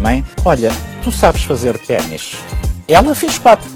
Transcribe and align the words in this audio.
Mãe, 0.00 0.24
olha, 0.44 0.70
tu 1.02 1.10
sabes 1.10 1.42
fazer 1.42 1.76
ténis. 1.78 2.36
Ela 2.86 3.12
fez 3.12 3.38
quatro, 3.40 3.68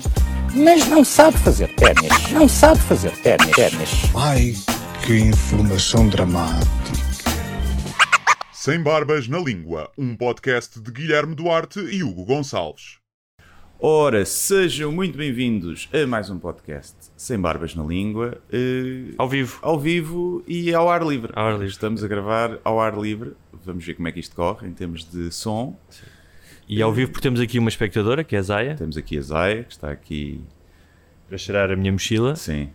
mas 0.55 0.87
não 0.87 1.05
sabe 1.05 1.37
fazer 1.39 1.75
ténis. 1.75 2.31
Não 2.31 2.49
sabe 2.49 2.81
fazer 2.83 3.11
ténis. 3.23 3.51
ténis. 3.57 3.91
Ai, 4.15 4.55
que 5.05 5.19
informação 5.19 6.09
dramática. 6.09 6.71
Sem 8.53 8.81
Barbas 8.81 9.27
na 9.27 9.39
Língua, 9.39 9.91
um 9.99 10.15
podcast 10.17 10.81
de 10.81 10.91
Guilherme 10.93 11.35
Duarte 11.35 11.81
e 11.81 12.05
Hugo 12.05 12.25
Gonçalves. 12.25 12.99
Ora, 13.79 14.25
sejam 14.25 14.91
muito 14.91 15.19
bem-vindos 15.19 15.87
a 15.93 16.07
mais 16.07 16.31
um 16.31 16.39
podcast 16.39 16.95
Sem 17.15 17.39
Barbas 17.39 17.75
na 17.75 17.85
Língua. 17.85 18.39
eh, 18.51 19.13
Ao 19.19 19.29
vivo. 19.29 19.59
Ao 19.61 19.79
vivo 19.79 20.43
e 20.49 20.73
ao 20.73 20.89
ar 20.89 21.03
livre. 21.03 21.31
Ao 21.37 21.45
ar 21.47 21.53
livre. 21.55 21.67
Estamos 21.69 22.03
a 22.03 22.09
gravar 22.09 22.59
ao 22.65 22.81
ar 22.81 22.97
livre. 22.97 23.35
Vamos 23.67 23.85
ver 23.85 23.95
como 23.95 24.09
é 24.09 24.13
que 24.13 24.21
isto 24.21 24.35
corre 24.35 24.67
em 24.69 24.73
termos 24.73 25.05
de 25.05 25.31
som. 25.33 25.77
E 26.69 26.81
ao 26.83 26.93
vivo 26.93 27.11
porque 27.13 27.23
temos 27.23 27.41
aqui 27.41 27.59
uma 27.59 27.69
espectadora, 27.69 28.25
que 28.25 28.35
é 28.35 28.39
a 28.39 28.43
Zaya, 28.43 28.75
Temos 28.77 28.97
aqui 28.97 29.19
a 29.19 29.21
Zaya, 29.21 29.65
que 29.65 29.73
está 29.73 29.91
aqui. 29.91 30.41
para 31.29 31.37
cheirar 31.39 31.71
a 31.71 31.77
minha 31.77 31.93
mochila. 31.93 32.35
Sim. 32.37 32.71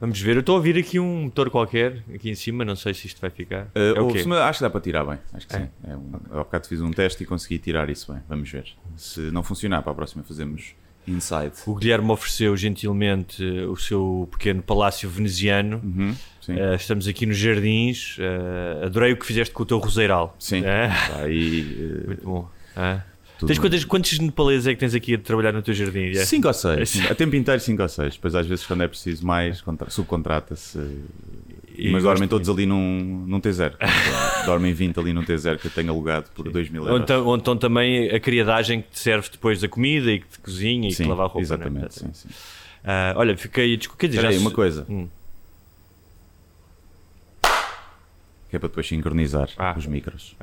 Vamos 0.00 0.18
ver, 0.18 0.36
eu 0.36 0.40
estou 0.40 0.54
a 0.54 0.56
ouvir 0.56 0.78
aqui 0.78 0.98
um 0.98 1.24
motor 1.24 1.50
qualquer, 1.50 2.02
aqui 2.14 2.30
em 2.30 2.34
cima, 2.34 2.64
não 2.64 2.74
sei 2.74 2.94
se 2.94 3.06
isto 3.06 3.20
vai 3.20 3.28
ficar. 3.28 3.68
Eh, 3.74 3.92
é 3.96 4.42
acho 4.48 4.58
que 4.58 4.62
dá 4.64 4.70
para 4.70 4.80
tirar 4.80 5.04
bem. 5.04 5.18
Acho 5.34 5.46
que 5.46 5.56
É? 5.56 5.58
sim. 5.58 5.68
É 5.84 5.94
um, 5.94 6.10
há 6.30 6.38
bocado 6.38 6.66
fiz 6.68 6.80
um 6.80 6.90
teste 6.90 7.22
e 7.22 7.26
consegui 7.26 7.58
tirar 7.58 7.90
isso 7.90 8.10
bem. 8.10 8.22
Vamos 8.26 8.50
ver. 8.50 8.64
Se 8.96 9.20
não 9.30 9.42
funcionar, 9.42 9.82
para 9.82 9.92
a 9.92 9.94
próxima 9.94 10.24
fazemos 10.24 10.74
inside. 11.12 11.52
O 11.66 11.74
Guilherme 11.74 12.10
ofereceu 12.10 12.56
gentilmente 12.56 13.42
eh, 13.44 13.66
o 13.66 13.76
seu 13.76 14.28
pequeno 14.32 14.62
palácio 14.62 15.08
veneziano. 15.08 15.80
Uhum. 15.84 16.14
Eh, 16.48 16.74
estamos 16.74 17.06
aqui 17.06 17.26
nos 17.26 17.36
jardins. 17.36 18.16
eh, 18.18 18.84
adorei 18.86 19.12
o 19.12 19.16
que 19.16 19.24
fizeste 19.26 19.52
com 19.54 19.62
o 19.62 19.66
teu 19.66 19.78
roseiral. 19.78 20.34
Sim. 20.38 20.64
É? 20.64 20.90
Aí. 21.16 22.02
Muito 22.06 22.24
bom. 22.24 22.48
É? 22.76 23.00
Tens 23.46 23.58
quantos, 23.58 23.84
quantos 23.86 24.18
nepaleses 24.18 24.66
é 24.66 24.74
que 24.74 24.80
tens 24.80 24.94
aqui 24.94 25.14
a 25.14 25.18
trabalhar 25.18 25.52
no 25.52 25.62
teu 25.62 25.72
jardim? 25.72 26.10
É? 26.10 26.24
Cinco 26.26 26.48
ou 26.48 26.52
seis. 26.52 27.00
A 27.10 27.14
tempo 27.14 27.34
inteiro, 27.36 27.58
cinco 27.58 27.80
ou 27.82 27.88
seis. 27.88 28.14
Depois, 28.14 28.34
às 28.34 28.46
vezes, 28.46 28.66
quando 28.66 28.82
é 28.82 28.88
preciso 28.88 29.24
mais, 29.26 29.62
contra- 29.62 29.88
subcontrata-se. 29.88 30.78
E 31.82 31.90
Mas 31.90 32.02
dormem 32.02 32.28
todos 32.28 32.48
ali 32.48 32.66
num, 32.66 33.24
num 33.26 33.40
T0. 33.40 33.72
dormem 34.44 34.72
20 34.74 35.00
ali 35.00 35.12
num 35.14 35.22
T0 35.24 35.58
que 35.58 35.66
eu 35.68 35.70
tenho 35.70 35.90
alugado 35.90 36.26
por 36.34 36.50
2 36.50 36.68
mil 36.68 36.82
Ou 36.82 36.88
euros. 36.88 37.02
então, 37.04 37.24
ou 37.26 37.36
então 37.36 37.56
também 37.56 38.10
a 38.10 38.20
criadagem 38.20 38.82
que 38.82 38.90
te 38.90 38.98
serve 38.98 39.28
depois 39.30 39.60
da 39.60 39.68
comida 39.68 40.12
e 40.12 40.20
que 40.20 40.26
te 40.28 40.38
cozinha 40.40 40.86
e 40.88 40.90
que 40.90 40.96
sim, 40.96 41.04
te 41.04 41.08
lava 41.08 41.22
a 41.22 41.26
roupa. 41.26 41.40
exatamente. 41.40 41.82
né? 42.04 42.10
Sim, 42.12 42.28
sim. 42.28 42.28
Ah, 42.84 43.14
olha, 43.16 43.36
fiquei. 43.36 43.76
Quer 43.78 44.06
dizer, 44.08 44.18
Espera 44.18 44.28
aí, 44.28 44.34
já 44.34 44.40
uma 44.40 44.50
coisa. 44.50 44.86
Hum. 44.88 45.08
Que 48.48 48.56
é 48.56 48.58
para 48.58 48.68
depois 48.68 48.86
sincronizar 48.88 49.48
Ah. 49.56 49.74
os 49.76 49.86
micros. 49.86 50.34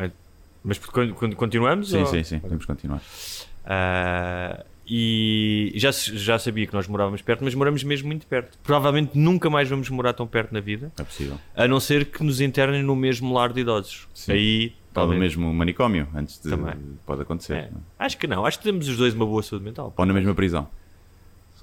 Mas 0.63 0.77
quando, 0.79 1.13
quando 1.13 1.35
continuamos? 1.35 1.89
Sim, 1.89 1.99
ou- 1.99 2.05
sim, 2.05 2.23
sim. 2.23 2.39
Podemos 2.39 2.65
continuar. 2.65 3.01
Ah, 3.65 4.63
e 4.87 5.26
já, 5.79 5.91
já 5.91 6.39
sabia 6.39 6.65
que 6.67 6.73
nós 6.73 6.87
morávamos 6.87 7.21
perto, 7.21 7.43
mas 7.43 7.53
moramos 7.55 7.83
mesmo 7.83 8.07
muito 8.07 8.25
perto. 8.27 8.57
Provavelmente 8.63 9.17
nunca 9.17 9.49
mais 9.49 9.67
vamos 9.69 9.89
morar 9.89 10.13
tão 10.13 10.25
perto 10.27 10.53
na 10.53 10.59
vida, 10.59 10.91
É 10.99 11.03
possível. 11.03 11.37
a 11.55 11.67
não 11.67 11.79
ser 11.79 12.05
que 12.05 12.23
nos 12.23 12.39
internem 12.41 12.81
no 12.83 12.95
mesmo 12.95 13.33
lar 13.33 13.51
de 13.53 13.61
idosos. 13.61 14.07
Sim. 14.13 14.31
Aí, 14.31 14.73
Ou 14.95 15.07
no 15.07 15.15
mesmo 15.15 15.53
manicômio, 15.53 16.07
antes 16.15 16.39
de. 16.41 16.49
Também. 16.49 16.73
Pode 17.05 17.21
acontecer. 17.21 17.53
É. 17.53 17.57
é? 17.59 17.69
Acho 17.99 18.17
que 18.17 18.25
não, 18.27 18.45
acho 18.45 18.57
que 18.57 18.63
temos 18.63 18.87
os 18.87 18.97
dois 18.97 19.13
uma 19.13 19.25
boa 19.25 19.43
saúde 19.43 19.63
mental. 19.65 19.93
Ou 19.95 20.05
na 20.05 20.13
mesma 20.13 20.33
prisão. 20.33 20.67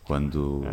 Quando 0.04 0.64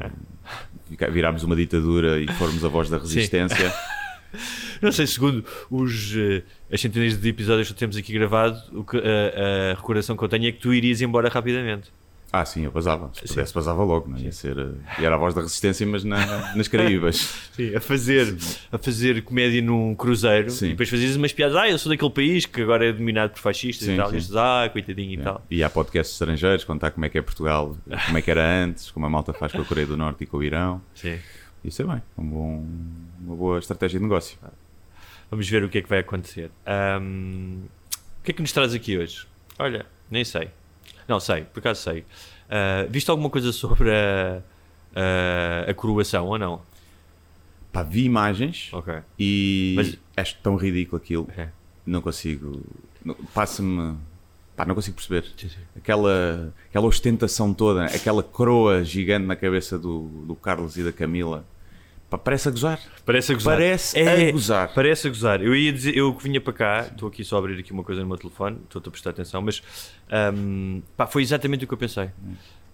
É. 0.99 1.09
virarmos 1.09 1.43
uma 1.43 1.55
ditadura 1.55 2.19
e 2.19 2.27
formos 2.33 2.63
a 2.65 2.67
voz 2.67 2.89
da 2.89 2.97
resistência. 2.97 3.73
Não 4.81 4.91
sei, 4.91 5.05
segundo 5.07 5.43
os, 5.69 6.13
eh, 6.15 6.43
as 6.71 6.81
centenas 6.81 7.17
de 7.19 7.29
episódios 7.29 7.67
que 7.67 7.73
temos 7.75 7.95
aqui 7.97 8.13
gravado, 8.13 8.59
o 8.77 8.83
que- 8.83 8.97
a, 8.97 9.71
a 9.71 9.75
recordação 9.75 10.15
que 10.17 10.23
eu 10.23 10.27
tenho 10.29 10.47
é 10.47 10.51
que 10.51 10.59
tu 10.59 10.73
irias 10.73 11.01
embora 11.01 11.29
rapidamente. 11.29 11.91
Ah, 12.33 12.45
sim, 12.45 12.63
eu 12.63 12.71
basava. 12.71 13.11
Se 13.13 13.27
pudesse, 13.27 13.53
basava 13.53 13.83
logo. 13.83 14.09
Não? 14.09 14.17
Ia 14.17 14.31
ser. 14.31 14.57
eh, 14.57 14.71
E 15.01 15.05
era 15.05 15.15
a 15.15 15.17
voz 15.17 15.33
da 15.33 15.41
resistência, 15.41 15.85
mas 15.85 16.03
na- 16.05 16.55
nas 16.55 16.67
Caraíbas. 16.69 17.17
Sim, 17.51 17.75
a 17.75 17.81
fazer, 17.81 18.37
a 18.71 18.77
fazer 18.77 19.21
comédia 19.23 19.61
num 19.61 19.93
cruzeiro 19.93 20.49
Sim. 20.49 20.67
e 20.67 20.69
depois 20.69 20.87
fazias 20.89 21.17
umas 21.17 21.33
piadas. 21.33 21.57
Ah, 21.57 21.69
eu 21.69 21.77
sou 21.77 21.89
daquele 21.91 22.09
país 22.11 22.45
que 22.45 22.61
agora 22.61 22.85
é 22.87 22.93
dominado 22.93 23.33
por 23.33 23.39
fascistas 23.39 23.85
Sim, 23.85 23.95
e 23.95 23.97
tal. 23.97 24.13
E 24.13 24.17
estes, 24.17 24.33
ah, 24.35 24.69
coitadinho 24.71 25.11
e 25.11 25.17
É. 25.19 25.23
tal. 25.23 25.45
E 25.51 25.61
há 25.61 25.69
podcasts 25.69 26.13
estrangeiros 26.15 26.63
contar 26.63 26.91
como 26.91 27.05
é 27.05 27.09
que 27.09 27.17
é 27.17 27.21
Portugal, 27.21 27.75
como 28.05 28.17
é 28.17 28.21
que 28.21 28.31
era 28.31 28.63
antes, 28.63 28.89
como 28.91 29.05
a 29.05 29.09
malta 29.09 29.33
faz 29.33 29.51
com 29.51 29.61
a 29.61 29.65
Coreia 29.65 29.87
do 29.87 29.97
Norte 29.97 30.23
e 30.23 30.25
com 30.25 30.37
o 30.37 30.43
Irão. 30.43 30.81
Sim. 30.95 31.19
Isso 31.65 31.81
é 31.81 31.85
bem, 31.85 32.01
um 32.17 32.23
bom- 32.25 32.65
uma 33.25 33.35
boa 33.35 33.59
estratégia 33.59 33.99
de 33.99 34.03
negócio. 34.05 34.37
Vamos 35.29 35.49
ver 35.49 35.63
o 35.65 35.69
que 35.69 35.79
é 35.79 35.81
que 35.81 35.89
vai 35.89 35.99
acontecer. 35.99 36.49
Ahm, 36.65 37.63
o 38.19 38.23
que 38.23 38.31
é 38.31 38.33
que 38.33 38.41
nos 38.41 38.51
traz 38.53 38.73
aqui 38.73 38.97
hoje? 38.97 39.27
Olha, 39.59 39.85
nem 40.09 40.23
sei. 40.23 40.49
Não, 41.07 41.19
sei, 41.19 41.43
por 41.43 41.59
acaso 41.59 41.81
sei. 41.81 42.05
Ah, 42.49 42.85
viste 42.89 43.09
alguma 43.09 43.29
coisa 43.29 43.51
sobre 43.51 43.89
a, 43.91 44.41
a, 44.95 45.71
a 45.71 45.73
coroação 45.73 46.27
ou 46.27 46.37
não? 46.37 46.61
Pá, 47.71 47.83
vi 47.83 48.03
imagens 48.03 48.69
Ok. 48.73 48.93
e 49.17 49.73
Mas- 49.77 49.97
acho 50.17 50.37
tão 50.43 50.55
ridículo 50.57 51.01
aquilo. 51.01 51.27
É. 51.37 51.47
Não 51.85 52.01
consigo. 52.01 52.61
Passa-me. 53.33 53.97
Pá, 54.55 54.65
não 54.65 54.75
consigo 54.75 54.95
perceber. 54.97 55.25
Sim, 55.37 55.47
sim. 55.49 55.55
Aquela, 55.77 56.53
aquela 56.69 56.85
ostentação 56.85 57.53
toda, 57.53 57.85
aquela 57.85 58.21
coroa 58.21 58.83
gigante 58.83 59.25
na 59.25 59.35
cabeça 59.37 59.79
do, 59.79 60.07
do 60.27 60.35
Carlos 60.35 60.75
e 60.77 60.83
da 60.83 60.91
Camila. 60.91 61.45
Pá, 62.11 62.17
parece 62.17 62.49
a 62.49 62.51
gozar. 62.51 62.79
Parece 63.05 63.31
a 63.31 63.35
gozar. 63.35 63.55
Parece 63.55 63.97
É, 63.97 64.27
a 64.27 64.31
gozar. 64.33 64.73
Parece 64.73 65.07
a 65.07 65.09
gozar. 65.09 65.41
Eu 65.41 65.55
ia 65.55 65.71
dizer, 65.71 65.95
eu 65.95 66.13
vinha 66.17 66.41
para 66.41 66.51
cá, 66.51 66.87
estou 66.91 67.07
aqui 67.07 67.23
só 67.23 67.37
a 67.37 67.39
abrir 67.39 67.57
aqui 67.57 67.71
uma 67.71 67.83
coisa 67.85 68.01
no 68.01 68.07
meu 68.07 68.17
telefone, 68.17 68.57
estou 68.65 68.81
a 68.85 68.91
prestar 68.91 69.11
atenção, 69.11 69.41
mas 69.41 69.63
ahm, 70.11 70.81
pá, 70.97 71.07
foi 71.07 71.21
exatamente 71.23 71.63
o 71.63 71.67
que 71.69 71.73
eu 71.73 71.77
pensei. 71.77 72.09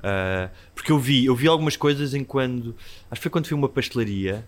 Ah, 0.01 0.49
porque 0.73 0.91
eu 0.91 0.97
vi, 0.97 1.25
eu 1.25 1.35
vi 1.35 1.47
algumas 1.47 1.77
coisas 1.77 2.15
em 2.15 2.23
quando, 2.23 2.75
acho 3.11 3.19
que 3.19 3.23
foi 3.23 3.29
quando 3.31 3.45
fui 3.47 3.55
uma 3.55 3.69
pastelaria 3.69 4.43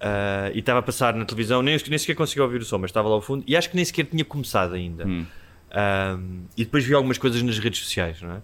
ah, 0.00 0.50
e 0.54 0.58
estava 0.60 0.78
a 0.78 0.82
passar 0.82 1.14
na 1.14 1.26
televisão, 1.26 1.60
nem, 1.60 1.78
nem 1.86 1.98
sequer 1.98 2.14
consegui 2.14 2.40
ouvir 2.40 2.62
o 2.62 2.64
som, 2.64 2.78
mas 2.78 2.90
estava 2.90 3.08
lá 3.08 3.14
ao 3.14 3.20
fundo 3.22 3.44
e 3.46 3.54
acho 3.54 3.68
que 3.68 3.76
nem 3.76 3.84
sequer 3.84 4.06
tinha 4.06 4.24
começado 4.24 4.72
ainda. 4.74 5.06
Hum. 5.06 5.26
Ahm, 5.70 6.44
e 6.56 6.64
depois 6.64 6.82
vi 6.84 6.94
algumas 6.94 7.18
coisas 7.18 7.42
nas 7.42 7.58
redes 7.58 7.80
sociais, 7.80 8.22
não 8.22 8.32
é? 8.32 8.40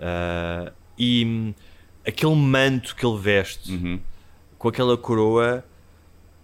Ah, 0.00 0.72
e 0.96 1.24
hum, 1.26 1.54
aquele 2.06 2.34
manto 2.36 2.94
que 2.94 3.04
ele 3.04 3.18
veste 3.18 3.72
Uhum. 3.72 3.98
Com 4.58 4.68
aquela 4.68 4.96
coroa 4.96 5.64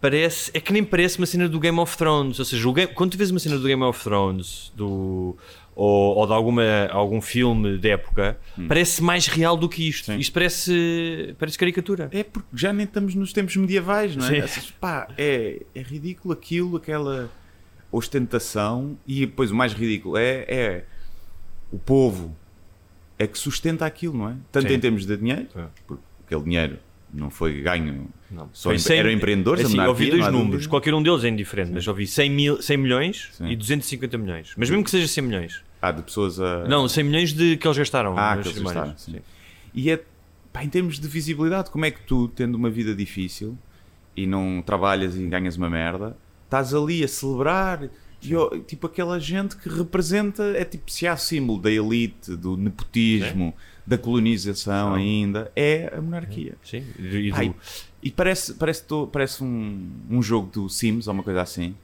parece 0.00 0.50
é 0.54 0.60
que 0.60 0.72
nem 0.72 0.82
parece 0.82 1.18
uma 1.18 1.26
cena 1.26 1.48
do 1.48 1.60
Game 1.60 1.78
of 1.78 1.96
Thrones 1.96 2.38
ou 2.38 2.44
seja, 2.44 2.68
o 2.68 2.72
Game- 2.72 2.92
quando 2.92 3.12
tu 3.12 3.18
vês 3.18 3.30
uma 3.30 3.38
cena 3.38 3.56
do 3.56 3.66
Game 3.66 3.82
of 3.82 4.02
Thrones 4.02 4.72
do, 4.76 5.36
ou, 5.76 6.16
ou 6.16 6.26
de 6.26 6.32
alguma, 6.32 6.62
algum 6.90 7.20
filme 7.20 7.78
de 7.78 7.88
época 7.90 8.36
parece 8.68 9.00
mais 9.02 9.26
real 9.28 9.56
do 9.56 9.68
que 9.68 9.88
isto 9.88 10.10
Hum. 10.10 10.14
Sim. 10.14 10.20
isto 10.20 10.32
parece, 10.32 11.34
parece 11.38 11.56
caricatura 11.56 12.08
É 12.12 12.24
porque 12.24 12.48
já 12.52 12.72
nem 12.72 12.84
estamos 12.84 13.14
nos 13.14 13.32
tempos 13.32 13.54
medievais, 13.56 14.16
não 14.16 14.26
é? 14.26 14.38
Essas- 14.38 14.70
pá, 14.72 15.06
é, 15.16 15.62
é 15.74 15.80
ridículo 15.82 16.34
aquilo, 16.34 16.76
aquela 16.76 17.30
ostentação 17.92 18.96
e 19.06 19.20
depois 19.26 19.50
o 19.50 19.54
mais 19.54 19.72
ridículo 19.72 20.16
é, 20.16 20.44
é 20.48 20.84
o 21.70 21.78
povo 21.78 22.34
é 23.18 23.26
que 23.26 23.38
sustenta 23.38 23.86
aquilo, 23.86 24.16
não 24.18 24.28
é? 24.30 24.34
Tanto 24.50 24.68
Sim. 24.68 24.74
em 24.74 24.80
termos 24.80 25.06
de 25.06 25.16
dinheiro, 25.16 25.46
É. 25.54 25.66
porque 25.86 26.02
aquele 26.26 26.42
dinheiro 26.42 26.78
não 27.12 27.30
foi 27.30 27.60
ganho. 27.60 28.08
Não. 28.30 28.48
só 28.52 28.70
Foi 28.70 28.76
em, 28.76 28.78
100 28.78 28.98
eram 28.98 29.10
empreendedores, 29.10 29.66
assim, 29.66 29.78
a 29.78 29.88
ouvi 29.88 30.10
dois 30.10 30.26
números, 30.28 30.66
qualquer 30.66 30.94
um 30.94 31.02
deles 31.02 31.22
é 31.24 31.28
indiferente 31.28 31.70
mas 31.72 31.86
ouvi 31.86 32.06
100, 32.06 32.30
mil, 32.30 32.62
100 32.62 32.76
milhões 32.76 33.28
Sim. 33.32 33.48
e 33.48 33.56
250 33.56 34.18
milhões. 34.18 34.54
Mas 34.56 34.70
mesmo 34.70 34.82
que 34.82 34.90
seja 34.90 35.06
100 35.06 35.24
milhões. 35.24 35.62
Há 35.80 35.90
de 35.90 36.02
pessoas 36.02 36.40
a... 36.40 36.66
não, 36.66 36.88
100 36.88 37.04
milhões 37.04 37.32
de 37.32 37.56
que 37.56 37.66
eles 37.66 37.76
gastaram 37.76 38.16
Ah, 38.16 38.36
que 38.40 38.48
eles 38.48 38.58
gastaram, 38.58 38.96
sim. 38.96 39.16
E 39.74 39.90
é, 39.90 40.02
pá, 40.52 40.64
em 40.64 40.68
termos 40.68 40.98
de 40.98 41.06
visibilidade, 41.08 41.70
como 41.70 41.84
é 41.84 41.90
que 41.90 42.00
tu, 42.02 42.28
tendo 42.28 42.54
uma 42.54 42.70
vida 42.70 42.94
difícil 42.94 43.58
e 44.16 44.26
não 44.26 44.62
trabalhas 44.64 45.16
e 45.16 45.26
ganhas 45.26 45.56
uma 45.56 45.68
merda, 45.68 46.16
estás 46.44 46.74
ali 46.74 47.02
a 47.02 47.08
celebrar, 47.08 47.90
e, 48.22 48.60
tipo 48.60 48.86
aquela 48.86 49.18
gente 49.18 49.56
que 49.56 49.68
representa, 49.68 50.44
é 50.56 50.64
tipo, 50.64 50.90
se 50.90 51.06
há 51.06 51.16
símbolo 51.16 51.60
da 51.60 51.70
elite, 51.70 52.36
do 52.36 52.56
nepotismo, 52.56 53.52
da 53.86 53.98
colonização 53.98 54.94
ainda, 54.94 55.50
é 55.56 55.92
a 55.96 56.00
monarquia. 56.00 56.54
Sim, 56.64 56.84
e 56.98 57.30
do- 57.48 57.54
e- 58.02 58.10
parece, 58.10 58.54
parece, 58.54 58.84
parece 59.12 59.42
um, 59.44 59.90
um 60.10 60.22
jogo 60.22 60.48
do 60.52 60.68
Sims 60.68 61.06
ou 61.08 61.14
uma 61.14 61.22
coisa 61.22 61.42
assim, 61.42 61.74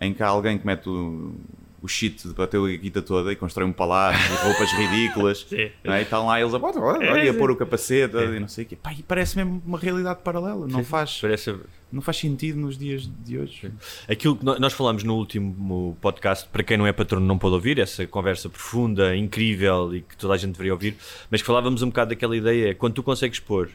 em 0.00 0.12
que 0.14 0.22
há 0.22 0.28
alguém 0.28 0.58
que 0.58 0.66
mete 0.66 0.88
o, 0.88 1.34
o 1.82 1.88
shit 1.88 2.28
de 2.28 2.34
bater 2.34 2.60
a 2.60 2.76
guita 2.76 3.00
toda 3.00 3.32
e 3.32 3.36
constrói 3.36 3.66
um 3.66 3.72
palácio 3.72 4.20
roupas 4.44 4.70
ridículas. 4.72 5.46
Não 5.84 5.94
é? 5.94 6.00
E 6.00 6.02
estão 6.02 6.26
lá 6.26 6.40
eles 6.40 6.52
a, 6.52 6.58
olha, 6.58 7.04
É, 7.04 7.28
a 7.28 7.34
pôr 7.34 7.50
o 7.50 7.56
capacete 7.56 8.16
e 8.16 8.40
não 8.40 8.48
sei 8.48 8.64
o 8.64 8.68
quê. 8.68 8.76
Pá, 8.76 8.92
e 8.92 9.02
parece 9.02 9.36
mesmo 9.36 9.62
uma 9.64 9.78
realidade 9.78 10.20
paralela. 10.22 10.66
Não 10.66 10.84
faz, 10.84 11.18
Parece 11.20 11.54
não 11.92 12.00
faz 12.00 12.18
sentido 12.18 12.58
nos 12.58 12.78
dias 12.78 13.10
de 13.24 13.38
hoje. 13.38 13.72
aquilo 14.08 14.36
que 14.36 14.44
nós 14.44 14.72
falámos 14.72 15.02
no 15.02 15.16
último 15.16 15.96
podcast, 16.00 16.48
para 16.48 16.62
quem 16.62 16.76
não 16.76 16.86
é 16.86 16.92
patrono 16.92 17.26
não 17.26 17.38
pode 17.38 17.54
ouvir, 17.54 17.78
essa 17.78 18.06
conversa 18.06 18.48
profunda, 18.48 19.16
incrível 19.16 19.94
e 19.94 20.02
que 20.02 20.16
toda 20.16 20.34
a 20.34 20.36
gente 20.36 20.52
deveria 20.52 20.72
ouvir, 20.72 20.96
mas 21.30 21.40
que 21.40 21.46
falávamos 21.46 21.82
um 21.82 21.88
bocado 21.88 22.10
daquela 22.10 22.36
ideia, 22.36 22.70
é 22.70 22.74
quando 22.74 22.94
tu 22.94 23.02
consegues 23.02 23.40
pôr 23.40 23.70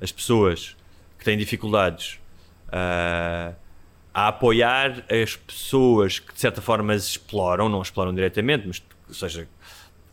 as 0.00 0.10
pessoas 0.10 0.76
que 1.18 1.24
têm 1.24 1.38
dificuldades 1.38 2.18
ah, 2.72 3.52
a 4.14 4.28
apoiar 4.28 5.04
as 5.10 5.36
pessoas 5.36 6.18
que 6.18 6.32
de 6.34 6.40
certa 6.40 6.60
forma 6.60 6.92
as 6.92 7.04
exploram, 7.06 7.68
não 7.68 7.80
exploram 7.82 8.14
diretamente, 8.14 8.66
mas 8.66 8.82
ou 9.08 9.14
seja, 9.14 9.48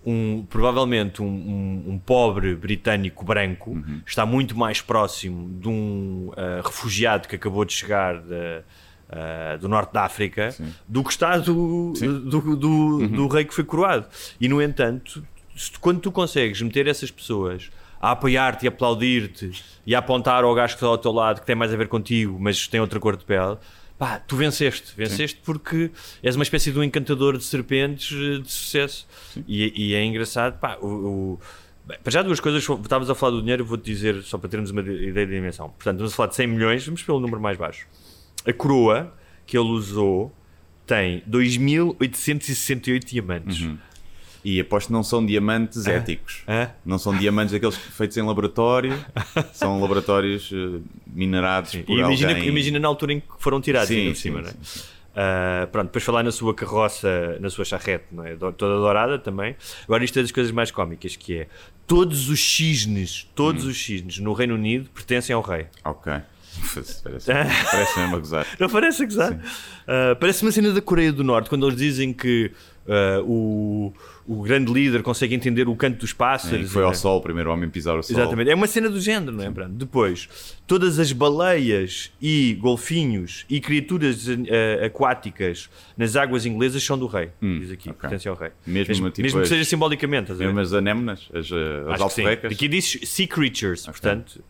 um, 0.06 0.46
provavelmente 0.50 1.22
um, 1.22 1.26
um- 1.28 1.84
um 1.94 2.00
pobre 2.00 2.56
britânico 2.56 3.26
branco 3.26 3.72
Uhum. 3.72 4.02
está 4.06 4.26
muito 4.26 4.58
mais 4.58 4.82
próximo 4.82 5.60
de 5.60 5.68
um 5.68 6.32
ah, 6.38 6.62
refugiado 6.64 7.28
que 7.28 7.36
acabou 7.36 7.66
de 7.66 7.74
chegar 7.74 8.20
da- 8.22 8.62
ah, 9.10 9.58
do 9.60 9.68
norte 9.68 9.92
da 9.94 10.04
África 10.04 10.56
do 10.88 11.04
que 11.04 11.12
está 11.12 11.38
do, 11.38 11.92
do, 11.94 12.56
do, 12.56 12.68
Uhum. 12.70 13.08
do 13.08 13.28
rei 13.28 13.44
que 13.44 13.54
foi 13.54 13.64
coroado. 13.66 14.06
E 14.40 14.48
no 14.48 14.62
entanto, 14.62 15.22
se 15.56 15.72
quando 15.80 16.00
tu 16.00 16.12
consegues 16.12 16.62
meter 16.62 16.88
essas 16.88 17.12
pessoas 17.12 17.70
a 18.02 18.12
apoiar-te 18.12 18.64
e 18.64 18.68
aplaudir-te 18.70 19.52
e 19.86 19.94
a 19.94 20.00
apontar 20.00 20.46
ao 20.46 20.56
gajo 20.56 20.74
que 20.76 20.78
está 20.78 20.88
ao 20.88 20.98
teu 20.98 21.12
lado 21.12 21.42
que 21.42 21.46
tem 21.46 21.56
mais 21.56 21.74
a 21.74 21.76
ver 21.78 21.90
contigo, 21.90 22.38
mas 22.40 22.66
tem 22.68 22.80
outra 22.80 22.98
cor 23.00 23.18
de 23.18 23.26
pele. 23.26 23.58
Pá, 24.00 24.18
tu 24.18 24.36
venceste, 24.38 24.94
venceste 24.96 25.40
porque 25.44 25.92
és 26.24 26.34
uma 26.36 26.44
espécie 26.44 26.72
de 26.72 26.80
um 26.80 26.84
encantador 26.84 27.38
de 27.38 27.44
serpentes 27.44 28.12
eh, 28.18 28.40
de 28.42 28.50
sucesso. 28.50 29.06
E, 29.48 29.90
e 29.90 29.94
é 29.94 30.04
engraçado, 30.04 30.58
pá, 30.58 30.78
o, 30.82 30.88
o- 30.88 31.40
bem, 31.86 31.98
para 32.02 32.12
já 32.14 32.22
duas 32.22 32.40
coisas, 32.40 32.64
estávamos 32.64 33.10
a 33.10 33.14
falar 33.16 33.34
do 33.34 33.42
dinheiro, 33.42 33.66
vou-te 33.66 33.84
dizer, 33.84 34.24
só 34.24 34.38
para 34.38 34.50
termos 34.50 34.72
uma 34.72 34.82
de- 34.82 35.10
ideia 35.10 35.28
de 35.28 35.34
dimensão. 35.36 35.68
Portanto, 35.70 35.96
estamos 35.98 36.14
a 36.14 36.16
falar 36.16 36.30
de 36.30 36.36
100 36.36 36.48
milhões, 36.48 36.86
vamos 36.86 37.04
pelo 37.04 37.20
número 37.20 37.42
mais 37.42 37.58
baixo. 37.58 37.86
A 38.46 38.54
coroa 38.54 39.14
que 39.46 39.58
ele 39.58 39.68
usou 39.68 40.34
tem 40.88 41.22
2.868 41.30 43.04
diamantes. 43.04 43.68
E 44.44 44.60
aposto 44.60 44.88
que 44.88 44.94
não 44.94 45.04
são 45.04 45.26
diamantes 45.26 45.86
éticos. 45.86 46.44
Hã? 46.48 46.70
Não 46.86 46.98
são 46.98 47.16
diamantes 47.18 47.54
aqueles 47.54 47.76
feitos 47.76 48.16
em 48.18 48.22
laboratório, 48.22 48.98
são 49.54 49.82
laboratórios 49.82 50.50
eh, 50.54 50.80
minerados 51.08 51.76
por 51.76 51.94
E 51.98 52.00
imagina, 52.00 52.32
alguém. 52.32 52.48
imagina 52.48 52.80
na 52.80 52.88
altura 52.88 53.14
em 53.14 53.20
que 53.20 53.28
foram 53.38 53.60
tirados 53.60 53.90
Sim, 53.90 54.08
por 54.08 54.16
sim, 54.16 54.22
cima, 54.22 54.42
não 54.42 54.48
é? 54.48 54.52
sim, 54.52 54.58
sim. 54.64 54.80
Ah, 55.16 55.68
pronto, 55.72 55.88
depois 55.88 56.04
falar 56.04 56.24
na 56.24 56.32
sua 56.32 56.54
carroça, 56.54 57.38
na 57.42 57.50
sua 57.50 57.66
charrete, 57.66 58.06
não 58.12 58.24
é? 58.26 58.36
Toda 58.36 58.54
dourada 58.76 59.20
também. 59.20 59.56
Agora, 59.84 60.04
isto 60.06 60.18
é 60.18 60.22
das 60.22 60.32
coisas 60.32 60.52
mais 60.54 60.72
cómicas, 60.72 61.16
que 61.18 61.40
é 61.40 61.48
todos 61.86 62.30
os 62.30 62.40
cisnes, 62.40 63.28
todos 63.36 63.66
Hum. 63.66 63.70
os 63.70 63.84
cisnes 63.84 64.20
no 64.20 64.32
Reino 64.32 64.54
Unido 64.56 64.90
pertencem 64.94 65.36
ao 65.36 65.42
rei. 65.42 65.66
Ok. 65.84 66.14
Parece, 66.74 67.02
parece 67.72 68.00
mesmo 68.00 68.16
a 68.16 68.20
gozar. 68.20 68.48
Não 68.60 68.70
parece 68.70 69.04
a 69.04 69.06
gozar? 69.06 69.40
Ah, 69.88 70.16
parece 70.18 70.42
uma 70.44 70.52
cena 70.52 70.72
da 70.72 70.82
Coreia 70.82 71.12
do 71.12 71.24
Norte, 71.24 71.50
quando 71.50 71.66
eles 71.68 71.78
dizem 71.78 72.14
que 72.14 72.52
ah, 72.88 73.22
o, 73.26 73.92
o 74.32 74.44
grande 74.44 74.72
líder 74.72 75.02
consegue 75.02 75.34
entender 75.34 75.68
o 75.68 75.76
canto 75.76 75.98
dos 75.98 76.12
É, 76.12 76.16
pássaros. 76.16 76.68
que 76.68 76.72
foi 76.72 76.84
ao 76.84 76.90
né? 76.90 76.96
sol, 76.96 77.18
o 77.18 77.22
primeiro 77.22 77.52
homem 77.52 77.68
pisar 77.68 77.98
o 77.98 78.04
sol. 78.04 78.16
Exatamente, 78.16 78.52
é 78.52 78.54
uma 78.54 78.68
cena 78.68 78.88
do 78.88 79.02
género, 79.02 79.32
não 79.32 79.44
é? 79.44 79.50
Pronto. 79.50 79.72
Depois, 79.72 80.30
todas 80.68 81.00
as 81.00 81.12
baleias 81.12 82.12
e 82.22 82.54
golfinhos 82.62 83.44
e 83.50 83.60
criaturas 83.60 84.28
eh, 84.30 84.86
aquáticas 84.86 85.68
nas 85.98 86.16
águas 86.16 86.46
inglesas 86.46 86.84
são 86.84 86.96
do 86.96 87.08
rei, 87.08 87.30
diz 87.42 87.72
aqui, 87.72 87.90
ok. 87.90 88.02
pertencem 88.02 88.30
ao 88.30 88.38
rei. 88.38 88.52
Mesmo, 88.68 88.90
mesmo, 88.90 89.10
tipo, 89.10 89.22
mesmo 89.24 89.42
que 89.42 89.48
seja 89.48 89.64
simbolicamente? 89.66 90.32
Mesmo 90.34 90.60
as 90.60 90.74
anémonas, 90.74 91.28
as, 91.34 91.50
eh, 91.52 91.92
as. 91.92 92.52
Aqui 92.52 92.68
diz 92.68 93.00
sea 93.04 93.28
creatures, 93.28 93.86
portanto. 93.88 94.44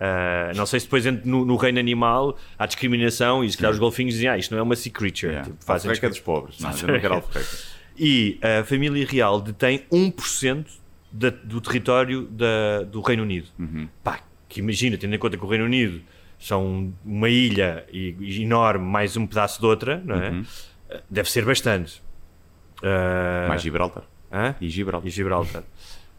ah, 0.00 0.50
não 0.56 0.66
sei 0.66 0.80
se 0.80 0.86
depois 0.86 1.04
no, 1.24 1.44
no 1.44 1.54
reino 1.56 1.78
animal 1.78 2.36
há 2.58 2.66
discriminação 2.66 3.44
e 3.44 3.50
se 3.50 3.56
calhar 3.56 3.72
os 3.72 3.78
golfinhos 3.78 4.14
dizem 4.14 4.28
ah, 4.28 4.36
isto 4.36 4.50
não 4.50 4.58
é 4.58 4.62
uma 4.62 4.74
sea 4.74 4.90
creature. 4.92 5.28
Yeah. 5.30 5.48
Tipo, 5.48 5.64
fazem 5.64 5.88
Alforreca 5.88 6.06
é 6.06 6.10
dos 6.10 6.18
pobres. 6.20 6.58
Não, 6.58 6.70
eu 6.70 6.88
não 6.88 7.00
quero 7.00 7.14
alforreca. 7.14 7.73
E 7.98 8.38
a 8.42 8.64
família 8.64 9.06
real 9.06 9.40
detém 9.40 9.84
1% 9.92 10.66
da, 11.12 11.30
do 11.30 11.60
território 11.60 12.22
da- 12.22 12.82
do 12.82 13.00
Reino 13.00 13.22
Unido. 13.22 13.46
Uhum. 13.58 13.88
Pá, 14.02 14.20
que 14.48 14.60
imagina, 14.60 14.96
tendo 14.96 15.14
em 15.14 15.18
conta 15.18 15.36
que 15.36 15.44
o 15.44 15.48
Reino 15.48 15.64
Unido 15.64 16.00
são 16.38 16.92
uma 17.04 17.28
ilha 17.28 17.84
e- 17.92 18.16
e 18.20 18.42
enorme, 18.42 18.84
mais 18.84 19.16
um 19.16 19.26
pedaço 19.26 19.60
de 19.60 19.66
outra, 19.66 20.02
não 20.04 20.16
é? 20.16 20.42
Deve 21.08 21.30
ser 21.30 21.44
bastante. 21.44 22.02
Ah, 22.82 23.42
Uhum. 23.42 23.48
Mais 23.48 23.62
Gibraltar. 23.62 24.02
hã? 24.32 24.54
E 24.60 24.68
Gibraltar. 24.68 25.06
E 25.06 25.10
Gibraltar. 25.10 25.62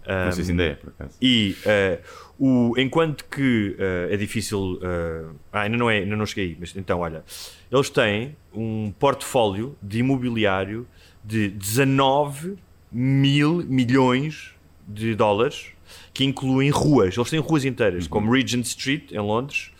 Não 0.07 0.31
sei 0.31 0.43
se 0.43 0.51
ainda 0.51 0.63
é, 0.63 0.75
por 0.75 0.89
acaso. 0.89 1.17
E 1.19 1.55
eh, 1.65 1.99
o, 2.39 2.75
enquanto 2.77 3.25
que 3.25 3.75
eh, 3.79 4.09
é 4.11 4.17
difícil. 4.17 4.79
eh, 4.83 5.25
ah, 5.51 5.61
ainda 5.61 5.75
não, 5.77 5.89
é, 5.89 5.97
ainda 5.99 6.15
não 6.15 6.25
cheguei 6.27 6.49
aí, 6.51 6.57
mas 6.59 6.75
então, 6.75 6.99
olha. 6.99 7.23
Eles 7.71 7.89
têm 7.89 8.35
um 8.53 8.91
portfólio 8.99 9.75
de 9.81 9.99
imobiliário 9.99 10.87
de 11.25 11.49
19 11.49 12.55
mil 12.91 13.63
milhões 13.67 14.51
de 14.87 15.15
dólares 15.15 15.67
que 16.13 16.23
incluem 16.23 16.69
ruas. 16.69 17.15
Eles 17.17 17.29
têm 17.29 17.39
ruas 17.39 17.65
inteiras, 17.65 18.07
como 18.07 18.31
Regent 18.31 18.65
Street, 18.65 19.11
em 19.11 19.19
Londres. 19.19 19.71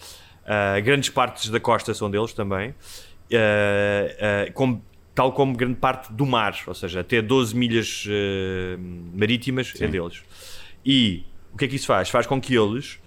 ah, 0.46 0.80
grandes 0.80 1.10
partes 1.10 1.50
da 1.50 1.60
costa 1.60 1.94
são 1.94 2.10
deles 2.10 2.34
também. 2.34 2.74
ah, 3.34 4.52
como- 4.54 4.84
tal 5.14 5.32
como 5.32 5.56
grande 5.56 5.76
parte 5.76 6.12
do 6.12 6.26
mar, 6.26 6.56
ou 6.68 6.74
seja, 6.74 7.00
até 7.00 7.22
12 7.22 7.56
milhas 7.56 8.06
marítimas 9.14 9.74
é 9.80 9.88
deles. 9.88 10.22
E 10.86 11.24
o 11.54 11.58
que 11.58 11.66
é 11.66 11.68
que 11.68 11.76
isso 11.78 11.88
faz? 11.88 12.10
Faz 12.10 12.28
com 12.28 12.40
que 12.42 12.54
eles 12.56 13.00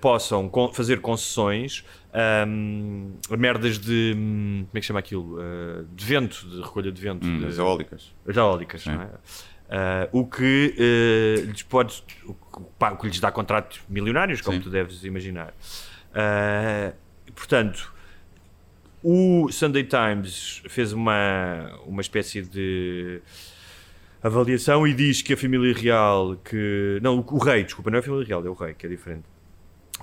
possam 0.00 0.48
con- 0.48 0.72
fazer 0.72 1.00
concessões 1.00 1.84
a 2.12 3.36
merdas 3.36 3.78
de. 3.78 4.14
hum, 4.16 4.64
Como 4.68 4.78
é 4.78 4.80
que 4.80 4.86
chama 4.86 4.98
aquilo? 5.00 5.38
Ah, 5.40 5.84
de 5.94 6.04
vento, 6.04 6.48
de 6.48 6.60
recolha 6.60 6.90
de 6.92 7.00
vento. 7.00 7.26
Hum, 7.26 7.38
de- 7.40 7.46
as 7.46 7.58
eólicas. 7.58 8.14
as 8.26 8.36
eólicas, 8.36 8.86
não 8.86 9.02
é? 9.02 9.08
Ah, 9.72 10.08
o 10.12 10.26
que 10.26 10.74
eh, 10.76 11.42
lhes 11.42 11.62
pode 11.62 12.02
o, 12.24 12.34
que- 12.34 12.62
pá, 12.78 12.90
o 12.92 12.96
que 12.96 13.06
lhes 13.06 13.20
dá 13.20 13.30
contratos 13.30 13.80
milionários, 13.88 14.40
como 14.40 14.56
Sim. 14.56 14.62
tu 14.64 14.70
deves 14.70 15.04
imaginar. 15.04 15.54
Portanto, 17.34 17.92
o 19.02 19.48
Sunday 19.50 19.84
Times 19.84 20.62
fez 20.68 20.92
uma, 20.92 21.70
uma 21.86 22.00
espécie 22.02 22.42
de 22.42 23.20
avaliação 24.22 24.86
e 24.86 24.92
diz 24.92 25.22
que 25.22 25.32
a 25.32 25.36
família 25.36 25.72
real 25.74 26.36
que 26.44 26.98
não 27.00 27.18
o, 27.20 27.34
o 27.34 27.38
rei 27.38 27.64
desculpa 27.64 27.90
não 27.90 27.96
é 27.96 28.00
a 28.00 28.02
família 28.02 28.26
real 28.26 28.44
é 28.44 28.50
o 28.50 28.52
rei 28.52 28.74
que 28.74 28.84
é 28.84 28.88
diferente 28.88 29.22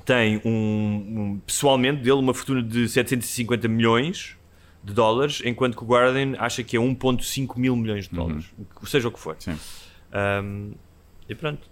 tem 0.08 0.42
um, 0.46 0.50
um- 1.36 1.42
pessoalmente 1.46 1.98
dele 2.02 2.14
uma 2.14 2.34
fortuna 2.34 2.64
de 2.64 2.88
750 2.88 3.68
milhões 3.68 4.36
de 4.84 4.94
dólares, 4.94 5.42
enquanto 5.44 5.76
que 5.78 5.84
o 5.84 5.86
Guardian 5.86 6.34
acha 6.40 6.64
que 6.64 6.78
é 6.78 6.80
1.5 6.80 7.58
mil 7.60 7.76
milhões 7.76 8.08
de 8.08 8.16
dólares, 8.16 8.46
o 8.58 8.80
que- 8.80 8.90
seja 8.90 9.10
o 9.10 9.12
que 9.12 9.20
for. 9.20 9.36
Sim. 9.38 9.58
Um, 10.42 10.72
e 11.28 11.36
pronto. 11.36 11.70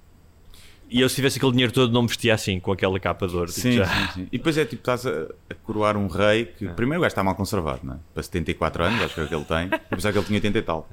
E 0.90 1.00
eu 1.02 1.08
se 1.10 1.16
tivesse 1.16 1.38
aquele 1.38 1.52
dinheiro 1.54 1.72
todo 1.72 1.92
não 1.92 2.02
me 2.04 2.08
vestia 2.10 2.34
assim, 2.36 2.60
com 2.60 2.72
aquela 2.72 3.00
capa 3.00 3.26
de 3.28 3.36
ouro. 3.36 3.48
tipo, 3.50 3.62
Sim, 3.62 3.72
já. 3.72 3.86
sim, 3.88 4.08
sim. 4.14 4.28
E 4.32 4.38
depois 4.38 4.58
é 4.58 4.66
tipo, 4.66 4.82
estás 4.82 5.06
a, 5.08 5.28
a 5.50 5.54
coroar 5.64 5.96
um 5.98 6.08
rei 6.08 6.46
que, 6.46 6.68
primeiro, 6.70 7.00
o 7.00 7.02
gajo 7.04 7.14
está 7.14 7.24
mal 7.24 7.36
conservado, 7.36 7.80
não 7.84 7.96
é? 7.96 7.98
Para 8.14 8.22
74 8.22 8.84
anos, 8.84 9.02
acho 9.02 9.14
que 9.16 9.22
é 9.22 9.24
o 9.24 9.28
que 9.28 9.34
ele 9.36 9.46
tem. 9.46 9.70
Pensava 9.90 10.12
que 10.12 10.20
ele 10.20 10.26
tinha 10.28 10.38
80 10.38 10.58
e 10.60 10.62
tal. 10.62 10.88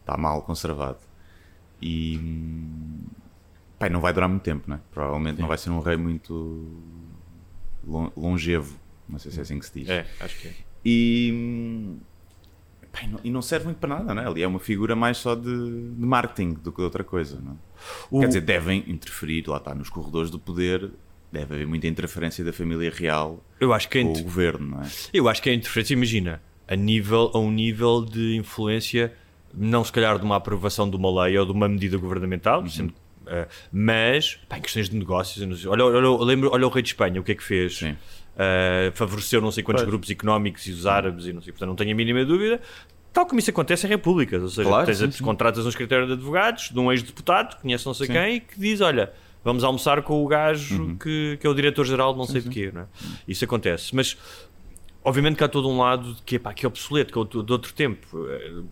Está 0.00 0.16
mal 0.16 0.42
conservado. 0.42 0.98
E. 1.80 2.18
Pai, 3.80 3.88
não 3.88 4.00
vai 4.00 4.12
durar 4.12 4.28
muito 4.28 4.42
tempo, 4.42 4.64
não 4.68 4.76
é? 4.76 4.80
Provavelmente 4.92 5.40
não 5.40 5.48
vai 5.48 5.58
ser 5.58 5.70
um 5.70 5.80
rei 5.80 5.96
muito 5.96 6.70
lon- 7.84 8.12
longevo. 8.16 8.76
Não 9.08 9.18
sei 9.18 9.32
se 9.32 9.38
é 9.38 9.42
assim 9.42 9.58
que 9.58 9.66
se 9.66 9.80
diz. 9.80 9.88
É, 9.88 10.06
acho 10.20 10.38
que 10.38 10.48
é. 10.48 10.52
E. 10.84 11.28
e 13.02 13.06
não- 13.08 13.20
e 13.24 13.30
não 13.30 13.42
serve 13.42 13.64
muito 13.66 13.78
para 13.78 13.88
nada, 13.96 14.14
não 14.14 14.22
é? 14.22 14.26
Ali 14.26 14.42
é 14.42 14.46
uma 14.46 14.58
figura 14.60 14.94
mais 14.94 15.16
só 15.16 15.34
de, 15.34 15.42
de 15.42 16.06
marketing 16.06 16.54
do 16.54 16.70
que 16.70 16.76
de 16.78 16.82
outra 16.84 17.02
coisa, 17.02 17.40
não 17.42 17.52
é? 17.52 17.56
O- 18.10 18.20
Quer 18.20 18.26
dizer, 18.28 18.40
devem 18.42 18.84
interferir, 18.86 19.44
lá 19.48 19.56
está, 19.56 19.74
nos 19.74 19.88
corredores 19.88 20.30
do 20.30 20.38
poder, 20.38 20.90
deve 21.32 21.54
haver 21.54 21.66
muita 21.66 21.86
interferência 21.86 22.44
da 22.44 22.52
família 22.52 22.90
real 22.94 23.42
Eu 23.58 23.72
acho 23.72 23.88
que 23.88 23.98
é 23.98 24.02
com 24.02 24.12
o 24.12 24.22
governo, 24.22 24.76
não 24.76 24.82
é? 24.82 24.88
Eu 25.12 25.28
acho 25.28 25.40
que 25.42 25.48
é 25.48 25.54
interferência, 25.54 25.94
imagina, 25.94 26.42
a, 26.68 26.76
nível, 26.76 27.30
a 27.32 27.38
um 27.38 27.50
nível 27.50 28.04
de 28.04 28.36
influência, 28.36 29.14
não 29.54 29.82
se 29.84 29.90
calhar 29.92 30.18
de 30.18 30.24
uma 30.24 30.36
aprovação 30.36 30.88
de 30.90 30.96
uma 30.96 31.24
lei 31.24 31.38
ou 31.38 31.46
de 31.46 31.52
uma 31.52 31.68
medida 31.68 31.96
governamental, 31.96 32.60
Uhum. 32.62 32.68
sendo, 32.68 32.94
eh, 33.30 33.48
mas 33.72 34.34
pá, 34.48 34.58
em 34.58 34.60
questões 34.62 34.88
de 34.88 34.96
negócios, 34.96 35.66
olha, 35.66 35.84
olha, 35.84 36.24
lembro, 36.24 36.50
olha 36.52 36.66
o 36.66 36.70
rei 36.70 36.82
de 36.82 36.88
Espanha, 36.90 37.20
o 37.20 37.24
que 37.24 37.32
é 37.32 37.34
que 37.34 37.42
fez? 37.44 37.78
Sim. 37.78 37.96
Eh, 38.36 38.90
favoreceu 38.94 39.40
não 39.40 39.50
sei 39.50 39.62
quantos 39.62 39.82
Pois. 39.82 39.90
grupos 39.90 40.10
económicos 40.10 40.66
e 40.66 40.70
os 40.72 40.86
árabes 40.86 41.26
e 41.26 41.32
não 41.32 41.40
sei, 41.42 41.52
portanto 41.52 41.68
não 41.68 41.76
tenho 41.76 41.92
a 41.92 41.94
mínima 41.94 42.24
dúvida. 42.24 42.60
Tal 43.12 43.26
como 43.26 43.40
isso 43.40 43.50
acontece 43.50 43.86
em 43.86 43.90
repúblicas, 43.90 44.40
ou 44.42 44.48
seja, 44.48 44.68
Claro, 44.68 44.86
tens 44.86 44.98
sim, 44.98 45.04
a- 45.06 45.10
sim. 45.10 45.24
contratas 45.24 45.66
um 45.66 45.68
escritório 45.68 46.06
de 46.06 46.12
advogados 46.12 46.70
de 46.70 46.78
um 46.78 46.92
ex-deputado, 46.92 47.56
que 47.56 47.62
conhece 47.62 47.84
não 47.86 47.92
sei 47.94 48.06
Sim. 48.06 48.12
quem, 48.12 48.34
e 48.36 48.40
que 48.40 48.58
diz: 48.58 48.80
Olha, 48.80 49.12
vamos 49.44 49.64
almoçar 49.64 50.00
com 50.02 50.22
o 50.24 50.28
gajo 50.28 50.80
Uhum. 50.82 50.96
que, 50.96 51.36
que 51.40 51.46
é 51.46 51.50
o 51.50 51.54
diretor-geral 51.54 52.12
de 52.12 52.18
não 52.18 52.24
sei 52.26 52.40
de 52.40 52.48
quê. 52.48 52.70
Não 52.72 52.82
é? 52.82 52.86
Isso 53.26 53.44
acontece. 53.44 53.94
Mas 53.96 54.16
obviamente 55.02 55.36
que 55.36 55.42
há 55.44 55.48
todo 55.48 55.68
um 55.68 55.78
lado 55.78 56.14
de 56.14 56.22
que, 56.22 56.38
pá, 56.38 56.54
que 56.54 56.64
é 56.64 56.68
obsoleto, 56.68 57.12
que 57.12 57.18
é 57.18 57.20
outro- 57.20 57.42
de 57.42 57.52
outro 57.52 57.72
tempo. 57.74 58.06
Eh, 58.28 58.62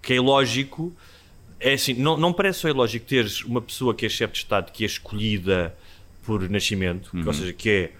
que 0.00 0.12
é 0.12 0.16
ilógico. 0.16 0.94
É 1.60 1.74
assim, 1.74 1.94
não, 1.94 2.16
não 2.16 2.32
parece 2.32 2.60
só 2.60 2.68
ilógico 2.68 3.04
teres 3.06 3.44
uma 3.44 3.60
pessoa 3.60 3.94
que 3.94 4.06
é 4.06 4.08
chefe 4.08 4.32
de 4.32 4.38
Estado 4.38 4.72
que 4.72 4.82
é 4.82 4.86
escolhida 4.86 5.74
por 6.24 6.48
nascimento, 6.48 7.10
que, 7.10 7.26
ou 7.26 7.32
seja, 7.34 7.52
que 7.52 7.68
é 7.70 7.90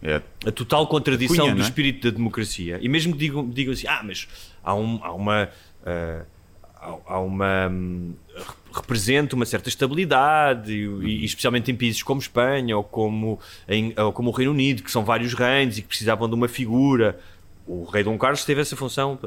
É, 0.00 0.22
a 0.46 0.52
total 0.52 0.86
contradição 0.86 1.36
Cunha, 1.44 1.54
do 1.54 1.60
é? 1.60 1.64
espírito 1.64 2.08
da 2.08 2.16
democracia. 2.16 2.78
E 2.80 2.88
mesmo 2.88 3.12
que 3.14 3.18
digam, 3.18 3.48
digam 3.48 3.72
assim, 3.72 3.86
ah, 3.88 4.00
mas 4.04 4.28
há, 4.62 4.72
um- 4.74 5.00
há 5.02 5.12
uma. 5.12 5.48
ah, 5.84 6.22
há, 6.76 6.96
há 7.14 7.20
uma. 7.20 7.68
re- 8.36 8.44
representa 8.72 9.34
uma 9.34 9.44
certa 9.44 9.68
estabilidade, 9.68 10.72
e, 10.72 10.84
e 11.04 11.24
especialmente 11.24 11.68
em 11.72 11.74
países 11.74 12.00
como 12.04 12.20
Espanha 12.20 12.76
ou 12.76 12.84
como, 12.84 13.40
em, 13.68 13.92
ou 13.96 14.12
como 14.12 14.28
o 14.30 14.32
Reino 14.32 14.52
Unido, 14.52 14.84
que 14.84 14.90
são 14.92 15.04
vários 15.04 15.34
reinos 15.34 15.78
e 15.78 15.82
que 15.82 15.88
precisavam 15.88 16.28
de 16.28 16.34
uma 16.36 16.46
figura. 16.46 17.18
O 17.66 17.84
rei 17.84 18.04
Dom 18.04 18.16
Carlos 18.16 18.44
teve 18.44 18.60
essa 18.60 18.76
função 18.76 19.18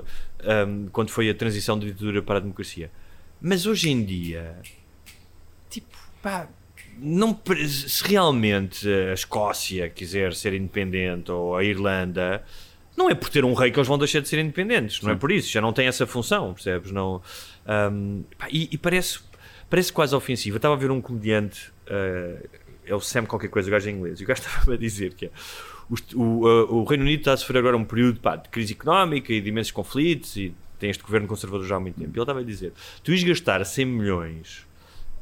hum, 0.67 0.87
quando 0.93 1.09
foi 1.09 1.29
a 1.29 1.33
transição 1.35 1.77
da 1.77 1.85
ditadura 1.85 2.21
para 2.21 2.37
a 2.37 2.39
democracia. 2.39 2.89
Mas 3.41 3.65
hoje 3.65 3.89
em 3.89 4.03
dia, 4.03 4.55
tipo, 5.69 5.97
pá, 6.21 6.47
não, 6.99 7.37
se 7.67 8.03
realmente 8.07 8.87
a 8.87 9.13
Escócia 9.13 9.89
quiser 9.89 10.33
ser 10.33 10.53
independente 10.53 11.31
ou 11.31 11.55
a 11.55 11.63
Irlanda, 11.63 12.43
não 12.95 13.09
é 13.09 13.15
por 13.15 13.29
ter 13.29 13.43
um 13.43 13.53
rei 13.53 13.71
que 13.71 13.79
eles 13.79 13.87
vão 13.87 13.97
deixar 13.97 14.19
de 14.19 14.27
ser 14.27 14.39
independentes, 14.39 15.01
não 15.01 15.11
é 15.11 15.15
por 15.15 15.31
isso, 15.31 15.49
já 15.51 15.59
não 15.61 15.73
tem 15.73 15.87
essa 15.87 16.05
função, 16.05 16.53
percebes? 16.53 16.91
Não, 16.91 17.21
Ahm, 17.65 18.23
pá, 18.37 18.47
e, 18.51 18.69
e 18.71 18.77
parece, 18.77 19.19
parece 19.69 19.91
quase 19.93 20.15
ofensivo. 20.15 20.55
Eu 20.55 20.57
estava 20.57 20.73
a 20.75 20.77
ver 20.77 20.91
um 20.91 20.99
comediante, 21.01 21.71
ah, 21.87 22.37
é 22.85 22.93
o 22.93 22.99
Sam 22.99 23.25
qualquer 23.25 23.47
coisa, 23.49 23.67
o 23.69 23.71
gajo 23.71 23.87
é 23.87 23.91
inglês, 23.91 24.19
e 24.19 24.23
o 24.23 24.27
gajo 24.27 24.41
estava 24.45 24.73
a 24.73 24.77
dizer 24.77 25.13
que 25.15 25.25
é, 25.27 25.31
os- 25.89 26.03
o, 26.13 26.47
ah, 26.47 26.65
o 26.65 26.83
Reino 26.83 27.03
Unido 27.03 27.19
está 27.21 27.33
a 27.33 27.37
sofrer 27.37 27.59
agora 27.59 27.77
um 27.77 27.85
período 27.85 28.19
pá, 28.19 28.35
de 28.35 28.49
crise 28.49 28.73
económica 28.73 29.31
e 29.33 29.39
de 29.41 29.49
imensos 29.49 29.71
conflitos 29.71 30.35
e 30.35 30.53
tem 30.81 30.89
este 30.89 31.01
governo 31.03 31.27
conservador 31.27 31.65
já 31.65 31.77
há 31.77 31.79
muito 31.79 31.95
tempo. 31.95 32.09
E 32.09 32.13
ele 32.17 32.21
estava 32.21 32.39
a 32.39 32.43
dizer, 32.43 32.73
tu 33.03 33.11
ires 33.11 33.23
gastar 33.23 33.63
100 33.65 33.85
milhões 33.85 34.65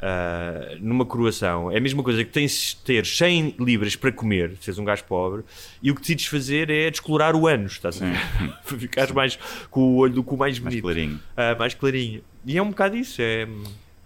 ah, 0.02 0.76
numa 0.80 1.06
coroação 1.06 1.70
é 1.72 1.78
a 1.78 1.82
mesma 1.82 2.02
coisa 2.02 2.24
que 2.24 2.32
tens 2.32 2.70
de 2.70 2.78
ter 2.86 3.06
100 3.06 3.56
libras 3.60 3.96
para 3.98 4.12
comer, 4.12 4.56
se 4.62 4.70
és 4.70 4.80
um 4.80 4.86
gajo 4.86 5.04
pobre, 5.04 5.44
e 5.84 5.92
o 5.92 5.96
que 5.96 6.02
decides 6.02 6.26
fazer 6.26 6.70
é 6.70 6.90
descolorar 6.90 7.36
o 7.36 7.46
ânus, 7.48 7.74
estás 7.74 8.02
a 8.02 8.06
ver? 8.06 8.18
para 8.66 8.78
ficares 8.78 9.12
mais 9.12 9.38
com 9.70 9.82
o 9.82 9.96
olho 9.98 10.14
do 10.14 10.24
cu 10.24 10.38
mais 10.38 10.58
mais 10.58 10.74
bonito, 10.74 10.84
clarinho. 10.84 11.20
Ah, 11.36 11.56
mais 11.60 11.74
clarinho. 11.74 12.22
E 12.46 12.58
é 12.58 12.62
um 12.62 12.70
bocado 12.70 12.96
isso, 12.96 13.22
é. 13.22 13.48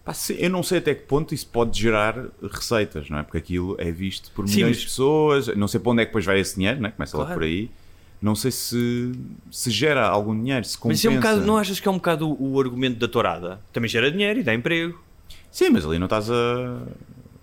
Pá, 0.04 0.12
eu 0.38 0.50
não 0.50 0.64
sei 0.64 0.80
até 0.80 0.94
que 0.96 1.04
ponto 1.06 1.34
isso 1.34 1.48
pode 1.48 1.80
gerar 1.80 2.16
receitas, 2.52 3.10
não 3.10 3.20
é? 3.20 3.24
Porque 3.24 3.38
aquilo 3.38 3.76
é 3.80 3.90
visto 3.92 4.32
por 4.32 4.48
Sim, 4.50 4.56
milhões 4.56 4.72
mas- 4.72 4.80
de 4.80 4.86
pessoas, 4.88 5.48
não 5.56 5.68
sei 5.68 5.80
para 5.80 5.92
onde 5.92 6.02
é 6.02 6.06
que 6.06 6.10
depois 6.10 6.26
vai 6.26 6.40
esse 6.40 6.56
dinheiro, 6.56 6.82
não 6.82 6.90
é? 6.90 6.92
Começa 6.92 7.16
logo 7.16 7.28
Claro. 7.28 7.40
por 7.40 7.46
aí. 7.46 7.70
Não 8.24 8.36
sei 8.36 8.52
se, 8.52 9.12
se 9.52 9.70
gera 9.70 10.08
algum 10.08 10.34
dinheiro, 10.34 10.64
se 10.64 10.76
Mas 10.76 10.78
compensa. 10.78 10.98
isso 10.98 11.08
é 11.08 11.12
um 11.12 11.16
bocado, 11.16 11.46
não 11.46 11.58
achas 11.58 11.78
que 11.82 11.88
é 11.90 11.92
um 11.92 11.96
bocado 11.96 12.26
o, 12.26 12.54
o 12.54 12.62
argumento 12.62 12.98
da 12.98 13.06
tourada? 13.06 13.60
Também 13.74 13.90
gera 13.90 14.10
dinheiro 14.10 14.40
e 14.40 14.44
dá 14.44 14.54
emprego. 14.54 14.98
Sim, 15.52 15.72
mas 15.72 15.86
ali 15.86 16.00
não 16.00 16.06
estás 16.06 16.32
a, 16.32 16.84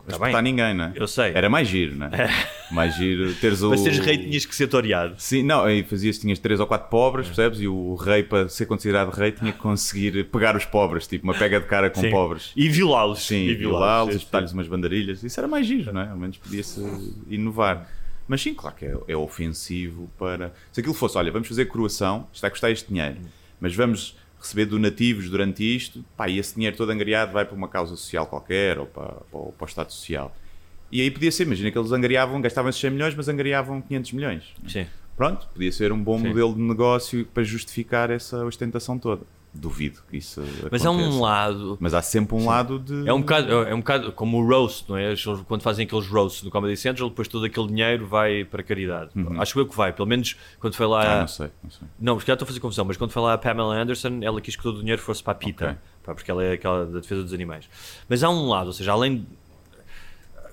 a 0.09 0.31
Tá 0.31 0.41
ninguém, 0.41 0.73
não 0.73 0.87
é? 0.87 0.93
Eu 0.95 1.07
sei. 1.07 1.33
Era 1.35 1.51
mais 1.51 1.69
giro, 1.69 1.97
não 1.97 2.07
é? 2.07 2.31
mais 2.73 2.97
giro 2.97 3.35
teres 3.35 3.61
o... 3.63 3.69
Para 3.69 3.77
seres 3.77 3.99
rei 3.99 4.17
tinhas 4.17 4.47
que 4.47 4.57
ser 4.57 4.69
toreado. 4.69 5.17
Sim, 5.19 5.43
não, 5.43 5.65
aí 5.65 5.83
fazias, 5.83 6.19
tinhas 6.19 6.39
três 6.39 6.59
ou 6.59 6.67
quatro 6.67 6.89
pobres, 6.89 7.27
percebes? 7.27 7.61
E 7.61 7.69
o 7.69 7.95
rei, 7.95 8.23
para 8.23 8.49
ser 8.49 8.65
considerado 8.65 9.11
rei, 9.11 9.33
tinha 9.33 9.53
que 9.53 9.59
conseguir 9.59 10.25
pegar 10.31 10.57
os 10.57 10.65
pobres, 10.65 11.07
tipo 11.07 11.25
uma 11.25 11.35
pega 11.35 11.61
de 11.61 11.67
cara 11.67 11.91
com 11.91 12.01
Sim. 12.01 12.11
pobres. 12.11 12.53
E 12.57 12.71
violá-los. 12.71 13.27
Sim, 13.27 13.55
violá-los, 13.55 14.15
espetar-lhes 14.15 14.53
umas 14.53 14.67
bandarilhas. 14.67 15.23
Isso 15.23 15.39
era 15.39 15.47
mais 15.47 15.67
giro, 15.67 15.93
não 15.93 16.01
é? 16.01 16.09
Ao 16.09 16.17
menos 16.17 16.39
podia-se 16.39 16.81
inovar. 17.29 17.87
Mas 18.31 18.41
sim, 18.43 18.55
claro 18.55 18.77
que 18.77 18.85
é, 18.85 18.97
é 19.09 19.17
ofensivo 19.17 20.09
para. 20.17 20.55
Se 20.71 20.79
aquilo 20.79 20.95
fosse, 20.95 21.19
olha, 21.19 21.33
vamos 21.33 21.49
fazer 21.49 21.65
coroação, 21.67 22.29
isto 22.33 22.41
vai 22.43 22.51
custar 22.51 22.71
este 22.71 22.87
dinheiro, 22.89 23.17
mas 23.61 23.75
vamos 23.75 24.17
receber 24.39 24.67
donativos 24.67 25.29
durante 25.29 25.65
isto, 25.65 26.05
pá, 26.17 26.29
e 26.29 26.39
esse 26.39 26.55
dinheiro 26.55 26.77
todo 26.77 26.91
angariado 26.91 27.33
vai 27.33 27.45
para 27.45 27.57
uma 27.57 27.67
causa 27.67 27.97
social 27.97 28.29
qualquer 28.29 28.79
ou 28.79 28.87
para, 28.87 29.15
para, 29.15 29.39
o- 29.41 29.51
para 29.53 29.65
o 29.65 29.69
Estado 29.69 29.91
Social. 29.93 30.33
E 30.93 31.01
aí 31.01 31.11
podia 31.11 31.33
ser, 31.33 31.43
imagina 31.43 31.73
que 31.73 31.77
eles 31.79 31.91
angariavam, 31.91 32.41
gastavam 32.41 32.69
esses 32.71 32.81
100 32.81 32.91
milhões, 32.93 33.15
mas 33.17 33.27
angariavam 33.29 33.81
500 33.83 34.13
milhões. 34.13 34.55
Sim. 34.69 34.87
Pronto, 35.17 35.49
podia 35.53 35.73
ser 35.73 35.91
um 35.91 36.01
bom 36.01 36.17
Sim. 36.21 36.29
modelo 36.29 36.55
de 36.55 36.61
negócio 36.61 37.27
para 37.35 37.43
justificar 37.43 38.11
essa 38.11 38.45
ostentação 38.45 38.97
toda. 38.97 39.23
Duvido 39.53 40.01
que 40.09 40.17
isso 40.19 40.41
Mas 40.71 40.87
há 40.87 40.91
um 40.93 40.95
aconteça. 41.01 41.21
lado. 41.21 41.77
Mas 41.81 41.93
há 41.93 42.01
sempre 42.01 42.37
um 42.37 42.47
lado 42.47 42.79
de. 42.79 43.09
É 43.09 43.13
um, 43.13 43.21
bocado, 43.21 43.51
é 43.53 43.75
um 43.75 43.79
bocado 43.81 44.13
como 44.13 44.39
o 44.41 44.47
roast, 44.49 44.89
não 44.89 44.97
é? 44.97 45.13
Quando 45.49 45.63
fazem 45.63 45.85
aqueles 45.85 46.07
roasts 46.07 46.45
no 46.45 46.51
Comedy 46.53 46.77
Central, 46.77 47.09
depois 47.09 47.27
todo 47.27 47.45
aquele 47.45 47.67
dinheiro 47.67 48.07
vai 48.07 48.45
para 48.45 48.63
caridade. 48.63 49.11
Acho 49.41 49.59
eu 49.59 49.67
que 49.67 49.77
vai, 49.77 49.93
pelo 49.93 50.07
menos 50.07 50.37
quando 50.61 50.75
foi 50.75 50.87
lá. 50.87 51.01
Uhum. 51.05 51.11
Ah, 51.11 51.21
não 51.23 51.29
sei, 51.29 51.51
não 51.65 51.71
sei. 51.71 51.89
Não, 51.99 52.15
porque 52.15 52.29
já 52.31 52.35
estou 52.35 52.45
a 52.45 52.47
fazer 52.47 52.61
confusão, 52.61 52.85
mas 52.85 52.97
quando 52.97 53.11
foi 53.11 53.23
lá 53.23 53.33
a 53.35 53.39
Pamela 53.39 53.75
Anderson, 53.75 54.21
ela 54.23 54.41
quis 54.41 54.55
que 54.55 54.63
todo 54.63 54.77
o 54.77 54.81
dinheiro 54.81 55.03
fosse 55.03 55.21
para 55.21 55.33
a 55.33 55.35
PITA, 55.35 55.65
Ok. 55.65 55.77
pá, 56.05 56.15
porque 56.15 56.31
ela 56.31 56.45
é 56.45 56.53
aquela 56.53 56.87
da 56.87 57.01
defesa 57.01 57.23
dos 57.25 57.33
animais. 57.35 57.69
Mas 58.09 58.23
há 58.23 58.31
um 58.31 58.49
lado, 58.49 58.69
ou 58.69 58.73
seja, 58.73 58.93
além. 58.93 59.27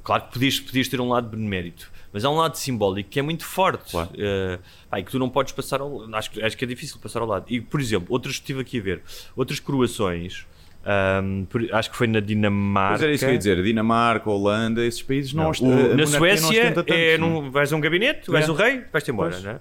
Claro 0.03 0.23
que 0.23 0.33
podias, 0.33 0.59
podias 0.59 0.87
ter 0.87 0.99
um 1.01 1.09
lado 1.09 1.27
benemérito, 1.29 1.91
mas 2.17 2.25
há 2.25 2.31
um 2.31 2.35
lado 2.35 2.55
simbólico 2.57 3.11
que 3.11 3.19
é 3.19 3.21
muito 3.21 3.45
forte 3.45 3.91
Claro. 3.91 4.09
eh, 4.17 4.57
pá, 4.89 4.99
e 4.99 5.03
que 5.03 5.11
tu 5.11 5.19
não 5.19 5.29
podes 5.29 5.53
passar 5.53 5.81
ao 5.81 6.03
acho, 6.15 6.31
acho 6.43 6.57
que 6.57 6.65
é 6.65 6.67
difícil 6.67 6.97
passar 6.99 7.21
ao 7.21 7.27
lado. 7.27 7.45
E, 7.47 7.61
por 7.61 7.79
exemplo, 7.79 8.07
outras 8.09 8.37
que 8.37 8.41
estive 8.41 8.61
aqui 8.61 8.79
a 8.79 8.81
ver, 8.81 9.03
outras 9.35 9.59
coroações, 9.59 10.47
ahm, 10.89 11.43
por- 11.49 11.67
acho 11.73 11.91
que 11.91 11.97
foi 11.97 12.07
na 12.07 12.21
Dinamarca. 12.21 12.93
Mas 12.93 13.03
era 13.03 13.11
isso 13.11 13.25
que 13.25 13.29
eu 13.29 13.33
ia 13.33 13.37
dizer. 13.37 13.61
Dinamarca, 13.63 14.29
Holanda, 14.29 14.85
esses 14.85 15.01
países 15.03 15.33
não, 15.33 15.51
Não, 15.61 15.95
na 15.95 16.05
Suécia 16.07 16.71
tanto, 16.71 16.93
é 16.93 17.17
não 17.17 17.45
é? 17.45 17.49
vais 17.49 17.73
a 17.73 17.75
um 17.75 17.81
gabinete, 17.81 18.31
vais 18.31 18.47
É. 18.47 18.51
o 18.51 18.53
rei, 18.55 18.83
vais-te 18.91 19.11
embora. 19.11 19.37
Né? 19.39 19.59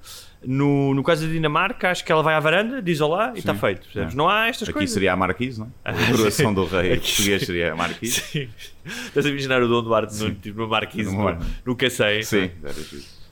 no, 0.49 0.95
no 0.95 1.03
caso 1.03 1.27
da 1.27 1.33
Dinamarca, 1.33 1.91
acho 1.91 2.05
que 2.05 2.13
ela 2.13 2.23
vai 2.23 2.35
à 2.35 2.39
varanda, 2.39 2.81
diz 2.81 3.01
olá 3.01 3.33
e 3.35 3.39
está 3.41 3.53
feito. 3.55 3.89
É. 3.99 4.15
Não 4.15 4.29
há 4.29 4.47
estas 4.47 4.69
Aqui 4.69 4.75
coisas. 4.79 4.93
seria 4.95 5.13
a 5.13 5.17
Marquise, 5.17 5.59
não 5.59 5.67
é? 5.85 5.91
A 5.91 6.07
coroação 6.13 6.55
do 6.55 6.65
rei 6.67 6.93
Aqui- 6.93 7.07
português 7.09 7.43
seria 7.43 7.73
a 7.73 7.77
Marquise. 7.77 8.21
Sim. 8.31 8.49
Estás 8.85 9.27
a 9.27 9.29
imaginar 9.29 9.61
o 9.63 9.67
Dom 9.67 9.83
Duarte 9.83 10.15
no, 10.23 10.33
tipo, 10.37 10.61
no 10.61 10.69
Marquise, 10.69 11.11
No 11.13 11.37
no, 11.65 11.75
Cacém. 11.75 12.23
Sim. 12.23 12.51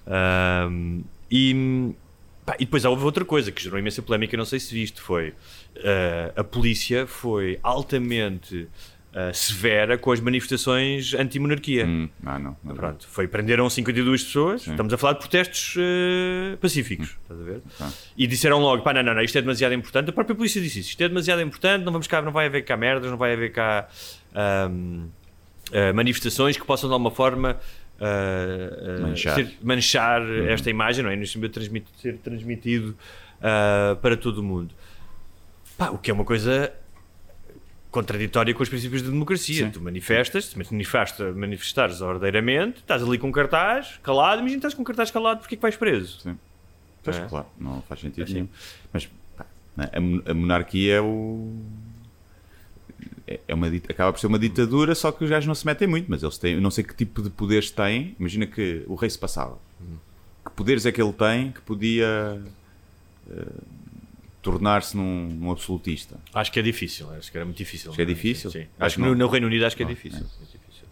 Ahm, 0.06 1.02
e, 1.30 1.92
pá, 2.44 2.56
e 2.58 2.64
depois 2.64 2.84
houve 2.84 3.04
outra 3.04 3.24
coisa 3.24 3.52
que 3.52 3.62
gerou 3.62 3.78
imensa 3.78 4.02
polémica, 4.02 4.36
não 4.36 4.44
sei 4.44 4.58
se 4.58 4.74
viste, 4.74 5.00
foi 5.00 5.32
ah, 5.78 6.32
a 6.40 6.44
polícia 6.44 7.06
foi 7.06 7.58
altamente 7.62 8.68
ah, 9.14 9.32
severa 9.32 9.96
com 9.96 10.10
as 10.12 10.20
manifestações 10.20 11.14
anti-monarquia. 11.14 11.86
Hum, 11.86 12.08
ah, 12.24 12.38
não. 12.38 12.56
não. 12.64 12.74
Pronto, 12.74 13.06
foi, 13.08 13.28
prenderam 13.28 13.68
52 13.70 14.24
pessoas, 14.24 14.62
Sim. 14.62 14.70
Hum. 14.70 14.72
estamos 14.74 14.92
a 14.92 14.98
falar 14.98 15.12
de 15.14 15.18
protestos 15.20 15.74
eh, 15.78 16.56
pacíficos, 16.60 17.16
estás 17.22 17.40
a 17.40 17.44
ver? 17.44 17.60
E 18.16 18.26
disseram 18.26 18.58
logo, 18.58 18.82
pá, 18.82 18.92
não, 18.92 19.02
não, 19.02 19.14
não, 19.14 19.22
isto 19.22 19.38
é 19.38 19.40
demasiado 19.40 19.72
importante, 19.74 20.10
a 20.10 20.12
própria 20.12 20.34
polícia 20.34 20.60
disse 20.60 20.80
isso, 20.80 20.90
isto 20.90 21.02
é 21.02 21.08
demasiado 21.08 21.40
importante, 21.42 21.84
não 21.84 21.92
vamos 21.92 22.06
cá, 22.06 22.20
não 22.22 22.32
vai 22.32 22.46
haver 22.46 22.62
cá 22.64 22.76
merdas, 22.76 23.10
não 23.10 23.16
vai 23.18 23.32
haver 23.34 23.52
cá 23.52 23.88
ahm, 24.34 25.06
ah, 25.72 25.92
manifestações 25.92 26.56
que 26.56 26.64
possam 26.66 26.88
de 26.88 26.92
alguma 26.94 27.10
forma 27.12 27.58
Manchar. 29.00 29.34
ser- 29.36 29.54
manchar 29.62 30.20
Uhum. 30.22 30.48
esta 30.48 30.68
imagem, 30.68 31.04
não 31.04 31.10
é? 31.10 31.16
No 31.16 31.24
sentido 31.24 31.42
de 31.48 31.54
transmit- 31.54 31.86
ser 32.00 32.18
transmitido 32.18 32.96
para 34.02 34.16
todo 34.16 34.38
o 34.38 34.42
mundo. 34.42 34.74
Pá, 35.86 35.90
o 35.90 35.98
que 35.98 36.10
é 36.10 36.14
uma 36.14 36.24
coisa 36.24 36.72
contraditória 37.90 38.52
com 38.52 38.62
os 38.62 38.68
princípios 38.68 39.02
de 39.02 39.10
democracia. 39.10 39.66
Sim. 39.66 39.70
Tu 39.70 39.80
manifestas, 39.80 40.46
se 40.46 40.58
manifesta, 40.58 41.32
manifestares 41.32 42.00
ordeiramente, 42.00 42.78
estás 42.78 43.02
ali 43.02 43.18
com 43.18 43.30
cartaz, 43.30 44.00
calado, 44.02 44.40
imagina 44.40 44.58
estás 44.58 44.74
com 44.74 44.82
cartaz 44.82 45.10
calado, 45.12 45.40
porque 45.40 45.54
é 45.54 45.56
que 45.56 45.62
vais 45.62 45.76
preso? 45.76 46.20
Sim. 46.20 46.36
Pois, 47.04 47.16
É. 47.16 47.26
claro, 47.26 47.46
não 47.58 47.82
faz 47.82 48.00
sentido 48.00 48.24
Assim. 48.24 48.32
nenhum. 48.34 48.48
Mas 48.92 49.08
pá, 49.36 49.46
né, 49.76 49.90
a, 49.92 50.30
a 50.30 50.34
monarquia 50.34 50.94
é 50.94 51.00
o. 51.00 51.52
É 53.28 53.40
é 53.46 53.54
uma, 53.54 53.66
acaba 53.68 54.12
por 54.12 54.18
ser 54.18 54.26
uma 54.26 54.38
ditadura, 54.38 54.94
só 54.94 55.12
que 55.12 55.22
os 55.22 55.30
gajos 55.30 55.46
não 55.46 55.54
se 55.54 55.64
metem 55.64 55.86
muito, 55.86 56.10
mas 56.10 56.22
eles 56.22 56.36
têm. 56.36 56.60
Não 56.60 56.70
sei 56.70 56.82
que 56.82 56.94
tipo 56.94 57.22
de 57.22 57.30
poderes 57.30 57.70
têm. 57.70 58.16
Imagina 58.18 58.46
que 58.46 58.82
o 58.86 58.94
rei 58.96 59.08
se 59.08 59.18
passava. 59.18 59.58
Que 60.44 60.50
poderes 60.50 60.84
é 60.84 60.92
que 60.92 61.00
ele 61.00 61.12
tem 61.12 61.52
que 61.52 61.60
podia 61.62 62.40
eh, 63.30 63.46
tornar-se 64.44 64.96
num, 64.96 65.28
num 65.28 65.50
absolutista? 65.50 66.20
Acho 66.32 66.52
que 66.52 66.60
é 66.60 66.62
difícil, 66.62 67.10
acho 67.12 67.32
que 67.32 67.36
era 67.36 67.44
muito 67.44 67.56
difícil. 67.56 67.90
Acho 67.90 67.96
que 67.96 68.02
é 68.02 68.04
difícil? 68.04 68.50
Sim. 68.50 68.60
Acho 68.60 68.68
Acho 68.78 68.94
que 68.96 69.00
no, 69.02 69.08
não. 69.08 69.14
no 69.16 69.28
Reino 69.28 69.46
Unido 69.48 69.64
acho 69.66 69.74
que 69.74 69.82
é 69.82 69.86
Não, 69.86 69.92
difícil. 69.94 70.20
é 70.20 70.44
difícil. 70.44 70.84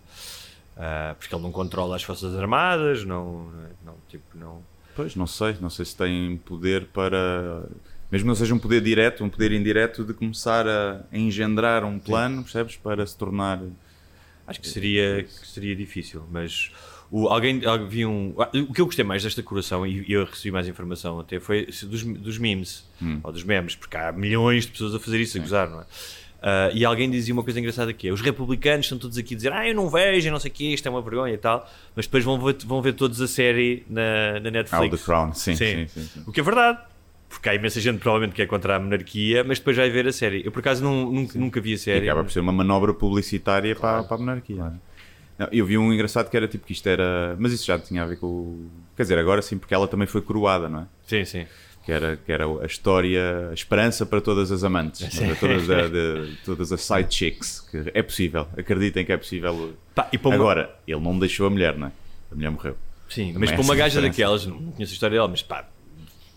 Ah, 0.76 1.14
porque 1.18 1.32
ele 1.34 1.42
não 1.42 1.52
controla 1.52 1.94
as 1.94 2.02
forças 2.02 2.34
armadas, 2.34 3.04
não, 3.04 3.52
não, 3.84 3.94
tipo, 4.08 4.24
não. 4.36 4.62
Pois, 4.96 5.14
não 5.14 5.26
sei. 5.26 5.56
Não 5.60 5.70
sei 5.70 5.84
se 5.84 5.96
tem 5.96 6.36
poder 6.44 6.86
para. 6.86 7.64
Mesmo 8.10 8.28
não 8.28 8.34
seja 8.34 8.54
um 8.54 8.58
poder 8.58 8.80
direto, 8.82 9.24
um 9.24 9.28
poder 9.30 9.52
indireto 9.52 10.04
de 10.04 10.12
começar 10.12 10.66
a, 10.66 11.02
a 11.10 11.16
engendrar 11.16 11.84
um 11.84 11.98
plano, 11.98 12.42
percebes? 12.42 12.76
Para 12.76 13.06
se 13.06 13.16
tornar. 13.16 13.60
Acho 14.46 14.60
que 14.60 14.68
seria, 14.68 15.22
que 15.24 15.46
seria 15.46 15.74
difícil, 15.76 16.24
mas 16.30 16.70
o, 17.10 17.28
alguém, 17.28 17.64
alguém 17.64 17.88
vi 17.88 18.06
um. 18.06 18.34
ah, 18.38 18.50
O 18.68 18.72
que 18.72 18.80
eu 18.80 18.86
gostei 18.86 19.04
mais 19.04 19.22
desta 19.22 19.42
curação, 19.42 19.86
e 19.86 20.04
eu 20.10 20.24
recebi 20.24 20.50
mais 20.50 20.66
informação 20.66 21.20
até, 21.20 21.38
foi 21.38 21.66
dos, 21.66 22.02
dos 22.02 22.38
memes, 22.38 22.84
ou 23.22 23.32
dos 23.32 23.44
memes, 23.44 23.74
porque 23.76 23.96
há 23.96 24.10
milhões 24.12 24.64
de 24.66 24.72
pessoas 24.72 24.94
a 24.94 24.98
fazer 25.00 25.20
isso, 25.20 25.38
a 25.38 25.40
gozar, 25.40 25.70
não 25.70 25.80
é? 25.80 25.84
Ah, 26.44 26.70
e 26.74 26.84
alguém 26.84 27.08
dizia 27.08 27.32
uma 27.32 27.44
coisa 27.44 27.60
engraçada 27.60 27.92
que 27.92 28.08
é: 28.08 28.12
os 28.12 28.20
republicanos 28.20 28.86
estão 28.86 28.98
todos 28.98 29.16
aqui 29.16 29.34
a 29.34 29.36
dizer, 29.36 29.52
ah, 29.52 29.68
eu 29.68 29.74
não 29.76 29.88
vejo, 29.88 30.26
eu 30.26 30.32
não 30.32 30.40
sei 30.40 30.50
o 30.50 30.54
quê, 30.54 30.64
isto 30.74 30.84
é 30.86 30.90
uma 30.90 31.00
vergonha 31.00 31.32
e 31.32 31.38
tal, 31.38 31.70
mas 31.94 32.06
depois 32.06 32.24
vão 32.24 32.36
ver, 32.44 32.56
vão 32.64 32.82
ver 32.82 32.94
todos 32.94 33.20
a 33.20 33.28
série 33.28 33.84
na, 33.88 34.40
na 34.40 34.48
Ah, 34.48 34.48
o 34.48 34.50
Netflix. 34.50 34.98
The 35.00 35.04
Crown, 35.06 35.32
sim, 35.34 35.54
sim, 35.54 35.86
sim, 35.86 36.02
sim. 36.02 36.22
O 36.26 36.32
que 36.32 36.40
é 36.40 36.42
verdade. 36.42 36.80
Porque 37.32 37.48
há 37.48 37.54
imensa 37.54 37.80
gente 37.80 37.98
provavelmente 37.98 38.34
que 38.34 38.42
é 38.42 38.46
contra 38.46 38.76
a 38.76 38.78
monarquia, 38.80 39.42
mas 39.44 39.58
depois 39.58 39.76
vai 39.76 39.90
ver 39.90 40.06
a 40.06 40.12
série. 40.12 40.42
Eu 40.44 40.52
por 40.52 40.60
acaso 40.60 40.82
não, 40.84 41.10
nunca, 41.10 41.38
nunca 41.38 41.60
vi 41.60 41.72
a 41.72 41.74
E 41.74 41.78
série. 41.78 42.08
acaba 42.08 42.24
por 42.24 42.30
ser 42.32 42.40
uma 42.40 42.52
manobra 42.52 42.92
publicitária 42.94 43.74
para, 43.74 44.02
para 44.04 44.16
a 44.16 44.18
monarquia. 44.18 44.62
é? 44.62 44.92
Não, 45.38 45.48
eu 45.50 45.64
vi 45.66 45.76
um 45.78 45.92
engraçado 45.92 46.28
que 46.30 46.36
era 46.36 46.46
tipo 46.46 46.66
que 46.66 46.72
isto 46.72 46.86
era. 46.86 47.34
Mas 47.38 47.52
isso 47.52 47.64
já 47.66 47.78
tinha 47.78 48.02
a 48.02 48.06
ver 48.06 48.16
com. 48.18 48.26
o- 48.26 48.70
Quer 48.96 49.02
dizer, 49.04 49.18
agora 49.18 49.40
sim, 49.42 49.56
porque 49.58 49.74
ela 49.74 49.88
também 49.88 50.06
foi 50.06 50.20
coroada, 50.20 50.68
não 50.68 50.80
é? 50.80 50.86
Sim, 51.06 51.24
sim. 51.24 51.46
Que 51.84 51.90
era, 51.90 52.16
que 52.16 52.30
era 52.30 52.44
a 52.46 52.66
história, 52.66 53.48
a 53.50 53.54
esperança 53.54 54.06
para 54.06 54.20
todas 54.20 54.52
as 54.52 54.62
amantes, 54.62 55.18
é? 55.20 55.34
todas, 55.34 55.68
a- 55.70 55.88
de- 55.88 56.36
todas 56.44 56.70
as 56.70 56.80
side 56.82 57.12
chicks. 57.12 57.60
Que 57.70 57.90
é 57.94 58.02
possível, 58.02 58.46
acreditem 58.56 59.04
que 59.04 59.10
é 59.12 59.16
possível. 59.16 59.72
Pá, 59.94 60.06
e 60.12 60.18
para 60.18 60.28
uma- 60.28 60.34
Agora, 60.36 60.76
ele 60.86 61.00
não 61.00 61.18
deixou 61.18 61.46
a 61.46 61.50
mulher, 61.50 61.76
não 61.76 61.88
é? 61.88 61.92
A 62.30 62.34
mulher 62.34 62.50
morreu. 62.50 62.76
Sim, 63.08 63.32
Também 63.32 63.40
mas 63.40 63.50
é 63.50 63.54
para 63.54 63.62
uma 63.64 63.64
essa 63.64 63.72
a 63.72 63.76
gaja 63.76 64.00
diferença. 64.00 64.10
daquelas, 64.22 64.46
não 64.46 64.72
conheço 64.72 64.92
a 64.92 64.94
história 64.94 65.16
dela, 65.16 65.28
mas 65.28 65.42
pá, 65.42 65.68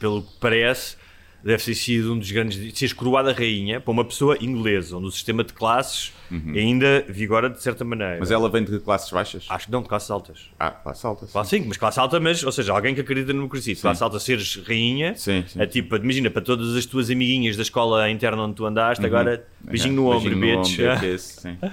pelo 0.06 0.22
que 0.22 0.34
parece, 0.40 0.96
deve 1.44 1.64
ter 1.64 1.74
sido 1.74 2.14
um 2.14 2.20
dos 2.20 2.30
grandes. 2.30 2.58
Seres 2.78 2.94
coroada 2.94 3.34
rainha 3.34 3.80
para 3.82 3.92
uma 3.92 4.06
pessoa 4.06 4.38
inglesa, 4.40 4.98
onde 4.98 5.08
o 5.08 5.12
sistema 5.12 5.44
de 5.44 5.52
classes 5.52 6.14
ainda 6.32 7.04
vigora 7.10 7.50
de 7.50 7.62
certa 7.62 7.84
maneira. 7.84 8.14
Uhum. 8.14 8.20
Mas 8.20 8.30
ela 8.32 8.48
vem 8.50 8.64
de 8.64 8.80
classes 8.80 9.10
baixas? 9.12 9.46
Acho 9.50 9.66
que 9.66 9.72
não, 9.72 9.82
de 9.82 9.88
classes 9.88 10.12
altas. 10.12 10.50
Ah, 10.60 10.70
classe 10.72 11.06
alta. 11.06 11.26
sim. 11.26 11.32
Classe 11.32 11.50
5, 11.52 11.68
mas 11.68 11.78
classe 11.78 12.00
alta, 12.00 12.20
mas, 12.20 12.44
ou 12.44 12.52
seja, 12.52 12.72
alguém 12.74 12.94
que 12.94 13.02
acredita 13.02 13.34
no 13.34 13.40
democracia. 13.40 13.76
Classe 13.76 14.04
alta, 14.04 14.20
seres 14.20 14.58
rainha, 14.68 15.16
Sim, 15.16 15.44
sim. 15.48 15.60
é 15.62 15.66
tipo, 15.66 15.96
imagina, 15.96 16.30
para 16.30 16.42
todas 16.44 16.76
as 16.76 16.86
tuas 16.86 17.10
amiguinhas 17.10 17.56
da 17.56 17.64
escola 17.64 18.10
interna 18.12 18.44
onde 18.44 18.56
tu 18.56 18.66
andaste, 18.66 19.04
agora 19.06 19.44
beijinho 19.62 19.96
no 19.96 20.06
ombro, 20.12 20.34
Uhum. 20.34 20.40
beijinho 20.40 20.58
no 20.58 20.62
bitch. 20.62 20.80
ombro, 20.80 21.58
é 21.66 21.70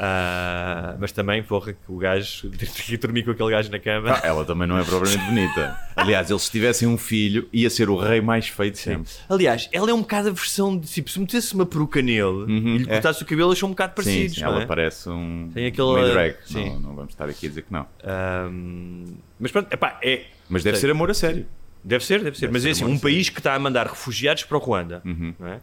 sim. 0.00 0.06
Ah, 0.06 0.96
mas 0.98 1.12
também, 1.12 1.42
porra, 1.42 1.72
que 1.72 1.78
o 1.88 1.96
gajo, 1.98 2.50
que 2.86 2.96
dormir 2.96 3.22
com 3.24 3.30
aquele 3.32 3.50
gajo 3.50 3.70
na 3.70 3.78
cama. 3.78 4.12
Ah, 4.14 4.20
ela 4.24 4.44
também 4.44 4.66
não 4.66 4.78
é 4.78 4.82
propriamente 4.84 5.24
bonita. 5.26 5.78
Aliás, 5.94 6.30
eles 6.30 6.42
se 6.42 6.50
tivessem 6.50 6.88
um 6.88 6.96
filho, 6.96 7.48
ia 7.52 7.68
ser 7.68 7.90
o 7.90 7.96
rei 7.96 8.20
mais 8.20 8.48
feito 8.48 8.78
sempre. 8.78 9.12
Aliás, 9.28 9.68
ela 9.72 9.90
é 9.90 9.94
um 9.94 10.00
bocado 10.00 10.28
a 10.28 10.32
versão 10.32 10.76
de 10.78 10.88
tipo, 10.88 11.10
se 11.10 11.20
metesse 11.20 11.54
uma 11.54 11.66
peruca 11.66 12.00
nele 12.00 12.44
e 12.48 12.78
lhe 12.78 12.84
é. 12.84 12.94
cortasse 12.94 13.22
o 13.22 13.26
cabelo, 13.26 13.50
eles 13.50 13.58
são 13.58 13.68
um 13.68 13.72
bocado 13.72 13.90
Sim, 13.90 13.94
parecidos. 13.96 14.34
sim, 14.36 14.40
não 14.42 14.48
ela 14.52 14.62
é? 14.62 14.66
parece 14.66 15.08
um, 15.10 15.50
Tem 15.52 15.66
aquele- 15.66 15.86
um 15.88 16.10
drag. 16.12 16.36
sim. 16.46 16.70
Não, 16.70 16.80
não 16.80 16.94
vamos 16.94 17.12
estar 17.12 17.28
aqui 17.28 17.46
a 17.46 17.48
dizer 17.50 17.62
que 17.62 17.72
não. 17.72 17.86
Ahm, 18.02 19.04
mas 19.38 19.52
pronto, 19.52 19.72
epá, 19.72 19.98
é. 20.02 20.24
Mas 20.48 20.62
deve 20.64 20.76
Sei. 20.78 20.88
ser 20.88 20.92
amor 20.92 21.10
a 21.10 21.14
sério. 21.14 21.46
Deve 21.84 22.04
ser, 22.04 22.22
deve 22.22 22.36
ser. 22.36 22.42
Deve 22.46 22.52
mas 22.52 22.62
ser 22.62 22.68
é 22.68 22.72
assim, 22.72 22.84
um 22.84 22.98
país 22.98 23.28
que 23.28 23.38
está 23.40 23.54
a 23.54 23.58
mandar 23.58 23.86
refugiados 23.86 24.44
para 24.44 24.56
o 24.56 24.60
Ruanda, 24.60 25.00
não 25.04 25.46
é? 25.48 25.60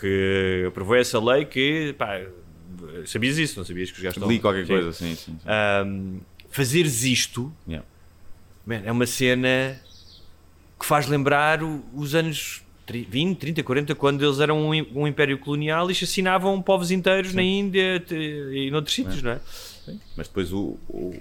que 0.00 0.64
aprovou 0.66 0.96
essa 0.96 1.20
lei 1.22 1.44
que, 1.44 1.94
pá, 1.96 2.20
sabias 3.06 3.38
isso, 3.38 3.58
não 3.58 3.64
sabias 3.64 3.90
que 3.90 3.96
os 3.98 4.02
gajos 4.02 4.16
estão... 4.16 4.28
Li 4.30 4.38
qualquer 4.38 4.62
Sim. 4.66 4.72
coisa, 4.72 4.92
sim, 4.92 5.14
sim. 5.14 5.32
sim. 5.32 5.38
Ahm, 5.46 6.18
fazeres 6.50 7.04
isto 7.04 7.52
Yeah. 7.66 7.86
man, 8.66 8.82
é 8.84 8.92
uma 8.92 9.06
cena 9.06 9.80
que 10.78 10.84
faz 10.86 11.06
lembrar 11.06 11.62
o- 11.62 11.82
os 11.94 12.14
anos 12.14 12.62
tri- 12.84 13.06
20, 13.08 13.38
30, 13.38 13.62
40, 13.62 13.94
quando 13.94 14.24
eles 14.24 14.40
eram 14.40 14.68
um, 14.70 15.00
um 15.02 15.06
império 15.06 15.38
colonial 15.38 15.88
e 15.88 15.92
assassinavam 15.92 16.60
povos 16.60 16.90
inteiros 16.90 17.32
na 17.34 17.42
Índia 17.42 18.02
e 18.10 18.70
noutros 18.70 18.94
sítios, 18.94 19.22
não 19.22 19.32
é? 19.32 19.40
Mas 20.16 20.28
depois 20.28 20.52
o, 20.52 20.76
o, 20.88 21.14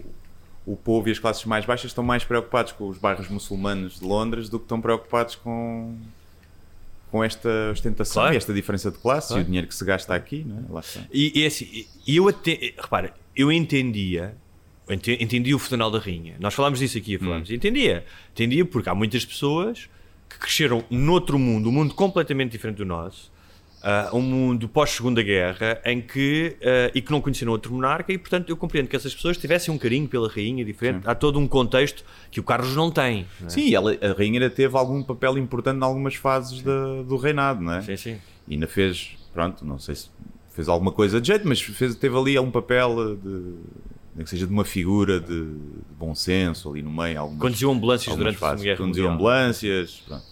o 0.66 0.76
povo 0.76 1.08
e 1.10 1.12
as 1.12 1.20
classes 1.20 1.46
mais 1.46 1.66
baixas 1.66 1.92
estão 1.92 2.04
mais 2.04 2.24
preocupados 2.24 2.72
com 2.74 2.88
os 2.90 2.98
bairros 2.98 3.28
muçulmanos 3.30 4.00
de 4.00 4.06
Londres 4.06 4.50
do 4.50 4.60
que 4.60 4.66
estão 4.66 4.82
preocupados 4.82 5.36
com, 5.36 5.96
com 7.12 7.24
esta 7.24 7.50
ostentação 7.72 8.22
Claro. 8.22 8.34
e 8.34 8.38
esta 8.38 8.54
diferença 8.54 8.90
de 8.90 8.98
classe 8.98 9.28
Claro. 9.30 9.42
e 9.42 9.44
o 9.44 9.46
dinheiro 9.46 9.68
que 9.68 9.76
se 9.76 9.84
gasta 9.86 10.16
aqui, 10.16 10.44
não 10.48 10.58
é? 10.58 10.62
Lá 10.74 10.80
está. 10.80 11.02
E, 11.12 11.42
e 11.42 11.46
assim, 11.46 11.86
e 12.08 12.16
eu 12.16 12.28
até, 12.28 12.74
repara, 12.80 13.14
eu 13.36 13.52
entendia, 13.52 14.36
entendi 15.20 15.54
o 15.54 15.60
funeral 15.60 15.90
da 15.92 16.00
rainha. 16.00 16.36
Nós 16.40 16.54
falámos 16.54 16.80
disso 16.80 16.98
aqui, 16.98 17.18
falámos. 17.18 17.50
Entendia. 17.52 18.06
Entendia 18.34 18.66
porque 18.66 18.90
há 18.90 18.96
muitas 18.96 19.24
pessoas 19.26 19.90
que 20.30 20.38
cresceram 20.40 20.84
noutro 20.90 21.38
mundo, 21.38 21.70
um 21.70 21.72
mundo 21.72 21.94
completamente 21.94 22.52
diferente 22.52 22.78
do 22.78 22.86
nosso, 22.86 23.31
ah, 23.84 24.10
um 24.14 24.22
mundo 24.22 24.70
pós-segunda 24.70 25.22
guerra, 25.24 25.82
em 25.86 26.02
que 26.02 26.56
ah, 26.64 26.92
e 26.94 27.02
que 27.02 27.12
não 27.12 27.22
conheceram 27.22 27.52
outro 27.52 27.74
monarca, 27.74 28.12
e 28.14 28.18
portanto 28.18 28.50
eu 28.50 28.58
compreendo 28.58 28.88
que 28.88 28.96
essas 28.96 29.14
pessoas 29.14 29.38
tivessem 29.38 29.74
um 29.74 29.78
carinho 29.78 30.08
pela 30.08 30.28
rainha 30.30 30.64
diferente. 30.66 31.04
Há 31.08 31.16
todo 31.16 31.40
um 31.40 31.48
contexto 31.48 32.04
que 32.30 32.40
o 32.40 32.44
Carlos 32.44 32.76
não 32.76 32.92
tem. 32.92 33.26
não 33.40 33.48
é? 33.48 33.50
Sim, 33.50 33.74
ela, 33.74 33.92
a 34.02 34.14
rainha 34.14 34.40
ainda 34.42 34.50
teve 34.50 34.76
algum 34.78 35.02
papel 35.04 35.38
importante 35.38 35.80
em 35.80 35.84
algumas 35.84 36.16
fases 36.16 36.62
da- 36.62 37.02
do 37.08 37.18
reinado, 37.18 37.62
não 37.62 37.74
é? 37.74 37.82
sim, 37.82 37.96
sim. 37.98 38.18
E 38.48 38.54
ainda 38.56 38.68
fez, 38.68 39.18
pronto, 39.34 39.64
não 39.66 39.78
sei 39.80 39.96
se 39.96 40.10
fez 40.54 40.68
alguma 40.68 40.92
coisa 40.92 41.22
de 41.22 41.28
jeito, 41.28 41.48
mas 41.48 41.62
fez, 41.62 41.96
teve 41.96 42.18
ali 42.18 42.38
um 42.38 42.52
papel 42.52 43.16
de, 43.16 43.30
nem 44.16 44.24
que 44.26 44.30
seja 44.30 44.46
de 44.46 44.52
uma 44.52 44.66
figura 44.66 45.20
de, 45.22 45.28
de 45.46 45.94
bom 45.98 46.14
senso 46.14 46.70
ali 46.70 46.82
no 46.82 46.92
meio. 46.92 47.20
Algumas, 47.20 47.42
Conduziu 47.42 47.72
ambulâncias 47.72 48.16
durante 48.16 48.36
a 48.36 48.40
Segunda 48.40 48.52
fases. 48.52 48.64
Guerra 48.66 48.78
Conduziu 48.78 49.10
ambulâncias. 49.10 50.04
pronto. 50.06 50.24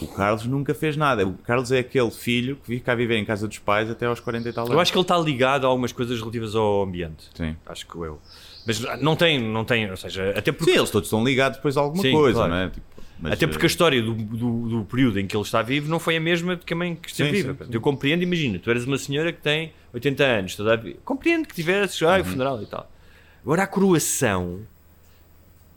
O 0.00 0.06
Carlos 0.08 0.44
nunca 0.46 0.74
fez 0.74 0.96
nada. 0.96 1.26
O 1.26 1.34
Carlos 1.34 1.72
é 1.72 1.78
aquele 1.80 2.10
filho 2.10 2.56
que 2.56 2.66
fica 2.66 2.92
a 2.92 2.94
viver 2.94 3.16
em 3.16 3.24
casa 3.24 3.48
dos 3.48 3.58
pais 3.58 3.90
até 3.90 4.06
aos 4.06 4.20
40 4.20 4.48
e 4.48 4.52
tal 4.52 4.64
anos. 4.64 4.74
Eu 4.74 4.80
acho 4.80 4.92
que 4.92 4.98
ele 4.98 5.02
está 5.02 5.18
ligado 5.18 5.64
a 5.66 5.68
algumas 5.68 5.92
coisas 5.92 6.18
relativas 6.20 6.54
ao 6.54 6.82
ambiente. 6.82 7.28
Sim. 7.34 7.56
Acho 7.66 7.86
que 7.86 7.96
eu. 7.96 8.20
Mas 8.66 8.80
não 9.00 9.16
tem, 9.16 9.40
não 9.40 9.64
tem, 9.64 9.90
ou 9.90 9.96
seja, 9.96 10.30
até 10.36 10.52
porque, 10.52 10.72
Sim, 10.72 10.78
eles 10.78 10.90
todos 10.90 11.06
estão 11.06 11.24
ligados 11.24 11.56
depois 11.56 11.76
a 11.76 11.80
alguma 11.80 12.02
Sim, 12.02 12.12
coisa, 12.12 12.38
claro. 12.38 12.52
não 12.52 12.60
é? 12.60 12.68
Tipo, 12.68 12.86
mas, 13.20 13.32
até 13.32 13.46
porque 13.46 13.64
a 13.64 13.66
eh, 13.66 13.70
história 13.70 14.02
do, 14.02 14.14
do, 14.14 14.68
do 14.68 14.84
período 14.84 15.18
em 15.18 15.26
que 15.26 15.34
ele 15.36 15.42
está 15.42 15.60
vivo 15.62 15.88
não 15.88 15.98
foi 15.98 16.16
a 16.16 16.20
mesma 16.20 16.54
de 16.54 16.64
que 16.64 16.72
a 16.72 16.76
mãe 16.76 16.94
que 16.94 17.08
esteve 17.08 17.30
viva. 17.30 17.40
sim, 17.40 17.48
Portanto, 17.48 17.68
sim. 17.68 17.74
Eu 17.74 17.80
compreendo, 17.80 18.22
imagina, 18.22 18.58
tu 18.58 18.70
eras 18.70 18.84
uma 18.84 18.98
senhora 18.98 19.32
que 19.32 19.40
tem 19.40 19.72
80 19.92 20.24
anos, 20.24 20.54
toda 20.54 20.74
a 20.74 20.78
compreendo 21.04 21.48
que 21.48 21.54
tivesses 21.54 22.00
ah, 22.02 22.16
o 22.16 22.18
Uhum. 22.18 22.24
funeral 22.24 22.62
e 22.62 22.66
tal. 22.66 22.88
Agora 23.42 23.62
a 23.62 23.66
coroação, 23.66 24.60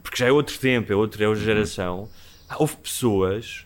porque 0.03 0.17
já 0.17 0.27
é 0.27 0.31
outro 0.31 0.57
tempo, 0.59 0.91
é 0.91 0.95
outra, 0.95 1.23
é 1.23 1.27
Uhum. 1.27 1.31
outra 1.31 1.45
geração, 1.45 2.09
ah, 2.49 2.57
houve 2.59 2.75
pessoas 2.77 3.65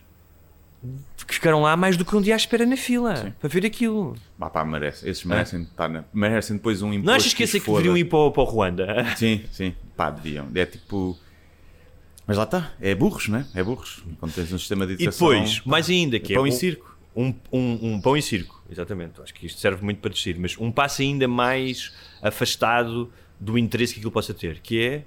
que 1.26 1.34
ficaram 1.34 1.60
lá 1.62 1.76
mais 1.76 1.96
do 1.96 2.04
que 2.04 2.14
um 2.14 2.20
dia 2.20 2.34
à 2.34 2.36
espera 2.36 2.64
na 2.64 2.76
fila 2.76 3.34
para 3.40 3.48
ver 3.48 3.66
aquilo. 3.66 4.14
Pá, 4.38 4.48
pá, 4.48 4.64
merece. 4.64 5.08
Esses 5.08 5.24
merecem, 5.24 5.62
estar 5.62 5.88
na- 5.88 6.04
merecem 6.14 6.56
depois 6.56 6.82
um 6.82 6.92
imposto. 6.92 7.06
Não 7.06 7.14
achas 7.14 7.34
que 7.34 7.42
esse 7.42 7.56
é 7.56 7.60
que 7.60 7.66
deveriam 7.70 7.96
ir 7.96 8.04
para, 8.04 8.18
o- 8.18 8.30
para 8.30 8.42
o 8.42 8.46
Ruanda? 8.46 8.86
Sim, 9.16 9.42
sim, 9.50 9.74
pá, 9.96 10.10
deviam. 10.10 10.48
É 10.54 10.64
tipo. 10.66 11.18
Mas 12.26 12.36
lá 12.36 12.44
está, 12.44 12.72
é 12.80 12.94
burros, 12.94 13.28
não 13.28 13.38
é? 13.38 13.46
É 13.54 13.62
burros. 13.62 14.02
Quando 14.18 14.32
tens 14.34 14.52
um 14.52 14.58
sistema 14.58 14.84
de 14.86 14.92
E 14.92 14.94
educação. 14.96 15.28
depois, 15.28 15.60
mais 15.64 15.88
ainda, 15.88 16.18
que 16.18 16.32
é 16.32 16.36
pão 16.36 16.46
e 16.46 16.50
um- 16.50 16.52
circo. 16.52 16.96
Um, 17.14 17.32
um, 17.50 17.78
um 17.94 18.00
pão 18.00 18.14
e 18.16 18.20
circo, 18.22 18.62
exatamente. 18.70 19.20
Acho 19.22 19.32
que 19.32 19.46
isto 19.46 19.58
serve 19.60 19.82
muito 19.82 20.00
para 20.00 20.10
descer, 20.10 20.36
mas 20.38 20.54
um 20.58 20.70
passo 20.70 21.00
ainda 21.02 21.26
mais 21.26 21.92
afastado 22.20 23.10
do 23.40 23.56
interesse 23.56 23.94
que 23.94 24.00
aquilo 24.00 24.12
possa 24.12 24.34
ter, 24.34 24.60
que 24.60 24.82
é 24.82 25.04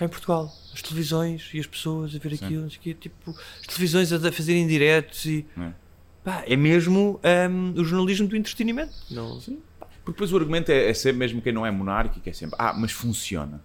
cá 0.00 0.06
em 0.06 0.08
Portugal, 0.08 0.50
as 0.72 0.80
televisões 0.80 1.50
e 1.52 1.60
as 1.60 1.66
pessoas 1.66 2.16
a 2.16 2.18
ver 2.18 2.32
aquilo, 2.34 2.62
não 2.62 2.70
sei 2.70 2.78
quê, 2.82 2.94
tipo, 2.94 3.30
as 3.60 3.66
televisões 3.66 4.10
a 4.12 4.32
fazerem 4.32 4.66
diretos 4.66 5.26
e 5.26 5.44
É. 5.58 5.72
pá, 6.24 6.42
é 6.46 6.56
mesmo 6.56 7.20
hum, 7.50 7.74
o 7.76 7.84
jornalismo 7.84 8.26
do 8.26 8.34
entretenimento. 8.34 8.94
Não, 9.10 9.38
Porque 9.38 10.12
depois 10.12 10.32
o 10.32 10.36
argumento 10.38 10.70
é, 10.70 10.88
é 10.88 10.94
sempre, 10.94 11.18
mesmo 11.18 11.42
quem 11.42 11.52
não 11.52 11.66
é 11.66 11.70
monárquico, 11.70 12.26
é 12.26 12.32
sempre, 12.32 12.56
ah, 12.58 12.72
mas 12.72 12.92
funciona. 12.92 13.62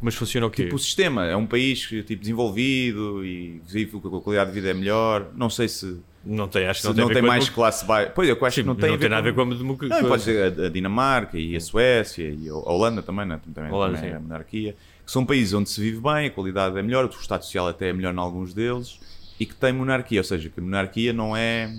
Mas 0.00 0.14
funciona 0.14 0.46
o 0.46 0.50
quê? 0.50 0.64
Tipo, 0.64 0.76
o 0.76 0.78
sistema 0.78 1.26
é 1.26 1.36
um 1.36 1.46
país 1.46 1.80
tipo, 1.80 2.16
desenvolvido 2.16 3.24
e 3.24 3.62
vive 3.66 4.00
com 4.00 4.16
a 4.16 4.20
qualidade 4.20 4.50
de 4.50 4.54
vida 4.54 4.70
é 4.70 4.74
melhor. 4.74 5.30
Não 5.34 5.50
sei 5.50 5.68
se, 5.68 6.00
não 6.24 6.48
tem, 6.48 6.66
acho 6.66 6.80
que 6.80 6.86
não 6.86 6.94
não 6.94 7.06
tem, 7.06 7.14
tem, 7.14 7.18
a 7.18 7.20
ver 7.22 7.26
mais 7.26 7.48
classe 7.48 7.84
baixa. 7.84 8.12
Pois, 8.14 8.28
eu 8.28 8.36
acho 8.44 8.54
Sim, 8.56 8.62
que 8.62 8.66
não 8.66 8.74
tem, 8.74 8.98
nada 8.98 9.16
a 9.16 9.20
ver 9.20 9.34
com 9.34 9.42
a 9.42 9.44
democracia. 9.44 10.02
Não, 10.02 10.08
pode 10.08 10.22
ser 10.22 10.60
a, 10.60 10.68
Dinamarca 10.68 11.38
e 11.38 11.56
a 11.56 11.60
Suécia 11.60 12.28
e 12.28 12.48
a 12.48 12.54
Holanda 12.54 13.02
também, 13.02 13.26
né? 13.26 13.40
também, 13.54 13.72
Holanda, 13.72 13.96
também 13.96 14.12
é 14.12 14.16
a 14.16 14.20
monarquia. 14.20 14.76
Que 15.04 15.12
são 15.12 15.24
países 15.24 15.54
onde 15.54 15.70
se 15.70 15.80
vive 15.80 16.00
bem, 16.00 16.26
a 16.26 16.30
qualidade 16.30 16.78
é 16.78 16.82
melhor, 16.82 17.04
o 17.06 17.08
estado 17.08 17.44
social 17.44 17.68
até 17.68 17.88
é 17.88 17.92
melhor 17.92 18.12
em 18.12 18.18
alguns 18.18 18.52
deles 18.52 19.00
e 19.38 19.46
que 19.46 19.54
tem 19.54 19.72
monarquia. 19.72 20.20
Ou 20.20 20.24
seja, 20.24 20.48
que 20.48 20.60
a 20.60 20.62
monarquia 20.62 21.12
não 21.12 21.36
é, 21.36 21.72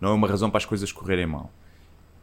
não 0.00 0.10
é 0.10 0.12
uma 0.12 0.28
razão 0.28 0.48
para 0.48 0.58
as 0.58 0.64
coisas 0.64 0.90
correrem 0.92 1.26
mal. 1.26 1.50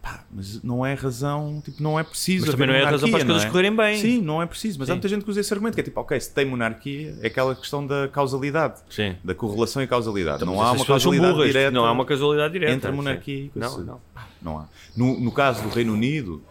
Pá, 0.04 0.26
mas 0.30 0.62
não 0.62 0.86
é 0.86 0.94
razão, 0.96 1.62
tipo, 1.64 1.82
não 1.82 1.98
é 1.98 2.04
preciso. 2.04 2.46
Mas 2.46 2.54
também 2.56 2.68
não 2.68 2.74
é 2.74 2.84
razão 2.84 3.10
para 3.10 3.20
as 3.20 3.24
coisas 3.24 3.44
não 3.44 3.48
é? 3.48 3.52
correrem 3.52 3.74
bem. 3.74 3.98
Sim, 3.98 4.22
não 4.22 4.42
é 4.42 4.46
preciso. 4.46 4.78
Mas 4.80 4.90
há 4.90 4.92
Sim. 4.92 4.96
muita 4.98 5.08
gente 5.08 5.24
que 5.24 5.32
usa 5.32 5.40
esse 5.40 5.54
argumento, 5.54 5.76
que 5.76 5.80
é 5.80 5.84
tipo, 5.84 5.98
ok, 5.98 6.20
se 6.20 6.30
tem 6.34 6.46
monarquia, 6.46 7.18
é 7.22 7.28
aquela 7.28 7.56
questão 7.56 7.88
da 7.88 8.10
causalidade, 8.10 8.82
Sim. 8.90 9.16
da 9.24 9.34
correlação 9.34 9.82
e 9.82 9.88
causalidade. 9.88 10.44
Então, 10.44 10.54
não 10.54 10.62
há 10.62 10.74
uma 10.74 10.86
causalidade 10.86 11.32
burras, 11.32 11.48
direta. 11.48 11.72
Não 11.72 11.86
há 11.86 11.92
uma 11.94 12.04
casualidade 12.04 12.52
direta. 12.52 12.74
entre 12.74 12.88
a 12.90 12.92
sim. 12.92 12.98
monarquia 12.98 13.36
e 13.46 13.52
Não, 13.56 13.74
coisa. 13.74 13.86
não. 13.86 14.02
Não 14.42 14.58
há. 14.60 14.68
No, 14.94 15.18
no 15.22 15.32
caso 15.32 15.64
do 15.64 15.70
Reino 15.70 15.94
Unido, 15.94 16.44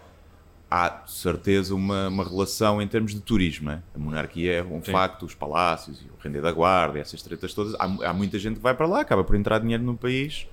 há 0.71 0.89
de 0.89 1.13
certeza 1.13 1.75
uma, 1.75 2.09
uma 2.09 2.25
relação 2.25 2.81
em 2.81 2.89
termos 2.89 3.13
de 3.13 3.21
turismo. 3.21 3.67
Não 3.67 3.73
é? 3.73 3.83
A 3.95 3.99
monarquia 3.99 4.53
é 4.55 4.63
um 4.63 4.83
Sim. 4.83 4.93
facto, 4.93 5.27
os 5.27 5.35
palácios, 5.35 6.01
e 6.01 6.05
o 6.07 6.15
render 6.25 6.41
da 6.41 6.53
guarda, 6.53 6.97
e 6.97 7.03
essas 7.03 7.21
tretas 7.21 7.53
todas. 7.53 7.75
Há, 7.75 7.85
há 8.09 8.15
muita 8.15 8.39
gente 8.39 8.57
que 8.57 8.63
vai 8.63 8.73
para 8.73 8.87
lá, 8.87 9.03
acaba 9.03 9.23
por 9.23 9.37
entrar 9.37 9.59
dinheiro 9.59 9.83
no 9.83 9.95
país 9.95 10.47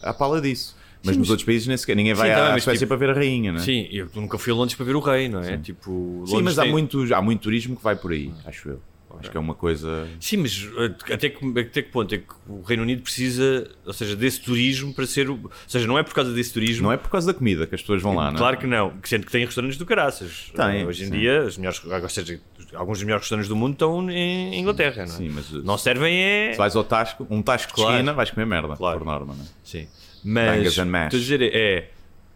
à 0.00 0.14
pala 0.14 0.40
disso. 0.40 0.77
Mas 1.04 1.14
Sim, 1.14 1.20
nos 1.20 1.30
outros 1.30 1.44
países 1.46 1.66
nem 1.68 1.76
sequer. 1.76 1.94
Ninguém 1.96 2.14
vai 2.14 2.28
Sim, 2.30 2.34
tá 2.34 2.44
bem, 2.46 2.54
à 2.54 2.60
Suécia 2.60 2.78
tipo- 2.86 2.88
para 2.88 2.96
ver 2.96 3.10
a 3.10 3.14
rainha, 3.14 3.52
não 3.52 3.60
é? 3.60 3.62
Sim, 3.62 3.88
eu 3.90 4.08
nunca 4.14 4.36
fui 4.38 4.52
a 4.52 4.56
Londres 4.56 4.74
para 4.76 4.84
ver 4.86 4.96
o 4.96 5.00
rei, 5.00 5.28
não 5.28 5.40
é? 5.40 5.56
Tipo, 5.58 6.24
Sim, 6.26 6.42
mas 6.42 6.58
há, 6.58 6.62
tem- 6.62 6.72
muito, 6.72 7.14
há 7.14 7.22
muito 7.22 7.40
turismo 7.40 7.76
que 7.76 7.82
vai 7.82 7.94
por 7.96 8.12
aí, 8.12 8.32
acho 8.44 8.68
eu. 8.70 8.82
Acho 9.20 9.30
que 9.32 9.36
é 9.36 9.40
uma 9.40 9.54
coisa. 9.54 10.06
Sim, 10.20 10.36
mas 10.36 10.62
uh, 10.64 10.94
até 11.12 11.28
que, 11.30 11.44
até 11.58 11.82
que 11.82 11.90
ponto 11.90 12.14
é 12.14 12.18
que 12.18 12.24
o 12.46 12.60
Reino 12.62 12.82
Unido 12.84 13.02
precisa, 13.02 13.68
ou 13.84 13.92
seja, 13.92 14.14
desse 14.14 14.40
turismo 14.40 14.92
para 14.94 15.06
ser. 15.06 15.28
o- 15.30 15.32
Ou 15.44 15.50
seja, 15.66 15.86
não 15.88 15.98
é 15.98 16.02
por 16.04 16.12
causa 16.14 16.30
desse 16.32 16.52
turismo. 16.52 16.84
Não 16.84 16.92
é 16.92 16.96
por 16.98 17.08
causa 17.10 17.26
da 17.26 17.34
comida 17.36 17.66
que 17.66 17.74
as 17.74 17.80
pessoas 17.80 18.00
vão 18.02 18.14
lá, 18.14 18.26
não 18.30 18.36
é? 18.36 18.38
Claro 18.38 18.58
que 18.58 18.66
não, 18.66 18.92
sendo 19.02 19.24
que 19.26 19.32
tem 19.32 19.44
restaurantes 19.44 19.78
do 19.78 19.86
caraças. 19.86 20.52
Tem, 20.54 20.86
Hoje 20.86 21.04
em 21.04 21.06
sim. 21.06 21.12
dia, 21.18 21.42
os 21.42 21.56
melhores, 21.56 21.82
ou 21.84 22.08
seja, 22.08 22.38
alguns 22.74 22.98
dos 22.98 23.04
melhores 23.04 23.22
restaurantes 23.24 23.48
do 23.48 23.56
mundo 23.56 23.72
estão 23.72 24.08
em 24.10 24.60
Inglaterra, 24.60 25.06
não 25.06 25.14
é? 25.14 25.16
Sim, 25.16 25.30
mas 25.30 25.50
Não 25.64 25.78
servem 25.78 26.14
é. 26.22 26.52
se 26.52 26.58
vais 26.58 26.76
ao 26.76 26.84
Tasco, 26.84 27.26
um 27.30 27.40
Tasco 27.42 27.72
Claro. 27.74 27.90
de 27.90 27.96
esquina, 27.96 28.12
vais 28.12 28.30
comer 28.30 28.46
merda, 28.46 28.76
Claro. 28.76 28.98
por 28.98 29.04
norma, 29.06 29.34
não 29.34 29.42
é? 29.42 29.46
Sim. 29.64 29.88
Mas 30.32 30.64
estou 31.06 31.18
a 31.18 31.20
dizer 31.20 31.42
é 31.54 31.90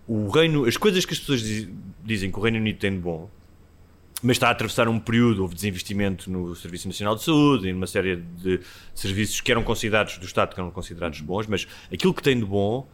o 0.06 0.28
reino, 0.28 0.64
as 0.64 0.76
coisas 0.76 1.04
que 1.04 1.12
as 1.12 1.18
pessoas 1.20 1.40
diz- 1.42 1.68
dizem 2.04 2.30
que 2.30 2.38
o 2.38 2.42
Reino 2.42 2.58
Unido 2.58 2.78
tem 2.78 2.90
de 2.90 2.98
bom, 2.98 3.30
mas 4.22 4.36
está 4.36 4.48
a 4.48 4.50
atravessar 4.50 4.88
um 4.88 4.98
período 4.98 5.42
houve 5.42 5.54
desinvestimento 5.54 6.30
no 6.30 6.54
Serviço 6.56 6.86
Nacional 6.88 7.16
de 7.16 7.22
Saúde 7.24 7.68
e 7.68 7.72
numa 7.72 7.86
série 7.86 8.16
de 8.16 8.60
serviços 8.94 9.40
que 9.40 9.50
eram 9.50 9.62
considerados 9.62 10.18
do 10.18 10.26
Estado 10.26 10.54
que 10.54 10.60
eram 10.60 10.70
considerados 10.70 11.20
bons, 11.20 11.46
mas 11.46 11.66
aquilo 11.92 12.12
que 12.14 12.22
tem 12.22 12.38
de 12.38 12.44
bom 12.44 12.86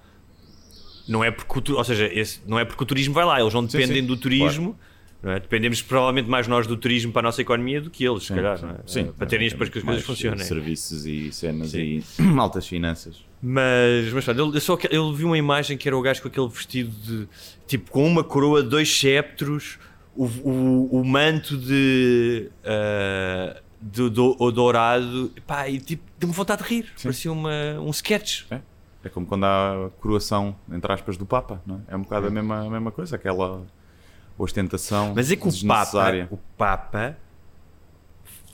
não 1.06 1.24
é 1.24 1.30
porque 1.30 1.72
ou 1.72 1.84
seja, 1.84 2.06
esse- 2.12 2.40
não 2.46 2.58
é 2.58 2.64
porque 2.64 2.82
o 2.82 2.86
turismo 2.86 3.14
vai 3.14 3.24
lá, 3.24 3.40
eles 3.40 3.52
não 3.54 3.64
dependem 3.64 4.02
sim, 4.02 4.06
do 4.06 4.16
turismo. 4.16 4.68
não 4.70 4.88
é? 5.22 5.40
Dependemos 5.40 5.82
provavelmente 5.82 6.28
mais 6.28 6.46
nós 6.46 6.66
do 6.66 6.76
turismo 6.76 7.12
para 7.12 7.20
a 7.20 7.24
nossa 7.24 7.42
economia 7.42 7.80
do 7.80 7.90
que 7.90 8.04
eles, 8.04 8.24
se 8.24 8.34
calhar, 8.34 8.58
é? 8.64 8.76
Sim, 8.86 9.06
para 9.06 9.26
terem 9.26 9.46
isto 9.46 9.56
para 9.56 9.68
que 9.68 9.78
as 9.78 9.84
coisas 9.84 10.04
funcionem. 10.04 10.44
Serviços 10.44 11.06
e 11.06 11.32
cenas 11.32 11.70
Sim. 11.70 12.02
e 12.18 12.22
altas 12.38 12.66
finanças. 12.66 13.24
Mas, 13.42 14.12
mas 14.12 14.24
pronto, 14.24 14.54
eu 14.54 14.60
só, 14.60 14.78
ele 14.90 15.12
viu 15.14 15.28
uma 15.28 15.38
imagem 15.38 15.76
que 15.76 15.88
era 15.88 15.96
o 15.96 16.02
gajo 16.02 16.22
com 16.22 16.28
aquele 16.28 16.48
vestido 16.48 16.90
de 16.90 17.28
tipo 17.66 17.90
com 17.90 18.06
uma 18.06 18.22
coroa, 18.22 18.62
dois 18.62 18.96
septros, 18.96 19.78
o, 20.16 20.26
o, 20.26 21.00
o 21.00 21.04
manto 21.04 21.56
de, 21.56 22.50
ah, 22.64 23.60
do, 23.80 24.10
do, 24.10 24.36
o 24.38 24.50
dourado, 24.50 25.32
pá, 25.46 25.68
e 25.68 25.78
tipo, 25.78 26.02
deu-me 26.18 26.34
vontade 26.34 26.62
de 26.62 26.68
rir. 26.68 26.92
Parecia 27.00 27.32
uma, 27.32 27.80
um 27.80 27.90
sketch. 27.90 28.44
É, 28.50 28.60
é 29.04 29.08
como 29.08 29.26
quando 29.26 29.44
há 29.44 29.86
a 29.86 29.90
coroação, 30.00 30.56
entre 30.70 30.92
aspas, 30.92 31.16
do 31.16 31.26
Papa, 31.26 31.62
não 31.66 31.76
é? 31.88 31.94
É 31.94 31.96
um 31.96 32.02
bocado 32.02 32.26
a 32.26 32.30
mesma, 32.30 32.66
a 32.66 32.70
mesma 32.70 32.90
coisa, 32.90 33.16
aquela 33.16 33.64
ostentação 34.38 35.12
Mas 35.14 35.30
é 35.30 35.36
que 35.36 35.46
o 35.48 35.66
Papa, 35.66 36.28
o 36.30 36.36
Papa 36.56 37.16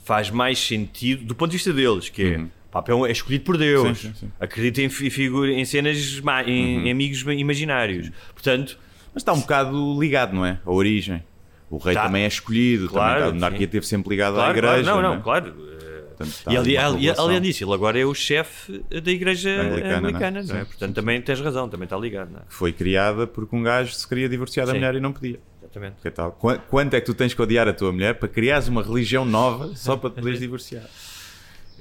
faz 0.03 0.29
mais 0.29 0.59
sentido 0.59 1.23
do 1.25 1.35
ponto 1.35 1.51
de 1.51 1.57
vista 1.57 1.73
deles, 1.73 2.09
que 2.09 2.23
é. 2.23 2.37
Uhum. 2.37 2.45
o 2.45 2.71
Papa 2.71 2.91
é, 2.91 2.95
um- 2.95 3.05
é 3.05 3.11
escolhido 3.11 3.43
por 3.45 3.57
Deus, 3.57 3.97
Sim, 3.99 4.09
sim, 4.09 4.13
sim. 4.21 4.31
acredita 4.39 4.81
em, 4.81 4.89
fi- 4.89 5.09
figura, 5.09 5.51
em 5.51 5.63
cenas, 5.65 5.97
em, 6.45 6.77
Uhum. 6.77 6.85
em 6.87 6.91
amigos 6.91 7.21
imaginários. 7.21 8.11
Portanto, 8.33 8.77
Mas 9.13 9.21
está 9.21 9.31
um 9.31 9.39
bocado 9.39 9.97
ligado, 9.99 10.35
não 10.35 10.45
é? 10.45 10.59
A 10.65 10.71
origem. 10.71 11.23
O 11.69 11.77
rei 11.77 11.93
Tá. 11.95 12.03
também 12.03 12.23
é 12.23 12.27
escolhido, 12.27 12.89
Claro, 12.89 13.13
também 13.13 13.19
está- 13.23 13.29
a 13.29 13.33
monarquia 13.49 13.65
esteve 13.65 13.85
sempre 13.87 14.09
ligada 14.09 14.35
claro, 14.35 14.49
à 14.49 14.57
igreja. 14.57 14.83
claro, 14.83 15.01
não, 15.01 15.11
é? 15.13 15.15
não, 15.15 15.21
claro. 15.23 15.55
Eh, 15.57 15.85
Portanto, 16.17 16.43
E, 16.49 16.55
ali, 16.57 16.77
ali- 16.77 17.09
além 17.09 17.41
disso, 17.41 17.63
ele 17.65 17.73
agora 17.73 17.99
é 17.99 18.05
o 18.05 18.13
chefe 18.13 18.81
da 18.89 19.11
igreja 19.11 19.49
Anglicana, 19.49 19.97
anglicana, 19.97 20.31
não 20.31 20.49
é? 20.49 20.53
não 20.53 20.55
é? 20.55 20.59
Sim, 20.61 20.65
Portanto, 20.65 20.89
sim, 20.89 20.93
também 20.93 21.21
tens 21.21 21.41
razão, 21.41 21.67
também 21.67 21.83
está 21.85 21.97
ligado, 21.97 22.31
não 22.31 22.39
é? 22.39 22.43
Foi 22.47 22.71
criada 22.71 23.27
porque 23.27 23.53
um 23.53 23.61
gajo 23.63 23.91
se 23.93 24.07
queria 24.07 24.29
divorciar 24.29 24.65
da 24.65 24.73
mulher 24.73 24.95
e 24.95 24.99
não 25.01 25.11
podia. 25.11 25.39
Exatamente. 25.75 26.01
Que 26.01 26.09
tal? 26.11 26.31
Qu- 26.31 26.59
Quanto 26.69 26.93
é 26.93 26.99
que 27.01 27.05
tu 27.05 27.13
tens 27.13 27.33
que 27.33 27.41
odiar 27.41 27.67
a 27.67 27.73
tua 27.73 27.91
mulher 27.91 28.15
para 28.15 28.29
criares 28.29 28.67
uma 28.67 28.81
religião 28.81 29.25
nova 29.25 29.73
só 29.75 29.97
para 29.97 30.09
te 30.09 30.15
poderes 30.15 30.39
divorciar? 30.39 30.85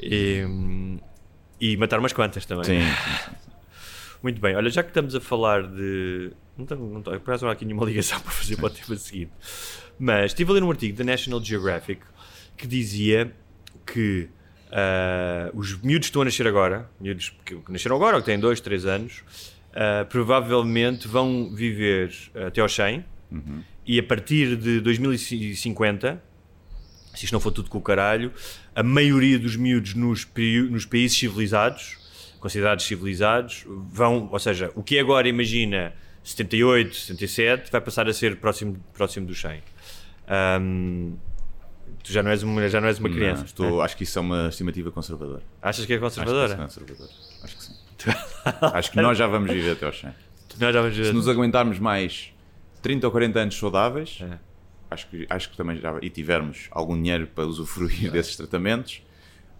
E, 0.00 0.44
e 1.60 1.76
matar 1.76 2.00
umas 2.00 2.12
quantas 2.12 2.44
também. 2.44 2.64
Sim. 2.64 2.80
Muito 4.22 4.40
bem, 4.40 4.56
olha, 4.56 4.70
já 4.70 4.82
que 4.82 4.88
estamos 4.90 5.14
a 5.14 5.20
falar 5.20 5.62
de. 5.66 6.32
Não 6.56 6.64
tenho, 6.66 6.80
não 6.80 7.02
tenho, 7.02 7.20
por 7.20 7.30
acaso 7.30 7.44
não 7.44 7.50
há 7.50 7.52
aqui 7.52 7.64
nenhuma 7.64 7.84
ligação 7.84 8.18
para 8.22 8.32
fazer 8.32 8.56
para 8.56 8.66
o 8.66 8.70
tema 8.70 8.96
seguinte. 8.96 9.30
Mas 9.98 10.26
estive 10.32 10.50
a 10.50 10.54
ler 10.54 10.62
um 10.62 10.70
artigo 10.70 10.96
da 10.96 11.04
National 11.04 11.42
Geographic 11.44 12.00
que 12.56 12.66
dizia 12.66 13.32
que 13.86 14.28
ah, 14.72 15.50
os 15.54 15.76
miúdos 15.82 16.06
que 16.06 16.10
estão 16.10 16.22
a 16.22 16.24
nascer 16.24 16.46
agora, 16.46 16.88
miúdos 16.98 17.32
que, 17.44 17.54
que 17.56 17.70
nasceram 17.72 17.96
agora 17.96 18.16
ou 18.16 18.22
que 18.22 18.26
têm 18.26 18.38
2, 18.38 18.60
3 18.60 18.86
anos, 18.86 19.22
ah, 19.74 20.06
provavelmente 20.08 21.06
vão 21.06 21.54
viver 21.54 22.12
até 22.46 22.60
aos 22.60 22.74
100 22.74 23.04
e 23.86 23.98
a 23.98 24.02
partir 24.02 24.56
de 24.56 24.80
2050 24.80 26.22
se 27.14 27.26
isto 27.26 27.32
não 27.32 27.38
for 27.38 27.52
tudo 27.52 27.70
com 27.70 27.78
o 27.78 27.80
caralho, 27.80 28.32
a 28.74 28.82
maioria 28.82 29.38
dos 29.38 29.54
miúdos 29.54 29.94
nos, 29.94 30.26
nos 30.68 30.84
países 30.84 31.16
civilizados, 31.16 31.96
considerados 32.40 32.84
civilizados, 32.84 33.64
vão, 33.68 34.28
ou 34.32 34.38
seja, 34.40 34.72
o 34.74 34.82
que 34.82 34.96
é 34.96 35.00
agora, 35.00 35.28
imagina, 35.28 35.92
78, 36.24 36.92
77, 36.96 37.70
vai 37.70 37.80
passar 37.80 38.08
a 38.08 38.12
ser 38.12 38.34
próximo, 38.38 38.82
próximo 38.92 39.26
do 39.28 39.34
100. 39.34 39.62
Ahm, 40.26 41.12
tu 42.02 42.12
já 42.12 42.20
não 42.20 42.32
és 42.32 42.42
uma, 42.42 42.68
já 42.68 42.80
não 42.80 42.88
és 42.88 42.98
uma 42.98 43.08
Não, 43.08 43.14
criança. 43.14 43.44
estou, 43.44 43.80
acho 43.80 43.96
que 43.96 44.02
isso 44.02 44.18
é 44.18 44.20
uma 44.22 44.48
estimativa 44.48 44.90
conservadora. 44.90 45.42
Achas 45.62 45.86
que 45.86 45.92
é 45.92 45.96
Acho 45.96 46.00
que 46.00 46.04
conservadora? 46.20 46.46
isso 46.46 46.54
é 46.54 46.64
conservador. 46.64 47.08
Acho 47.44 47.56
que 47.56 47.62
sim. 47.62 47.74
acho 48.74 48.90
que 48.90 48.96
nós 49.00 49.16
já 49.16 49.28
vamos 49.28 49.52
viver 49.52 49.70
até 49.70 49.86
aos 49.86 50.00
100. 50.00 50.10
Nós 50.58 50.74
já 50.74 50.80
vamos 50.82 50.96
ver- 50.96 51.04
Se 51.06 51.12
nos 51.12 51.28
aguentarmos 51.28 51.78
mais 51.78 52.33
30 52.84 53.06
ou 53.06 53.10
40 53.10 53.38
anos 53.40 53.58
saudáveis, 53.58 54.18
É. 54.20 54.38
acho, 54.90 55.08
que, 55.08 55.26
acho 55.28 55.50
que 55.50 55.56
também 55.56 55.78
já. 55.80 55.98
e 56.02 56.10
tivermos 56.10 56.68
algum 56.70 56.94
dinheiro 56.94 57.26
para 57.26 57.46
usufruir 57.46 58.12
desses 58.12 58.36
tratamentos, 58.36 59.02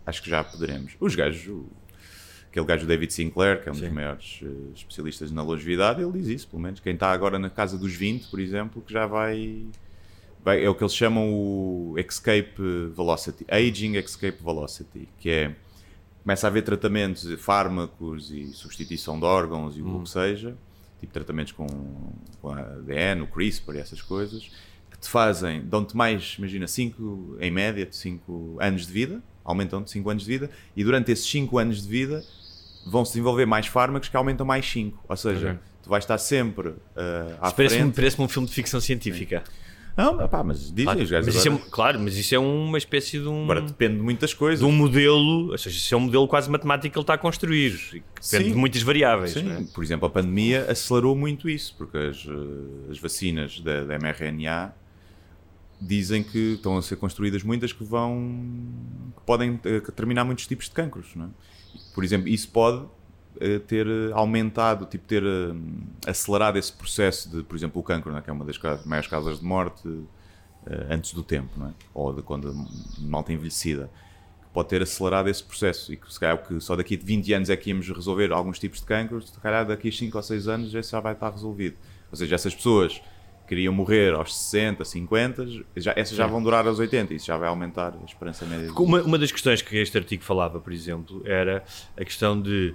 acho 0.07 0.23
que 0.23 0.29
já 0.29 0.45
poderemos. 0.45 0.93
Os 1.01 1.15
gajos, 1.15 1.49
o- 1.49 1.67
aquele 2.51 2.67
gajo 2.67 2.87
David 2.87 3.13
Sinclair, 3.13 3.63
que 3.63 3.69
é 3.69 3.73
um 3.73 3.75
dos 3.75 3.83
Sim. 3.85 3.91
maiores 3.95 4.41
eh, 4.43 4.47
especialistas 4.77 5.31
na 5.33 5.43
longevidade, 5.43 6.03
ele 6.03 6.13
diz 6.13 6.27
isso, 6.29 6.49
pelo 6.49 6.61
menos. 6.63 6.81
Quem 6.81 6.93
está 6.95 7.11
agora 7.11 7.39
na 7.39 7.49
casa 7.49 7.79
dos 7.79 7.95
20, 7.95 8.29
por 8.29 8.39
exemplo, 8.39 8.83
que 8.83 8.93
já 8.93 9.07
vai. 9.07 9.65
vai- 10.45 10.63
é 10.63 10.69
o 10.69 10.75
que 10.75 10.83
eles 10.85 10.95
chamam 10.95 11.33
o 11.33 11.95
Escape 11.99 12.61
Velocity, 12.95 13.47
Aging 13.49 13.95
Escape 13.97 14.37
Velocity, 14.45 15.09
que 15.19 15.31
é 15.31 15.57
começa 16.23 16.47
a 16.47 16.49
haver 16.51 16.63
tratamentos, 16.63 17.27
fármacos 17.41 18.31
e 18.31 18.47
substituição 18.53 19.19
de 19.19 19.25
órgãos 19.25 19.77
e 19.79 19.83
o 19.83 20.01
que 20.03 20.09
seja, 20.11 20.55
tipo 21.05 21.13
tratamentos 21.13 21.53
com, 21.53 21.67
com 22.41 22.51
a 22.51 22.61
ADN, 22.61 23.23
o 23.23 23.27
CRISPR 23.27 23.77
e 23.77 23.79
essas 23.79 24.01
coisas, 24.03 24.51
que 24.91 24.99
te 24.99 25.09
fazem, 25.09 25.63
dão-te 25.65 25.97
mais, 25.97 26.37
imagina, 26.39 26.67
5, 26.67 27.37
em 27.41 27.51
média, 27.51 27.87
5 27.91 28.59
anos 28.61 28.87
de 28.87 28.93
vida, 28.93 29.23
aumentam-te 29.45 29.91
5 29.91 30.11
anos 30.11 30.23
de 30.25 30.29
vida, 30.29 30.51
e 30.77 30.83
durante 30.83 31.13
esses 31.13 31.27
5 31.31 31.59
anos 31.59 31.83
de 31.83 31.89
vida 31.89 32.25
vão-se 32.87 33.13
desenvolver 33.13 33.47
mais 33.47 33.67
fármacos 33.67 34.09
que 34.09 34.17
aumentam 34.17 34.47
mais 34.47 34.67
5. 34.71 35.05
Ou 35.09 35.17
seja, 35.17 35.51
Ok. 35.53 35.59
tu 35.83 35.91
vais 35.91 36.05
estar 36.05 36.19
sempre 36.19 36.69
uh, 36.69 36.77
à 37.41 37.47
Isso 37.47 37.57
Parece-me 37.57 37.81
frente. 37.83 37.95
parece 37.95 38.23
um 38.23 38.29
filme 38.29 38.49
de 38.49 38.55
ficção 38.55 38.81
científica. 38.81 39.43
Não, 39.97 40.27
pá, 40.29 40.43
mas 40.43 40.71
dizem 40.73 40.85
Claro, 40.85 41.03
os 41.03 41.11
gajos 41.11 41.35
mas 41.35 41.47
é, 41.47 41.49
agora. 41.49 41.65
um- 41.65 41.71
claro, 41.71 42.01
mas 42.01 42.17
isso 42.17 42.35
é 42.35 42.39
uma 42.39 42.77
espécie 42.79 43.21
de 43.21 43.29
um. 43.29 43.45
Agora 43.45 43.61
depende 43.63 43.97
de 43.97 44.03
muitas 44.03 44.35
coisas. 44.35 44.59
de 44.59 44.65
um 44.65 44.73
modelo, 44.73 45.53
ou 45.53 45.59
seja, 45.59 45.77
isso 45.77 45.95
é 45.95 45.97
um 45.97 46.01
modelo 46.01 46.27
quase 46.27 46.51
matemático 46.51 46.93
que 46.93 46.99
ele 46.99 47.03
está 47.05 47.15
a 47.15 47.19
construir, 47.19 47.71
depende 47.93 48.11
Sim. 48.21 48.43
de 48.43 48.55
muitas 48.55 48.83
variáveis. 48.83 49.33
Sim, 49.35 49.53
é? 49.53 49.63
por 49.73 49.85
exemplo, 49.85 50.07
a 50.07 50.11
pandemia 50.11 50.67
acelerou 50.69 51.15
muito 51.15 51.49
isso, 51.49 51.77
porque 51.79 51.97
as, 51.97 52.27
eh, 52.29 52.91
as 52.91 52.99
vacinas 52.99 53.61
da, 53.61 53.85
da 53.85 53.95
mRNA 53.99 54.75
dizem 55.81 56.23
que 56.25 56.55
estão 56.55 56.77
a 56.77 56.83
ser 56.83 56.97
construídas 56.97 57.43
muitas 57.43 57.73
que 57.73 57.85
vão 57.85 58.35
que 59.17 59.23
podem 59.25 59.61
eh, 59.65 59.81
terminar 59.95 60.25
muitos 60.25 60.47
tipos 60.47 60.65
de 60.67 60.73
cancros, 60.73 61.15
não 61.15 61.27
é? 61.27 61.29
Por 61.95 62.03
exemplo, 62.03 62.29
isso 62.29 62.49
pode 62.49 62.85
ter 63.67 63.87
eh, 63.87 64.13
aumentado, 64.13 64.87
tipo 64.87 65.07
ter 65.07 65.23
eh, 65.23 65.55
acelerado 66.07 66.57
esse 66.57 66.73
processo 66.73 67.29
de, 67.29 67.43
por 67.43 67.57
exemplo, 67.57 67.81
o 67.81 67.85
cancro, 67.85 68.17
é? 68.17 68.21
que 68.21 68.31
é 68.31 68.33
uma 68.33 68.45
das 68.45 68.59
maiores 68.85 69.09
causas 69.09 69.41
de 69.41 69.45
morte 69.45 69.89
eh, 70.67 70.87
antes 70.91 71.13
do 71.13 71.23
tempo, 71.23 71.51
não 71.57 71.69
é? 71.69 71.73
Ou 71.93 72.13
de 72.13 72.23
quando 72.23 72.51
a 72.51 73.03
malta 73.03 73.33
envelhecida 73.33 73.91
pode 74.53 74.69
ter 74.69 74.83
acelerado 74.83 75.29
esse 75.29 75.43
processo 75.43 75.93
e 75.93 75.97
que 75.97 76.13
se 76.13 76.21
calhar 76.21 76.39
que 76.39 76.61
só 76.61 76.77
daqui 76.77 76.97
de 76.97 77.05
20 77.05 77.33
anos 77.35 77.51
é 77.51 77.57
que 77.57 77.71
íamos 77.71 77.89
resolver 77.89 78.33
alguns 78.33 78.59
tipos 78.59 78.81
de 78.81 78.87
cancros, 78.87 79.29
se 79.29 79.41
calhar 79.41 79.67
daqui 79.67 79.89
a 79.89 79.93
5 79.93 80.17
ou 80.17 80.23
6 80.23 80.49
anos 80.49 80.71
já 80.71 80.81
já 80.81 81.01
vai 81.01 81.13
estar 81.13 81.31
resolvido. 81.31 81.77
Ou 82.11 82.17
seja, 82.17 82.37
essas 82.37 82.55
pessoas 82.55 83.03
que 83.43 83.49
queriam 83.49 83.75
morrer 83.75 84.15
aos 84.15 84.35
60, 84.35 84.85
50, 84.85 85.47
já, 85.77 85.93
essas 85.97 86.17
já 86.17 86.27
vão 86.27 86.41
durar 86.43 86.67
aos 86.67 86.79
80 86.79 87.13
e 87.13 87.17
isso 87.17 87.27
já 87.27 87.37
vai 87.37 87.49
aumentar 87.49 87.93
a 88.01 88.05
esperança 88.05 88.47
média. 88.47 88.69
de 88.69 88.73
Uma, 88.73 89.03
uma 89.03 89.19
das 89.19 89.33
questões 89.33 89.61
que 89.61 89.77
este 89.77 89.99
artigo 89.99 90.23
falava, 90.23 90.61
por 90.61 90.73
exemplo, 90.73 91.21
era 91.27 91.65
a 91.97 92.05
questão 92.05 92.41
de 92.41 92.75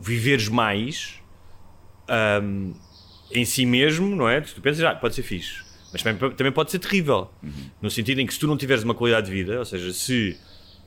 viveres 0.00 0.48
mais 0.48 1.20
ahm, 2.08 2.72
em 3.30 3.44
si 3.44 3.66
mesmo, 3.66 4.14
não 4.14 4.28
é? 4.28 4.40
Tu 4.40 4.60
pensas, 4.60 4.82
ah, 4.84 4.94
pode 4.94 5.14
ser 5.14 5.22
fixe, 5.22 5.62
mas 5.92 6.02
também, 6.02 6.30
também 6.32 6.52
pode 6.52 6.70
ser 6.70 6.78
terrível. 6.78 7.30
No 7.80 7.90
sentido 7.90 8.20
em 8.20 8.26
que 8.26 8.34
se 8.34 8.40
tu 8.40 8.46
não 8.46 8.56
tiveres 8.56 8.84
uma 8.84 8.94
qualidade 8.94 9.26
de 9.26 9.32
vida, 9.32 9.58
ou 9.58 9.64
seja, 9.64 9.92
se 9.92 10.38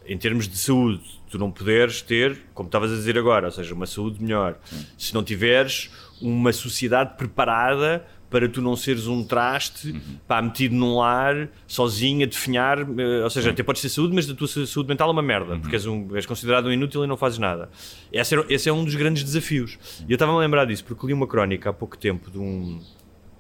em 0.05 0.17
termos 0.17 0.47
de 0.47 0.57
saúde 0.57 1.03
tu 1.29 1.37
não 1.37 1.51
puderes 1.51 2.01
ter, 2.01 2.37
como 2.53 2.67
estavas 2.67 2.91
a 2.91 2.95
dizer 2.95 3.17
agora, 3.17 3.47
ou 3.47 3.51
seja, 3.51 3.73
uma 3.73 3.85
saúde 3.85 4.21
melhor, 4.21 4.57
se 4.97 5.13
não 5.13 5.23
tiveres 5.23 5.89
uma 6.21 6.53
sociedade 6.53 7.17
preparada 7.17 8.05
para 8.29 8.49
tu 8.49 8.61
não 8.61 8.75
seres 8.75 9.07
um 9.07 9.23
traste 9.23 9.93
pá, 10.27 10.41
metido 10.41 10.75
num 10.75 10.97
lar, 10.97 11.47
sozinho, 11.65 12.23
a 12.23 12.25
definhar, 12.29 12.79
eh, 12.79 13.23
ou 13.23 13.29
seja, 13.29 13.51
até 13.51 13.63
podes 13.63 13.81
ter 13.81 13.89
saúde, 13.89 14.13
mas 14.13 14.29
a 14.29 14.35
tua 14.35 14.47
sa- 14.47 14.65
saúde 14.65 14.89
mental 14.89 15.07
é 15.09 15.11
uma 15.13 15.21
merda, 15.21 15.57
porque 15.57 15.75
és, 15.75 15.85
um, 15.85 16.13
és 16.15 16.25
considerado 16.25 16.65
um 16.67 16.71
inútil 16.73 17.03
e 17.03 17.07
não 17.07 17.15
fazes 17.15 17.39
nada. 17.39 17.69
Esse, 18.11 18.35
era- 18.35 18.45
esse 18.49 18.67
é 18.67 18.73
um 18.73 18.83
dos 18.83 18.95
grandes 18.95 19.23
desafios. 19.23 19.77
E 20.07 20.11
eu 20.11 20.15
estava-me 20.15 20.37
a 20.37 20.41
lembrar 20.41 20.65
disso, 20.65 20.83
porque 20.83 21.07
li 21.07 21.13
uma 21.13 21.25
crónica 21.27 21.69
há 21.69 21.73
pouco 21.73 21.97
tempo 21.97 22.29
de 22.29 22.37
um, 22.37 22.81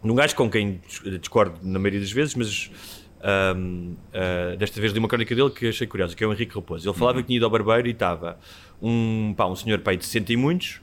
de 0.03 0.09
um 0.11 0.15
gajo 0.15 0.33
com 0.35 0.49
quem 0.49 0.79
dis- 0.87 1.01
discordo 1.19 1.59
na 1.61 1.77
maioria 1.79 1.99
das 1.99 2.11
vezes, 2.11 2.33
mas 2.35 2.71
ahm, 3.21 3.95
ah, 4.13 4.55
desta 4.57 4.79
vez 4.79 4.93
li 4.93 4.99
uma 4.99 5.07
crónica 5.09 5.35
dele 5.35 5.49
que 5.49 5.67
achei 5.67 5.85
curiosa, 5.87 6.15
que 6.15 6.23
é 6.23 6.27
o 6.27 6.31
Henrique 6.33 6.55
Raposo. 6.55 6.87
Ele 6.89 6.97
falava 6.97 7.19
que 7.21 7.27
tinha 7.27 7.37
ido 7.37 7.45
ao 7.45 7.51
barbeiro 7.51 7.87
e 7.87 7.91
estava 7.91 8.39
um, 8.81 9.33
pá, 9.35 9.45
um 9.47 9.55
senhor 9.55 9.79
pai 9.79 9.97
de 9.97 10.05
60 10.05 10.31
e 10.33 10.37
muitos 10.37 10.79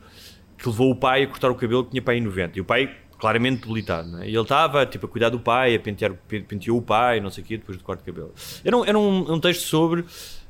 que 0.59 0.69
levou 0.69 0.91
o 0.91 0.95
pai 0.97 1.25
a 1.25 1.27
cortar 1.27 1.51
o 1.51 1.55
cabelo 1.55 1.85
que 1.85 1.91
tinha 1.91 2.03
pai 2.03 2.19
em 2.19 2.21
90. 2.21 2.59
E 2.59 2.61
o 2.61 2.65
pai 2.65 2.95
claramente 3.25 3.63
debilitado, 3.63 4.07
não 4.11 4.19
é? 4.21 4.27
E 4.29 4.35
ele 4.35 4.43
estava 4.43 4.85
tipo, 4.85 5.07
a 5.07 5.09
cuidar 5.09 5.31
do 5.31 5.41
pai, 5.41 5.75
a 5.75 5.81
pentear, 5.81 6.13
pe- 6.29 6.43
penteou 6.43 6.77
o 6.77 6.83
pai, 6.83 7.21
não 7.21 7.31
sei 7.31 7.43
o 7.43 7.47
quê, 7.47 7.57
depois 7.57 7.79
do 7.79 7.83
corte 7.83 8.01
de 8.01 8.13
cabelo. 8.13 8.35
Era 8.63 8.77
um, 8.77 8.85
era 8.85 8.99
um, 8.99 9.33
um 9.33 9.41
texto 9.41 9.63
sobre, 9.63 10.05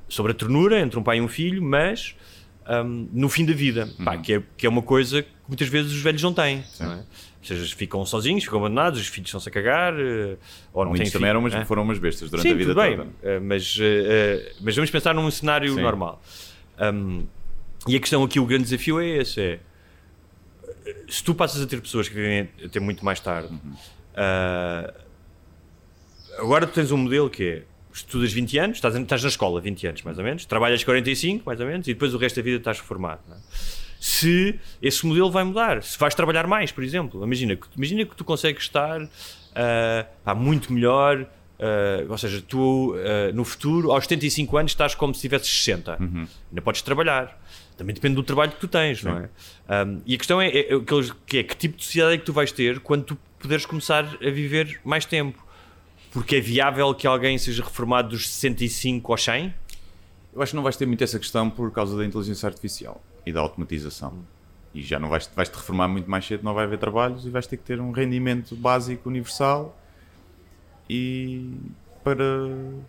sobre 0.08 0.32
a 0.32 0.34
ternura 0.34 0.80
entre 0.80 0.98
um 0.98 1.02
pai 1.04 1.18
e 1.18 1.20
um 1.20 1.28
filho, 1.28 1.62
mas 1.62 2.16
ahm, 2.66 3.06
no 3.12 3.28
fim 3.28 3.44
da 3.44 3.52
vida, 3.52 3.88
pá, 4.04 4.16
que, 4.16 4.34
é, 4.34 4.42
que 4.56 4.66
é 4.66 4.68
uma 4.68 4.82
coisa 4.82 5.22
que 5.22 5.28
muitas 5.46 5.68
vezes 5.68 5.92
os 5.92 6.00
velhos 6.02 6.20
não 6.20 6.34
têm. 6.34 6.64
Não 6.80 6.90
é? 6.90 6.96
Ou 6.96 7.04
seja, 7.46 7.76
ficam 7.76 8.04
sozinhos, 8.04 8.42
ficam 8.42 8.58
abandonados, 8.58 8.98
os 8.98 9.06
filhos 9.06 9.28
estão-se 9.28 9.48
a 9.48 9.52
cagar, 9.52 9.94
eh, 9.94 10.36
ou 10.72 10.82
não 10.84 10.90
Muitos 10.90 11.12
também 11.12 11.28
eram 11.30 11.38
umas, 11.38 11.52
filho, 11.52 11.62
é? 11.62 11.66
foram 11.66 11.82
umas 11.84 11.98
bestas 12.00 12.28
durante 12.28 12.48
Sim, 12.48 12.54
a 12.54 12.56
vida 12.56 12.74
bem, 12.74 12.96
toda. 12.96 13.08
eh, 13.22 13.38
mas, 13.38 13.78
eh, 13.80 14.52
mas 14.60 14.74
vamos 14.74 14.90
pensar 14.90 15.14
num 15.14 15.30
cenário 15.30 15.72
Sim. 15.72 15.80
normal. 15.80 16.20
Um, 16.80 17.24
e 17.86 17.94
a 17.94 18.00
questão 18.00 18.24
aqui, 18.24 18.40
o 18.40 18.46
grande 18.46 18.64
desafio 18.64 18.98
é 18.98 19.06
esse: 19.18 19.40
é 19.40 19.60
se 21.08 21.22
tu 21.24 21.34
passas 21.34 21.60
a 21.62 21.66
ter 21.66 21.80
pessoas 21.80 22.08
que 22.08 22.14
vêm 22.14 22.48
até 22.64 22.78
muito 22.80 23.04
mais 23.04 23.20
tarde, 23.20 23.48
Uhum. 23.52 23.74
ah, 24.16 24.94
agora 26.38 26.66
tu 26.66 26.72
tens 26.72 26.90
um 26.92 26.96
modelo 26.98 27.30
que 27.30 27.44
é 27.44 27.62
estudas 27.92 28.32
20 28.32 28.58
anos, 28.58 28.76
estás, 28.78 28.94
estás 28.96 29.22
na 29.22 29.28
escola 29.28 29.60
20 29.60 29.86
anos 29.86 30.02
mais 30.02 30.18
ou 30.18 30.24
menos, 30.24 30.44
trabalhas 30.46 30.82
45 30.82 31.44
mais 31.46 31.60
ou 31.60 31.66
menos, 31.66 31.86
e 31.86 31.94
depois 31.94 32.12
o 32.12 32.18
resto 32.18 32.36
da 32.36 32.42
vida 32.42 32.56
estás 32.58 32.78
reformado. 32.80 33.20
não 33.28 33.36
é? 33.36 33.40
Se 34.00 34.58
esse 34.82 35.06
modelo 35.06 35.30
vai 35.30 35.44
mudar, 35.44 35.82
se 35.82 35.98
vais 35.98 36.14
trabalhar 36.14 36.46
mais, 36.46 36.70
por 36.72 36.84
exemplo, 36.84 37.22
imagina 37.24 37.56
que, 37.56 37.66
imagina 37.76 38.04
que 38.04 38.14
tu 38.16 38.24
consegues 38.24 38.64
estar 38.64 39.00
ah, 39.54 40.06
pá, 40.24 40.34
muito 40.34 40.72
melhor. 40.72 41.24
ah, 41.58 42.04
ou 42.08 42.18
seja, 42.18 42.42
tu 42.46 42.94
no 43.32 43.44
futuro, 43.44 43.92
aos 43.92 44.04
75 44.04 44.56
anos, 44.58 44.72
estás 44.72 44.94
como 44.94 45.14
se 45.14 45.20
tivesses 45.22 45.48
60. 45.48 45.96
Ainda 45.98 46.62
podes 46.62 46.82
trabalhar. 46.82 47.40
Também 47.76 47.94
depende 47.94 48.14
do 48.14 48.22
trabalho 48.22 48.52
que 48.52 48.60
tu 48.60 48.68
tens, 48.68 49.02
não 49.02 49.18
é? 49.18 49.28
Um, 49.84 50.00
e 50.06 50.14
a 50.14 50.18
questão 50.18 50.40
é, 50.40 50.48
é, 50.48 50.74
é 50.74 50.80
que 51.26 51.38
é 51.38 51.42
que 51.42 51.56
tipo 51.56 51.76
de 51.76 51.84
sociedade 51.84 52.14
é 52.14 52.18
que 52.18 52.24
tu 52.24 52.32
vais 52.32 52.52
ter 52.52 52.78
quando 52.80 53.04
tu 53.04 53.18
puderes 53.38 53.66
começar 53.66 54.04
a 54.04 54.30
viver 54.30 54.80
mais 54.84 55.04
tempo? 55.04 55.44
Porque 56.12 56.36
é 56.36 56.40
viável 56.40 56.94
que 56.94 57.06
alguém 57.06 57.36
seja 57.36 57.64
reformado 57.64 58.10
dos 58.10 58.28
65 58.28 59.12
aos 59.12 59.24
100? 59.24 59.52
Eu 60.32 60.42
acho 60.42 60.50
que 60.50 60.56
não 60.56 60.62
vais 60.62 60.76
ter 60.76 60.86
muito 60.86 61.02
essa 61.02 61.18
questão 61.18 61.50
por 61.50 61.70
causa 61.72 61.96
da 61.96 62.04
inteligência 62.04 62.46
artificial 62.46 63.02
e 63.26 63.32
da 63.32 63.40
automatização. 63.40 64.24
E 64.72 64.82
já 64.82 64.98
não 64.98 65.08
vais, 65.08 65.28
vais 65.34 65.48
te 65.48 65.56
reformar 65.56 65.88
muito 65.88 66.08
mais 66.08 66.24
cedo, 66.24 66.44
não 66.44 66.54
vai 66.54 66.64
haver 66.64 66.78
trabalhos 66.78 67.26
e 67.26 67.30
vais 67.30 67.46
ter 67.46 67.56
que 67.56 67.64
ter 67.64 67.80
um 67.80 67.90
rendimento 67.90 68.54
básico 68.56 69.08
universal 69.08 69.76
e 70.88 71.56
para, 72.04 72.24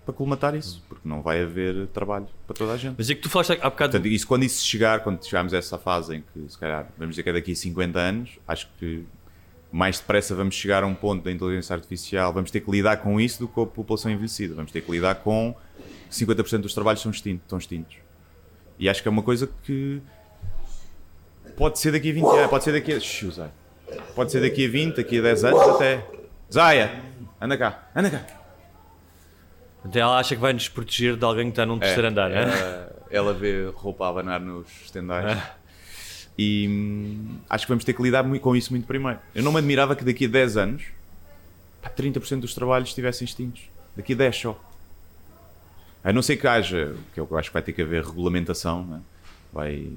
para 0.05 0.13
colmatar 0.13 0.53
isso, 0.53 0.83
porque 0.89 1.07
não 1.07 1.21
vai 1.21 1.41
haver 1.41 1.87
trabalho 1.87 2.27
para 2.45 2.55
toda 2.55 2.73
a 2.73 2.77
gente. 2.77 2.95
Mas 2.97 3.09
é 3.09 3.15
que 3.15 3.21
tu 3.21 3.29
falaste 3.29 3.51
há 3.53 3.69
bocado. 3.69 3.93
Portanto, 3.93 4.07
isso, 4.07 4.27
quando 4.27 4.43
isso 4.43 4.63
chegar, 4.63 4.99
quando 4.99 5.23
chegarmos 5.23 5.53
a 5.53 5.57
essa 5.57 5.77
fase 5.77 6.17
em 6.17 6.21
que, 6.21 6.51
se 6.51 6.57
calhar, 6.59 6.87
vamos 6.97 7.15
dizer 7.15 7.23
que 7.23 7.29
é 7.29 7.33
daqui 7.33 7.53
a 7.53 7.55
50 7.55 7.97
anos, 7.97 8.31
acho 8.45 8.67
que 8.77 9.05
mais 9.71 9.99
depressa 9.99 10.35
vamos 10.35 10.55
chegar 10.55 10.83
a 10.83 10.85
um 10.85 10.93
ponto 10.93 11.23
da 11.23 11.31
inteligência 11.31 11.73
artificial, 11.73 12.31
vamos 12.33 12.51
ter 12.51 12.59
que 12.59 12.69
lidar 12.69 12.97
com 12.97 13.19
isso 13.19 13.39
do 13.39 13.47
que 13.47 13.53
com 13.53 13.61
a 13.63 13.67
população 13.67 14.11
envelhecida. 14.11 14.53
Vamos 14.53 14.71
ter 14.71 14.81
que 14.81 14.91
lidar 14.91 15.15
com 15.15 15.55
50% 16.11 16.59
dos 16.59 16.73
trabalhos 16.73 17.01
são 17.01 17.11
extintos, 17.11 17.43
estão 17.45 17.57
extintos. 17.57 17.95
E 18.77 18.89
acho 18.89 19.01
que 19.01 19.07
é 19.07 19.11
uma 19.11 19.23
coisa 19.23 19.49
que 19.63 20.01
pode 21.55 21.79
ser 21.79 21.93
daqui 21.93 22.09
a 22.09 22.13
20 22.13 22.25
anos, 22.25 22.49
pode 22.49 22.63
ser 22.65 22.73
daqui 22.73 22.91
a. 22.91 22.99
Xiu. 22.99 23.31
Pode 24.13 24.31
ser 24.31 24.41
daqui 24.41 24.65
a 24.65 24.69
20, 24.69 24.95
daqui 24.97 25.19
a 25.19 25.21
10 25.21 25.43
anos 25.45 25.61
até. 25.61 26.05
Zaya, 26.51 27.01
anda 27.39 27.57
cá, 27.57 27.89
anda 27.95 28.09
cá. 28.09 28.44
Então 29.85 30.01
ela 30.01 30.19
acha 30.19 30.35
que 30.35 30.41
vai 30.41 30.51
nos 30.51 30.67
proteger 30.67 31.15
de 31.15 31.23
alguém 31.23 31.45
que 31.45 31.51
está 31.51 31.65
num 31.65 31.77
terceiro 31.77 32.07
andar, 32.07 32.31
é? 32.31 32.89
ela, 33.09 33.33
vê 33.33 33.69
roupa 33.73 34.05
a 34.05 34.09
abanar 34.09 34.39
nos 34.39 34.67
estendais. 34.83 35.37
E 36.37 36.67
hum, 36.67 37.37
acho 37.49 37.65
que 37.65 37.69
vamos 37.69 37.85
ter 37.85 37.93
que 37.93 38.03
lidar 38.03 38.23
muito 38.23 38.41
com 38.41 38.55
isso 38.55 38.73
muito 38.73 38.85
primeiro. 38.85 39.19
Eu 39.33 39.41
não 39.41 39.53
me 39.53 39.59
admirava 39.59 39.95
que 39.95 40.03
daqui 40.03 40.25
a 40.25 40.27
10 40.27 40.57
anos 40.57 40.83
pá, 41.81 41.89
30% 41.89 42.41
dos 42.41 42.53
trabalhos 42.53 42.89
estivessem 42.89 43.23
extintos. 43.23 43.63
Daqui 43.95 44.13
a 44.13 44.17
10 44.17 44.35
só. 44.35 44.59
A 46.03 46.11
não 46.11 46.21
ser 46.21 46.35
que 46.35 46.45
haja, 46.45 46.95
que 47.13 47.19
eu 47.19 47.37
acho 47.37 47.49
que 47.49 47.53
vai 47.53 47.61
ter 47.61 47.71
que 47.71 47.81
haver 47.81 48.03
regulamentação, 48.03 48.85
né? 48.85 49.01
vai, 49.51 49.87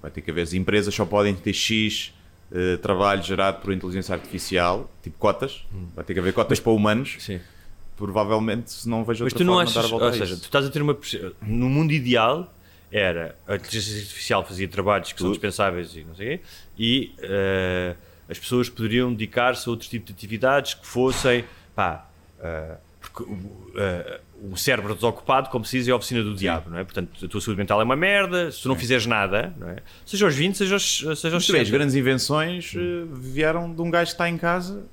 vai 0.00 0.10
ter 0.10 0.22
que 0.22 0.30
haver, 0.30 0.42
as 0.42 0.54
empresas 0.54 0.94
só 0.94 1.04
podem 1.04 1.34
ter 1.34 1.52
X 1.52 2.14
eh, 2.50 2.78
trabalho 2.78 3.22
gerado 3.22 3.60
por 3.60 3.72
inteligência 3.72 4.14
artificial, 4.14 4.90
tipo 5.02 5.16
cotas, 5.18 5.64
vai 5.94 6.04
ter 6.04 6.14
que 6.14 6.20
haver 6.20 6.32
cotas 6.32 6.58
para 6.58 6.72
humanos. 6.72 7.16
Sim. 7.18 7.40
Provavelmente, 8.06 8.70
se 8.72 8.88
não 8.88 9.04
vejo 9.04 9.22
Mas 9.24 9.32
outra 9.32 9.38
tu 9.38 9.46
não 9.46 9.54
forma 9.54 9.68
de 9.68 9.74
dar 9.74 9.80
a 9.80 9.82
achas, 9.84 9.90
volta 9.90 10.06
ou 10.06 10.12
seja, 10.12 10.36
tu 10.36 10.44
estás 10.44 10.66
a 10.66 10.70
ter 10.70 10.82
uma. 10.82 10.96
No 11.42 11.68
mundo 11.68 11.92
ideal 11.92 12.52
era 12.90 13.36
a 13.46 13.54
inteligência 13.54 13.96
artificial 14.00 14.44
fazia 14.44 14.66
trabalhos 14.68 15.12
que 15.12 15.18
são 15.18 15.28
Tudo. 15.28 15.34
dispensáveis 15.34 15.94
e 15.94 16.04
não 16.04 16.14
sei 16.14 16.34
o 16.34 16.38
quê, 16.38 16.44
e 16.76 17.14
eh, 17.20 17.94
as 18.28 18.38
pessoas 18.38 18.68
poderiam 18.68 19.10
dedicar-se 19.12 19.68
a 19.68 19.70
outros 19.70 19.88
tipos 19.88 20.08
de 20.08 20.12
atividades 20.14 20.74
que 20.74 20.86
fossem. 20.86 21.44
pá. 21.76 22.06
eh, 22.40 22.76
porque 23.00 23.22
o- 23.24 23.72
eh, 23.76 24.20
o 24.50 24.56
cérebro 24.56 24.94
desocupado, 24.94 25.48
como 25.50 25.64
se 25.64 25.78
diz, 25.78 25.88
é 25.88 25.90
a 25.92 25.96
oficina 25.96 26.22
do 26.22 26.34
diabo, 26.34 26.70
não 26.70 26.78
é? 26.78 26.84
Portanto, 26.84 27.24
a 27.24 27.28
tua 27.28 27.40
saúde 27.40 27.58
mental 27.58 27.80
é 27.80 27.84
uma 27.84 27.96
merda, 27.96 28.50
se 28.50 28.62
tu 28.62 28.68
não 28.68 28.76
fizeres 28.76 29.06
nada, 29.06 29.52
não 29.58 29.68
é? 29.70 29.76
Seja 30.06 30.24
aos 30.24 30.34
20, 30.34 30.56
seja 30.58 30.74
aos, 30.74 30.98
seja 30.98 31.08
aos 31.08 31.16
Mas 31.16 31.46
também, 31.46 31.62
as 31.62 31.68
60. 31.68 31.70
grandes 31.70 31.94
invenções 31.96 32.74
vieram 33.12 33.72
de 33.74 33.80
um 33.82 33.90
gajo 33.90 34.06
que 34.10 34.14
está 34.14 34.28
em 34.28 34.36
casa, 34.38 34.84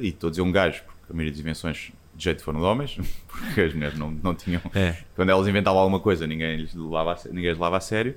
e 0.00 0.08
estou 0.08 0.28
a 0.28 0.30
dizer 0.30 0.42
um 0.42 0.50
gajo, 0.52 0.82
porque 0.84 1.12
a 1.12 1.14
maioria 1.14 1.32
das 1.32 1.40
invenções 1.40 1.92
de 2.22 2.24
jeito 2.24 2.42
foram 2.44 2.60
de 2.60 2.66
homens, 2.66 2.96
porque 3.26 3.60
as 3.60 3.74
mulheres 3.74 3.98
não, 3.98 4.10
não 4.22 4.34
tinham. 4.34 4.60
É. 4.74 4.94
Quando 5.16 5.28
elas 5.30 5.46
inventavam 5.48 5.80
alguma 5.80 5.98
coisa, 5.98 6.24
ninguém 6.26 6.56
lhes 6.56 6.72
levava 6.74 7.12
a, 7.12 7.16
ninguém 7.26 7.50
lhes 7.50 7.54
levava 7.58 7.76
a 7.76 7.80
sério. 7.80 8.14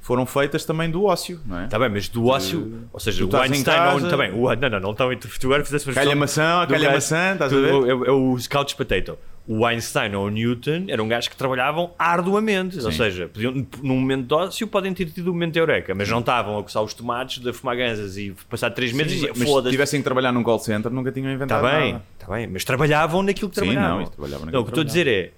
Foram 0.00 0.26
feitas 0.26 0.64
também 0.66 0.90
do 0.90 1.04
ócio, 1.04 1.40
não 1.46 1.60
é? 1.60 1.64
Está 1.64 1.78
bem, 1.78 1.88
mas 1.88 2.08
do 2.08 2.26
ócio, 2.26 2.86
ou 2.92 3.00
seja, 3.00 3.24
o 3.24 3.36
Einstein 3.36 3.64
casa- 3.64 4.00
não, 4.10 4.18
bem, 4.18 4.32
o, 4.32 4.54
não, 4.54 4.68
não, 4.68 4.80
não, 4.80 4.90
está 4.92 5.06
bem, 5.08 5.16
tu, 5.16 5.28
agora 5.44 5.64
fizeste 5.64 5.90
Calha 5.94 6.14
maçã, 6.14 6.66
calha 6.68 6.92
maçã, 6.92 7.32
estás 7.32 7.50
a 7.52 7.56
tu- 7.56 7.62
ver? 7.62 7.72
É, 7.88 8.08
é 8.08 8.10
o 8.12 8.36
couch 8.50 8.76
potato. 8.76 9.18
O 9.46 9.66
Einstein 9.66 10.14
ou 10.14 10.26
o 10.26 10.30
Newton 10.30 10.86
eram 10.88 11.06
gajos 11.06 11.28
que 11.28 11.36
trabalhavam 11.36 11.92
arduamente, 11.98 12.76
ou 12.78 12.90
Sim. 12.90 12.96
seja, 12.96 13.28
podiam, 13.28 13.52
num 13.82 14.00
momento 14.00 14.26
de 14.26 14.32
ócio 14.34 14.66
podem 14.66 14.94
ter 14.94 15.04
tido 15.10 15.28
um 15.28 15.32
momento 15.34 15.52
de 15.52 15.58
eureka, 15.58 15.94
mas 15.94 16.08
não 16.08 16.20
estavam 16.20 16.58
a 16.58 16.62
coçar 16.62 16.82
os 16.82 16.94
tomates, 16.94 17.46
a 17.46 17.52
fumar 17.52 17.76
ganzas 17.76 18.16
e 18.16 18.34
passar 18.48 18.70
três 18.70 18.90
meses 18.92 19.20
Sim, 19.20 19.26
e 19.26 19.28
mas 19.28 19.38
se 19.38 19.44
foda-se. 19.44 19.70
tivessem 19.70 20.00
que 20.00 20.04
trabalhar 20.04 20.32
num 20.32 20.42
call 20.42 20.58
center, 20.58 20.90
nunca 20.90 21.12
tinham 21.12 21.26
Está 21.30 21.34
inventado 21.34 21.62
bem, 21.62 21.92
nada. 21.92 22.04
está 22.18 22.32
bem, 22.34 22.46
mas 22.46 22.64
trabalhavam 22.64 23.22
naquilo 23.22 23.50
que 23.50 23.56
Sim, 23.56 23.66
trabalhavam. 23.66 23.98
não, 24.00 24.06
trabalhavam 24.06 24.40
Não, 24.40 24.46
naquilo 24.46 24.62
o 24.62 24.64
que 24.64 24.70
estou 24.70 24.80
a 24.82 24.84
dizer 24.86 25.06
é 25.06 25.32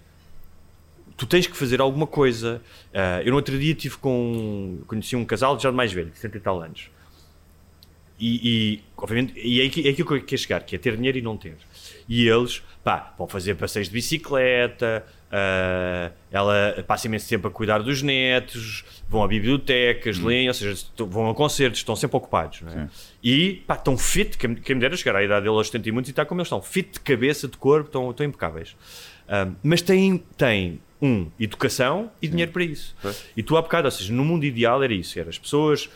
tu 1.17 1.27
tens 1.27 1.49
que 1.49 1.57
fazer 1.57 1.81
alguma 1.81 2.07
coisa. 2.07 2.63
Ah, 2.95 3.21
eu 3.25 3.31
no 3.31 3.37
outro 3.37 3.59
dia 3.59 3.75
tive 3.75 3.97
com 3.97 4.79
conheci 4.87 5.17
um 5.17 5.25
casal 5.25 5.59
já 5.59 5.69
de 5.69 5.77
mais 5.77 5.93
velho, 5.93 6.11
de 6.11 6.17
70 6.19 6.37
e 6.37 6.41
tal 6.41 6.63
anos. 6.63 6.91
E, 8.19 8.41
e, 8.77 8.81
obviamente, 8.97 9.35
e 9.37 9.61
é, 9.61 9.67
aqui- 9.67 9.87
é 9.87 9.91
aquilo 9.91 10.09
que 10.09 10.15
eu 10.15 10.23
quero 10.23 10.41
chegar, 10.41 10.63
que 10.63 10.75
é 10.75 10.79
ter 10.79 10.97
dinheiro 10.97 11.19
e 11.19 11.23
não 11.23 11.37
ter. 11.37 11.57
E 12.09 12.29
eles, 12.29 12.63
pá, 12.85 13.15
vão 13.19 13.27
fazer 13.27 13.55
passeios 13.57 13.89
de 13.89 13.95
bicicleta, 13.95 15.05
ah, 15.31 16.13
ela 16.31 16.85
passa 16.87 17.07
imenso 17.07 17.29
tempo 17.29 17.49
a 17.49 17.51
cuidar 17.51 17.83
dos 17.83 18.03
netos, 18.03 18.85
vão 19.09 19.25
a 19.25 19.29
bibliotecas, 19.29 20.19
leem, 20.19 20.49
ou 20.49 20.55
seja, 20.55 20.87
vão 20.97 21.29
a 21.29 21.35
concertos, 21.35 21.81
estão 21.81 21.97
sempre 21.97 22.17
ocupados. 22.17 22.63
Não 22.63 22.73
é? 22.73 22.89
E, 23.23 23.63
pá, 23.67 23.75
estão 23.75 23.99
fit, 23.99 24.39
quem, 24.39 24.55
quem 24.55 24.77
me 24.77 24.81
dera 24.81 24.97
chegar 24.97 25.17
à 25.17 25.23
idade 25.23 25.45
dele 25.45 25.57
aos 25.57 25.67
70 25.67 25.89
e 25.89 25.93
muitos 25.93 26.09
e 26.09 26.13
está 26.13 26.25
como 26.25 26.41
eles 26.41 26.47
estão, 26.47 26.63
fit 26.63 26.93
de 26.93 27.01
cabeça, 27.01 27.49
de 27.49 27.57
corpo, 27.57 27.89
estão, 27.89 28.11
estão 28.11 28.25
impecáveis. 28.25 28.77
Ah, 29.29 29.49
mas 29.63 29.83
têm, 29.83 30.19
têm, 30.37 30.81
um, 31.01 31.31
educação 31.39 32.11
e 32.23 32.29
dinheiro 32.29 32.53
para 32.53 32.65
isso. 32.65 32.97
E 33.37 33.43
tu 33.43 33.57
há 33.57 33.63
bocado, 33.63 33.87
ou 33.87 33.91
seja, 33.91 34.13
no 34.13 34.25
mundo 34.25 34.45
ideal 34.45 34.83
era 34.83 34.95
isso, 34.95 35.19
era 35.19 35.29
as 35.29 35.39
pessoas 35.39 35.91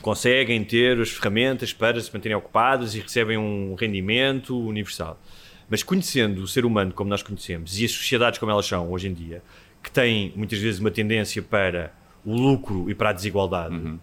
conseguem 0.00 0.62
ter 0.64 1.00
as 1.00 1.10
ferramentas 1.10 1.72
para 1.72 2.00
se 2.00 2.12
manterem 2.12 2.36
ocupadas 2.36 2.94
e 2.94 3.00
recebem 3.00 3.36
um 3.36 3.74
rendimento 3.74 4.58
universal. 4.58 5.20
Mas 5.68 5.82
conhecendo 5.82 6.42
o 6.42 6.48
ser 6.48 6.64
humano 6.64 6.92
como 6.92 7.10
nós 7.10 7.22
conhecemos 7.22 7.78
e 7.78 7.84
as 7.84 7.90
sociedades 7.90 8.38
como 8.38 8.50
elas 8.50 8.66
são 8.66 8.90
hoje 8.90 9.08
em 9.08 9.12
dia, 9.12 9.42
que 9.82 9.90
têm 9.90 10.32
muitas 10.34 10.58
vezes 10.58 10.80
uma 10.80 10.90
tendência 10.90 11.42
para 11.42 11.92
o 12.24 12.34
lucro 12.34 12.90
e 12.90 12.94
para 12.94 13.10
a 13.10 13.12
desigualdade, 13.12 13.98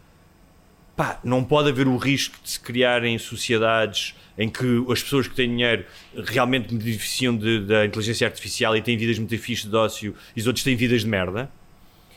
pá, 0.95 1.19
não 1.23 1.43
pode 1.43 1.69
haver 1.69 1.88
o 1.88 1.97
risco 1.97 2.38
de 2.41 2.51
se 2.51 2.60
criarem 2.60 3.17
sociedades 3.17 4.15
em 4.38 4.49
que 4.49 4.86
as 4.89 5.01
pessoas 5.01 5.27
que 5.27 5.36
têm 5.36 5.49
dinheiro 5.49 5.86
realmente 6.25 6.73
beneficiam 6.73 7.36
da 7.36 7.86
inteligência 7.86 8.27
artificial 8.27 8.75
e 8.75 8.81
têm 8.81 8.97
vidas 8.97 9.17
muito 9.17 9.38
fixas 9.38 9.69
de 9.69 9.75
ócio 9.75 10.15
e 10.36 10.39
os 10.39 10.47
outros 10.47 10.63
têm 10.63 10.75
vidas 10.75 11.01
de 11.01 11.08
merda, 11.08 11.49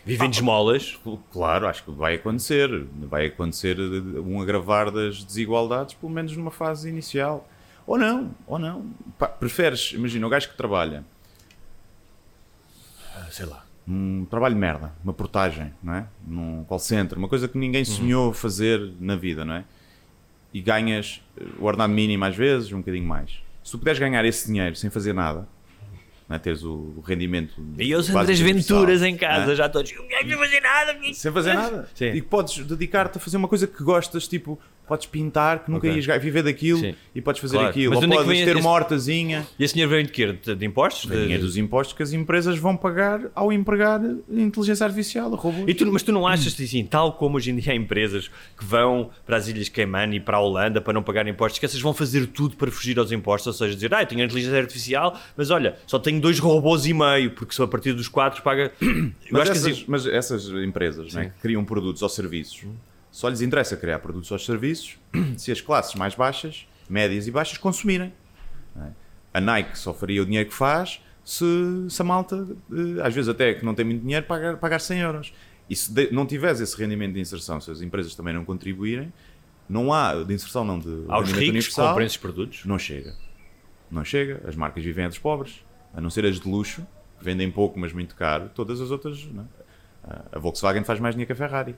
vivem 0.09 0.31
de 0.31 0.37
esmolas. 0.37 0.99
Claro, 1.31 1.68
acho 1.68 1.85
que 1.85 1.90
vai 1.90 2.14
acontecer. 2.14 2.68
Vai 3.09 3.27
acontecer 3.27 3.79
um 3.79 4.40
agravar 4.40 4.90
das 4.90 5.23
desigualdades, 5.23 5.94
pelo 5.94 6.11
menos 6.11 6.35
numa 6.37 6.51
fase 6.51 6.88
inicial. 6.88 7.47
Ou 7.87 7.99
não, 7.99 8.31
ou 8.47 8.59
não. 8.59 8.87
Pá, 9.18 9.29
preferes, 9.29 9.92
imagina, 9.92 10.27
o 10.27 10.31
gajo 10.31 10.49
que 10.49 10.57
trabalha, 10.57 11.05
sei 13.31 13.47
lá. 13.47 13.64
um 13.87 14.27
trabalho 14.29 14.55
de 14.55 14.61
merda, 14.61 14.92
uma 15.03 15.12
portagem, 15.12 15.73
não 15.83 15.94
é? 15.94 16.07
Num 16.27 16.64
call 16.64 16.79
center, 16.79 17.16
uma 17.16 17.29
coisa 17.29 17.49
que 17.49 17.57
ninguém 17.57 17.85
sonhou 17.85 18.33
fazer 18.33 18.92
na 19.01 19.16
vida, 19.16 19.44
não 19.44 19.55
é? 19.55 19.64
E 20.53 20.61
ganhas 20.61 21.23
eh, 21.38 21.44
o 21.59 21.64
ordenado 21.64 21.92
mínimo 21.92 22.25
às 22.25 22.37
vezes, 22.37 22.73
um 22.73 22.79
bocadinho 22.79 23.07
mais. 23.07 23.42
Se 23.64 23.73
tu 23.73 23.79
puderes 23.79 23.99
ganhar 23.99 24.25
esse 24.25 24.47
dinheiro 24.47 24.77
sem 24.77 24.88
fazer 24.90 25.12
nada, 25.14 25.49
não 26.29 26.37
é? 26.37 26.38
teres 26.38 26.62
o 26.62 27.03
rendimento. 27.05 27.55
E 27.79 27.91
eu 27.91 28.01
Andrés 28.01 28.41
universal, 28.41 28.79
Venturas 28.81 29.03
em 29.03 29.17
casa, 29.17 29.53
é? 29.53 29.57
já 29.57 29.69
todos. 29.69 29.93
Não 29.95 30.07
quero 30.07 30.38
fazer 30.38 30.61
nada. 30.61 30.99
Sem 31.14 31.33
fazer 31.33 31.55
nada. 31.55 31.88
Sim. 31.95 32.12
E 32.12 32.21
podes 32.23 32.64
dedicar-te 32.67 33.17
a 33.17 33.21
fazer 33.21 33.37
uma 33.38 33.49
coisa 33.49 33.67
que 33.67 33.83
gostas, 33.83 34.29
tipo, 34.29 34.59
podes 34.88 35.07
pintar, 35.07 35.64
que 35.64 35.70
nunca 35.70 35.87
Ok. 35.87 36.01
ias 36.01 36.22
viver 36.22 36.42
daquilo 36.42 36.81
Sim. 36.81 36.94
e 37.14 37.20
podes 37.20 37.40
fazer 37.40 37.55
Claro. 37.57 37.70
aquilo. 37.70 37.90
Mas 37.94 37.98
Ou 37.98 38.05
é 38.05 38.09
que 38.09 38.14
podes 38.14 38.29
vem 38.33 38.44
ter 38.44 38.51
esse- 38.53 38.61
uma 38.61 38.70
hortazinha. 38.70 39.46
E 39.59 39.64
esse 39.64 39.74
dinheiro 39.74 39.90
vem 39.90 40.05
de 40.05 40.12
quê? 40.12 40.33
De, 40.33 40.55
de 40.55 40.66
impostos? 40.66 41.11
De- 41.11 41.22
dinheiro 41.22 41.42
dos 41.42 41.57
impostos 41.57 41.96
que 41.96 42.03
as 42.03 42.12
empresas 42.12 42.59
vão 42.59 42.77
pagar 42.77 43.20
ao 43.35 43.53
empregar 43.53 44.01
inteligência 44.31 44.85
artificial, 44.85 45.31
robôs. 45.35 45.64
E 45.68 45.74
tu, 45.74 45.90
mas 45.92 46.03
tu 46.03 46.12
não 46.12 46.27
achas 46.27 46.55
assim, 46.59 46.85
tal 46.85 47.12
como 47.12 47.37
hoje 47.37 47.51
em 47.51 47.57
dia 47.57 47.72
há 47.72 47.77
empresas 47.77 48.29
que 48.57 48.64
vão 48.64 49.11
para 49.27 49.37
as 49.37 49.48
Ilhas 49.48 49.68
Cayman 49.68 50.14
e 50.16 50.20
para 50.20 50.37
a 50.37 50.40
Holanda 50.40 50.81
para 50.81 50.92
não 50.92 51.03
pagar 51.03 51.27
impostos, 51.29 51.59
que 51.59 51.66
essas 51.66 51.81
vão 51.81 51.92
fazer 51.94 52.27
tudo 52.29 52.57
para 52.57 52.70
fugir 52.70 52.98
aos 52.98 53.12
impostos, 53.12 53.46
ou 53.48 53.53
seja, 53.53 53.74
dizer, 53.74 53.92
ah, 53.94 54.03
eu 54.03 54.07
tenho 54.07 54.22
inteligência 54.24 54.59
artificial, 54.59 55.18
mas 55.37 55.51
olha, 55.51 55.77
só 55.87 55.98
tenho 55.98 56.20
dois 56.20 56.38
robôs 56.38 56.87
e 56.87 56.94
meio, 56.94 57.31
porque 57.33 57.55
só 57.55 57.64
a 57.64 57.68
partir 57.68 57.92
dos 57.92 58.09
quatro 58.09 58.42
paga. 58.42 58.72
Mas 59.31 59.51
essas, 59.51 59.62
que 59.64 59.70
assim, 59.72 59.85
mas 59.87 60.07
essas 60.07 60.48
empresas 60.48 61.14
é, 61.14 61.24
Sim. 61.24 61.31
que 61.31 61.40
criam 61.42 61.64
produtos 61.64 62.01
ou 62.03 62.09
serviços, 62.09 62.62
só 63.19 63.29
lhes 63.29 63.41
interessa 63.41 63.77
criar 63.77 63.99
produtos 63.99 64.31
ou 64.31 64.39
serviços 64.39 64.97
se 65.37 65.51
as 65.51 65.61
classes 65.61 65.95
mais 65.97 66.15
baixas, 66.15 66.69
médias 66.89 67.27
e 67.27 67.31
baixas 67.33 67.59
consumirem. 67.59 68.13
é? 68.77 68.91
A 69.35 69.41
Nike 69.41 69.77
só 69.77 69.93
faria 69.93 70.23
o 70.23 70.25
dinheiro 70.25 70.49
que 70.49 70.55
faz 70.55 71.03
se, 71.25 71.45
se 71.91 72.01
a 72.01 72.05
malta, 72.05 72.47
eh, 72.73 73.03
às 73.03 73.13
vezes 73.13 73.29
até 73.29 73.55
que 73.55 73.65
não 73.65 73.75
tem 73.75 73.85
muito 73.85 74.03
dinheiro, 74.03 74.25
pagar, 74.25 74.57
pagar 74.57 74.79
100 74.79 75.01
euros. 75.01 75.33
E 75.69 75.75
se 75.75 75.93
de- 75.93 76.13
não 76.13 76.25
tiveres 76.27 76.61
esse 76.61 76.77
rendimento 76.79 77.13
de 77.15 77.21
inserção, 77.21 77.61
se 77.61 77.69
as 77.73 77.83
empresas 77.83 78.15
também 78.15 78.33
não 78.33 78.45
contribuírem, 78.45 79.13
não 79.69 79.93
há 79.93 80.15
de 80.23 80.33
inserção, 80.33 80.65
não 80.65 80.79
de 80.79 81.05
aos 81.09 81.29
rendimento 81.33 81.55
ricos 81.65 81.75
comprem 81.75 82.07
esses 82.07 82.17
produtos. 82.19 82.65
não 82.65 82.79
chega. 82.79 83.15
Não 83.91 84.05
chega. 84.05 84.41
As 84.47 84.55
marcas 84.55 84.83
vivem 84.85 85.05
a 85.07 85.09
dos 85.09 85.19
pobres. 85.19 85.63
A 85.93 86.01
não 86.01 86.09
ser 86.09 86.25
as 86.25 86.39
de 86.39 86.49
luxo, 86.49 86.87
que 87.19 87.25
vendem 87.25 87.51
pouco, 87.51 87.79
mas 87.81 87.93
muito 87.93 88.15
caro. 88.15 88.49
Todas 88.55 88.81
as 88.81 88.91
outras. 88.93 89.25
não 89.27 89.43
é? 89.43 90.19
A 90.33 90.39
Volkswagen 90.39 90.85
faz 90.85 91.01
mais 91.01 91.15
dinheiro 91.17 91.27
que 91.27 91.33
a 91.33 91.37
Ferrari. 91.49 91.75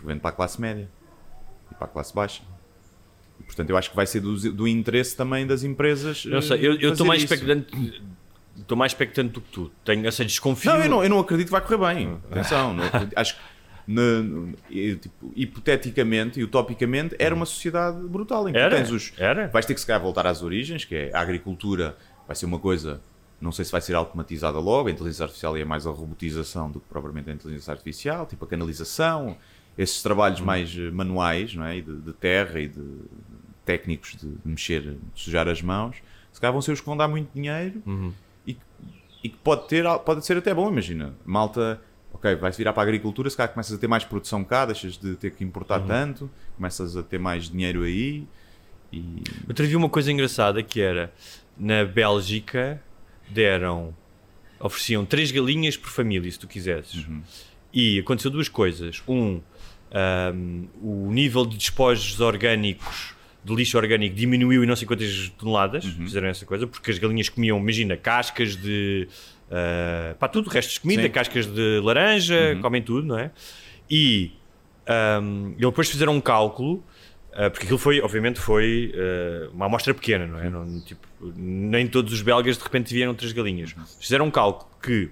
Porque 0.00 0.06
vende 0.06 0.20
para 0.20 0.30
a 0.30 0.32
classe 0.32 0.58
média 0.58 0.88
e 1.70 1.74
para 1.74 1.84
a 1.84 1.88
classe 1.88 2.14
baixa. 2.14 2.42
E, 3.38 3.42
portanto, 3.42 3.68
eu 3.68 3.76
acho 3.76 3.90
que 3.90 3.96
vai 3.96 4.06
ser 4.06 4.20
do, 4.20 4.34
do 4.52 4.66
interesse 4.66 5.14
também 5.14 5.46
das 5.46 5.62
empresas. 5.62 6.24
Não 6.24 6.40
sei, 6.40 6.58
eh, 6.58 6.66
eu 6.66 6.74
estou 6.74 6.90
fazer 6.90 7.04
mais 7.04 7.22
expectante. 7.22 8.02
Estou 8.56 8.78
mais 8.78 8.92
expectante 8.92 9.32
do 9.34 9.40
que 9.42 9.52
tu. 9.52 9.70
Tenho, 9.84 10.06
ou 10.06 10.12
seja, 10.12 10.26
desconfio. 10.26 10.70
Não 10.70 10.82
eu, 10.82 10.88
não, 10.88 11.02
eu 11.04 11.10
não 11.10 11.18
acredito 11.18 11.48
que 11.48 11.52
vai 11.52 11.60
correr 11.60 11.94
bem. 11.94 12.18
Atenção, 12.30 12.76
acho 13.14 13.34
que 13.34 13.40
tipo, 15.00 15.32
hipoteticamente 15.34 16.40
e 16.40 16.44
utopicamente 16.44 17.14
era 17.18 17.34
uma 17.34 17.46
sociedade 17.46 18.00
brutal 18.06 18.48
em 18.48 18.52
que 18.52 18.58
Era, 18.58 18.76
tens 18.76 18.90
os. 18.90 19.12
era. 19.18 19.48
Vais 19.48 19.66
ter 19.66 19.74
que 19.74 19.80
se 19.80 19.86
calhar 19.86 20.00
voltar 20.00 20.26
às 20.26 20.42
origens, 20.42 20.84
que 20.84 20.94
é 20.94 21.10
a 21.12 21.20
agricultura 21.20 21.96
vai 22.26 22.36
ser 22.36 22.46
uma 22.46 22.58
coisa. 22.58 23.02
Não 23.40 23.52
sei 23.52 23.64
se 23.64 23.72
vai 23.72 23.80
ser 23.80 23.94
automatizada 23.94 24.58
logo, 24.58 24.88
a 24.88 24.92
inteligência 24.92 25.24
artificial 25.24 25.56
é 25.56 25.64
mais 25.64 25.86
a 25.86 25.90
robotização 25.90 26.70
do 26.70 26.78
que 26.78 26.86
propriamente 26.86 27.30
a 27.30 27.32
inteligência 27.32 27.72
artificial, 27.72 28.26
tipo 28.26 28.44
a 28.44 28.48
canalização, 28.48 29.36
esses 29.80 30.02
trabalhos 30.02 30.40
mais 30.40 30.76
eh, 30.76 30.90
manuais, 30.90 31.54
não 31.54 31.64
é? 31.64 31.78
E 31.78 31.82
de, 31.82 31.96
de 31.96 32.12
terra 32.12 32.60
e 32.60 32.68
de 32.68 32.84
técnicos 33.64 34.16
de 34.16 34.28
mexer, 34.44 34.82
de 34.82 34.98
sujar 35.14 35.48
as 35.48 35.62
mãos, 35.62 35.96
se 36.32 36.40
calhar 36.40 36.52
vão 36.52 36.60
ser 36.60 36.72
os 36.72 36.80
que 36.80 36.86
vão 36.86 36.96
dar 36.96 37.08
muito 37.08 37.30
dinheiro 37.34 37.82
e, 38.46 38.56
e 39.22 39.28
que 39.28 39.36
pode, 39.38 39.68
ter, 39.68 39.84
pode 40.00 40.24
ser 40.24 40.36
até 40.36 40.52
bom, 40.52 40.68
imagina. 40.70 41.14
Malta, 41.24 41.80
ok, 42.12 42.34
vais 42.36 42.56
virar 42.56 42.72
para 42.72 42.82
a 42.82 42.84
agricultura, 42.84 43.30
se 43.30 43.36
calhar 43.36 43.52
começas 43.52 43.74
a 43.74 43.78
ter 43.78 43.86
mais 43.86 44.04
produção 44.04 44.42
cá, 44.42 44.66
deixas 44.66 44.98
de 44.98 45.14
ter 45.16 45.30
que 45.30 45.44
importar 45.44 45.80
tanto, 45.80 46.30
começas 46.56 46.96
a 46.96 47.02
ter 47.02 47.18
mais 47.18 47.48
dinheiro 47.48 47.82
aí 47.82 48.26
e 48.92 49.22
Eu 49.48 49.66
vi 49.66 49.76
uma 49.76 49.88
coisa 49.88 50.10
engraçada 50.10 50.62
que 50.62 50.80
era 50.80 51.12
na 51.56 51.84
Bélgica 51.84 52.82
deram 53.28 53.94
ofereciam 54.58 55.06
três 55.06 55.30
galinhas 55.30 55.76
por 55.76 55.88
família, 55.88 56.30
se 56.30 56.38
tu 56.38 56.46
quisesses. 56.46 57.06
E 57.72 58.00
aconteceu 58.00 58.30
duas 58.30 58.48
coisas. 58.48 59.02
Um, 59.08 59.40
ahm, 59.92 60.66
o 60.82 61.10
nível 61.10 61.44
de 61.46 61.56
despojos 61.56 62.20
orgânicos, 62.20 63.14
de 63.44 63.54
lixo 63.54 63.78
orgânico, 63.78 64.14
diminuiu 64.14 64.62
em 64.62 64.66
não 64.66 64.76
sei 64.76 64.86
quantas 64.86 65.30
toneladas. 65.38 65.84
Fizeram 65.84 66.28
essa 66.28 66.44
coisa, 66.44 66.66
porque 66.66 66.90
as 66.90 66.98
galinhas 66.98 67.28
comiam, 67.28 67.58
imagina, 67.58 67.96
cascas 67.96 68.56
de. 68.56 69.08
ah, 69.50 70.14
pá, 70.18 70.28
tudo, 70.28 70.50
restos 70.50 70.74
de 70.74 70.80
comida, 70.80 71.02
Sim. 71.02 71.10
cascas 71.10 71.46
de 71.46 71.80
laranja, 71.82 72.58
comem 72.60 72.82
tudo, 72.82 73.06
não 73.06 73.18
é? 73.18 73.30
E 73.90 74.32
um, 75.22 75.48
eles 75.50 75.60
depois 75.60 75.90
fizeram 75.90 76.14
um 76.14 76.20
cálculo, 76.20 76.84
uh, 77.32 77.50
porque 77.50 77.64
aquilo 77.64 77.78
foi, 77.78 78.00
obviamente, 78.00 78.40
foi 78.40 78.92
uh, 78.94 79.54
uma 79.54 79.66
amostra 79.66 79.94
pequena, 79.94 80.26
não 80.26 80.38
é? 80.38 80.50
Não, 80.50 80.80
tipo, 80.80 81.06
nem 81.36 81.86
todos 81.86 82.12
os 82.12 82.22
belgas 82.22 82.56
de 82.56 82.64
repente 82.64 82.92
vieram 82.92 83.14
três 83.14 83.32
galinhas. 83.32 83.74
Fizeram 84.00 84.26
um 84.26 84.30
cálculo 84.30 84.68
que 84.82 85.10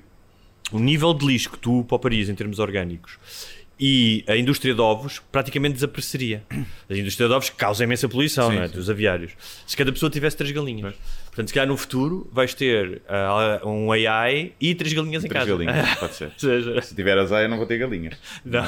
o 0.72 0.78
nível 0.78 1.14
de 1.14 1.26
lixo 1.26 1.50
que 1.50 1.58
tu 1.58 1.84
pouparias 1.84 2.28
em 2.28 2.34
termos 2.34 2.58
orgânicos 2.58 3.18
e 3.80 4.24
a 4.26 4.36
indústria 4.36 4.74
de 4.74 4.80
ovos 4.80 5.20
praticamente 5.30 5.74
desapareceria. 5.74 6.42
A 6.90 6.94
indústria 6.94 7.28
de 7.28 7.34
ovos 7.34 7.50
causa 7.50 7.84
imensa 7.84 8.08
poluição, 8.08 8.50
Sim, 8.50 8.56
não 8.56 8.62
é? 8.62 8.68
sim. 8.68 8.74
dos 8.74 8.90
aviários. 8.90 9.32
Se 9.66 9.76
cada 9.76 9.92
pessoa 9.92 10.10
tivesse 10.10 10.36
três 10.36 10.50
galinhas. 10.52 10.94
Portanto, 11.26 11.48
se 11.48 11.54
calhar 11.54 11.68
no 11.68 11.76
futuro 11.76 12.28
vais 12.32 12.52
ter 12.54 13.00
ah, 13.08 13.60
um 13.64 13.92
AI 13.92 14.52
e 14.60 14.74
três 14.74 14.92
galinhas 14.92 15.24
em 15.24 15.28
três 15.28 15.44
casa. 15.44 15.56
galinhas, 15.56 15.94
pode 16.00 16.14
ser. 16.14 16.32
Seja, 16.36 16.82
Se 16.82 16.94
tiver 16.94 17.16
azeia, 17.16 17.46
não 17.46 17.56
vou 17.56 17.66
ter 17.66 17.78
galinhas. 17.78 18.16
não. 18.44 18.64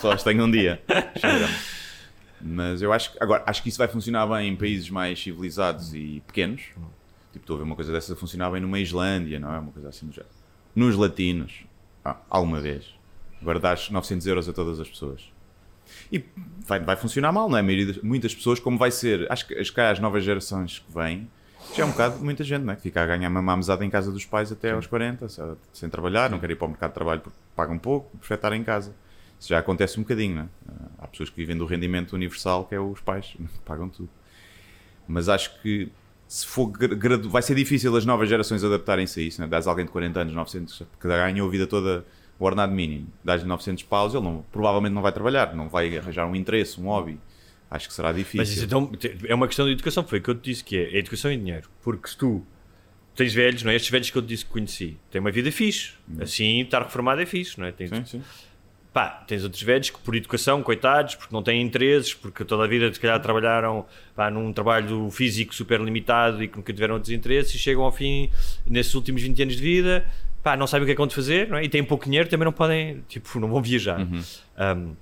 Só 0.00 0.12
as 0.12 0.22
tenho 0.22 0.44
um 0.44 0.50
dia. 0.50 0.80
Mas 2.40 2.82
eu 2.82 2.92
acho 2.92 3.12
que 3.12 3.22
agora 3.22 3.42
acho 3.46 3.62
que 3.62 3.68
isso 3.68 3.78
vai 3.78 3.88
funcionar 3.88 4.26
bem 4.26 4.48
em 4.48 4.56
países 4.56 4.90
mais 4.90 5.22
civilizados 5.22 5.94
e 5.94 6.22
pequenos. 6.26 6.60
Tipo, 7.32 7.42
estou 7.42 7.56
a 7.56 7.58
ver 7.58 7.64
uma 7.64 7.74
coisa 7.74 7.90
dessa 7.92 8.14
funcionar 8.14 8.50
bem 8.50 8.60
numa 8.60 8.78
Islândia, 8.78 9.38
não 9.40 9.52
é? 9.52 9.58
Uma 9.58 9.72
coisa 9.72 9.88
assim 9.88 10.06
do 10.06 10.12
género. 10.12 10.30
Nos 10.74 10.94
latinos, 10.96 11.52
ah, 12.04 12.16
alguma 12.28 12.60
vez. 12.60 12.84
Agora 13.44 13.60
dás 13.60 13.90
900 13.90 14.26
euros 14.26 14.48
a 14.48 14.52
todas 14.54 14.80
as 14.80 14.88
pessoas. 14.88 15.30
E 16.10 16.24
vai, 16.66 16.80
vai 16.80 16.96
funcionar 16.96 17.30
mal, 17.30 17.46
não 17.46 17.58
é? 17.58 17.60
Maioria 17.62 17.94
muitas 18.02 18.34
pessoas, 18.34 18.58
como 18.58 18.78
vai 18.78 18.90
ser, 18.90 19.30
acho 19.30 19.46
que 19.46 19.54
as, 19.54 19.68
cá 19.68 19.90
as 19.90 20.00
novas 20.00 20.24
gerações 20.24 20.78
que 20.78 20.90
vêm, 20.90 21.28
já 21.76 21.82
é 21.82 21.86
um 21.86 21.90
bocado 21.90 22.24
muita 22.24 22.42
gente, 22.42 22.62
não 22.62 22.72
é? 22.72 22.76
Que 22.76 22.80
fica 22.82 23.02
a 23.02 23.06
ganhar 23.06 23.28
uma 23.28 23.54
mesada 23.56 23.84
em 23.84 23.90
casa 23.90 24.10
dos 24.10 24.24
pais 24.24 24.50
até 24.50 24.70
aos 24.72 24.86
40, 24.86 25.28
se- 25.28 25.42
sem 25.74 25.90
trabalhar, 25.90 26.30
não 26.30 26.38
quer 26.38 26.50
ir 26.52 26.56
para 26.56 26.64
o 26.64 26.70
mercado 26.70 26.90
de 26.90 26.94
trabalho 26.94 27.20
porque 27.20 27.36
pagam 27.54 27.78
pouco, 27.78 28.16
prefere 28.16 28.38
estar 28.38 28.52
em 28.54 28.64
casa. 28.64 28.94
Isso 29.38 29.50
já 29.50 29.58
acontece 29.58 30.00
um 30.00 30.04
bocadinho, 30.04 30.36
não 30.36 30.42
é? 30.44 30.46
Ah, 30.70 31.04
Há 31.04 31.06
pessoas 31.08 31.28
que 31.28 31.36
vivem 31.36 31.54
do 31.58 31.66
rendimento 31.66 32.14
universal, 32.14 32.64
que 32.64 32.74
é 32.74 32.80
os 32.80 33.00
pais, 33.00 33.34
que 33.36 33.46
pagam 33.66 33.90
tudo. 33.90 34.08
Mas 35.06 35.28
acho 35.28 35.60
que 35.60 35.90
se 36.26 36.46
for 36.46 36.72
vai 37.28 37.42
ser 37.42 37.54
difícil 37.54 37.94
as 37.94 38.06
novas 38.06 38.26
gerações 38.28 38.64
adaptarem-se 38.64 39.20
a 39.20 39.22
isso, 39.22 39.40
não 39.40 39.46
é? 39.46 39.50
Dás 39.50 39.66
alguém 39.66 39.84
de 39.84 39.90
40 39.90 40.20
anos, 40.20 40.34
900, 40.34 40.78
que 40.98 41.06
ganhou 41.08 41.46
a 41.46 41.50
vida 41.50 41.66
toda 41.66 42.04
o 42.38 42.44
ordenado 42.44 42.72
mínimo, 42.72 43.08
dás-lhe 43.22 43.46
900 43.46 43.84
paus, 43.84 44.14
ele 44.14 44.24
não, 44.24 44.44
provavelmente 44.50 44.92
não 44.92 45.02
vai 45.02 45.12
trabalhar, 45.12 45.54
não 45.54 45.68
vai 45.68 45.96
arranjar 45.96 46.26
um 46.26 46.34
interesse, 46.34 46.80
um 46.80 46.84
hobby. 46.84 47.18
Acho 47.70 47.88
que 47.88 47.94
será 47.94 48.12
difícil. 48.12 48.38
Mas 48.38 48.50
isso 48.50 48.64
então 48.64 48.90
é 49.26 49.34
uma 49.34 49.46
questão 49.46 49.66
de 49.66 49.72
educação, 49.72 50.04
foi 50.04 50.18
o 50.18 50.22
que 50.22 50.30
eu 50.30 50.34
te 50.34 50.50
disse 50.50 50.62
que 50.62 50.76
é, 50.76 50.94
é 50.94 50.98
educação 50.98 51.32
e 51.32 51.36
dinheiro. 51.36 51.68
Porque 51.82 52.08
se 52.08 52.16
tu 52.16 52.44
tens 53.14 53.32
velhos, 53.32 53.62
não 53.62 53.70
é? 53.70 53.76
Estes 53.76 53.90
velhos 53.90 54.10
que 54.10 54.18
eu 54.18 54.22
te 54.22 54.28
disse 54.28 54.44
que 54.44 54.50
conheci, 54.50 54.96
têm 55.10 55.20
uma 55.20 55.30
vida 55.30 55.50
fixe. 55.50 55.92
Assim, 56.20 56.60
estar 56.60 56.82
reformado 56.82 57.20
é 57.20 57.26
fixe, 57.26 57.58
não 57.58 57.66
é? 57.66 57.72
Tens, 57.72 57.90
Sim, 57.90 58.04
sim. 58.04 58.22
pá, 58.92 59.24
tens 59.26 59.42
outros 59.44 59.62
velhos 59.62 59.90
que 59.90 59.98
por 60.00 60.14
educação, 60.14 60.62
coitados, 60.62 61.14
porque 61.14 61.34
não 61.34 61.42
têm 61.42 61.62
interesses, 61.62 62.14
porque 62.14 62.44
toda 62.44 62.64
a 62.64 62.66
vida 62.66 62.92
se 62.92 63.00
calhar 63.00 63.20
trabalharam 63.20 63.86
pá, 64.14 64.30
num 64.30 64.52
trabalho 64.52 65.10
físico 65.10 65.54
super 65.54 65.80
limitado 65.80 66.42
e 66.42 66.48
que 66.48 66.56
nunca 66.56 66.72
tiveram 66.72 66.94
outros 66.94 67.12
interesses 67.12 67.54
e 67.54 67.58
chegam 67.58 67.82
ao 67.82 67.92
fim, 67.92 68.30
nesses 68.66 68.94
últimos 68.94 69.22
20 69.22 69.42
anos 69.42 69.56
de 69.56 69.62
vida, 69.62 70.06
pá, 70.44 70.56
não 70.56 70.66
sabem 70.66 70.82
o 70.82 70.86
que 70.86 70.92
é 70.92 70.94
que 70.94 71.00
vão 71.00 71.08
fazer, 71.08 71.48
não 71.48 71.56
é? 71.56 71.64
E 71.64 71.68
têm 71.68 71.82
pouco 71.82 72.04
dinheiro, 72.04 72.28
também 72.28 72.44
não 72.44 72.52
podem, 72.52 73.02
tipo, 73.08 73.40
não 73.40 73.48
vão 73.48 73.62
viajar. 73.62 73.98
Um, 74.76 74.94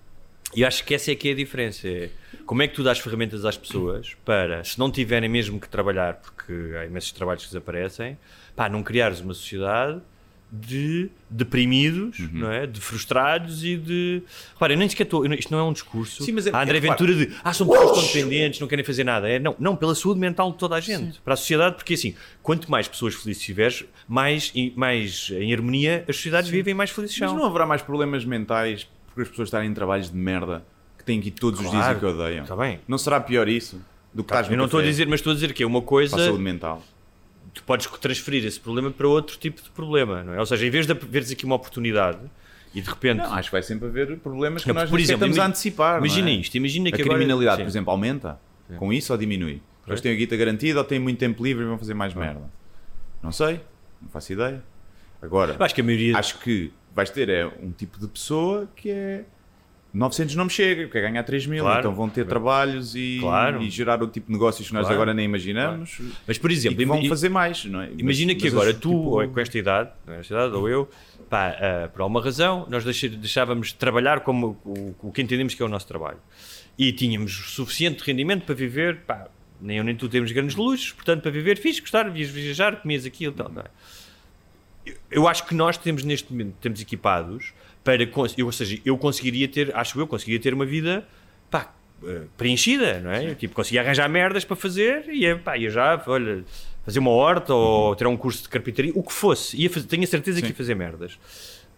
e 0.55 0.61
eu 0.61 0.69
acho 0.69 0.85
que 0.85 0.95
essa 0.95 1.11
é 1.11 1.15
que 1.15 1.29
é 1.29 1.33
a 1.33 1.35
diferença. 1.35 1.89
É 1.89 2.11
como 2.47 2.63
é 2.63 2.69
que 2.69 2.75
tu 2.75 2.83
dás 2.83 2.99
ferramentas 2.99 3.45
às 3.45 3.57
pessoas 3.57 4.15
para, 4.25 4.63
se 4.63 4.79
não 4.79 4.91
tiverem 4.91 5.29
mesmo 5.29 5.59
que 5.59 5.69
trabalhar, 5.69 6.15
porque 6.15 6.53
há 6.79 6.87
imensos 6.87 7.11
trabalhos 7.11 7.43
que 7.43 7.49
desaparecem, 7.49 8.17
pá, 8.55 8.69
não 8.69 8.83
criares 8.83 9.21
uma 9.21 9.35
sociedade 9.35 10.01
de 10.55 11.09
deprimidos, 11.31 12.19
Uhum. 12.19 12.29
não 12.33 12.53
é? 12.53 12.67
De 12.67 12.79
frustrados 12.79 13.65
e 13.65 13.75
de. 13.77 14.23
Repara, 14.53 14.75
eu 14.75 14.79
nem 14.79 14.87
sequer 14.87 15.05
estou. 15.05 15.25
Isto 15.35 15.51
não 15.51 15.59
é 15.59 15.63
um 15.63 15.73
discurso. 15.73 16.23
Sim, 16.23 16.33
mas 16.33 16.47
é- 16.47 16.51
a 16.51 16.63
André 16.63 16.77
é 16.77 16.81
claro. 16.83 17.07
Ventura 17.07 17.15
de. 17.27 17.35
Ah, 17.43 17.55
são 17.55 17.67
pessoas 17.67 17.93
tão 17.93 18.03
dependentes, 18.07 18.61
não 18.61 18.69
querem 18.69 18.85
fazer 18.85 19.03
nada. 19.03 19.27
É, 19.29 19.39
não, 19.39 19.57
não, 19.59 19.75
pela 19.75 19.95
saúde 19.95 20.21
mental 20.21 20.53
de 20.53 20.59
toda 20.59 20.75
a 20.77 20.81
gente. 20.81 21.19
Para 21.23 21.33
a 21.33 21.37
sociedade, 21.37 21.77
porque 21.77 21.95
assim, 21.95 22.15
quanto 22.43 22.71
mais 22.71 22.87
pessoas 22.87 23.15
felizes 23.15 23.43
tiveres, 23.43 23.85
mais, 24.07 24.53
em- 24.55 24.73
mais 24.77 25.31
em 25.33 25.55
harmonia 25.55 26.05
as 26.07 26.17
sociedades 26.17 26.51
vivem 26.51 26.73
e 26.73 26.75
mais 26.75 26.91
felizes 26.91 27.19
Mas 27.19 27.31
são. 27.31 27.39
não 27.39 27.47
haverá 27.47 27.65
mais 27.65 27.81
problemas 27.81 28.23
mentais 28.27 28.87
porque 29.07 29.23
as 29.23 29.29
pessoas 29.29 29.49
estarem 29.49 29.71
em 29.71 29.75
trabalhos 29.75 30.11
de 30.11 30.17
merda 30.17 30.63
que 30.99 31.05
têm 31.05 31.19
que 31.21 31.29
ir 31.29 31.33
todos 31.33 31.61
os 31.61 31.71
dias 31.71 31.83
Claro, 31.83 31.97
e 31.97 32.01
que 32.01 32.07
odeiam? 32.07 32.43
está 32.43 32.55
bem. 32.57 32.79
Não 32.87 32.99
será 32.99 33.19
pior 33.21 33.49
isso 33.49 33.81
do 34.13 34.23
que 34.23 34.31
estás 34.31 34.49
no 34.49 34.53
Eu 34.53 34.59
não 34.59 34.67
estou 34.67 34.81
a 34.81 34.83
dizer, 34.83 35.07
mas 35.07 35.21
estou 35.21 35.31
a 35.31 35.35
dizer 35.35 35.55
que 35.55 35.63
é 35.63 35.67
uma 35.67 35.81
para 35.81 35.89
coisa. 35.89 36.15
a 36.17 36.19
saúde 36.27 36.43
mental? 36.43 36.83
Tu 37.55 37.63
podes 37.65 37.87
transferir 37.87 38.45
esse 38.47 38.59
problema 38.59 38.91
para 38.91 39.07
outro 39.07 39.37
tipo 39.39 39.63
de 39.63 39.71
problema, 39.71 40.23
não 40.23 40.35
é? 40.35 40.39
Ou 40.41 40.47
seja, 40.47 40.67
em 40.67 40.71
vez 40.71 40.87
de 40.87 40.95
veres 40.95 41.31
aqui 41.31 41.45
uma 41.45 41.55
oportunidade 41.55 42.19
e 42.75 42.81
de 42.81 42.89
repente. 42.89 43.19
Não, 43.19 43.33
acho 43.35 43.49
que 43.49 43.53
vai 43.53 43.63
sempre 43.63 43.89
haver 43.89 44.19
problemas 44.19 44.63
que 44.63 44.69
Não, 44.69 44.75
nós 44.75 44.89
por 44.89 44.99
exemplo, 44.99 45.27
estamos 45.27 45.39
a 45.39 45.47
antecipar. 45.47 45.99
imagina 45.99 46.31
é? 46.31 46.33
isto, 46.35 46.55
imagina 46.57 46.89
A 46.89 46.93
que 46.93 47.03
agora- 47.03 47.17
criminalidade, 47.19 47.57
Sim. 47.59 47.63
por 47.65 47.69
exemplo, 47.69 47.91
aumenta 47.91 48.41
com 48.79 48.93
isso 48.93 49.13
ou 49.13 49.19
diminui? 49.19 49.61
Eles 49.87 50.01
têm 50.01 50.13
a 50.13 50.15
guita 50.15 50.37
garantida 50.37 50.79
ou 50.79 50.85
têm 50.85 50.99
muito 50.99 51.19
tempo 51.19 51.43
livre 51.45 51.65
e 51.65 51.67
vão 51.67 51.77
fazer 51.77 51.93
mais 51.95 52.15
merda? 52.15 52.49
Não 53.23 53.33
sei, 53.33 53.61
não 54.01 54.09
faço 54.09 54.33
ideia. 54.33 54.63
Agora, 55.21 55.57
acho 55.61 55.75
que 55.75 55.81
a 55.81 55.85
maioria. 55.85 56.17
acho 56.17 56.39
que 56.39 56.73
vais 56.95 57.11
ter 57.11 57.29
é, 57.29 57.47
um 57.47 57.71
tipo 57.73 57.99
de 57.99 58.07
pessoa 58.09 58.69
que 58.75 58.91
é 58.91 59.25
900 59.95 60.35
não 60.37 60.45
me 60.47 60.51
chega, 60.51 60.89
quer 60.89 61.03
ganhar 61.03 61.23
3 61.23 61.47
mil, 61.47 61.63
Claro. 61.65 61.81
então 61.81 61.95
vão 61.95 62.09
ter 62.09 62.25
trabalhos 62.27 62.95
e, 62.97 63.19
Claro. 63.21 63.61
e 63.63 63.69
gerar 63.69 64.03
o 64.03 64.07
tipo 64.07 64.29
de 64.29 64.33
negócios 64.33 64.67
que 64.69 64.73
nós 64.73 64.83
Claro. 64.85 64.95
agora 64.95 65.13
nem 65.15 65.25
imaginamos 65.27 65.99
Mas, 66.27 66.39
por 66.39 66.51
e 66.51 66.55
exemplo, 66.55 66.79
que 66.79 66.85
vão 66.87 67.05
fazer 67.07 67.29
mais. 67.29 67.65
Não 67.67 67.83
é? 67.83 67.91
Imagina 67.99 68.33
Mas- 68.33 68.43
que 68.43 68.49
mas 68.51 68.55
agora 68.55 68.73
tu, 68.75 68.89
tipo- 68.89 68.93
ou 69.21 69.29
com 69.29 69.41
esta 69.41 69.59
idade, 69.59 69.91
esta 70.07 70.33
idade, 70.35 70.55
ou 70.55 70.67
eu, 70.69 70.89
pá, 71.29 71.49
ah, 71.61 71.89
por 71.93 72.01
alguma 72.03 72.23
razão, 72.23 72.67
nós 72.71 72.85
deixávamos 72.85 73.69
de 73.69 73.75
trabalhar 73.75 74.21
como 74.21 74.59
o, 74.65 74.95
o 75.03 75.13
que 75.13 75.21
entendemos 75.21 75.55
que 75.55 75.63
é 75.63 75.67
o 75.67 75.69
nosso 75.69 75.87
trabalho. 75.87 76.19
E 76.79 76.91
tínhamos 76.91 77.33
suficiente 77.53 78.03
rendimento 78.03 78.45
para 78.47 78.55
viver, 78.55 79.01
pá, 79.07 79.29
nem 79.61 79.77
eu 79.77 79.85
nem 79.85 79.95
tu 79.95 80.09
temos 80.09 80.33
grandes 80.33 80.57
luxos, 80.57 80.93
portanto, 80.93 81.21
para 81.21 81.31
viver, 81.31 81.59
fiz 81.59 81.79
gostar, 81.79 82.09
viajar, 82.11 82.77
comias 82.81 83.05
aquilo, 83.05 83.35
tal, 83.35 83.51
não 83.51 83.61
é? 83.61 83.67
Eu 85.11 85.29
acho 85.29 85.47
que 85.47 85.55
nós 85.55 85.77
temos 85.77 86.03
neste 86.03 86.33
momento, 86.33 86.55
temos 86.61 86.81
equipados 86.81 87.53
para, 87.85 88.03
eu, 88.03 88.47
ou 88.47 88.53
seja, 88.53 88.81
eu 88.85 88.97
conseguiria 88.97 89.49
ter, 89.49 89.75
acho 89.77 89.99
eu, 89.99 90.07
conseguiria 90.07 90.41
ter 90.41 90.55
uma 90.55 90.65
vida, 90.65 91.07
pá, 91.51 91.73
eh, 92.05 92.23
preenchida, 92.37 93.01
não 93.01 93.11
é? 93.11 93.35
Tipo, 93.35 93.55
conseguia 93.55 93.81
arranjar 93.81 94.09
merdas 94.09 94.45
para 94.45 94.57
fazer 94.57 95.09
e 95.09 95.23
ia, 95.23 95.39
pá, 95.39 95.57
ia 95.57 95.71
já, 95.71 96.03
olha, 96.07 96.45
fazer 96.85 96.99
uma 96.99 97.11
horta 97.11 97.55
ou 97.55 97.95
tirar 97.95 98.11
um 98.11 98.17
curso 98.17 98.43
de 98.43 98.49
carpintaria, 98.49 98.93
o 98.95 99.03
que 99.03 99.13
fosse, 99.13 99.57
ia 99.57 99.71
fazer, 99.71 99.87
tenho 99.87 100.03
a 100.05 100.07
certeza 100.07 100.41
que 100.41 100.49
ia 100.49 100.55
fazer 100.55 100.75
merdas. 100.75 101.19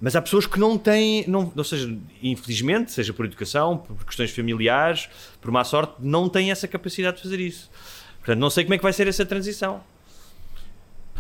Mas 0.01 0.17
há 0.17 0.21
pessoas 0.21 0.47
que 0.47 0.59
não 0.59 0.77
têm, 0.77 1.25
não, 1.29 1.53
ou 1.57 1.65
seja, 1.65 1.97
infelizmente, 2.23 2.93
seja 2.93 3.13
por 3.13 3.25
educação, 3.25 3.79
por 3.79 4.05
questões 4.05 4.31
familiares, 4.31 5.09
por 5.41 5.51
má 5.51 5.65
sorte, 5.65 5.95
não 6.01 6.29
têm 6.29 6.51
essa 6.51 6.69
capacidade 6.69 7.17
de 7.17 7.23
fazer 7.23 7.41
isso. 7.41 7.71
Portanto, 8.19 8.39
não 8.39 8.51
sei 8.51 8.65
como 8.65 8.75
é 8.75 8.77
que 8.77 8.83
vai 8.83 8.93
ser 8.93 9.07
essa 9.07 9.25
transição. 9.25 9.83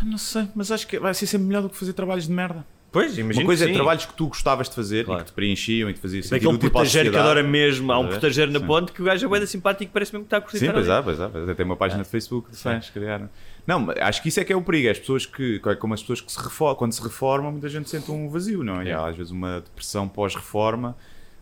Não 0.03 0.18
sei, 0.18 0.49
mas 0.55 0.70
acho 0.70 0.87
que 0.87 0.99
vai 0.99 1.14
ser 1.14 1.26
sempre 1.26 1.47
melhor 1.47 1.62
do 1.62 1.70
que 1.70 1.76
fazer 1.76 1.93
trabalhos 1.93 2.26
de 2.26 2.32
merda. 2.32 2.66
Pois, 2.95 3.18
imagino 3.18 3.42
Uma 3.42 3.47
coisa 3.49 3.64
é 3.64 3.68
sim. 3.68 3.74
trabalhos 3.74 4.07
que 4.07 4.14
tu 4.14 4.28
gostavas 4.28 4.68
de 4.68 4.74
fazer 4.76 5.05
Claro. 5.05 5.20
e 5.20 5.24
que 5.24 5.30
te 5.30 5.34
preenchiam 5.34 5.90
e 5.90 5.92
que 5.92 5.99
te 5.99 6.03
faziam 6.03 6.22
Daquele 6.22 6.47
útil 6.47 6.59
para 6.59 6.68
a 6.68 6.70
portageiro 6.70 7.11
que 7.11 7.16
adora 7.16 7.42
mesmo. 7.42 7.92
Há 7.92 7.99
um 7.99 8.07
portageiro 8.09 8.53
na 8.53 8.61
Sim. 8.61 8.66
ponte 8.66 8.92
que 8.92 9.03
o 9.03 9.05
gajo 9.05 9.34
é 9.34 9.40
da 9.40 9.47
simpático 9.49 9.90
e 9.90 9.92
parece 9.92 10.12
mesmo 10.12 10.24
que 10.24 10.26
está 10.28 10.36
a 10.36 10.40
curtir 10.40 10.59
Sim, 10.61 10.70
pois 10.72 10.88
há, 10.88 11.03
pois 11.03 11.20
há. 11.20 11.28
pois 11.28 11.49
há. 11.49 11.55
Tem 11.57 11.66
uma 11.66 11.76
página 11.76 12.03
de 12.05 12.09
Facebook 12.09 12.51
de 12.53 12.57
fãs 12.57 12.88
criaram. 12.90 13.28
Não, 13.66 13.80
mas 13.80 13.97
acho 13.99 14.22
que 14.22 14.28
isso 14.28 14.38
é 14.38 14.45
que 14.45 14.53
é 14.53 14.57
o 14.57 14.62
perigo. 14.62 14.88
As 14.90 14.99
pessoas 15.01 15.26
que, 15.26 15.61
é 15.66 15.74
como 15.74 15.92
as 15.92 16.01
pessoas 16.03 16.20
que 16.20 16.30
se 16.30 16.38
reformam, 16.40 16.76
quando 16.76 16.92
se 16.92 17.03
reformam, 17.03 17.51
muita 17.51 17.68
gente 17.68 17.90
sente 17.90 18.11
um 18.12 18.28
vazio, 18.28 18.62
não 18.62 18.80
é? 18.80 18.84
E 18.86 18.92
há 18.92 19.07
às 19.09 19.16
vezes 19.16 19.32
uma 19.32 19.61
depressão 19.61 20.07
pós-reforma. 20.09 20.97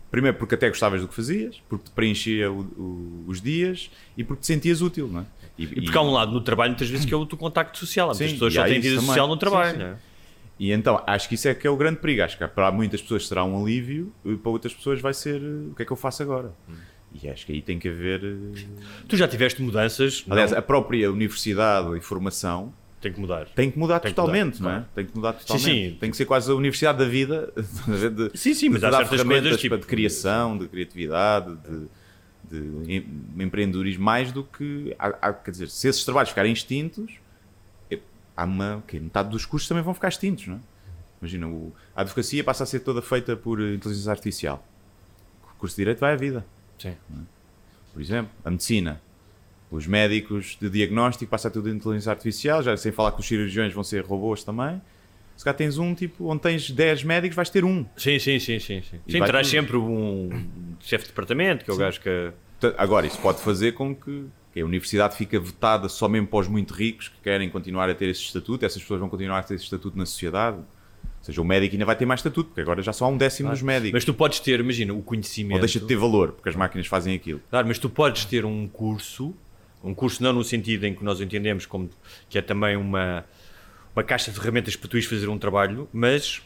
Primeiro 0.09 0.37
porque 0.37 0.55
até 0.55 0.69
gostavas 0.69 1.01
do 1.01 1.07
que 1.07 1.13
fazias, 1.15 1.61
porque 1.69 1.85
te 1.85 1.91
preenchia 1.91 2.51
o- 2.51 2.61
o- 2.61 3.25
os 3.27 3.39
dias 3.41 3.89
e 4.17 4.23
porque 4.23 4.41
te 4.41 4.47
sentias 4.47 4.81
útil, 4.81 5.07
não 5.07 5.21
é? 5.21 5.25
E 5.57 5.67
porque 5.67 5.95
há 5.97 6.01
um 6.01 6.11
lado 6.11 6.31
no 6.31 6.41
trabalho, 6.41 6.71
muitas 6.71 6.89
vezes, 6.89 7.05
que 7.05 7.13
é 7.13 7.17
o 7.17 7.25
teu 7.27 7.37
contacto 7.37 7.77
social. 7.77 8.07
Muitas 8.07 8.27
Sim, 8.27 8.33
pessoas 8.33 8.53
e 8.53 8.55
só 8.55 8.63
têm 8.63 8.79
vida 8.81 8.95
também. 8.95 9.05
social 9.07 9.27
no 9.27 9.33
Sim, 9.33 9.39
trabalho. 9.39 9.71
sim. 9.71 9.77
não 9.77 9.85
é? 9.87 9.95
E 10.59 10.71
então, 10.71 11.01
acho 11.07 11.27
que 11.27 11.35
isso 11.35 11.47
é 11.47 11.53
que 11.55 11.65
é 11.65 11.69
o 11.69 11.75
grande 11.75 11.97
perigo. 11.99 12.21
Acho 12.23 12.37
que 12.37 12.47
para 12.47 12.71
muitas 12.71 13.01
pessoas 13.01 13.27
será 13.27 13.43
um 13.43 13.61
alívio, 13.61 14.13
e 14.23 14.35
para 14.35 14.51
outras 14.51 14.73
pessoas 14.73 15.01
vai 15.01 15.13
ser 15.13 15.41
eh, 15.41 15.69
o 15.71 15.75
que 15.75 15.81
é 15.81 15.85
que 15.85 15.91
eu 15.91 15.97
faço 15.97 16.21
agora. 16.23 16.53
E 17.21 17.27
acho 17.29 17.45
que 17.45 17.53
aí 17.53 17.61
tem 17.61 17.77
que 17.79 17.89
haver. 17.89 18.23
eh, 18.23 18.59
Tu 19.07 19.17
já 19.17 19.27
tiveste 19.27 19.61
mudanças. 19.61 20.23
Aliás, 20.29 20.51
não, 20.51 20.57
a 20.59 20.61
própria 20.61 21.11
universidade 21.11 21.97
e 21.97 22.01
formação 22.01 22.73
tem 23.01 23.11
que 23.11 23.19
mudar. 23.19 23.47
tem 23.49 23.69
que 23.69 23.77
mudar 23.77 23.99
Tem 23.99 24.11
que 24.11 24.15
totalmente, 24.15 24.59
mudar, 24.61 24.71
não 24.71 24.77
é? 24.79 24.85
Tem 24.95 25.05
que 25.05 25.15
mudar 25.15 25.33
totalmente. 25.33 25.65
sim. 25.91 25.97
Tem 25.99 26.09
que 26.11 26.15
ser 26.17 26.25
quase 26.25 26.49
a 26.51 26.55
universidade 26.55 26.99
da 26.99 27.05
vida. 27.05 27.51
de, 28.31 28.37
Sim, 28.37 28.53
sim, 28.53 28.69
mas 28.69 28.79
de 28.79 28.85
há 28.85 28.91
certas 28.91 29.09
ferramentas 29.09 29.43
coisas, 29.43 29.61
tipo- 29.61 29.77
de 29.77 29.85
criação, 29.85 30.57
de 30.57 30.67
criatividade, 30.67 31.55
de, 32.49 32.59
de 32.59 32.91
em- 32.93 33.43
empreendedorismo, 33.43 34.03
mais 34.03 34.31
do 34.31 34.43
que. 34.43 34.95
há- 34.97 35.17
há- 35.21 35.33
quer 35.33 35.51
dizer, 35.51 35.67
se 35.69 35.87
esses 35.87 36.05
trabalhos 36.05 36.29
ficarem 36.29 36.53
extintos, 36.53 37.11
há 38.35 38.43
uma. 38.45 38.77
ok, 38.77 38.99
metade 38.99 39.29
dos 39.29 39.45
cursos 39.45 39.67
também 39.67 39.83
vão 39.83 39.93
ficar 39.93 40.09
extintos, 40.09 40.47
não 40.47 40.55
é? 40.55 40.59
Imagina, 41.21 41.47
o- 41.47 41.73
a 41.95 42.01
advocacia 42.01 42.43
passa 42.43 42.63
a 42.63 42.65
ser 42.65 42.81
toda 42.81 43.01
feita 43.01 43.35
por 43.35 43.61
inteligência 43.61 44.11
artificial. 44.11 44.65
O 45.55 45.59
curso 45.59 45.75
de 45.75 45.81
Direito 45.81 45.99
vai 45.99 46.13
à 46.13 46.15
vida, 46.15 46.45
Sim. 46.77 46.95
por 47.93 48.01
exemplo. 48.01 48.31
A 48.43 48.49
medicina. 48.51 49.01
Os 49.71 49.87
médicos 49.87 50.57
de 50.61 50.69
diagnóstico 50.69 51.31
passa 51.31 51.47
a 51.47 51.51
tudo 51.51 51.69
de 51.69 51.75
inteligência 51.75 52.11
artificial, 52.11 52.61
já 52.61 52.75
sem 52.77 52.91
falar 52.91 53.11
que 53.13 53.21
os 53.21 53.25
cirurgiões 53.27 53.73
vão 53.73 53.83
ser 53.83 54.03
robôs 54.05 54.43
também. 54.43 54.79
Se 55.35 55.43
cá 55.43 55.51
tens 55.51 55.79
um, 55.79 55.95
tipo, 55.95 56.27
onde 56.27 56.41
tens 56.43 56.69
10 56.69 57.03
médicos, 57.03 57.35
vais 57.35 57.49
ter 57.49 57.65
um. 57.65 57.83
Sim, 57.97 58.19
sim, 58.19 58.37
sim, 58.39 58.59
sim. 58.59 58.81
Sim, 58.83 58.99
sim 59.07 59.19
terás 59.19 59.47
tudo. 59.47 59.55
sempre 59.59 59.77
um 59.77 60.29
chefe 60.79 61.05
de 61.05 61.09
departamento, 61.09 61.65
que 61.65 61.71
é 61.71 61.73
o 61.73 61.77
gajo 61.77 61.99
que. 62.01 62.31
Agora, 62.77 63.07
isso 63.07 63.17
pode 63.19 63.39
fazer 63.39 63.71
com 63.71 63.95
que 63.95 64.25
a 64.61 64.65
universidade 64.65 65.15
fique 65.15 65.37
votada 65.37 65.89
só 65.89 66.07
mesmo 66.07 66.27
para 66.27 66.39
os 66.39 66.47
muito 66.47 66.73
ricos 66.73 67.07
que 67.07 67.19
querem 67.21 67.49
continuar 67.49 67.89
a 67.89 67.95
ter 67.95 68.09
esse 68.09 68.21
estatuto. 68.21 68.65
Essas 68.65 68.81
pessoas 68.81 68.99
vão 68.99 69.09
continuar 69.09 69.39
a 69.39 69.43
ter 69.43 69.55
esse 69.55 69.63
estatuto 69.63 69.97
na 69.97 70.05
sociedade. 70.05 70.57
Ou 70.57 71.25
seja, 71.25 71.41
o 71.41 71.45
médico 71.45 71.73
ainda 71.73 71.85
vai 71.85 71.95
ter 71.95 72.05
mais 72.05 72.19
estatuto, 72.19 72.49
porque 72.49 72.61
agora 72.61 72.81
já 72.81 72.91
só 72.91 73.05
há 73.05 73.07
um 73.07 73.17
décimo 73.17 73.49
dos 73.49 73.61
médicos. 73.61 73.93
Mas 73.93 74.05
tu 74.05 74.13
podes 74.13 74.39
ter, 74.39 74.59
imagina, 74.59 74.93
o 74.93 75.01
conhecimento. 75.01 75.55
Ou 75.55 75.59
deixa 75.59 75.79
de 75.79 75.87
ter 75.87 75.95
valor, 75.95 76.33
porque 76.33 76.49
as 76.49 76.55
máquinas 76.55 76.85
fazem 76.85 77.15
aquilo. 77.15 77.41
Claro, 77.49 77.67
mas 77.67 77.79
tu 77.79 77.89
podes 77.89 78.25
ter 78.25 78.45
um 78.45 78.67
curso, 78.67 79.33
um 79.83 79.93
curso 79.93 80.21
não 80.21 80.33
no 80.33 80.43
sentido 80.43 80.85
em 80.85 80.93
que 80.93 81.03
nós 81.03 81.21
entendemos 81.21 81.65
como 81.65 81.89
que 82.29 82.37
é 82.37 82.41
também 82.41 82.75
uma, 82.75 83.25
uma 83.95 84.03
caixa 84.03 84.31
de 84.31 84.37
ferramentas 84.37 84.75
para 84.75 84.89
tu 84.89 84.97
ires 84.97 85.09
fazer 85.09 85.29
um 85.29 85.37
trabalho, 85.37 85.87
mas 85.93 86.41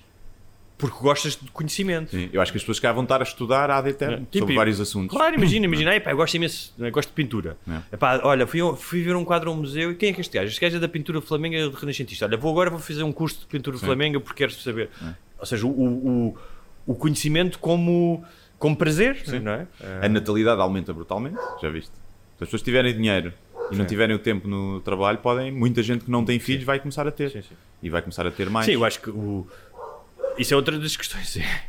porque 0.77 0.97
gostas 0.99 1.35
de 1.35 1.49
conhecimento. 1.51 2.11
Sim, 2.11 2.29
Eu 2.31 2.39
acho 2.39 2.51
que 2.51 2.57
as 2.57 2.61
pessoas 2.61 2.79
cá 2.79 2.91
vão 2.91 3.03
estar 3.03 3.19
a 3.19 3.23
estudar 3.23 3.69
ad 3.71 3.89
eterno 3.89 4.27
Tipo, 4.29 4.39
sobre 4.39 4.55
vários 4.55 4.79
assuntos. 4.79 5.15
Claro, 5.15 5.35
imagina, 5.35 5.65
imagina, 5.65 5.95
epá, 5.95 6.11
eu 6.11 6.17
gosto 6.17 6.35
imenso, 6.35 6.73
eu 6.77 6.91
gosto 6.91 7.09
de 7.09 7.15
pintura. 7.15 7.57
É. 7.67 7.95
Epá, 7.95 8.21
olha, 8.23 8.45
fui, 8.45 8.59
fui 8.77 9.01
ver 9.01 9.15
um 9.15 9.25
quadro 9.25 9.49
a 9.49 9.53
um 9.53 9.57
museu 9.57 9.91
e 9.91 9.95
quem 9.95 10.09
é 10.09 10.13
que 10.13 10.19
é 10.19 10.21
este 10.21 10.37
gajo? 10.37 10.49
Este 10.49 10.61
gajo 10.61 10.77
é 10.77 10.79
da 10.79 10.87
pintura 10.87 11.19
flamenga 11.19 11.69
de 11.69 11.75
renascentista. 11.75 12.25
Olha, 12.25 12.37
vou 12.37 12.51
agora 12.51 12.69
vou 12.69 12.79
fazer 12.79 13.01
um 13.03 13.11
curso 13.11 13.39
de 13.39 13.45
pintura 13.47 13.77
flamenga 13.77 14.19
porque 14.19 14.37
quero 14.43 14.51
saber. 14.51 14.89
É. 15.03 15.13
Ou 15.39 15.45
seja, 15.45 15.65
o, 15.65 15.69
o, 15.69 16.37
o 16.85 16.95
conhecimento 16.95 17.57
como, 17.59 18.23
como 18.59 18.75
prazer, 18.75 19.23
não 19.41 19.51
é? 19.51 19.67
A 20.01 20.07
natalidade 20.07 20.61
aumenta 20.61 20.93
brutalmente, 20.93 21.37
já 21.61 21.69
viste? 21.69 21.91
Se 22.37 22.43
as 22.43 22.47
pessoas 22.49 22.61
tiverem 22.61 22.93
dinheiro 22.93 23.33
e 23.71 23.75
não 23.75 23.85
tiverem 23.85 24.15
o 24.15 24.19
tempo 24.19 24.47
no 24.47 24.79
trabalho, 24.81 25.17
podem. 25.17 25.51
Muita 25.51 25.81
gente 25.83 26.05
que 26.05 26.11
não 26.11 26.23
tem 26.23 26.39
filhos 26.39 26.63
vai 26.63 26.79
começar 26.79 27.07
a 27.07 27.11
ter. 27.11 27.31
Sim, 27.31 27.41
sim. 27.41 27.55
E 27.81 27.89
vai 27.89 28.01
começar 28.01 28.25
a 28.25 28.31
ter 28.31 28.49
mais. 28.49 28.65
Sim, 28.65 28.73
eu 28.73 28.85
acho 28.85 29.01
que 29.01 29.09
o... 29.09 29.45
isso 30.37 30.53
é 30.53 30.57
outra 30.57 30.77
das 30.79 30.95
questões. 30.95 31.37
é, 31.37 31.63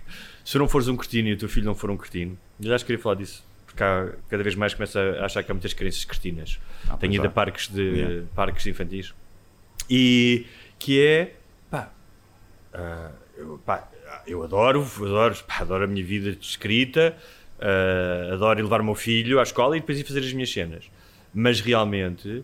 Se 0.44 0.58
não 0.58 0.68
fores 0.68 0.88
um 0.88 0.96
cretino 0.96 1.28
e 1.28 1.32
o 1.32 1.36
teu 1.36 1.48
filho 1.48 1.66
não 1.66 1.74
for 1.74 1.90
um 1.90 1.96
cretino, 1.96 2.38
eu 2.60 2.68
já 2.68 2.74
acho 2.74 2.84
que 2.84 2.88
queria 2.92 3.02
falar 3.02 3.14
disso, 3.16 3.44
porque 3.66 3.82
há, 3.82 4.12
cada 4.28 4.42
vez 4.42 4.54
mais 4.54 4.74
começa 4.74 5.00
a 5.20 5.24
achar 5.26 5.42
que 5.42 5.50
há 5.50 5.54
muitas 5.54 5.72
crianças 5.72 6.04
cretinas. 6.04 6.58
Ah, 6.88 6.96
Tenho 6.96 7.14
ido 7.14 7.24
a 7.24 7.28
há. 7.28 7.30
parques, 7.30 7.68
de, 7.68 7.82
Yeah. 7.82 8.26
parques 8.34 8.66
infantis. 8.66 9.14
E 9.90 10.46
que 10.78 11.02
é, 11.04 11.34
pá, 11.70 11.92
ah, 12.74 13.10
eu, 13.36 13.60
pá, 13.64 13.88
eu 14.26 14.42
adoro, 14.42 14.82
adoro, 14.82 15.36
pá, 15.46 15.58
adoro 15.60 15.84
a 15.84 15.86
minha 15.86 16.04
vida 16.04 16.32
de 16.32 16.44
escrita, 16.44 17.16
ah, 17.60 18.32
adoro 18.34 18.58
ir 18.60 18.62
levar 18.62 18.80
o 18.80 18.84
meu 18.84 18.94
filho 18.94 19.38
à 19.40 19.42
escola 19.42 19.76
e 19.76 19.80
depois 19.80 19.98
ir 19.98 20.04
fazer 20.04 20.20
as 20.20 20.32
minhas 20.32 20.50
cenas. 20.52 20.84
Mas 21.34 21.60
realmente, 21.60 22.42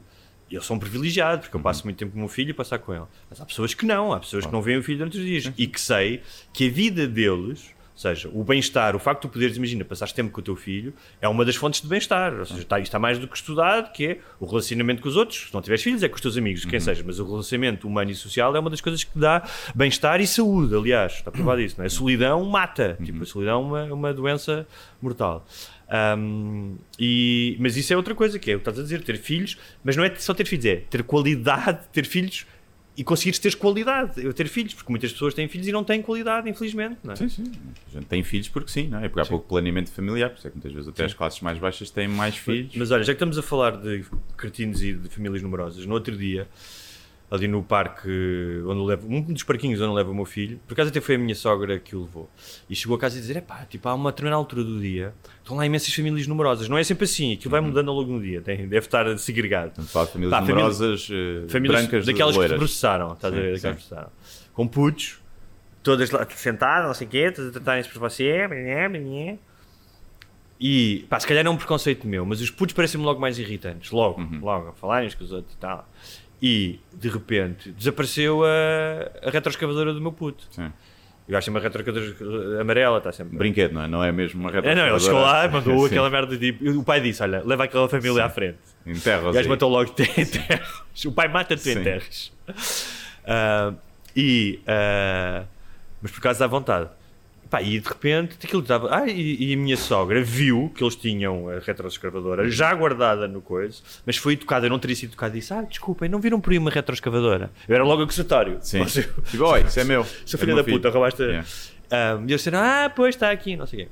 eu 0.54 0.62
sou 0.62 0.76
um 0.76 0.78
privilegiado, 0.78 1.42
porque 1.42 1.56
eu 1.56 1.60
passo 1.60 1.84
muito 1.84 1.96
tempo 1.96 2.12
com 2.12 2.18
o 2.18 2.20
meu 2.20 2.28
filho 2.28 2.50
e 2.50 2.54
passar 2.54 2.78
com 2.78 2.92
ele. 2.92 3.04
Mas 3.28 3.40
há 3.40 3.44
pessoas 3.44 3.74
que 3.74 3.84
não, 3.84 4.12
há 4.12 4.20
pessoas 4.20 4.46
que 4.46 4.52
não 4.52 4.62
veem 4.62 4.78
o 4.78 4.82
filho 4.82 4.98
durante 4.98 5.18
os 5.18 5.24
dias. 5.24 5.52
E 5.56 5.66
que 5.66 5.80
sei 5.80 6.22
que 6.52 6.68
a 6.68 6.70
vida 6.70 7.06
deles, 7.06 7.74
ou 7.94 7.98
seja, 7.98 8.28
o 8.32 8.42
bem-estar, 8.42 8.96
o 8.96 8.98
facto 8.98 9.22
de 9.22 9.28
tu 9.28 9.32
poderes, 9.32 9.56
imagina, 9.56 9.84
passares 9.84 10.12
tempo 10.12 10.30
com 10.32 10.40
o 10.40 10.42
teu 10.42 10.56
filho, 10.56 10.92
é 11.20 11.28
uma 11.28 11.44
das 11.44 11.54
fontes 11.54 11.80
de 11.80 11.86
bem-estar. 11.86 12.34
Ou 12.34 12.44
seja, 12.44 12.60
está, 12.62 12.78
isto 12.78 12.88
está 12.88 12.98
mais 12.98 13.18
do 13.18 13.28
que 13.28 13.36
estudado, 13.36 13.92
que 13.92 14.06
é 14.06 14.18
o 14.40 14.46
relacionamento 14.46 15.00
com 15.00 15.08
os 15.08 15.16
outros. 15.16 15.46
Se 15.48 15.54
não 15.54 15.62
tiveres 15.62 15.82
filhos, 15.82 16.02
é 16.02 16.08
com 16.08 16.16
os 16.16 16.20
teus 16.20 16.36
amigos, 16.36 16.64
quem 16.64 16.80
seja. 16.80 17.04
Mas 17.06 17.20
o 17.20 17.24
relacionamento 17.24 17.86
humano 17.86 18.10
e 18.10 18.14
social 18.14 18.54
é 18.56 18.58
uma 18.58 18.70
das 18.70 18.80
coisas 18.80 19.04
que 19.04 19.16
dá 19.18 19.42
bem-estar 19.74 20.20
e 20.20 20.26
saúde, 20.26 20.74
aliás. 20.74 21.14
Está 21.14 21.30
provado 21.30 21.60
isso, 21.60 21.76
não 21.78 21.84
é? 21.84 21.86
A 21.86 21.90
solidão 21.90 22.44
mata. 22.44 22.98
Tipo, 23.02 23.22
a 23.22 23.26
solidão 23.26 23.60
é 23.60 23.64
uma, 23.64 23.86
é 23.86 23.92
uma 23.92 24.12
doença 24.12 24.66
mortal. 25.00 25.46
Um, 26.18 26.76
e, 26.98 27.56
mas 27.60 27.76
isso 27.76 27.92
é 27.92 27.96
outra 27.96 28.14
coisa, 28.14 28.38
que 28.38 28.50
é 28.50 28.54
o 28.54 28.58
que 28.58 28.62
estás 28.62 28.78
a 28.78 28.82
dizer, 28.82 29.02
ter 29.02 29.18
filhos, 29.18 29.58
mas 29.82 29.96
não 29.96 30.04
é 30.04 30.14
só 30.16 30.32
ter 30.32 30.46
filhos, 30.46 30.64
é 30.64 30.76
ter 30.76 31.02
qualidade, 31.02 31.80
ter 31.92 32.06
filhos 32.06 32.46
e 32.96 33.02
conseguires 33.02 33.38
ter 33.38 33.54
qualidade, 33.56 34.24
eu 34.24 34.32
ter 34.32 34.46
filhos, 34.48 34.72
porque 34.72 34.90
muitas 34.90 35.12
pessoas 35.12 35.34
têm 35.34 35.48
filhos 35.48 35.66
e 35.66 35.72
não 35.72 35.82
têm 35.82 36.00
qualidade, 36.00 36.48
infelizmente. 36.48 36.96
Não 37.02 37.12
é? 37.12 37.16
Sim, 37.16 37.28
sim. 37.28 37.44
A 37.88 37.90
gente 37.90 38.06
tem 38.06 38.22
filhos 38.22 38.48
porque 38.48 38.70
sim, 38.70 38.88
não 38.88 38.98
é? 39.00 39.08
Porque 39.08 39.20
há 39.20 39.26
pouco 39.26 39.48
planeamento 39.48 39.90
familiar, 39.90 40.30
por 40.30 40.38
isso 40.38 40.46
é 40.46 40.50
que 40.50 40.56
muitas 40.56 40.72
vezes 40.72 40.88
até 40.88 41.04
as 41.04 41.12
classes 41.12 41.40
mais 41.40 41.58
baixas 41.58 41.90
têm 41.90 42.06
mais 42.06 42.36
filhos. 42.36 42.74
Mas 42.76 42.90
olha, 42.92 43.02
já 43.02 43.12
que 43.12 43.16
estamos 43.16 43.36
a 43.36 43.42
falar 43.42 43.76
de 43.78 44.04
cretinos 44.36 44.80
e 44.82 44.92
de 44.92 45.08
famílias 45.08 45.42
numerosas, 45.42 45.84
no 45.84 45.94
outro 45.94 46.16
dia, 46.16 46.46
ali 47.30 47.48
no 47.48 47.62
parque, 47.62 48.08
onde 48.66 48.80
levo, 48.86 49.08
um 49.08 49.20
dos 49.22 49.42
parquinhos 49.42 49.80
onde 49.80 49.92
levo 49.94 50.12
o 50.12 50.14
meu 50.14 50.24
filho, 50.24 50.60
por 50.68 50.74
acaso 50.74 50.90
até 50.90 51.00
foi 51.00 51.16
a 51.16 51.18
minha 51.18 51.34
sogra 51.34 51.78
que 51.80 51.96
o 51.96 52.02
levou, 52.02 52.30
e 52.70 52.76
chegou 52.76 52.96
a 52.96 53.00
casa 53.00 53.18
e 53.18 53.20
dizer: 53.20 53.40
pá, 53.42 53.64
tipo, 53.68 53.88
há 53.88 53.94
uma 53.94 54.10
determinada 54.12 54.36
altura 54.38 54.62
do 54.62 54.78
dia, 54.80 55.12
estão 55.40 55.56
lá 55.56 55.66
imensas 55.66 55.92
famílias 55.92 56.26
numerosas, 56.26 56.68
não 56.68 56.78
é 56.78 56.84
sempre 56.84 57.04
assim, 57.04 57.32
aquilo 57.32 57.50
vai 57.50 57.60
mudando 57.60 57.88
ao 57.90 57.96
longo 57.96 58.18
do 58.18 58.22
dia, 58.22 58.40
tem, 58.40 58.58
deve 58.68 58.86
estar 58.86 59.18
segregado. 59.18 59.72
De 59.80 59.88
famílias 59.88 60.30
Pá, 60.30 60.40
numerosas, 60.40 61.08
eh, 61.10 61.48
famílias 61.48 61.80
brancas, 61.80 62.06
daquelas 62.06 62.36
que 62.36 62.48
processaram, 62.54 63.12
estás 63.14 63.32
a 63.34 63.36
ver? 63.36 63.46
Sim, 63.46 63.52
Daquelas 63.54 63.76
que 63.76 63.82
sim. 63.82 63.88
processaram. 63.88 64.12
Com 64.52 64.68
putos, 64.68 65.18
todas 65.82 66.10
lá 66.10 66.26
sentadas, 66.30 66.86
não 66.86 66.94
sei 66.94 67.06
o 67.06 67.10
quê, 67.10 67.32
todas 67.32 67.50
a 67.50 67.52
tratarem-se 67.52 67.88
por 67.88 67.98
você, 67.98 68.46
blá, 68.46 68.88
blá. 68.88 69.38
e 70.60 71.04
pá, 71.10 71.18
se 71.18 71.26
calhar 71.26 71.44
é 71.44 71.50
um 71.50 71.56
preconceito 71.56 72.06
meu, 72.06 72.24
mas 72.24 72.40
os 72.40 72.50
putos 72.50 72.74
parecem-me 72.74 73.04
logo 73.04 73.20
mais 73.20 73.38
irritantes, 73.38 73.90
logo, 73.90 74.20
Uhum. 74.20 74.38
logo, 74.40 74.68
a 74.68 74.72
falarem 74.72 75.08
uns 75.08 75.14
com 75.14 75.24
os 75.24 75.32
outros 75.32 75.54
e 75.54 75.58
tal. 75.58 75.88
E, 76.46 76.78
de 76.92 77.08
repente, 77.08 77.70
desapareceu 77.70 78.44
a, 78.44 79.26
a 79.26 79.30
retroescavadora 79.30 79.94
do 79.94 80.00
meu 80.02 80.12
puto. 80.12 80.46
Sim. 80.50 80.70
O 81.26 81.32
gajo 81.32 81.46
tem 81.46 81.54
uma 81.54 81.60
retroescavadora 81.60 82.60
amarela, 82.60 82.98
está 82.98 83.10
sempre. 83.12 83.38
Brinquedo, 83.38 83.72
não 83.72 83.82
é? 83.82 83.88
Não 83.88 84.04
é 84.04 84.12
mesmo 84.12 84.42
uma 84.42 84.50
É, 84.50 84.74
não, 84.74 84.86
ele 84.86 85.00
chegou 85.00 85.22
lá 85.22 85.48
mandou 85.48 85.80
Sim. 85.88 85.94
aquela 85.94 86.10
merda 86.10 86.36
de. 86.36 86.54
e 86.60 86.68
O 86.68 86.84
pai 86.84 87.00
disse: 87.00 87.22
Olha, 87.22 87.42
leva 87.42 87.64
aquela 87.64 87.88
família 87.88 88.26
à 88.26 88.28
frente. 88.28 88.58
Enterra 88.84 89.30
O 89.30 89.32
gajo 89.32 89.48
matou 89.48 89.70
logo 89.70 89.88
te 89.94 90.02
enterros. 90.02 90.84
O 91.06 91.12
pai 91.12 91.28
mata-te 91.28 91.62
Sim. 91.62 91.78
enterros. 91.78 92.30
Ah, 93.26 93.72
e. 94.14 94.60
ah, 94.66 95.44
mas 96.02 96.10
por 96.10 96.20
causa 96.20 96.40
da 96.40 96.46
vontade. 96.46 96.90
Pá, 97.54 97.62
e 97.62 97.78
de 97.78 97.88
repente 97.88 98.36
aquilo 98.42 98.62
estava. 98.62 98.88
Ah, 98.92 99.06
e, 99.08 99.50
e 99.50 99.54
a 99.54 99.56
minha 99.56 99.76
sogra 99.76 100.20
viu 100.24 100.72
que 100.74 100.82
eles 100.82 100.96
tinham 100.96 101.48
a 101.48 101.60
retroescavadora 101.60 102.50
já 102.50 102.74
guardada 102.74 103.28
no 103.28 103.40
coisa, 103.40 103.80
mas 104.04 104.16
foi 104.16 104.36
tocada, 104.36 104.66
eu 104.66 104.70
não 104.70 104.78
teria 104.80 104.96
sido 104.96 105.12
tocado 105.12 105.36
e 105.36 105.38
disse: 105.38 105.54
Ah, 105.54 105.62
desculpem, 105.62 106.08
não 106.08 106.18
viram 106.20 106.40
por 106.40 106.52
aí 106.52 106.58
uma 106.58 106.70
retroescavadora? 106.70 107.52
Eu 107.68 107.74
era 107.76 107.84
logo 107.84 108.02
acusatório. 108.02 108.58
Sim. 108.60 108.84
Tipo, 108.84 109.44
oi, 109.44 109.62
isso 109.62 109.78
é 109.78 109.84
meu. 109.86 110.04
Seu 110.26 110.36
É 110.36 110.40
filho 110.40 110.52
do 110.54 110.56
da 110.56 110.64
filho. 110.64 110.78
puta, 110.78 110.90
roubaste. 110.90 111.22
Yeah. 111.22 111.46
Ah, 111.92 112.14
e 112.18 112.22
eles 112.22 112.40
disseram, 112.40 112.58
ah, 112.58 112.90
pois 112.94 113.14
está 113.14 113.30
aqui, 113.30 113.56
não 113.56 113.66
sei 113.68 113.82
o 113.82 113.82
quê. 113.84 113.90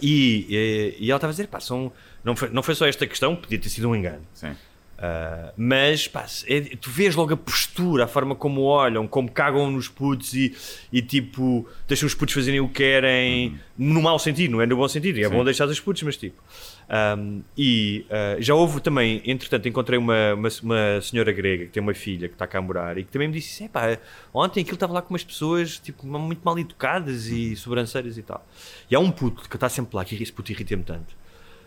E, 0.00 0.46
e, 0.48 1.04
e 1.06 1.10
ela 1.10 1.18
estava 1.18 1.30
a 1.30 1.34
dizer, 1.34 1.48
pá, 1.48 1.60
são, 1.60 1.92
não, 2.24 2.34
foi, 2.34 2.48
não 2.48 2.62
foi 2.62 2.74
só 2.74 2.86
esta 2.86 3.06
questão, 3.06 3.36
podia 3.36 3.58
ter 3.58 3.68
sido 3.68 3.88
um 3.90 3.94
engano. 3.94 4.22
Sim. 4.32 4.54
Ah, 4.98 5.52
mas, 5.56 6.08
pá, 6.08 6.24
é- 6.46 6.60
tu 6.80 6.90
vês 6.90 7.14
logo 7.14 7.34
a 7.34 7.36
postura, 7.36 8.04
a 8.04 8.06
forma 8.06 8.34
como 8.34 8.62
olham, 8.62 9.06
como 9.06 9.30
cagam 9.30 9.70
nos 9.70 9.88
putos 9.88 10.32
e, 10.32 10.54
e 10.90 11.02
tipo, 11.02 11.68
deixam 11.86 12.06
os 12.06 12.14
putos 12.14 12.34
fazerem 12.34 12.60
o 12.60 12.68
que 12.68 12.74
querem, 12.76 13.58
no 13.76 14.00
mau 14.00 14.18
sentido, 14.18 14.52
não 14.52 14.62
é 14.62 14.66
no 14.66 14.76
bom 14.76 14.88
sentido, 14.88 15.18
é 15.20 15.24
Sim. 15.24 15.30
bom 15.30 15.44
deixar 15.44 15.68
os 15.68 15.78
putos, 15.80 16.02
mas 16.02 16.16
tipo. 16.16 16.42
Ahm, 16.88 17.40
e 17.58 18.06
ah, 18.08 18.36
já 18.38 18.54
houve 18.54 18.80
também, 18.80 19.20
entretanto, 19.26 19.68
encontrei 19.68 19.98
uma, 19.98 20.32
uma, 20.34 20.48
uma 20.62 21.00
senhora 21.02 21.30
grega 21.32 21.66
que 21.66 21.72
tem 21.72 21.82
uma 21.82 21.94
filha 21.94 22.28
que 22.28 22.34
está 22.34 22.46
cá 22.46 22.58
a 22.58 22.62
morar 22.62 22.96
e 22.96 23.04
que 23.04 23.10
também 23.10 23.28
me 23.28 23.34
disse: 23.34 23.68
pá, 23.68 23.98
ontem 24.32 24.60
aquilo 24.60 24.76
estava 24.76 24.92
lá 24.94 25.02
com 25.02 25.12
umas 25.12 25.24
pessoas 25.24 25.78
tipo, 25.78 26.06
muito 26.06 26.40
mal 26.42 26.58
educadas 26.58 27.26
e 27.26 27.54
sobranceiras 27.56 28.16
e 28.16 28.22
tal. 28.22 28.46
E 28.90 28.94
há 28.94 29.00
um 29.00 29.10
puto 29.10 29.46
que 29.48 29.56
está 29.56 29.68
sempre 29.68 29.94
lá, 29.96 30.04
que 30.04 30.14
esse 30.22 30.32
puto 30.32 30.52
irrita-me 30.52 30.84
tanto, 30.84 31.14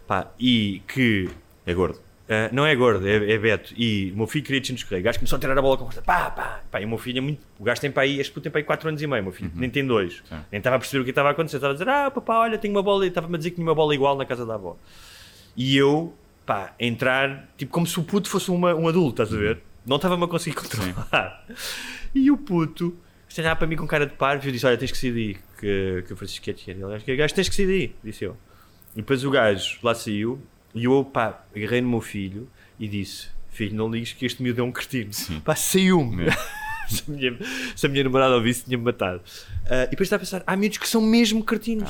pá, 0.08 0.32
e 0.40 0.82
que 0.88 1.30
É 1.66 1.74
gordo. 1.74 2.09
Uh, 2.30 2.54
não 2.54 2.64
é 2.64 2.76
gordo, 2.76 3.08
é, 3.08 3.32
é 3.32 3.38
Beto. 3.40 3.74
E 3.76 4.12
o 4.12 4.18
meu 4.18 4.28
filho 4.28 4.46
queria 4.46 4.62
descorrer. 4.62 5.02
O 5.02 5.04
gajo 5.04 5.18
começou 5.18 5.38
a 5.38 5.40
tirar 5.40 5.58
a 5.58 5.62
bola 5.64 5.78
com 5.78 5.86
força. 5.86 6.00
Pá, 6.04 6.30
pá, 6.30 6.62
pá. 6.70 6.80
E 6.80 6.86
o 6.86 6.88
meu 6.88 7.00
filho 7.00 7.18
é 7.18 7.22
muito. 7.22 7.42
O 7.58 7.64
gajo 7.64 7.82
tem 7.82 7.90
para 7.90 8.04
aí, 8.04 8.20
este 8.20 8.32
puto 8.32 8.44
tem 8.44 8.52
para 8.52 8.60
aí 8.60 8.64
4 8.64 8.88
anos 8.88 9.02
e 9.02 9.08
meio. 9.08 9.22
O 9.22 9.26
meu 9.26 9.34
filho 9.34 9.52
nem 9.56 9.68
tem 9.68 9.84
dois. 9.84 10.22
Sim. 10.30 10.36
Nem 10.52 10.60
estava 10.60 10.76
a 10.76 10.80
perceber 10.80 11.02
o 11.02 11.04
que 11.04 11.10
estava 11.10 11.30
a 11.30 11.32
acontecer. 11.32 11.56
Estava 11.58 11.74
a 11.74 11.76
dizer, 11.76 11.90
ah, 11.90 12.12
papá, 12.12 12.38
olha, 12.38 12.60
tenho 12.60 12.76
uma 12.76 12.84
bola. 12.84 13.04
E 13.04 13.08
Estava-me 13.08 13.34
a 13.34 13.38
dizer 13.40 13.50
que 13.50 13.56
tinha 13.56 13.68
uma 13.68 13.74
bola 13.74 13.96
igual 13.96 14.16
na 14.16 14.28
casa 14.28 14.46
da 14.46 14.54
avó. 14.54 14.78
E 15.58 15.76
eu, 15.76 16.14
pá, 16.46 16.76
entrar, 16.80 17.50
tipo, 17.58 17.72
como 17.72 17.88
se 17.88 18.00
o 18.00 18.04
puto 18.04 18.30
fosse 18.30 18.52
uma, 18.52 18.76
um 18.76 18.88
adulto, 18.88 19.24
estás 19.24 19.34
a 19.34 19.42
ver? 19.42 19.58
Não 19.84 19.96
estava-me 19.96 20.24
a 20.24 20.28
conseguir 20.28 20.56
controlar. 20.56 21.48
E 22.14 22.30
o 22.30 22.38
puto, 22.38 22.96
se 23.28 23.42
olhava 23.42 23.56
para 23.56 23.68
mim 23.68 23.76
com 23.76 23.88
cara 23.88 24.06
de 24.06 24.14
parvo, 24.14 24.48
eu 24.48 24.52
disse: 24.52 24.68
Olha, 24.68 24.78
tens 24.78 24.92
que 24.92 24.98
sair 25.00 25.12
daí. 25.12 25.38
Que, 25.60 26.04
que 26.06 26.14
o 26.14 26.16
Francisco 26.16 26.46
quer 26.46 26.56
Ele 26.68 26.98
disse: 26.98 27.16
Gajo, 27.16 27.34
tens 27.34 27.50
que 27.50 27.56
sair 27.56 27.66
daí, 27.66 27.96
disse 28.04 28.24
eu. 28.24 28.38
E 28.94 28.98
depois 28.98 29.24
o 29.24 29.32
gajo 29.32 29.80
lá 29.82 29.96
saiu 29.96 30.40
e 30.76 30.86
eu, 30.86 31.04
pá, 31.04 31.44
agarrei 31.56 31.82
no 31.82 31.90
meu 31.90 32.02
filho 32.02 32.48
e 32.80 32.88
disse: 32.88 33.28
Filho, 33.50 33.76
não 33.76 33.90
ligues 33.90 34.14
que 34.14 34.26
este 34.26 34.42
miúdo 34.44 34.62
é 34.62 34.64
um 34.64 34.72
cretino. 34.72 35.12
Pá, 35.44 35.56
saiu-me. 35.56 36.26
se, 36.88 37.04
a 37.08 37.12
minha, 37.12 37.38
se 37.76 37.86
a 37.86 37.90
minha 37.90 38.04
namorada 38.04 38.36
ouvisse, 38.36 38.66
tinha-me 38.66 38.84
matado. 38.84 39.22
Ah, 39.70 39.84
e 39.86 39.90
depois 39.92 40.08
estava 40.08 40.22
a 40.22 40.26
pensar: 40.26 40.44
há 40.46 40.56
miúdos 40.56 40.78
que 40.78 40.88
são 40.88 41.02
mesmo 41.02 41.44
cretinos. 41.44 41.90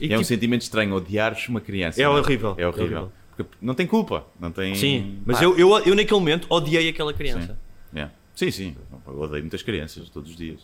E 0.00 0.06
E 0.08 0.12
é 0.12 0.16
um 0.16 0.18
tipo, 0.20 0.24
sentimento 0.28 0.62
estranho 0.62 0.94
odiares 0.94 1.48
uma 1.48 1.60
criança. 1.60 2.00
É 2.00 2.04
não 2.04 2.12
horrível, 2.16 2.54
É 2.58 2.66
horrível. 2.66 2.84
horrível. 2.84 3.12
Porque 3.36 3.56
não 3.60 3.74
tem 3.74 3.86
culpa. 3.86 4.26
Não 4.40 4.50
tem. 4.50 4.74
Sim, 4.74 5.20
mas 5.26 5.40
eu, 5.42 5.56
eu, 5.58 5.70
eu 5.80 5.94
naquele 5.94 6.18
momento 6.20 6.46
odiei 6.50 6.88
aquela 6.88 7.12
criança. 7.12 7.58
é. 7.94 8.08
Sim, 8.34 8.50
sim. 8.50 8.76
Eu 9.06 9.18
odeio 9.20 9.42
muitas 9.42 9.62
crianças 9.62 10.10
todos 10.10 10.30
os 10.30 10.36
dias. 10.36 10.60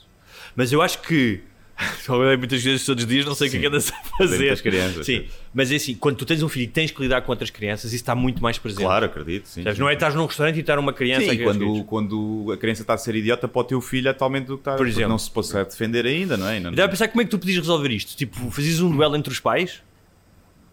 Mas 0.54 0.72
eu 0.72 0.82
acho 0.82 1.00
que. 1.00 1.40
Talvez 2.06 2.38
muitas 2.38 2.62
vezes 2.62 2.84
todos 2.84 3.04
os 3.04 3.08
dias 3.10 3.24
não 3.26 3.34
sei 3.34 3.48
o 3.48 3.50
que 3.50 3.56
é 3.56 3.60
Sim. 3.60 3.62
que 3.62 3.66
andas 3.68 3.90
a 3.92 4.16
fazer. 4.18 4.62
crianças, 4.62 5.04
Sim, 5.06 5.20
sim. 5.20 5.28
mas 5.54 5.70
é 5.72 5.76
assim, 5.76 5.94
quando 5.94 6.16
tu 6.16 6.24
tens 6.26 6.42
um 6.42 6.48
filho 6.48 6.64
e 6.64 6.66
tens 6.68 6.90
que 6.90 7.00
lidar 7.02 7.22
com 7.22 7.32
outras 7.32 7.50
crianças, 7.50 7.92
isso 7.92 8.02
está 8.02 8.14
muito 8.14 8.42
mais 8.42 8.58
presente. 8.58 8.82
Claro, 8.84 9.06
acredito. 9.06 9.48
Sim, 9.48 9.62
Sabes, 9.62 9.76
sim. 9.76 9.82
Não 9.82 9.88
é 9.88 9.94
estás 9.94 10.14
num 10.14 10.26
restaurante 10.26 10.56
e 10.56 10.60
estar 10.60 10.78
uma 10.78 10.92
criança 10.92 11.24
Sim, 11.24 11.30
a 11.30 11.34
e 11.34 11.42
quando, 11.42 11.84
quando 11.84 12.52
a 12.52 12.56
criança 12.56 12.82
está 12.82 12.94
a 12.94 12.98
ser 12.98 13.14
idiota 13.16 13.46
para 13.48 13.60
o 13.60 13.64
teu 13.64 13.80
filho, 13.80 14.10
atualmente 14.10 14.46
do 14.46 14.56
que 14.56 14.60
está 14.62 14.74
Por 14.76 14.86
exemplo. 14.86 15.08
não 15.10 15.18
se 15.18 15.30
possa 15.30 15.64
defender 15.64 16.06
ainda, 16.06 16.36
não 16.36 16.46
é? 16.48 16.52
Ainda 16.54 16.70
não- 16.70 16.84
a 16.84 16.88
pensar 16.88 17.08
como 17.08 17.20
é 17.20 17.24
que 17.24 17.30
tu 17.30 17.38
podias 17.38 17.58
resolver 17.58 17.90
isto? 17.90 18.16
Tipo, 18.16 18.50
fazias 18.50 18.80
um 18.80 18.90
duelo 18.90 19.16
entre 19.16 19.32
os 19.32 19.40
pais? 19.40 19.82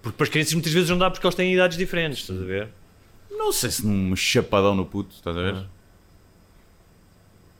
Porque 0.02 0.16
para 0.18 0.24
as 0.24 0.30
crianças 0.30 0.54
muitas 0.54 0.72
vezes 0.72 0.90
não 0.90 0.98
dá 0.98 1.10
porque 1.10 1.26
eles 1.26 1.36
têm 1.36 1.54
idades 1.54 1.78
diferentes, 1.78 2.22
estás 2.22 2.42
a 2.42 2.46
ver? 2.46 2.68
Não 3.30 3.52
sei 3.52 3.70
se 3.70 3.86
num 3.86 4.16
chapadão 4.16 4.76
no 4.76 4.86
puto, 4.86 5.14
estás 5.16 5.36
a 5.36 5.42
ver? 5.42 5.54
Ah. 5.56 5.66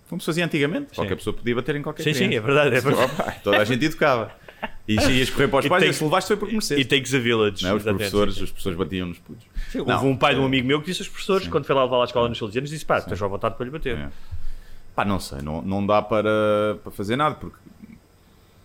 Como 0.10 0.20
se 0.20 0.26
fazia 0.26 0.44
antigamente. 0.46 0.96
Qualquer 0.96 1.16
pessoa 1.16 1.34
podia 1.36 1.56
bater 1.56 1.76
em 1.76 1.82
qualquer 1.84 2.04
Sim, 2.04 2.12
criança. 2.14 2.32
sim, 2.32 2.36
é 2.36 2.40
verdade. 2.42 2.76
É 2.76 2.82
verdade. 2.82 3.12
Opa, 3.14 3.32
Toda 3.44 3.58
a 3.58 3.64
gente 3.64 3.86
educava. 3.86 4.32
E 4.88 5.00
se 5.00 5.12
ias 5.12 5.30
correr 5.30 5.48
para 5.48 5.60
os 5.60 5.66
E 5.66 5.70
pais, 5.70 5.84
e 5.84 5.94
se 5.94 6.04
levaste 6.04 6.28
foi 6.28 6.36
porque 6.38 6.54
mereceste. 6.54 6.82
E 6.82 6.86
takes 6.86 7.14
a 7.14 7.20
village. 7.20 7.64
Não 7.64 7.70
é? 7.70 7.74
Os 7.76 7.84
professores, 7.84 8.34
sim, 8.34 8.40
sim. 8.40 8.44
os 8.46 8.52
professores 8.52 8.78
batiam 8.78 9.08
nos 9.08 9.20
putos. 9.20 9.46
Sim, 9.72 9.80
Houve 9.80 10.06
um 10.08 10.18
pai 10.18 10.34
de 10.34 10.40
um 10.40 10.44
é- 10.44 10.48
amigo 10.48 10.68
meu 10.68 10.82
que 10.82 10.88
disse 10.88 11.02
aos 11.02 11.08
professores, 11.08 11.48
quando 11.48 11.66
foi 11.66 11.76
lá 11.76 11.84
levar 11.84 12.02
à 12.02 12.06
escola 12.06 12.28
nos 12.28 12.38
salesianos, 12.38 12.70
disse: 12.72 12.86
pá, 12.86 13.00
tens 13.00 13.22
à 13.22 13.28
vontade 13.28 13.56
para 13.56 13.66
lhe 13.66 13.72
bater. 13.72 13.98
É. 13.98 14.10
Pá, 14.96 15.06
não 15.06 15.20
sei, 15.20 15.42
não, 15.44 15.62
não 15.62 15.86
dá 15.86 16.02
para, 16.02 16.78
para 16.84 16.92
fazer 16.92 17.16
nada, 17.16 17.36
porque... 17.36 17.56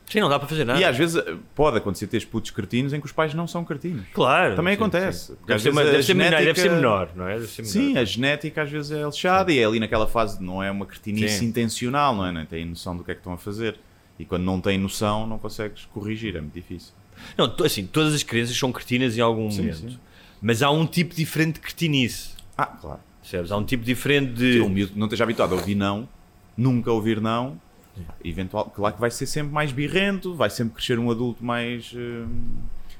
Sim, 0.06 0.20
não 0.20 0.28
dá 0.28 0.38
para 0.38 0.46
fazer 0.48 0.64
nada. 0.64 0.78
E 0.78 0.84
às 0.84 0.96
vezes 0.96 1.16
eh, 1.16 1.34
pode 1.54 1.78
acontecer 1.78 2.06
teres 2.06 2.24
putos 2.26 2.50
cretinos 2.50 2.92
em 2.92 3.00
que 3.00 3.06
os 3.06 3.12
pais 3.12 3.32
não 3.34 3.46
são 3.46 3.64
cretinos. 3.64 4.04
Claro. 4.12 4.54
Também 4.54 4.74
sim, 4.74 4.80
acontece. 4.80 5.26
sim. 5.28 5.36
Deve 5.46 5.62
ser, 5.62 5.70
uma- 5.70 5.82
deve, 5.82 6.02
ser 6.02 6.14
menor, 6.14 6.30
deve 6.30 6.44
ser 6.54 6.54
genética- 6.68 6.74
menor, 6.76 7.08
não 7.16 7.26
é? 7.26 7.34
Menor. 7.34 7.46
Sim, 7.48 7.96
a 7.98 8.04
genética 8.04 8.62
às 8.62 8.70
vezes 8.70 8.90
é 8.92 9.02
lixada 9.04 9.50
e 9.52 9.58
é 9.58 9.64
ali 9.64 9.80
naquela 9.80 10.06
fase, 10.06 10.42
não 10.42 10.62
é 10.62 10.70
uma 10.70 10.84
cretinice 10.86 11.38
Sim. 11.38 11.46
intencional, 11.46 12.14
não 12.14 12.26
é? 12.26 12.32
Nem 12.32 12.44
têm 12.44 12.64
noção 12.66 12.96
do 12.96 13.02
que 13.02 13.10
é 13.10 13.14
que 13.14 13.20
estão 13.20 13.32
a 13.32 13.38
fazer. 13.38 13.76
E 14.18 14.24
quando 14.24 14.44
não 14.44 14.60
têm 14.60 14.78
noção, 14.78 15.26
não 15.26 15.38
consegues 15.38 15.86
corrigir, 15.86 16.36
é 16.36 16.40
muito 16.40 16.54
difícil. 16.54 16.92
Não, 17.36 17.52
assim, 17.64 17.86
todas 17.86 18.12
as 18.14 18.22
crianças 18.22 18.56
são 18.56 18.70
cretinas 18.70 19.16
em 19.16 19.20
algum 19.20 19.50
Sim, 19.50 19.62
momento. 19.62 19.76
sim. 19.78 19.98
Mas 20.42 20.62
há 20.62 20.70
um 20.70 20.86
tipo 20.86 21.14
diferente 21.14 21.54
de 21.54 21.60
cretinice. 21.60 22.30
Ah, 22.56 22.66
claro. 22.66 23.00
Percebes? 23.22 23.50
Há 23.50 23.56
um 23.56 23.64
tipo 23.64 23.82
diferente 23.82 24.32
de. 24.34 24.52
Se 24.54 24.60
um 24.60 24.68
miúdo 24.68 24.92
não 24.96 25.06
esteja 25.06 25.24
habituado 25.24 25.52
a 25.54 25.56
ouvir 25.56 25.74
não, 25.74 26.06
nunca 26.56 26.92
ouvir 26.92 27.20
não, 27.20 27.58
eventual, 28.24 28.66
claro 28.74 28.94
que 28.94 29.00
vai 29.00 29.10
ser 29.10 29.26
sempre 29.26 29.52
mais 29.52 29.70
birrento, 29.72 30.34
vai 30.34 30.50
sempre 30.50 30.74
crescer 30.74 30.98
um 30.98 31.10
adulto 31.10 31.44
mais, 31.44 31.92
eh, 31.96 32.24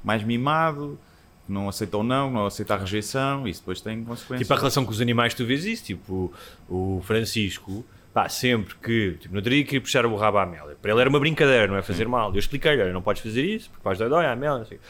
mais 0.03 0.23
mimado, 0.23 0.99
que 1.47 1.53
não 1.53 1.69
aceita 1.69 1.99
o 1.99 2.03
não, 2.03 2.31
não 2.31 2.47
aceita 2.47 2.75
a 2.75 2.79
rejeição, 2.79 3.47
e 3.47 3.51
isso 3.51 3.61
depois 3.61 3.81
tem 3.81 4.03
consequências. 4.05 4.41
Tipo, 4.47 4.55
a 4.55 4.57
relação 4.57 4.85
com 4.85 4.91
os 4.91 5.01
animais, 5.01 5.35
tu 5.35 5.45
vês 5.45 5.65
isso. 5.65 5.85
Tipo, 5.85 6.33
o 6.69 7.03
Francisco, 7.05 7.85
pá, 8.15 8.29
sempre 8.29 8.75
que. 8.77 9.17
Tipo, 9.21 9.35
no 9.35 9.39
outro 9.41 9.51
dia 9.53 9.63
queria 9.65 9.81
puxar 9.81 10.07
o 10.07 10.17
rabo 10.17 10.39
à 10.39 10.43
Amélia. 10.45 10.77
Para 10.81 10.91
ele 10.93 11.01
era 11.01 11.11
uma 11.11 11.21
brincadeira, 11.21 11.67
não 11.67 11.77
é 11.77 11.83
fazer 11.83 12.09
mal. 12.09 12.33
Eu 12.33 12.39
expliquei-lhe: 12.39 12.91
não 12.93 13.03
podes 13.03 13.23
fazer 13.23 13.45
isso, 13.45 13.69
porque 13.71 13.85
vais 13.85 13.99
dar 13.99 14.09
dói 14.09 14.25
à 14.25 14.33
Amélia. 14.33 14.59
Não 14.61 14.65
sei. 14.65 14.81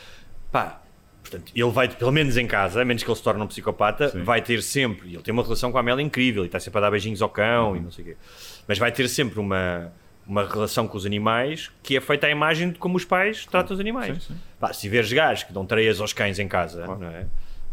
Pá, 0.52 0.80
portanto, 1.22 1.50
ele 1.56 1.70
vai, 1.72 1.88
pelo 1.88 2.12
menos 2.12 2.36
em 2.36 2.46
casa, 2.46 2.80
a 2.82 2.84
menos 2.84 3.02
que 3.02 3.10
ele 3.10 3.16
se 3.16 3.22
torne 3.24 3.42
um 3.42 3.46
psicopata, 3.48 4.10
Sim. 4.10 4.22
vai 4.22 4.40
ter 4.40 4.62
sempre. 4.62 5.08
E 5.08 5.14
ele 5.14 5.22
tem 5.24 5.32
uma 5.32 5.42
relação 5.42 5.72
com 5.72 5.78
a 5.78 5.80
Amélia 5.80 6.02
incrível 6.04 6.44
e 6.44 6.46
está 6.46 6.60
sempre 6.60 6.78
a 6.78 6.82
dar 6.82 6.90
beijinhos 6.92 7.20
ao 7.20 7.28
cão 7.30 7.70
Uhum. 7.70 7.76
e 7.76 7.80
não 7.80 7.90
sei 7.90 8.04
o 8.04 8.06
quê. 8.08 8.16
Mas 8.66 8.78
vai 8.78 8.92
ter 8.92 9.08
sempre 9.08 9.38
uma. 9.40 9.92
Uma 10.26 10.48
relação 10.48 10.88
com 10.88 10.96
os 10.96 11.04
animais 11.04 11.70
que 11.82 11.98
é 11.98 12.00
feita 12.00 12.26
à 12.26 12.30
imagem 12.30 12.70
de 12.70 12.78
como 12.78 12.96
os 12.96 13.04
pais 13.04 13.44
tratam 13.44 13.74
os 13.74 13.78
animais. 13.78 14.22
Sim, 14.22 14.32
sim. 14.32 14.40
Pá, 14.58 14.72
se 14.72 14.88
veres 14.88 15.12
gajos 15.12 15.44
que 15.44 15.52
dão 15.52 15.66
treias 15.66 16.00
aos 16.00 16.14
cães 16.14 16.38
em 16.38 16.48
casa, 16.48 16.86
não 16.86 17.08
é? 17.08 17.26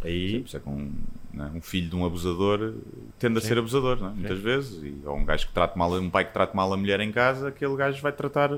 Aí, 0.04 0.44
isso 0.44 0.58
é 0.58 0.62
um, 0.68 0.92
não 1.34 1.46
é? 1.46 1.50
um 1.50 1.62
filho 1.62 1.90
de 1.90 1.96
um 1.96 2.06
abusador 2.06 2.74
tende 3.20 3.38
a 3.38 3.42
ser 3.42 3.58
abusador, 3.58 4.00
não 4.00 4.10
é? 4.10 4.12
muitas 4.12 4.40
vezes. 4.40 4.84
E, 4.84 5.02
ou 5.06 5.16
um 5.16 5.24
gajo 5.24 5.48
que 5.48 5.54
trata 5.54 5.78
mal, 5.78 5.92
um 5.94 6.10
pai 6.10 6.26
que 6.26 6.34
trata 6.34 6.56
mal 6.56 6.74
a 6.74 6.78
mulher 6.78 7.00
em 7.00 7.12
casa, 7.12 7.50
aquele 7.50 7.76
gajo 7.76 8.02
vai 8.02 8.12
tratar. 8.12 8.58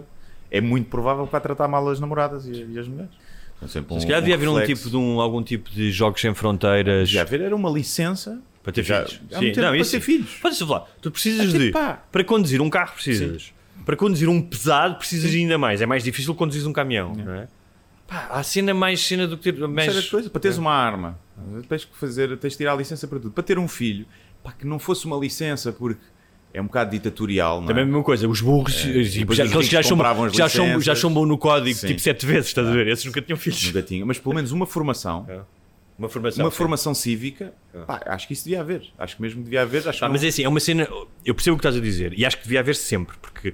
É 0.50 0.62
muito 0.62 0.90
provável 0.90 1.26
que 1.26 1.32
vai 1.32 1.42
tratar 1.42 1.68
mal 1.68 1.88
as 1.90 2.00
namoradas 2.00 2.46
e, 2.46 2.64
e 2.64 2.80
as 2.80 2.88
mulheres. 2.88 3.12
Então, 3.58 3.68
sempre 3.68 4.00
Se 4.00 4.06
calhar 4.06 4.22
devia 4.22 4.36
haver 4.36 4.50
um 4.50 4.66
tipo 4.66 4.90
de 4.90 4.98
um, 4.98 5.20
algum 5.20 5.44
tipo 5.44 5.70
de 5.70 5.92
jogos 5.92 6.20
sem 6.20 6.34
fronteiras 6.34 7.08
Devia 7.08 7.22
haver 7.22 7.42
era 7.42 7.56
uma 7.56 7.70
licença 7.70 8.42
para 8.64 8.74
ter 8.74 8.84
Já- 8.84 9.06
filhos. 9.06 9.22
muito 9.22 9.56
tempo 9.56 9.68
para 9.78 9.86
ter 9.86 10.00
filhos. 10.00 10.30
Pode-se 10.42 10.66
falar. 10.66 10.86
Tu 11.02 11.12
precisas 11.12 11.42
É 11.42 11.46
tipo, 11.48 11.60
de. 11.60 11.72
pá. 11.72 12.02
Para 12.12 12.24
conduzir 12.24 12.62
um 12.62 12.70
carro, 12.70 12.94
precisas. 12.94 13.54
Para 13.86 13.96
conduzir 13.98 14.30
um 14.30 14.42
pesado, 14.42 14.96
precisas 14.96 15.30
de 15.30 15.38
ainda 15.38 15.58
mais. 15.58 15.82
É 15.82 15.86
mais 15.86 16.04
difícil 16.04 16.34
conduzir 16.34 16.66
um 16.68 16.72
caminhão, 16.74 17.14
não 17.14 17.34
é? 17.34 17.48
Pá, 18.08 18.28
há 18.32 18.42
cena 18.44 18.74
mais 18.74 19.06
cena 19.06 19.28
do 19.28 19.38
que 19.38 19.52
ter. 19.52 19.68
Mais... 19.68 20.10
Coisa, 20.10 20.30
para 20.30 20.40
É. 20.40 20.42
teres 20.42 20.58
uma 20.58 20.72
arma, 20.74 21.20
tens 21.68 21.84
que 21.86 21.98
fazer, 21.98 22.38
tens 22.38 22.52
de 22.54 22.58
tirar 22.58 22.74
a 22.74 22.76
licença 22.76 23.08
para 23.08 23.20
tudo. 23.20 23.32
Para 23.32 23.44
ter 23.44 23.60
um 23.60 23.68
filho, 23.68 24.06
pá, 24.44 24.52
que 24.52 24.66
não 24.66 24.80
fosse 24.80 25.06
uma 25.06 25.18
licença, 25.18 25.72
porque 25.74 26.02
é 26.54 26.62
um 26.62 26.66
bocado 26.66 26.92
ditatorial, 26.92 27.58
não 27.60 27.66
é? 27.66 27.68
Também 27.68 27.84
a 27.84 27.86
mesma 27.88 28.04
coisa, 28.04 28.28
os 28.28 28.40
burros, 28.40 28.74
É, 28.86 29.04
tipo, 29.04 29.20
depois 29.20 29.38
já, 29.38 29.44
aqueles 29.46 29.66
que 29.68 29.72
já, 29.74 29.84
chumbam, 29.84 30.30
já, 30.30 30.94
já 30.94 31.10
no 31.10 31.38
código 31.38 31.78
Sim. 31.78 31.88
tipo 31.88 32.00
sete 32.00 32.26
vezes, 32.26 32.48
estás 32.48 32.68
a 32.68 32.72
ver? 32.72 32.88
Esses 32.88 33.04
nunca 33.06 33.22
tinham 33.22 33.38
filhos. 33.38 33.64
Nunca 33.66 33.82
tinha, 33.82 34.06
mas 34.06 34.20
pelo 34.20 34.36
menos 34.36 34.52
uma 34.52 34.66
formação, 34.68 35.26
Uma 36.04 36.10
formação. 36.10 36.44
uma 36.46 36.52
sim. 36.52 36.58
formação 36.58 36.94
cívica, 36.94 37.54
pá, 37.88 38.02
acho 38.08 38.28
que 38.28 38.34
isso 38.34 38.44
devia 38.46 38.62
haver. 38.62 38.84
Acho 38.98 39.16
que 39.16 39.22
mesmo 39.22 39.44
devia 39.44 39.62
haver. 39.62 39.88
Acho 39.88 40.00
Pá, 40.00 40.06
que 40.08 40.12
mas 40.12 40.24
é 40.24 40.28
assim, 40.28 40.44
é 40.44 40.50
uma 40.50 40.60
cena. 40.60 40.88
Eu 41.26 41.34
percebo 41.34 41.56
o 41.56 41.58
que 41.60 41.62
estás 41.66 41.76
a 41.76 41.80
dizer 41.80 42.14
e 42.18 42.26
acho 42.26 42.38
que 42.38 42.44
devia 42.44 42.60
haver 42.60 42.76
sempre, 42.76 43.16
porque 43.22 43.54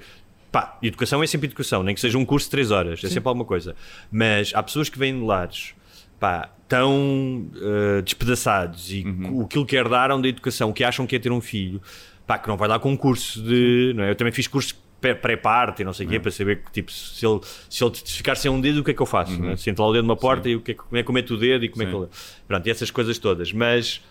pá, 0.52 0.78
educação 0.82 1.22
é 1.24 1.28
sempre 1.28 1.48
educação, 1.48 1.84
nem 1.84 1.94
que 1.94 2.02
seja 2.02 2.18
um 2.18 2.26
curso 2.26 2.48
de 2.48 2.52
3 2.52 2.72
horas, 2.72 3.04
é 3.04 3.08
sempre 3.10 3.28
alguma 3.28 3.46
coisa. 3.46 3.76
Mas 4.12 4.52
há 4.56 4.64
pessoas 4.64 4.90
que 4.90 4.98
vêm 4.98 5.14
de 5.18 5.24
lares 5.26 5.74
pá, 6.20 6.50
tão 6.68 7.48
eh, 7.56 8.02
despedaçados 8.02 8.92
e 8.92 9.04
Uhum. 9.04 9.42
o 9.42 9.48
que 9.48 9.58
dar 9.58 10.20
da 10.22 10.28
educação, 10.28 10.74
que 10.74 10.84
acham 10.84 11.06
que 11.08 11.16
é 11.16 11.20
ter 11.20 11.32
um 11.32 11.40
filho, 11.42 11.82
pá, 12.28 12.38
que 12.38 12.48
não 12.48 12.58
vai 12.58 12.68
dar 12.68 12.80
concurso 12.80 13.42
de. 13.42 13.94
Não 13.96 14.04
é? 14.04 14.12
Eu 14.12 14.16
também 14.16 14.34
fiz 14.34 14.48
cursos 14.48 14.72
pré- 14.72 14.80
pré-parte 15.00 15.82
e 15.82 15.86
não 15.86 15.94
sei 15.94 16.06
o 16.06 16.10
quê, 16.10 16.20
para 16.20 16.32
saber 16.32 16.64
que, 16.64 16.72
tipo, 16.72 16.92
se 16.92 17.26
ele, 17.26 17.40
se 17.70 17.84
ele 17.84 17.94
ficar 17.96 18.36
sem 18.36 18.52
um 18.52 18.60
dedo, 18.60 18.82
o 18.82 18.84
que 18.84 18.92
é 18.92 18.94
que 18.94 19.02
eu 19.02 19.06
faço? 19.06 19.40
Né? 19.40 19.56
Se 19.56 19.70
entra 19.70 19.84
lá 19.84 19.90
o 19.90 19.94
dedo 19.94 20.04
numa 20.04 20.18
porta 20.18 20.50
e 20.50 20.56
o 20.56 20.62
que 20.62 20.72
é 20.72 20.74
como 20.74 20.98
é 20.98 21.04
que 21.04 21.10
eu 21.10 21.14
meto 21.14 21.34
o 21.34 21.38
dedo 21.38 21.66
e 21.66 21.70
como 21.70 21.84
é 21.84 21.86
que 21.86 21.92
Sim. 21.92 21.98
ele. 21.98 22.08
Pronto, 22.48 22.68
e 22.68 22.70
essas 22.70 22.92
coisas 22.92 23.18
todas. 23.18 23.52
Mas. 23.54 24.02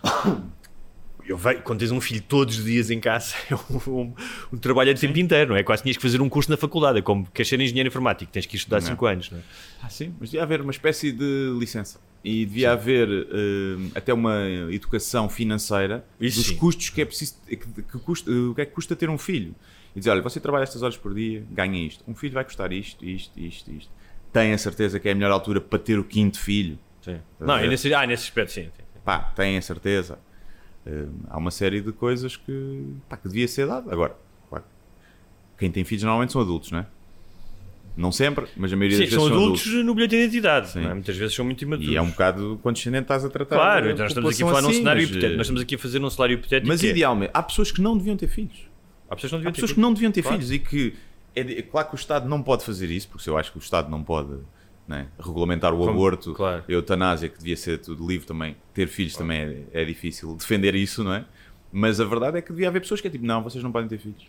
Eu 1.27 1.37
vejo, 1.37 1.61
quando 1.61 1.81
tens 1.81 1.91
um 1.91 2.01
filho 2.01 2.23
todos 2.27 2.59
os 2.59 2.65
dias 2.65 2.91
em 2.91 2.99
casa, 2.99 3.35
é 3.51 3.55
um, 3.55 3.93
um, 4.01 4.15
um 4.55 4.57
trabalho 4.57 4.95
de 4.95 5.01
tempo 5.01 5.19
inteiro, 5.19 5.51
não 5.51 5.57
é? 5.59 5.63
Quase 5.63 5.83
tinhas 5.83 5.99
que 5.99 6.03
fazer 6.03 6.23
um 6.23 6.29
curso 6.29 6.51
na 6.51 6.57
faculdade, 6.57 7.01
é 7.01 7.03
como 7.03 7.27
queres 7.35 7.49
ser 7.49 7.61
engenheiro 7.61 7.89
informático, 7.89 8.33
tens 8.33 8.47
que 8.47 8.57
estudar 8.57 8.81
5 8.81 9.05
anos, 9.05 9.31
não 9.31 9.39
é? 9.39 9.43
Ah, 9.83 9.91
sim, 9.91 10.15
mas 10.19 10.31
devia 10.31 10.43
haver 10.43 10.63
uma 10.63 10.71
espécie 10.71 11.13
de 11.13 11.55
licença. 11.61 12.01
E 12.25 12.47
devia 12.47 12.73
haver 12.73 13.09
eh, 13.11 13.91
até 13.95 14.13
uma 14.13 14.43
educação 14.71 15.29
financeira 15.29 16.05
Isso 16.19 16.39
dos 16.39 16.49
sim. 16.49 16.57
custos 16.57 16.89
que 16.89 17.03
é 17.03 17.05
preciso. 17.05 17.35
Que, 17.47 17.57
que 17.57 17.99
custa, 17.99 18.31
o 18.31 18.55
que 18.55 18.63
é 18.63 18.65
que 18.65 18.73
custa 18.73 18.97
ter 18.97 19.09
um 19.09 19.19
filho? 19.19 19.55
E 19.95 19.99
dizer, 19.99 20.11
olha, 20.11 20.23
você 20.23 20.39
trabalha 20.39 20.63
estas 20.63 20.83
horas 20.83 20.97
por 20.97 21.15
dia, 21.15 21.45
ganha 21.51 21.87
isto. 21.87 22.05
Um 22.07 22.15
filho 22.15 22.35
vai 22.35 22.45
custar 22.45 22.73
isto, 22.73 23.05
isto, 23.05 23.39
isto, 23.39 23.71
isto. 23.71 23.91
Tem 24.33 24.53
a 24.53 24.59
certeza 24.59 25.01
que 25.01 25.09
é 25.09 25.13
a 25.13 25.15
melhor 25.15 25.33
altura 25.33 25.61
para 25.61 25.79
ter 25.79 25.99
o 25.99 26.05
quinto 26.05 26.39
filho. 26.39 26.79
Sim. 27.03 27.19
Não, 27.41 27.63
e 27.65 27.69
nesse, 27.69 27.93
ah, 27.95 28.07
nesse 28.07 28.25
aspecto, 28.25 28.53
sim. 28.53 28.65
sim. 28.65 28.83
Pá, 29.05 29.21
tem 29.35 29.57
a 29.57 29.63
certeza. 29.63 30.19
Eh, 30.87 31.07
há 31.29 31.39
uma 31.39 31.51
série 31.51 31.81
de 31.81 31.93
coisas 31.93 32.37
que, 32.37 32.95
pá, 33.09 33.17
que 33.17 33.29
devia 33.29 33.49
ser 33.49 33.67
dado. 33.67 33.91
Agora, 33.91 34.17
claro, 34.49 34.65
quem 35.59 35.71
tem 35.71 35.85
filhos 35.85 36.05
normalmente 36.05 36.33
são 36.33 36.41
adultos, 36.41 36.71
não 36.71 36.81
é? 36.81 36.87
Não 37.97 38.13
sempre, 38.13 38.47
mas 38.57 38.73
a 38.73 38.77
maioria 38.77 38.97
Sim, 38.97 39.05
das 39.05 39.13
vezes 39.13 39.29
são 39.29 39.37
adultos 39.37 39.67
no 39.67 39.93
bilhete 39.93 40.15
de 40.15 40.23
identidade, 40.23 40.79
é? 40.79 40.95
muitas 40.95 41.17
vezes 41.17 41.35
são 41.35 41.45
muito 41.45 41.63
imaturos. 41.63 41.93
E 41.93 41.97
é 41.97 42.01
um 42.01 42.11
bocado 42.11 42.61
condescendente 42.63 43.03
estás 43.03 43.25
a 43.25 43.29
tratar. 43.29 43.57
Claro, 43.57 43.91
então 43.91 44.05
nós 44.05 44.13
estamos 44.13 44.35
aqui 44.35 44.43
a 44.45 44.47
falar 44.47 44.63
num 44.63 44.69
assim, 44.69 44.79
cenário 44.79 45.03
mas, 45.03 45.11
hipotético. 45.11 45.37
Nós 45.37 45.47
estamos 45.47 45.63
aqui 45.63 45.75
a 45.75 45.79
fazer 45.79 45.99
num 45.99 46.11
cenário 46.11 46.35
hipotético. 46.35 46.69
Mas 46.69 46.85
é- 46.85 46.87
idealmente, 46.87 47.33
há 47.35 47.43
pessoas 47.43 47.73
que 47.73 47.81
não 47.81 47.99
deviam 47.99 48.17
ter 48.17 48.29
filhos. 48.29 48.68
Há 49.11 49.17
pessoas 49.17 49.33
que 49.33 49.37
não 49.37 49.43
deviam 49.43 49.53
ter 49.53 49.53
pessoas 49.53 49.71
que 49.71 49.75
filhos. 49.75 49.83
não 49.89 49.93
deviam 49.95 50.13
ter 50.13 50.23
Claro. 50.23 50.37
filhos 50.37 50.53
e 50.53 50.59
que 50.59 50.95
é, 51.37 51.41
é 51.59 51.63
claro 51.63 51.89
que 51.89 51.95
o 51.95 51.97
Estado 51.97 52.29
não 52.29 52.43
pode 52.43 52.65
fazer 52.65 52.91
isso, 52.91 53.09
porque 53.09 53.29
eu 53.29 53.37
acho 53.39 53.53
que 53.53 53.59
o 53.59 53.61
Estado 53.61 53.91
não 53.91 54.03
pode 54.03 54.37
né, 54.87 55.07
regulamentar 55.21 55.73
o 55.75 55.79
Como- 55.79 55.91
aborto, 55.91 56.33
claro. 56.33 56.65
a 56.67 56.73
eutanásia, 56.73 57.29
que 57.29 57.39
devia 57.39 57.57
ser 57.57 57.79
tudo 57.79 58.07
livre 58.09 58.27
também. 58.27 58.57
Ter 58.73 58.87
filhos 58.89 59.15
também 59.17 59.67
é, 59.73 59.83
é 59.83 59.85
difícil 59.85 60.35
defender 60.35 60.75
isso, 60.75 61.05
não 61.05 61.13
é? 61.13 61.25
Mas 61.71 62.01
a 62.01 62.05
verdade 62.05 62.39
é 62.39 62.41
que 62.43 62.51
devia 62.51 62.69
haver 62.69 62.81
pessoas 62.81 63.01
que 63.01 63.07
é 63.07 63.11
tipo, 63.11 63.27
não, 63.27 63.43
vocês 63.43 63.63
não 63.63 63.71
podem 63.71 63.87
ter 63.89 63.99
filhos. 63.99 64.25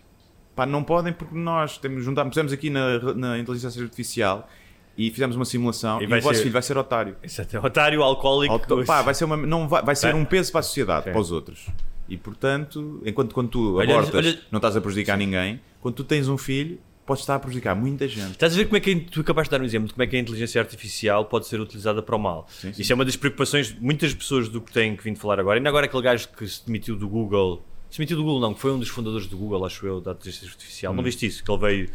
Pá, 0.56 0.66
não 0.66 0.84
podem 0.84 1.14
porque 1.14 1.34
nós 1.38 1.78
temos 1.78 2.04
juntar, 2.04 2.26
pusemos 2.26 2.52
aqui 2.52 2.70
na, 2.70 3.00
na 3.16 3.40
inteligência 3.40 3.82
artificial 3.82 4.50
e 4.98 5.10
fizemos 5.10 5.38
uma 5.38 5.46
simulação 5.46 6.02
E 6.02 6.04
e, 6.04 6.08
o 6.08 6.10
vosso 6.22 6.34
ser- 6.36 6.42
filho 6.42 6.52
vai 6.52 6.62
ser 6.62 6.78
otário. 6.78 7.16
Exato, 7.24 7.56
é 7.56 7.60
otário, 7.62 8.04
alcoólico. 8.04 8.86
Pá, 8.86 9.02
vai 9.02 9.14
ser, 9.14 9.24
uma, 9.24 9.38
não 9.38 9.66
vai, 9.70 9.82
vai 9.82 9.96
ser 9.96 10.14
um 10.14 10.26
peso 10.26 10.52
para 10.52 10.60
a 10.60 10.64
sociedade, 10.64 11.06
Sim. 11.06 11.12
para 11.14 11.22
os 11.22 11.32
outros. 11.32 11.68
E 12.10 12.18
portanto, 12.18 13.02
enquanto 13.06 13.34
quando 13.34 13.50
tu 13.50 13.76
Olha, 13.78 13.94
abortas, 13.94 14.26
olha- 14.26 14.40
não 14.52 14.58
estás 14.58 14.76
a 14.76 14.82
prejudicar 14.82 15.18
ninguém, 15.18 15.60
quando 15.80 15.96
tu 15.96 16.04
tens 16.04 16.28
um 16.28 16.38
filho, 16.38 16.80
podes 17.06 17.24
estar 17.24 17.36
a 17.36 17.40
prejudicar 17.40 17.76
muita 17.76 18.08
gente. 18.08 18.32
Estás 18.32 18.54
a 18.54 18.58
ver 18.58 18.66
como 18.66 18.78
é 18.78 18.80
que 18.80 18.96
tu 18.96 19.22
acabaste 19.22 19.50
de 19.50 19.58
dar 19.58 19.64
um 19.64 19.66
exemplo 19.66 19.88
de 19.88 19.94
como 19.94 20.04
é 20.04 20.08
que 20.08 20.16
a 20.16 20.20
inteligência 20.20 20.62
artificial 20.62 21.26
pode 21.26 21.48
ser 21.48 21.60
utilizada 21.60 22.02
para 22.02 22.16
o 22.16 22.20
mal. 22.20 22.48
Sim, 22.50 22.74
sim. 22.74 22.82
Isso 22.82 22.92
é 22.92 22.96
uma 22.96 23.06
das 23.06 23.16
preocupações 23.16 23.68
de 23.74 23.80
muitas 23.82 24.14
pessoas 24.14 24.48
do 24.50 24.62
que 24.62 24.72
têm 24.72 24.96
que 24.96 25.04
vindo 25.04 25.18
falar 25.18 25.40
agora. 25.40 25.58
Ainda 25.60 25.70
agora 25.70 25.86
aquele 25.86 26.04
gajo 26.04 26.28
que 26.30 26.48
se 26.48 26.66
demitiu 26.66 26.96
do 26.96 27.08
Google, 27.08 27.64
se 27.90 27.98
demitiu 27.98 28.18
do 28.18 28.24
Google 28.24 28.40
não, 28.42 28.54
que 28.54 28.60
foi 28.60 28.72
um 28.72 28.80
dos 28.80 28.90
fundadores 28.90 29.26
do 29.28 29.38
Google, 29.38 29.66
acho 29.66 29.86
eu, 29.88 30.00
da 30.00 30.12
inteligência 30.12 30.48
artificial. 30.48 30.94
Hum. 30.94 30.98
Não 30.98 31.04
viste 31.04 31.26
isso? 31.26 31.44
Que 31.44 31.52
ele 31.52 31.60
veio. 31.60 31.90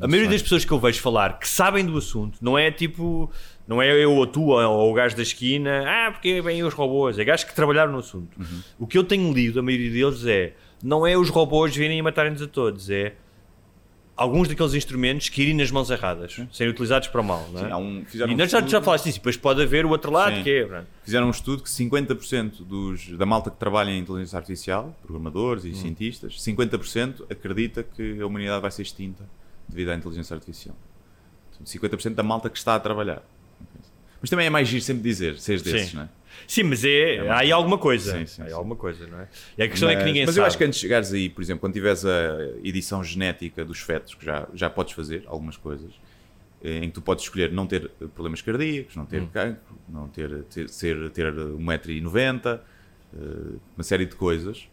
A 0.00 0.06
maioria 0.06 0.30
das 0.30 0.42
pessoas 0.42 0.64
que 0.64 0.72
eu 0.72 0.78
vejo 0.78 1.00
falar 1.00 1.38
que 1.38 1.48
sabem 1.48 1.84
do 1.84 1.96
assunto, 1.96 2.38
não 2.40 2.56
é 2.58 2.70
tipo, 2.70 3.30
não 3.66 3.80
é 3.82 3.90
eu 3.92 4.12
ou 4.12 4.26
tu 4.26 4.48
ou, 4.50 4.90
o 4.90 4.94
gajo 4.94 5.16
da 5.16 5.22
esquina, 5.22 5.84
ah, 5.86 6.12
porque 6.12 6.40
vêm 6.40 6.62
os 6.62 6.72
robôs, 6.74 7.18
é 7.18 7.24
gajos 7.24 7.44
que 7.44 7.54
trabalharam 7.54 7.92
no 7.92 7.98
assunto. 7.98 8.38
Uhum. 8.38 8.60
O 8.78 8.86
que 8.86 8.96
eu 8.96 9.04
tenho 9.04 9.32
lido, 9.32 9.58
a 9.58 9.62
maioria 9.62 9.90
deles 9.90 10.24
é, 10.26 10.52
não 10.82 11.06
é 11.06 11.16
os 11.16 11.28
robôs 11.30 11.74
virem 11.74 11.98
e 11.98 12.02
matarem-nos 12.02 12.42
a 12.42 12.46
todos, 12.46 12.88
é 12.90 13.14
alguns 14.16 14.48
daqueles 14.48 14.72
instrumentos 14.72 15.28
que 15.28 15.42
irem 15.42 15.54
nas 15.54 15.70
mãos 15.70 15.90
erradas, 15.90 16.40
serem 16.50 16.72
utilizados 16.72 17.08
para 17.08 17.22
mal, 17.22 17.46
não 17.52 17.60
é? 17.60 17.68
Sim, 17.68 17.74
um- 17.74 18.28
e 18.30 18.32
um 18.32 18.36
nós 18.36 18.50
já, 18.50 18.80
falaste 18.80 19.04
disso, 19.04 19.18
depois 19.18 19.36
pode 19.36 19.60
haver 19.62 19.84
o 19.84 19.90
outro 19.90 20.10
lado 20.10 20.36
Sim. 20.36 20.42
que 20.42 20.50
é. 20.50 20.64
pronto. 20.64 20.86
Fizeram 21.04 21.26
um 21.26 21.30
estudo 21.30 21.62
que 21.62 21.68
50% 21.68 22.64
dos, 22.64 23.08
da 23.18 23.26
malta 23.26 23.50
que 23.50 23.58
trabalha 23.58 23.90
em 23.90 23.98
inteligência 23.98 24.38
artificial, 24.38 24.96
programadores 25.02 25.64
Hum. 25.64 25.68
e 25.68 25.74
cientistas, 25.74 26.40
50% 26.42 27.26
acredita 27.28 27.82
que 27.82 28.18
a 28.20 28.26
humanidade 28.26 28.62
vai 28.62 28.70
ser 28.70 28.82
extinta 28.82 29.22
devido 29.68 29.90
à 29.90 29.94
inteligência 29.94 30.32
artificial. 30.34 30.74
Portanto, 31.50 31.68
50% 31.68 32.14
da 32.14 32.22
malta 32.22 32.48
que 32.48 32.56
está 32.56 32.74
a 32.74 32.80
trabalhar. 32.80 33.22
Mas 34.20 34.30
também 34.30 34.46
é 34.46 34.50
mais 34.50 34.66
giro 34.68 34.82
sempre 34.82 35.02
dizer, 35.02 35.38
seres 35.38 35.62
desses, 35.62 35.90
Sim. 35.90 35.96
não 35.96 36.02
é? 36.04 36.08
Sim, 36.46 36.62
mas 36.64 36.84
é, 36.84 37.28
há 37.28 37.38
aí 37.40 37.50
alguma 37.52 37.78
coisa. 37.78 38.12
Sim, 38.18 38.26
sim, 38.26 38.42
há 38.42 38.44
aí 38.44 38.50
sim. 38.50 38.56
alguma 38.56 38.76
coisa, 38.76 39.06
não 39.06 39.20
é? 39.20 39.28
E 39.56 39.62
a 39.62 39.68
questão 39.68 39.88
é 39.88 39.92
que 39.92 39.98
Mas- 39.98 40.06
ninguém 40.06 40.26
mas 40.26 40.34
sabe. 40.34 40.42
eu 40.42 40.46
acho 40.46 40.58
que 40.58 40.64
antes 40.64 40.76
de 40.78 40.82
chegares 40.82 41.12
aí, 41.12 41.28
por 41.30 41.42
exemplo, 41.42 41.60
quando 41.60 41.72
tiveres 41.72 42.04
a 42.04 42.38
edição 42.62 43.02
genética 43.02 43.64
dos 43.64 43.80
fetos, 43.80 44.14
que 44.14 44.24
já, 44.24 44.46
já 44.54 44.68
podes 44.70 44.92
fazer 44.92 45.22
algumas 45.26 45.56
coisas, 45.56 45.92
eh, 46.62 46.78
em 46.84 46.88
que 46.88 46.94
tu 46.94 47.02
podes 47.02 47.24
escolher 47.24 47.50
não 47.52 47.66
ter 47.66 47.88
problemas 48.14 48.42
cardíacos, 48.42 48.96
não 48.96 49.04
Hum. 49.04 49.06
ter 49.06 49.26
cancro, 49.28 49.78
não 49.88 50.08
ter, 50.08 50.42
ter, 50.44 50.68
ser, 50.68 51.10
ter 51.10 51.32
1,90m, 51.32 52.60
eh, 53.14 53.18
uma 53.76 53.82
série 53.84 54.06
de 54.06 54.14
coisas. 54.14 54.68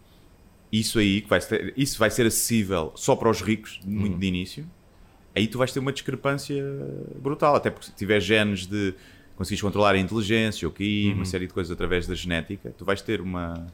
Isso 0.71 0.99
aí, 0.99 1.21
que 1.21 1.29
vai 1.29 1.39
ser, 1.39 1.73
isso 1.77 1.99
vai 1.99 2.09
ser 2.09 2.25
acessível 2.25 2.91
só 2.95 3.15
para 3.15 3.29
os 3.29 3.41
ricos, 3.41 3.79
Hum. 3.85 3.89
muito 3.91 4.17
de 4.19 4.25
início. 4.27 4.65
Aí 5.35 5.47
tu 5.47 5.57
vais 5.57 5.71
ter 5.71 5.79
uma 5.79 5.91
discrepância 5.93 6.63
brutal, 7.21 7.55
até 7.55 7.69
porque 7.69 7.87
se 7.87 7.95
tiver 7.95 8.19
genes 8.19 8.65
de 8.67 8.93
conseguires 9.43 9.61
controlar 9.61 9.95
a 9.95 9.97
inteligência, 9.99 10.67
o 10.67 10.71
QI, 10.71 11.09
Uhum. 11.09 11.15
uma 11.15 11.25
série 11.25 11.47
de 11.47 11.53
coisas 11.53 11.71
através 11.71 12.07
da 12.07 12.15
genética, 12.15 12.73
tu 12.77 12.83
vais 12.85 13.01
ter 13.01 13.21
uma 13.21 13.67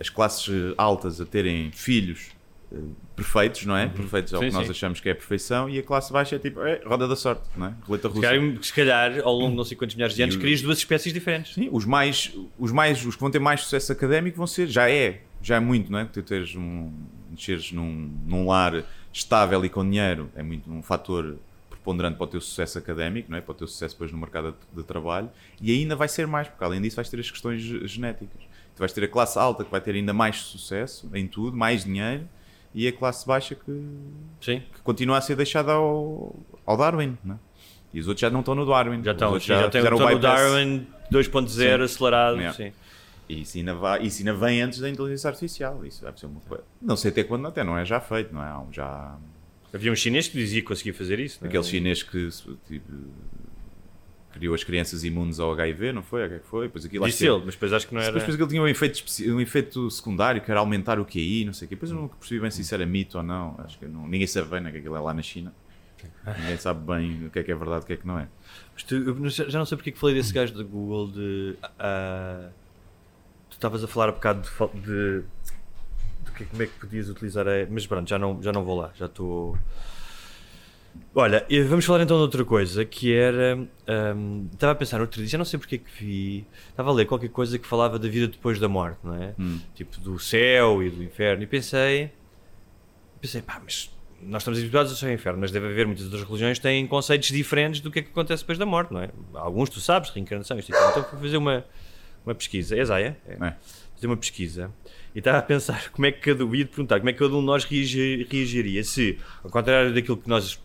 as 0.00 0.08
classes 0.08 0.48
eh, 0.48 0.74
altas 0.78 1.20
a 1.20 1.26
terem 1.26 1.70
filhos 1.72 2.28
eh, 2.72 2.76
perfeitos, 3.16 3.66
não 3.66 3.76
é? 3.76 3.88
Perfeitos 3.88 4.32
ao 4.32 4.40
Sim, 4.40 4.48
que 4.48 4.54
nós 4.54 4.66
sim. 4.66 4.70
achamos 4.70 5.00
que 5.00 5.08
é 5.08 5.12
a 5.12 5.14
perfeição, 5.14 5.68
e 5.68 5.78
a 5.78 5.82
classe 5.82 6.12
baixa 6.12 6.36
é 6.36 6.38
tipo, 6.38 6.60
é, 6.62 6.80
roda 6.86 7.08
da 7.08 7.16
sorte, 7.16 7.42
não 7.56 7.66
é? 7.66 7.74
Roleta 7.82 8.06
russa. 8.08 8.28
se 8.62 8.72
calhar, 8.72 9.18
ao 9.24 9.34
longo 9.34 9.50
de 9.50 9.56
não 9.56 9.64
sei 9.64 9.76
quantos 9.76 9.96
milhares 9.96 10.14
de 10.14 10.22
anos, 10.22 10.36
E 10.36 10.38
crias 10.38 10.62
duas 10.62 10.78
espécies 10.78 11.12
diferentes. 11.12 11.54
Sim, 11.54 11.68
os 11.72 11.84
mais, 11.84 12.32
os 12.58 12.70
mais, 12.70 13.04
os 13.04 13.14
que 13.16 13.20
vão 13.20 13.30
ter 13.30 13.40
mais 13.40 13.60
sucesso 13.62 13.90
académico 13.92 14.36
vão 14.36 14.46
ser, 14.46 14.68
já 14.68 14.88
é, 14.88 15.22
já 15.42 15.56
é 15.56 15.60
muito, 15.60 15.90
não 15.90 15.98
é? 15.98 16.04
Tu 16.04 16.22
teres 16.22 16.54
um, 16.54 16.92
nasceres 17.32 17.72
num, 17.72 18.08
num 18.24 18.46
lar 18.46 18.84
estável 19.12 19.64
e 19.64 19.68
com 19.68 19.82
dinheiro 19.84 20.30
é 20.36 20.42
muito 20.44 20.70
um 20.70 20.80
fator 20.82 21.36
preponderante 21.88 22.16
para 22.18 22.24
o 22.24 22.26
teu 22.26 22.40
sucesso 22.40 22.78
académico, 22.78 23.30
não 23.30 23.38
é? 23.38 23.40
Para 23.40 23.52
o 23.52 23.54
teu 23.54 23.66
sucesso 23.66 23.94
depois 23.94 24.12
no 24.12 24.18
mercado 24.18 24.54
de, 24.74 24.82
trabalho, 24.82 25.30
e 25.60 25.72
ainda 25.72 25.96
vai 25.96 26.08
ser 26.08 26.26
mais, 26.26 26.46
porque 26.48 26.62
além 26.62 26.80
disso 26.82 26.96
vais 26.96 27.08
ter 27.08 27.18
as 27.18 27.30
questões 27.30 27.62
ge- 27.62 27.86
genéticas. 27.86 28.42
Tu 28.74 28.78
vais 28.78 28.92
ter 28.92 29.04
a 29.04 29.08
classe 29.08 29.38
alta 29.38 29.64
que 29.64 29.70
vai 29.70 29.80
ter 29.80 29.94
ainda 29.94 30.12
mais 30.12 30.36
sucesso 30.36 31.10
em 31.14 31.26
tudo, 31.26 31.56
mais 31.56 31.84
dinheiro, 31.84 32.28
e 32.74 32.86
a 32.86 32.92
classe 32.92 33.26
baixa 33.26 33.54
que, 33.54 33.88
Sim, 34.40 34.62
que 34.72 34.80
continua 34.82 35.16
a 35.18 35.20
ser 35.20 35.34
deixada 35.36 35.72
ao, 35.72 36.36
ao 36.66 36.76
Darwin, 36.76 37.16
não 37.24 37.36
é? 37.36 37.38
E 37.92 38.00
os 38.00 38.06
outros 38.06 38.20
já 38.20 38.28
não 38.28 38.40
estão 38.40 38.54
no 38.54 38.66
Darwin. 38.66 39.02
já 39.02 39.12
estão. 39.12 39.38
Já, 39.40 39.70
já 39.70 39.94
o. 39.94 40.18
Darwin 40.18 40.86
2.0 41.10 41.48
Sim. 41.48 41.82
acelerado. 41.82 42.54
Sim. 42.54 42.72
E 43.30 43.40
isso 43.42 43.56
ainda, 43.58 43.74
vai, 43.74 44.02
isso 44.02 44.18
ainda 44.20 44.34
vem 44.34 44.60
antes 44.60 44.78
da 44.78 44.88
inteligência 44.90 45.28
artificial. 45.28 45.84
Isso 45.86 46.02
vai 46.02 46.12
ser 46.16 46.26
uma 46.26 46.40
coisa. 46.40 46.64
Não 46.80 46.96
sei 46.96 47.10
até 47.10 47.24
quando, 47.24 47.46
até 47.48 47.64
não 47.64 47.76
é 47.78 47.84
já 47.86 47.98
feito, 47.98 48.32
não 48.34 48.42
é? 48.42 48.72
Já. 48.72 49.16
Havia 49.72 49.92
um 49.92 49.96
chinês 49.96 50.28
que 50.28 50.36
dizia 50.38 50.60
que 50.62 50.66
conseguia 50.66 50.94
fazer 50.94 51.18
isso. 51.20 51.38
não 51.40 51.46
é? 51.46 51.48
Aquele 51.48 51.64
chinês 51.64 52.02
que 52.02 52.28
tipo, 52.66 52.92
criou 54.32 54.54
as 54.54 54.62
crianças 54.64 55.04
imunes 55.04 55.38
ao 55.40 55.52
HIV, 55.52 55.92
não 55.92 56.02
foi? 56.02 56.24
O 56.24 56.28
que 56.28 56.34
é 56.36 56.38
que 56.38 56.46
foi? 56.46 56.66
Depois 56.66 56.84
aquilo 56.84 57.04
Disse 57.06 57.18
que- 57.18 57.30
ele, 57.30 57.42
mas 57.44 57.54
depois 57.54 57.72
acho 57.72 57.86
que 57.88 57.94
não 57.94 58.00
era. 58.00 58.12
Depois, 58.12 58.22
depois 58.24 58.34
aquilo 58.34 58.48
tinha 58.50 58.62
um 58.62 58.68
efeito, 58.68 59.04
um 59.34 59.40
efeito 59.40 59.90
secundário 59.90 60.40
que 60.40 60.50
era 60.50 60.60
aumentar 60.60 60.98
o 60.98 61.04
QI, 61.04 61.44
não 61.44 61.52
sei 61.52 61.66
o 61.66 61.68
quê. 61.68 61.74
Depois 61.74 61.90
eu 61.90 61.96
nunca 61.98 62.16
percebi 62.16 62.40
bem 62.40 62.50
se 62.50 62.62
isso 62.62 62.74
era 62.74 62.86
mito 62.86 63.18
ou 63.18 63.22
não. 63.24 63.56
Acho 63.58 63.78
que 63.78 63.86
não, 63.86 64.06
ninguém 64.08 64.26
sabe 64.26 64.48
bem, 64.48 64.60
né? 64.60 64.70
Que 64.72 64.78
aquilo 64.78 64.96
é 64.96 65.00
lá 65.00 65.12
na 65.12 65.22
China. 65.22 65.52
Ninguém 66.38 66.56
sabe 66.58 66.86
bem 66.86 67.26
o 67.26 67.30
que 67.30 67.38
é 67.40 67.42
que 67.42 67.50
é 67.50 67.54
verdade 67.56 67.80
e 67.80 67.84
o 67.84 67.86
que 67.86 67.92
é 67.94 67.96
que 67.96 68.06
não 68.06 68.18
é. 68.18 68.28
Mas 68.72 68.82
tu- 68.84 68.94
não 69.14 69.28
já 69.28 69.58
não 69.58 69.66
sei 69.66 69.76
porque 69.76 69.90
é 69.90 69.92
que 69.92 69.98
falei 69.98 70.14
desse 70.14 70.32
gajo 70.32 70.54
da 70.54 70.62
Google 70.62 71.10
de. 71.10 71.56
ah, 71.78 72.50
tu 73.50 73.54
estavas 73.54 73.82
a 73.82 73.88
falar 73.88 74.10
um 74.10 74.12
bocado 74.12 74.42
de, 74.74 74.80
de 74.82 75.24
que- 76.38 76.44
como 76.46 76.62
é 76.62 76.66
que 76.66 76.72
podias 76.80 77.08
utilizar 77.08 77.46
a. 77.46 77.52
Mas 77.68 77.86
pronto, 77.86 78.08
já 78.08 78.18
não, 78.18 78.42
já 78.42 78.52
não 78.52 78.64
vou 78.64 78.76
lá, 78.80 78.90
já 78.96 79.06
estou. 79.06 79.56
Olha, 81.14 81.44
e 81.48 81.60
vamos 81.62 81.84
falar 81.84 82.02
então 82.02 82.16
de 82.16 82.22
outra 82.22 82.44
coisa 82.44 82.84
que 82.84 83.12
era. 83.14 83.58
ahm, 83.86 84.46
estava 84.52 84.72
a 84.72 84.74
pensar 84.74 85.00
outro 85.00 85.20
dia, 85.20 85.28
já 85.28 85.38
não 85.38 85.44
sei 85.44 85.58
porque 85.58 85.76
é 85.76 85.78
que 85.78 85.90
vi. 86.04 86.46
Estava 86.70 86.90
a 86.90 86.92
ler 86.92 87.06
qualquer 87.06 87.28
coisa 87.28 87.58
que 87.58 87.66
falava 87.66 87.98
da 87.98 88.08
vida 88.08 88.26
depois 88.28 88.58
da 88.58 88.68
morte, 88.68 88.98
não 89.04 89.14
é? 89.14 89.34
Hum. 89.38 89.60
Tipo 89.74 90.00
do 90.00 90.18
céu 90.18 90.82
e 90.82 90.90
do 90.90 91.02
inferno. 91.02 91.42
E 91.42 91.46
pensei. 91.46 92.10
Pensei, 93.20 93.42
pá, 93.42 93.60
mas 93.62 93.90
nós 94.22 94.42
estamos 94.42 94.58
habituados 94.58 94.92
a 94.92 94.96
ser 94.96 95.12
inferno, 95.12 95.40
mas 95.40 95.50
deve 95.52 95.66
haver 95.66 95.86
muitas 95.86 96.04
outras 96.06 96.22
religiões 96.24 96.58
que 96.58 96.62
têm 96.62 96.86
conceitos 96.86 97.28
diferentes 97.28 97.80
do 97.80 97.90
que 97.90 98.00
é 98.00 98.02
que 98.02 98.10
acontece 98.10 98.42
depois 98.42 98.58
da 98.58 98.66
morte, 98.66 98.92
não 98.92 99.00
é? 99.00 99.10
Alguns 99.34 99.70
tu 99.70 99.80
sabes, 99.80 100.10
reencarnação, 100.10 100.58
isto 100.58 100.70
e. 100.72 100.74
Então 100.90 101.04
fui 101.04 101.18
fazer 101.20 101.36
uma, 101.36 101.64
uma 102.26 102.34
pesquisa. 102.34 102.76
É 102.76 102.84
Zaya? 102.84 103.16
É. 103.26 103.32
É. 103.34 103.54
Fazer 103.94 104.06
uma 104.06 104.16
pesquisa 104.16 104.70
e 105.18 105.20
estava 105.20 105.38
a 105.38 105.42
pensar 105.42 105.90
como 105.90 106.06
é 106.06 106.12
que 106.12 106.20
cada 106.20 106.44
um, 106.46 106.54
ia 106.54 106.64
perguntar 106.64 106.98
como 107.00 107.10
é 107.10 107.12
que 107.12 107.18
cada 107.18 107.34
um 107.34 107.40
de 107.40 107.46
nós 107.46 107.64
reagi- 107.64 108.24
reagiria 108.30 108.84
se, 108.84 109.18
ao 109.42 109.50
contrário 109.50 109.92
daquilo 109.92 110.16
que 110.16 110.28
nós 110.28 110.62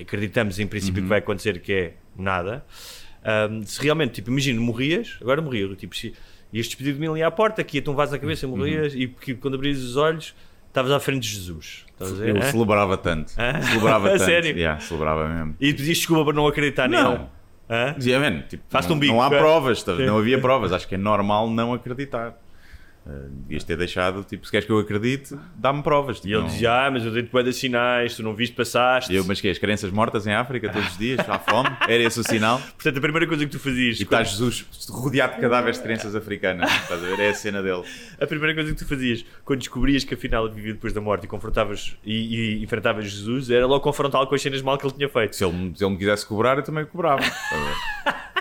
acreditamos 0.00 0.58
em 0.58 0.66
princípio 0.66 1.00
que 1.00 1.08
vai 1.08 1.20
acontecer, 1.20 1.60
que 1.60 1.72
é 1.72 1.94
nada, 2.16 2.64
Ahm, 3.26 3.62
se 3.62 3.80
realmente, 3.82 4.14
tipo, 4.16 4.30
imagina, 4.30 4.60
morrias, 4.60 5.16
agora 5.20 5.40
morria, 5.40 5.66
tipo, 5.76 5.96
se 5.96 6.12
ias 6.52 6.66
despedir 6.66 6.92
de 6.92 7.00
mim 7.00 7.06
ali 7.08 7.22
à 7.22 7.30
porta, 7.30 7.64
que 7.64 7.78
ia-te 7.78 7.88
um 7.88 7.94
vaso 7.94 8.12
na 8.12 8.18
cabeça, 8.18 8.46
morrias, 8.46 8.94
e 8.94 9.06
porque 9.06 9.34
quando 9.34 9.54
abrias 9.54 9.78
os 9.78 9.96
olhos, 9.96 10.34
estavas 10.68 10.90
à 10.92 11.00
frente 11.00 11.22
de 11.22 11.28
Jesus. 11.36 11.86
Ver? 11.98 12.36
Eu 12.36 12.42
celebrava 12.42 12.98
tanto. 12.98 13.30
Celebrava 13.30 14.10
tanto. 14.18 14.24
sério? 14.24 14.54
Yeah, 14.58 14.78
celebrava 14.78 15.26
mesmo. 15.26 15.56
E 15.58 15.72
pedias 15.72 15.96
desculpa 15.98 16.22
por 16.24 16.34
não 16.34 16.46
acreditar 16.46 16.86
Não. 16.86 17.12
nele. 17.12 17.24
Hã? 17.70 17.94
Dizia, 17.96 18.20
man, 18.20 18.42
tipo, 18.42 18.62
não, 18.70 18.94
um 18.94 18.98
bico, 18.98 19.14
não 19.14 19.22
há 19.22 19.30
provas, 19.30 19.82
não 19.86 20.18
havia 20.18 20.38
provas. 20.38 20.70
Acho 20.72 20.86
que 20.86 20.96
é 20.96 20.98
normal 20.98 21.48
não 21.48 21.72
acreditar. 21.72 22.34
Uh, 23.06 23.28
devias 23.28 23.62
ter 23.64 23.76
deixado, 23.76 24.24
tipo, 24.24 24.46
se 24.46 24.50
queres 24.50 24.64
que 24.66 24.72
eu 24.72 24.78
acredite, 24.78 25.36
dá-me 25.56 25.82
provas. 25.82 26.16
Tipo, 26.16 26.28
E 26.28 26.32
ele 26.32 26.40
não- 26.40 26.48
dizia, 26.48 26.86
ah, 26.86 26.90
mas 26.90 27.04
eu 27.04 27.12
dei-te 27.12 27.30
de 27.42 27.52
sinais, 27.52 28.16
tu 28.16 28.22
não 28.22 28.34
viste, 28.34 28.56
passaste. 28.56 29.12
E 29.12 29.16
eu, 29.16 29.24
mas 29.26 29.42
que 29.42 29.48
é, 29.48 29.50
as 29.50 29.58
crianças 29.58 29.90
mortas 29.90 30.26
em 30.26 30.32
África 30.32 30.72
todos 30.72 30.88
os 30.92 30.96
dias, 30.96 31.20
à 31.28 31.38
fome? 31.38 31.68
Era 31.86 32.02
esse 32.02 32.18
o 32.18 32.24
sinal? 32.24 32.58
Portanto, 32.74 32.96
a 32.96 33.00
primeira 33.02 33.26
coisa 33.26 33.44
que 33.44 33.50
tu 33.50 33.58
fazias... 33.58 34.00
E 34.00 34.04
está 34.04 34.22
Jesus 34.22 34.64
rodeado 34.88 35.34
de 35.34 35.40
cadáveres 35.42 35.76
de 35.76 35.82
crianças 35.82 36.16
africanas. 36.16 36.70
Estás 36.72 37.04
a 37.04 37.06
ver? 37.06 37.20
É 37.20 37.28
a 37.28 37.34
cena 37.34 37.62
dele. 37.62 37.82
A 38.18 38.26
primeira 38.26 38.54
coisa 38.54 38.72
que 38.72 38.78
tu 38.78 38.86
fazias 38.88 39.22
quando 39.44 39.58
descobrias 39.58 40.02
que 40.02 40.14
afinal 40.14 40.46
ele 40.46 40.54
vivia 40.54 40.72
depois 40.72 40.94
da 40.94 41.00
morte 41.02 41.24
e 41.24 41.26
confrontavas 41.26 41.96
e, 42.04 42.60
e 42.60 42.64
enfrentavas 42.64 43.04
Jesus 43.04 43.50
era 43.50 43.66
logo 43.66 43.80
confrontá-lo 43.82 44.26
com 44.26 44.34
as 44.34 44.40
cenas 44.40 44.62
mal 44.62 44.78
que 44.78 44.86
ele 44.86 44.94
tinha 44.94 45.08
feito. 45.10 45.36
Se 45.36 45.44
ele, 45.44 45.72
se 45.76 45.84
ele 45.84 45.92
me 45.92 45.98
quisesse 45.98 46.24
cobrar, 46.26 46.56
eu 46.56 46.62
também 46.62 46.86
cobrava. 46.86 47.22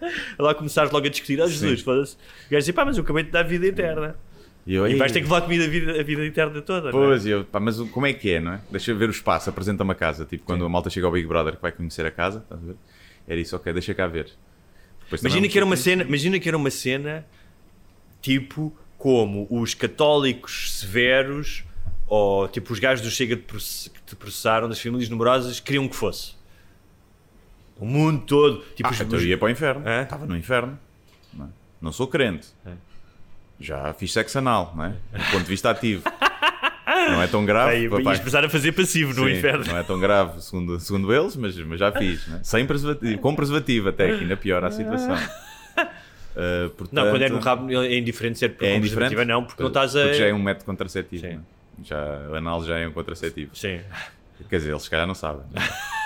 Lá 0.38 0.54
começares 0.54 0.90
logo 0.90 1.06
a 1.06 1.10
discutir, 1.10 1.40
ah, 1.40 1.46
Jesus, 1.46 1.82
foda-se. 1.82 2.14
O 2.14 2.50
gajo 2.50 2.58
dizia, 2.60 2.74
pá, 2.74 2.84
mas 2.84 2.96
eu 2.96 3.04
acabei 3.04 3.24
de 3.24 3.30
dar 3.30 3.42
vida 3.42 3.66
eterna. 3.66 4.16
E 4.66 4.74
eu 4.74 4.86
E 4.86 4.94
vais 4.96 5.10
ter 5.10 5.20
que 5.20 5.24
levar 5.24 5.40
comigo 5.42 5.64
a 5.64 5.66
vida, 5.66 6.00
a 6.00 6.02
vida 6.02 6.24
eterna 6.24 6.60
toda. 6.60 6.88
é? 6.88 6.92
Pois, 6.92 7.24
e 7.26 7.30
eu, 7.30 7.44
pá, 7.44 7.58
mas 7.58 7.80
como 7.80 8.06
é 8.06 8.12
que 8.12 8.32
é, 8.32 8.40
não 8.40 8.52
é? 8.54 8.60
Deixa 8.70 8.90
eu 8.90 8.96
ver 8.96 9.08
o 9.08 9.12
espaço, 9.12 9.48
apresenta-me 9.50 9.90
a 9.92 9.94
casa. 9.94 10.24
Tipo, 10.24 10.44
quando 10.44 10.64
a 10.64 10.68
malta 10.68 10.90
chega 10.90 11.06
ao 11.06 11.12
Big 11.12 11.26
Brother 11.26 11.56
que 11.56 11.62
vai 11.62 11.72
conhecer 11.72 12.04
a 12.04 12.10
casa, 12.10 12.38
estás 12.40 12.62
a 12.62 12.66
ver? 12.66 12.76
Era 13.26 13.40
isso, 13.40 13.56
ok, 13.56 13.72
deixa 13.72 13.94
cá 13.94 14.06
ver. 14.06 14.30
Depois 15.04 15.20
também 15.20 15.32
Imagina 15.32 15.48
que, 15.52 15.58
era 15.58 15.64
uma 15.66 15.76
cena, 15.76 16.02
imagina 16.02 16.38
que 16.38 16.48
era 16.48 16.56
uma 16.56 16.70
cena 16.70 17.26
tipo 18.20 18.76
como 18.98 19.46
os 19.50 19.72
católicos 19.74 20.78
severos 20.78 21.64
ou 22.06 22.46
tipo 22.48 22.72
os 22.72 22.78
gajos 22.78 23.04
do 23.04 23.10
Chega 23.10 23.36
que 23.36 23.56
te 24.06 24.16
processaram 24.16 24.68
das 24.68 24.80
famílias 24.80 25.08
numerosas 25.08 25.58
queriam 25.58 25.88
que 25.88 25.96
fosse. 25.96 26.34
O 27.80 27.86
mundo 27.86 28.22
todo. 28.26 28.62
Tipo, 28.76 28.88
Ah, 28.88 28.92
os, 28.92 29.00
então 29.00 29.18
eu 29.18 29.26
ia 29.26 29.38
para 29.38 29.46
o 29.46 29.50
inferno. 29.50 29.82
Hã? 29.86 30.02
Estava 30.02 30.26
no 30.26 30.36
inferno. 30.36 30.78
Não, 31.32 31.46
é? 31.46 31.48
Não 31.80 31.92
sou 31.92 32.06
crente. 32.06 32.48
É. 32.66 32.72
Já 33.58 33.92
fiz 33.94 34.12
sexo 34.12 34.38
anal, 34.38 34.72
não 34.76 34.84
é? 34.84 34.88
Do 34.90 35.24
ponto 35.32 35.42
de 35.42 35.48
vista 35.48 35.70
ativo. 35.70 36.02
Não 36.86 37.22
é 37.22 37.26
tão 37.26 37.44
grave. 37.44 37.88
Papai. 37.88 38.04
ias 38.04 38.18
precisar 38.18 38.44
a 38.44 38.48
fazer 38.48 38.72
passivo 38.72 39.12
no 39.18 39.26
Sim, 39.28 39.36
inferno. 39.36 39.64
Não 39.66 39.78
é 39.78 39.82
tão 39.82 39.98
grave, 39.98 40.40
segundo, 40.42 40.78
segundo 40.80 41.12
eles, 41.14 41.36
mas, 41.36 41.56
mas 41.56 41.78
já 41.80 41.90
fiz. 41.92 42.26
Né? 42.26 42.40
Sem 42.42 42.66
preservativo, 42.66 43.18
com 43.20 43.34
preservativo 43.34 43.88
até, 43.88 44.06
que 44.16 44.22
ainda 44.22 44.36
piora 44.36 44.66
a 44.68 44.70
situação. 44.70 45.14
Uh, 45.16 46.70
portanto, 46.76 46.92
Não, 46.92 47.10
quando 47.10 47.22
é 47.22 47.28
no 47.28 47.38
rabo 47.38 47.70
é 47.70 47.96
indiferente 47.98 48.38
ser 48.38 48.54
é 48.60 48.76
indiferente. 48.76 48.80
preservativa, 49.14 49.24
não, 49.24 49.44
porque 49.44 49.62
não 49.62 49.68
estás 49.68 49.94
a. 49.96 50.02
Porque 50.02 50.14
já 50.18 50.26
é 50.26 50.34
um 50.34 50.42
método 50.42 50.64
contraceptivo. 50.66 51.26
Né? 51.26 51.40
Já, 51.84 52.28
o 52.30 52.34
anal 52.34 52.64
já 52.64 52.78
é 52.78 52.86
um 52.86 52.92
contraceptivo. 52.92 53.54
Sim. 53.56 53.80
Quer 54.48 54.56
dizer, 54.56 54.70
eles 54.70 54.82
se 54.82 54.90
calhar 54.90 55.06
não 55.06 55.14
sabem. 55.14 55.42
né? 55.52 55.60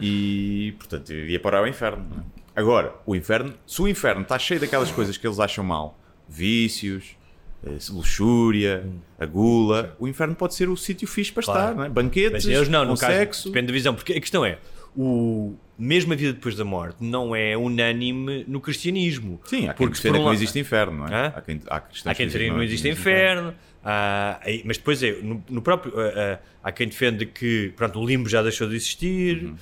E, 0.00 0.74
portanto, 0.78 1.12
eu 1.12 1.28
ia 1.28 1.40
parar 1.40 1.58
ao 1.58 1.66
inferno. 1.68 2.06
não 2.10 2.18
é? 2.18 2.22
Agora, 2.56 2.94
o 3.06 3.14
inferno, 3.14 3.54
se 3.66 3.80
o 3.80 3.88
inferno 3.88 4.22
está 4.22 4.38
cheio 4.38 4.60
daquelas 4.60 4.90
coisas 4.90 5.16
que 5.16 5.26
eles 5.26 5.38
acham 5.38 5.62
mal, 5.64 5.98
vícios, 6.28 7.16
eh, 7.64 7.76
luxúria, 7.90 8.86
a 9.18 9.26
gula, 9.26 9.96
o 9.98 10.08
inferno 10.08 10.34
pode 10.34 10.54
ser 10.54 10.68
o 10.68 10.76
sítio 10.76 11.06
fixe 11.06 11.32
para 11.32 11.42
Claro. 11.42 11.60
estar, 11.60 11.74
não 11.76 11.84
é? 11.84 11.88
Banquetes, 11.88 12.44
Mas 12.44 12.46
eles 12.46 12.68
não, 12.68 12.84
no 12.84 12.96
caso, 12.96 13.12
sexo. 13.12 13.48
depende 13.48 13.66
da 13.68 13.72
visão, 13.72 13.94
porque 13.94 14.12
a 14.14 14.20
questão 14.20 14.44
é, 14.44 14.58
o, 14.96 15.54
mesmo 15.78 16.12
a 16.12 16.16
vida 16.16 16.32
depois 16.32 16.56
da 16.56 16.64
morte 16.64 16.96
não 17.02 17.34
é 17.34 17.56
unânime 17.56 18.44
no 18.48 18.60
cristianismo. 18.60 19.40
Sim, 19.44 19.68
há 19.68 19.74
quem 19.74 19.86
Porque, 19.86 19.94
defenda 20.02 20.18
um 20.18 20.20
que 20.22 20.26
não 20.26 20.32
existe 20.34 20.58
inferno, 20.58 20.98
não 20.98 21.06
é? 21.06 21.26
Há 21.34 21.40
quem, 21.40 21.60
há 21.68 21.76
Há 21.76 22.14
quem 22.14 22.26
defenda 22.26 22.44
que 22.44 22.50
não 22.50 22.62
existe 22.62 22.88
inferno, 22.88 23.54
há- 23.84 24.40
aí- 24.42 24.62
mas 24.64 24.76
depois 24.78 25.02
é, 25.02 25.12
no, 25.22 25.42
no 25.48 25.62
próprio, 25.62 25.92
ah, 25.98 26.12
ah, 26.16 26.38
há 26.64 26.72
quem 26.72 26.88
defenda 26.88 27.24
que 27.24 27.72
pronto, 27.76 27.98
o 28.00 28.06
limbo 28.06 28.28
já 28.28 28.42
deixou 28.42 28.68
de 28.68 28.74
existir, 28.76 29.52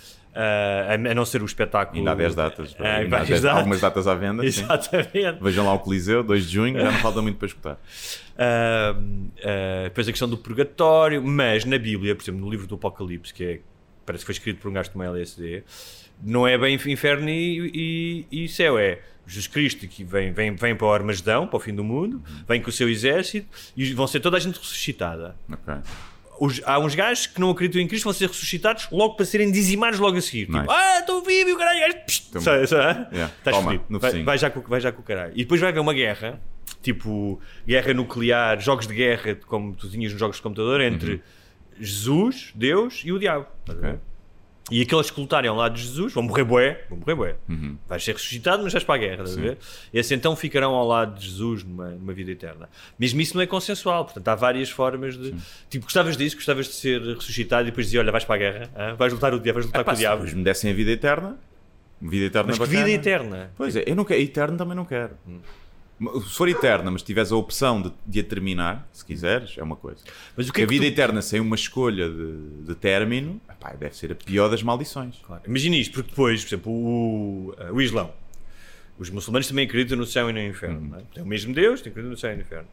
ah, 0.40 0.86
a, 0.90 0.94
a 0.94 1.14
não 1.14 1.24
ser 1.24 1.42
o 1.42 1.46
espetáculo. 1.46 1.98
Ainda 1.98 2.12
há 2.12 2.14
10 2.14 2.34
datas. 2.34 2.76
Ah, 2.78 2.82
ainda 2.98 3.06
há 3.16 3.18
várias 3.20 3.28
10 3.28 3.42
datas. 3.42 3.58
algumas 3.58 3.80
datas 3.80 4.06
à 4.06 4.14
venda. 4.14 4.42
sim. 4.42 4.48
Exatamente. 4.62 5.42
Vejam 5.42 5.66
lá 5.66 5.72
o 5.74 5.78
Coliseu, 5.80 6.22
2 6.22 6.46
de 6.46 6.52
junho, 6.54 6.78
já 6.80 6.92
não 6.92 6.98
falta 7.00 7.20
muito 7.20 7.36
para 7.38 7.46
escutar. 7.46 7.78
Ah, 8.38 8.94
depois 9.84 10.06
a 10.08 10.12
questão 10.12 10.28
do 10.28 10.38
purgatório, 10.38 11.22
mas 11.22 11.64
na 11.64 11.78
Bíblia, 11.78 12.14
por 12.14 12.22
exemplo, 12.22 12.40
no 12.40 12.50
livro 12.50 12.66
do 12.66 12.76
Apocalipse, 12.76 13.34
que 13.34 13.44
é, 13.44 13.60
parece 14.06 14.22
que 14.22 14.26
foi 14.26 14.32
escrito 14.34 14.60
por 14.60 14.68
um 14.68 14.72
gajo 14.72 14.90
de 14.90 14.94
uma 14.96 15.04
LSD, 15.06 15.64
não 16.22 16.46
é 16.46 16.56
bem 16.56 16.74
inferno 16.74 17.28
e, 17.28 18.26
e- 18.30 18.44
e 18.44 18.48
céu, 18.48 18.78
é 18.78 19.00
Jesus 19.26 19.46
Cristo 19.46 19.86
que 19.86 20.02
vem, 20.02 20.32
vem, 20.32 20.54
vem 20.54 20.74
para 20.74 20.86
o 20.86 20.92
Armagedão, 20.92 21.46
para 21.46 21.56
o 21.56 21.60
fim 21.60 21.74
do 21.74 21.84
mundo, 21.84 22.22
vem 22.48 22.62
com 22.62 22.70
o 22.70 22.72
seu 22.72 22.88
exército 22.88 23.46
e 23.76 23.92
vão 23.92 24.06
ser 24.06 24.20
toda 24.20 24.36
a 24.36 24.40
gente 24.40 24.58
ressuscitada. 24.58 25.36
Ok. 25.52 25.74
Os- 26.40 26.60
há 26.64 26.78
uns 26.78 26.94
gajos 26.94 27.26
que 27.26 27.40
não 27.40 27.50
acreditam 27.50 27.80
em 27.80 27.88
Cristo 27.88 28.04
vão 28.04 28.12
ser 28.12 28.28
ressuscitados 28.28 28.88
logo 28.92 29.14
para 29.16 29.26
serem 29.26 29.50
dizimados 29.50 29.98
logo 29.98 30.16
a 30.16 30.20
seguir. 30.20 30.48
Nice. 30.48 30.60
Tipo, 30.60 30.70
ah, 30.72 30.98
estou 31.00 31.22
vivo 31.22 31.50
e 31.50 31.52
o 31.52 31.58
caralho, 31.58 31.94
sabe, 32.40 32.66
sabe? 32.66 33.06
Yeah. 33.14 33.34
Estás 33.38 33.56
fodido. 33.64 33.84
vai, 33.98 34.10
vai 34.24 34.38
já 34.38 34.50
com, 34.50 34.60
vai 34.62 34.80
já 34.80 34.92
com 34.92 35.00
o 35.00 35.04
caralho. 35.04 35.32
E 35.34 35.38
depois 35.44 35.60
vai 35.60 35.70
haver 35.70 35.80
uma 35.80 35.94
guerra, 35.94 36.40
tipo 36.82 37.40
guerra 37.66 37.92
nuclear, 37.94 38.60
jogos 38.60 38.86
de 38.86 38.94
guerra, 38.94 39.34
como 39.46 39.74
tu 39.74 39.88
tinhas 39.90 40.12
nos 40.12 40.20
jogos 40.20 40.36
de 40.36 40.42
computador, 40.42 40.80
entre 40.80 41.22
Jesus, 41.80 42.52
Deus 42.54 43.02
e 43.04 43.12
o 43.12 43.18
diabo. 43.18 43.46
Estás 43.60 43.78
a 43.78 43.82
ver? 43.82 43.90
Ok. 43.94 44.00
E 44.70 44.82
aqueles 44.82 45.10
que 45.10 45.18
lutarem 45.20 45.48
ao 45.48 45.56
lado 45.56 45.74
de 45.76 45.82
Jesus 45.82 46.12
vão 46.12 46.22
morrer 46.22 46.44
bué, 46.44 46.84
vão 46.90 46.98
morrer 46.98 47.14
bué. 47.14 47.36
Uhum. 47.48 47.76
Vais 47.88 48.04
ser 48.04 48.12
ressuscitado, 48.12 48.62
mas 48.62 48.72
vais 48.72 48.84
para 48.84 48.94
a 48.96 48.98
guerra, 48.98 49.22
estás 49.22 49.38
a 49.38 49.40
ver? 49.40 49.58
Esses 49.94 50.12
então 50.12 50.36
ficarão 50.36 50.74
ao 50.74 50.86
lado 50.86 51.18
de 51.18 51.26
Jesus 51.26 51.64
numa, 51.64 51.88
numa 51.90 52.12
vida 52.12 52.30
eterna. 52.32 52.68
Mesmo 52.98 53.18
isso 53.20 53.34
não 53.34 53.42
é 53.42 53.46
consensual, 53.46 54.04
portanto 54.04 54.28
há 54.28 54.34
várias 54.34 54.68
formas 54.68 55.16
de. 55.16 55.34
Tipo, 55.70 55.84
gostavas 55.84 56.16
disso, 56.16 56.36
gostavas 56.36 56.66
de 56.66 56.74
ser 56.74 57.00
ressuscitado 57.00 57.62
e 57.62 57.70
depois 57.70 57.86
dizer: 57.86 57.98
Olha, 57.98 58.12
vais 58.12 58.24
para 58.24 58.34
a 58.34 58.38
guerra, 58.38 58.70
hã? 58.76 58.94
vais 58.94 59.12
lutar 59.12 59.32
o 59.32 59.40
diabo, 59.40 59.54
vais 59.56 59.66
lutar 59.66 59.84
Pá, 59.84 59.90
com 59.92 59.94
o 59.94 59.96
se 59.96 60.02
diabo. 60.02 60.16
depois 60.18 60.34
me 60.34 60.44
dessem 60.44 60.70
a 60.70 60.74
vida 60.74 60.90
eterna, 60.90 61.38
vida 62.02 62.26
eterna 62.26 62.48
Mas 62.48 62.58
que 62.58 62.66
bacana. 62.66 62.84
vida 62.84 62.90
eterna! 63.00 63.50
Pois 63.56 63.74
é, 63.74 63.84
eu 63.86 63.96
não 63.96 64.04
quero, 64.04 64.20
eterno 64.20 64.58
também 64.58 64.76
não 64.76 64.84
quero. 64.84 65.12
Se 66.00 66.30
for 66.36 66.48
eterna, 66.48 66.90
mas 66.92 67.02
tiveres 67.02 67.32
a 67.32 67.36
opção 67.36 67.82
de, 67.82 67.92
de 68.06 68.20
a 68.20 68.24
terminar, 68.24 68.88
se 68.92 69.04
quiseres, 69.04 69.56
é 69.58 69.62
uma 69.62 69.74
coisa. 69.74 70.04
Mas 70.36 70.48
o 70.48 70.52
que 70.52 70.60
é 70.60 70.64
a 70.64 70.66
vida 70.66 70.84
tu- 70.84 70.88
eterna 70.92 71.20
sem 71.20 71.40
uma 71.40 71.56
escolha 71.56 72.08
de, 72.08 72.66
de 72.66 72.74
término, 72.76 73.40
epá, 73.50 73.72
deve 73.72 73.96
ser 73.96 74.12
a 74.12 74.14
pior 74.14 74.48
das 74.48 74.62
maldições. 74.62 75.16
Claro. 75.26 75.42
Imagina 75.46 75.74
isto, 75.76 75.92
porque 75.94 76.10
depois, 76.10 76.42
por 76.44 76.48
exemplo, 76.48 76.72
o, 76.72 77.54
uh, 77.58 77.72
o 77.74 77.82
Islão, 77.82 78.12
os 78.96 79.10
muçulmanos 79.10 79.48
também 79.48 79.66
acreditam 79.66 79.98
no 79.98 80.06
céu 80.06 80.30
e 80.30 80.32
no 80.32 80.40
inferno. 80.40 80.80
não 80.88 80.98
é? 80.98 81.02
Tem 81.14 81.22
o 81.22 81.26
mesmo 81.26 81.52
Deus, 81.52 81.80
tem 81.80 81.90
acreditam 81.90 82.12
no 82.12 82.16
céu 82.18 82.32
e 82.32 82.36
no 82.36 82.42
inferno. 82.42 82.68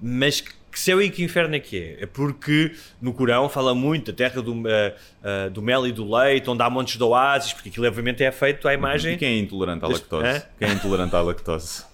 Mas 0.00 0.40
que 0.40 0.80
céu 0.80 1.00
e 1.02 1.10
que 1.10 1.22
inferno 1.22 1.54
é 1.54 1.60
que 1.60 1.78
é? 1.78 2.02
É 2.04 2.06
porque 2.06 2.74
no 3.00 3.12
Corão 3.12 3.48
fala 3.50 3.74
muito 3.74 4.10
da 4.10 4.16
terra 4.16 4.40
do, 4.40 4.52
uh, 4.52 4.64
uh, 4.64 5.50
do 5.50 5.60
mel 5.60 5.86
e 5.86 5.92
do 5.92 6.10
leite, 6.10 6.48
onde 6.48 6.62
há 6.62 6.70
montes 6.70 6.96
de 6.96 7.02
oásis, 7.02 7.52
porque 7.52 7.68
aquilo 7.68 7.86
obviamente 7.86 8.24
é 8.24 8.32
feito 8.32 8.66
à 8.66 8.72
imagem. 8.72 9.14
E 9.14 9.18
quem 9.18 9.28
é 9.28 9.38
intolerante 9.38 9.84
à 9.84 9.88
lactose? 9.88 10.26
Hã? 10.26 10.42
Quem 10.58 10.68
é 10.68 10.72
intolerante 10.72 11.14
à 11.14 11.20
lactose? 11.20 11.84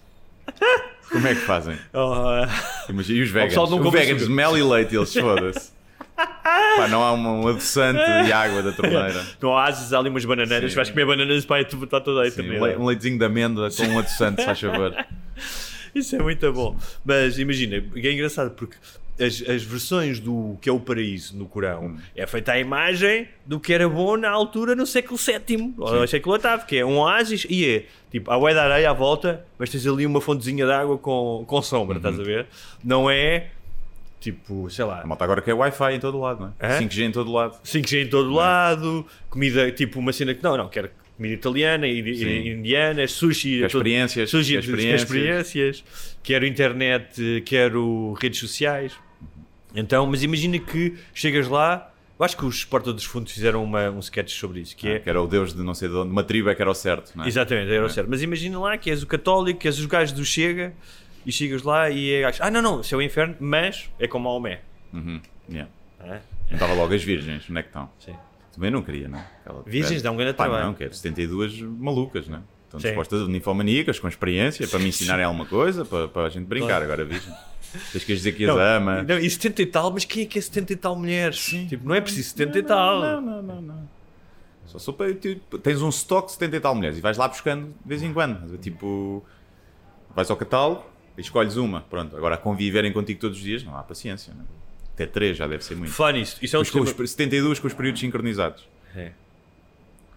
Como 1.11 1.27
é 1.27 1.35
que 1.35 1.41
fazem? 1.41 1.77
Oh, 1.95 2.91
Imagina, 2.91 3.19
e 3.19 3.23
os 3.23 3.31
O 3.31 3.33
veganos? 3.33 3.55
pessoal 3.55 3.71
não 3.71 3.91
veganos, 3.91 4.23
açúcar. 4.23 4.35
mel 4.35 4.59
e 4.59 4.63
leite, 4.63 4.97
eles 4.97 5.13
foda-se. 5.15 5.73
Pá, 6.17 6.89
não 6.89 7.03
há 7.03 7.13
um, 7.13 7.43
um 7.45 7.49
adoçante 7.49 8.01
de 8.25 8.33
água 8.33 8.63
da 8.63 8.73
torneira. 8.73 9.25
no 9.41 9.51
oásis 9.51 9.93
há 9.93 9.99
ali 9.99 10.09
umas 10.09 10.25
bananeiras, 10.25 10.73
Sim. 10.73 10.77
vais 10.77 10.91
comer 10.91 11.07
bananas 11.07 11.45
para 11.45 11.65
tu 11.65 11.83
está 11.85 12.01
toda 12.01 12.23
aí 12.23 12.31
Sim, 12.31 12.43
também. 12.43 12.61
um, 12.61 12.65
le- 12.65 12.77
um 12.77 12.85
leitezinho 12.87 13.19
de 13.19 13.25
amêndoa 13.25 13.69
com 13.71 13.83
um 13.85 13.99
adoçante, 13.99 14.41
se 14.41 14.47
faz 14.47 14.61
favor. 14.61 14.95
Isso 15.95 16.17
é 16.17 16.19
muito 16.19 16.53
bom. 16.53 16.77
Mas 17.05 17.39
imagina, 17.39 17.77
é 17.95 18.13
engraçado 18.13 18.51
porque 18.51 18.77
as, 19.21 19.43
as 19.49 19.63
versões 19.63 20.21
do 20.21 20.57
que 20.61 20.69
é 20.69 20.73
o 20.73 20.79
paraíso 20.81 21.37
no 21.37 21.47
Corão 21.47 21.87
Hum. 21.87 21.99
é 22.17 22.27
feita 22.27 22.53
à 22.53 22.59
imagem 22.59 23.29
do 23.45 23.59
que 23.61 23.73
era 23.73 23.89
bom 23.89 24.17
na 24.17 24.31
altura 24.31 24.75
no 24.77 24.87
século 24.87 25.19
VII 25.19 25.75
ou 25.79 26.01
no 26.01 26.07
século 26.09 26.39
VIII, 26.39 26.67
que 26.67 26.77
é 26.77 26.85
um 26.85 26.99
oásis 26.99 27.47
e 27.49 27.67
é 27.67 27.85
tipo, 28.11 28.31
há 28.31 28.39
bué 28.39 28.53
de 28.53 28.59
areia 28.59 28.91
à 28.91 28.93
volta, 28.93 29.45
mas 29.59 29.71
tens 29.71 29.87
ali 29.87 30.07
uma 30.07 30.21
fontezinha 30.21 30.65
de 30.65 30.73
água 30.73 30.97
com, 30.99 31.45
com 31.47 31.61
sombra, 31.63 31.95
Uhum. 31.95 31.99
estás 31.99 32.19
a 32.21 32.23
ver? 32.23 32.47
Não 32.85 33.11
é 33.11 33.49
tipo, 34.21 34.69
sei 34.71 34.85
lá, 34.85 35.03
A 35.03 35.07
malta 35.07 35.25
agora 35.25 35.41
quer 35.41 35.55
Wi-Fi 35.55 35.95
em 35.95 36.01
todo 36.01 36.19
lado, 36.19 36.41
não 36.41 36.55
é? 36.59 36.75
Hã? 36.77 36.79
5G 36.81 37.05
em 37.05 37.13
todo 37.13 37.31
lado. 37.33 37.57
5G 37.65 38.03
em 38.07 38.09
todo 38.09 38.33
lado, 38.33 39.07
comida, 39.31 39.71
tipo 39.71 39.99
uma 40.01 40.13
cena 40.13 40.35
que 40.35 40.43
não, 40.43 40.57
não, 40.57 40.69
quero 40.69 40.91
comida 41.17 41.35
italiana, 41.35 41.87
Sim. 41.87 41.93
i- 41.93 42.49
indiana, 42.51 43.07
sushi, 43.09 43.59
Quer 43.61 43.71
todo- 43.71 43.81
experiências, 43.81 44.31
sushi, 44.31 44.57
experiências. 44.57 45.03
experiências, 45.03 45.85
quero 46.23 46.47
internet, 46.47 47.43
quero 47.45 48.13
redes 48.21 48.39
sociais. 48.41 48.93
Então, 49.75 50.07
mas 50.07 50.23
imagina 50.23 50.59
que 50.59 50.97
chegas 51.15 51.47
lá, 51.49 51.93
eu 52.19 52.25
acho 52.25 52.37
que 52.37 52.45
os 52.45 52.65
Porta 52.65 52.93
dos 52.93 53.05
Fundos 53.05 53.33
fizeram 53.33 53.63
uma, 53.63 53.91
um 53.91 53.99
sketch 54.01 54.33
sobre 54.33 54.61
isso, 54.61 54.77
que 54.77 54.89
é, 54.89 54.99
Que 54.99 55.09
era 55.11 55.21
o 55.21 55.27
deus 55.27 55.53
de 55.55 55.63
não 55.63 55.75
sei 55.75 55.89
de 55.89 55.95
onde, 55.95 56.11
uma 56.11 56.25
tribo 56.25 56.49
é 56.51 56.55
que 56.55 56.63
era 56.63 56.71
o 56.71 56.75
certo, 56.75 57.13
não 57.15 57.25
é? 57.25 57.29
Exatamente, 57.29 57.71
era 57.73 57.85
o 57.85 57.91
certo. 57.91 58.09
Mas 58.09 58.23
imagina 58.23 58.59
lá 58.59 58.77
que 58.79 58.91
és 58.91 59.03
o 59.03 59.07
católico, 59.07 59.61
que 59.61 59.69
és 59.69 59.79
os 59.79 59.87
gajos 59.87 60.13
do 60.13 60.25
Chega 60.25 60.73
e 61.27 61.31
chegas 61.33 61.63
lá 61.63 61.91
e 61.91 62.11
é 62.13 62.21
gajo, 62.23 62.39
ah 62.43 62.51
não, 62.51 62.63
não, 62.63 62.81
isso 62.81 62.95
é 62.95 62.99
o 62.99 63.03
inferno, 63.03 63.37
mas 63.39 63.91
é 63.99 64.09
como 64.09 64.25
Maomé. 64.29 64.61
Uhum, 64.93 65.21
yeah. 65.51 65.71
Ah, 66.01 66.21
Estava 66.51 66.73
logo 66.73 66.95
as 66.95 67.03
virgens, 67.03 67.45
onde 67.51 67.59
é 67.59 67.63
que 67.63 67.69
estão? 67.69 67.91
Sim. 67.99 68.15
Também 68.55 68.71
não 68.71 68.83
queria, 68.83 69.07
não 69.07 69.19
é? 69.19 69.27
Aquela- 69.45 69.63
Virgens 69.67 70.01
dá 70.03 70.11
um 70.11 70.17
grande 70.17 70.35
Pá, 70.35 70.45
trabalho. 70.45 70.67
não, 70.69 70.75
quero 70.75 70.95
72 70.95 71.61
malucas, 71.61 72.27
não 72.27 72.39
é? 72.39 72.41
Estão 72.65 72.81
dispostas 72.81 73.29
ninfomaníacas, 73.29 73.99
com 73.99 74.09
experiência, 74.09 74.67
para 74.67 74.79
me 74.79 74.89
ensinarem 74.89 75.25
alguma 75.27 75.47
coisa, 75.47 75.85
para, 75.85 76.09
para 76.09 76.23
a 76.27 76.29
gente 76.29 76.45
brincar. 76.47 76.83
Agora, 76.83 77.05
vejam. 77.05 77.33
Tens 77.93 78.05
que 78.05 78.15
dizer 78.15 78.33
que 78.33 78.45
as 78.45 78.55
Não, 78.55 78.59
ama. 78.61 79.03
não, 79.03 79.19
e 79.19 79.29
70 79.29 79.63
e 79.63 79.67
tal, 79.67 79.91
mas 79.91 80.05
quem 80.05 80.23
é 80.23 80.27
que 80.27 80.39
é 80.39 80.43
70 80.43 80.73
e 80.73 80.77
tal 80.77 80.97
mulheres? 80.97 81.39
Tipo, 81.69 81.87
não 81.87 81.95
é 81.95 82.01
preciso 82.01 82.31
70 82.31 82.59
e 82.59 82.63
tal. 82.63 83.01
Não, 83.01 83.21
não, 83.21 83.43
não, 83.43 83.63
não. 83.63 83.89
Só 84.67 84.79
sou 84.79 84.93
para. 84.95 85.15
tipo, 85.15 85.59
tens 85.59 85.81
um 85.81 85.89
estoque 85.89 86.27
de 86.29 86.33
70 86.35 86.57
e 86.57 86.61
tal 86.61 86.75
mulheres 86.75 86.99
e 86.99 87.01
vais 87.01 87.17
lá 87.17 87.27
buscando 87.29 87.67
de 87.69 87.89
vez 87.89 88.03
em 88.03 88.13
quando. 88.13 88.59
Tipo, 88.59 89.25
vais 90.15 90.31
ao 90.31 90.37
catálogo 90.37 90.85
e 91.17 91.21
escolhes 91.21 91.57
uma. 91.57 91.81
Pronto, 91.83 92.17
agora 92.17 92.37
conviverem 92.37 92.93
contigo 92.93 93.21
todos 93.21 93.39
os 93.39 93.43
dias, 93.45 93.63
não 93.65 93.77
há 93.77 93.83
paciência. 93.83 94.33
Não? 94.37 94.45
Até 94.95 95.07
3 95.07 95.37
já 95.37 95.47
deve 95.47 95.65
ser 95.65 95.77
muito. 95.77 95.93
Falar 95.93 96.13
nisso, 96.13 96.37
isso 96.43 96.57
é 96.57 96.59
um 96.59 96.63
Mas 96.63 96.71
com 96.71 96.85
tema... 96.85 97.03
os, 97.05 97.11
72 97.11 97.59
com 97.61 97.67
os 97.67 97.73
períodos 97.75 98.01
sincronizados. 98.01 98.69
É. 98.97 99.13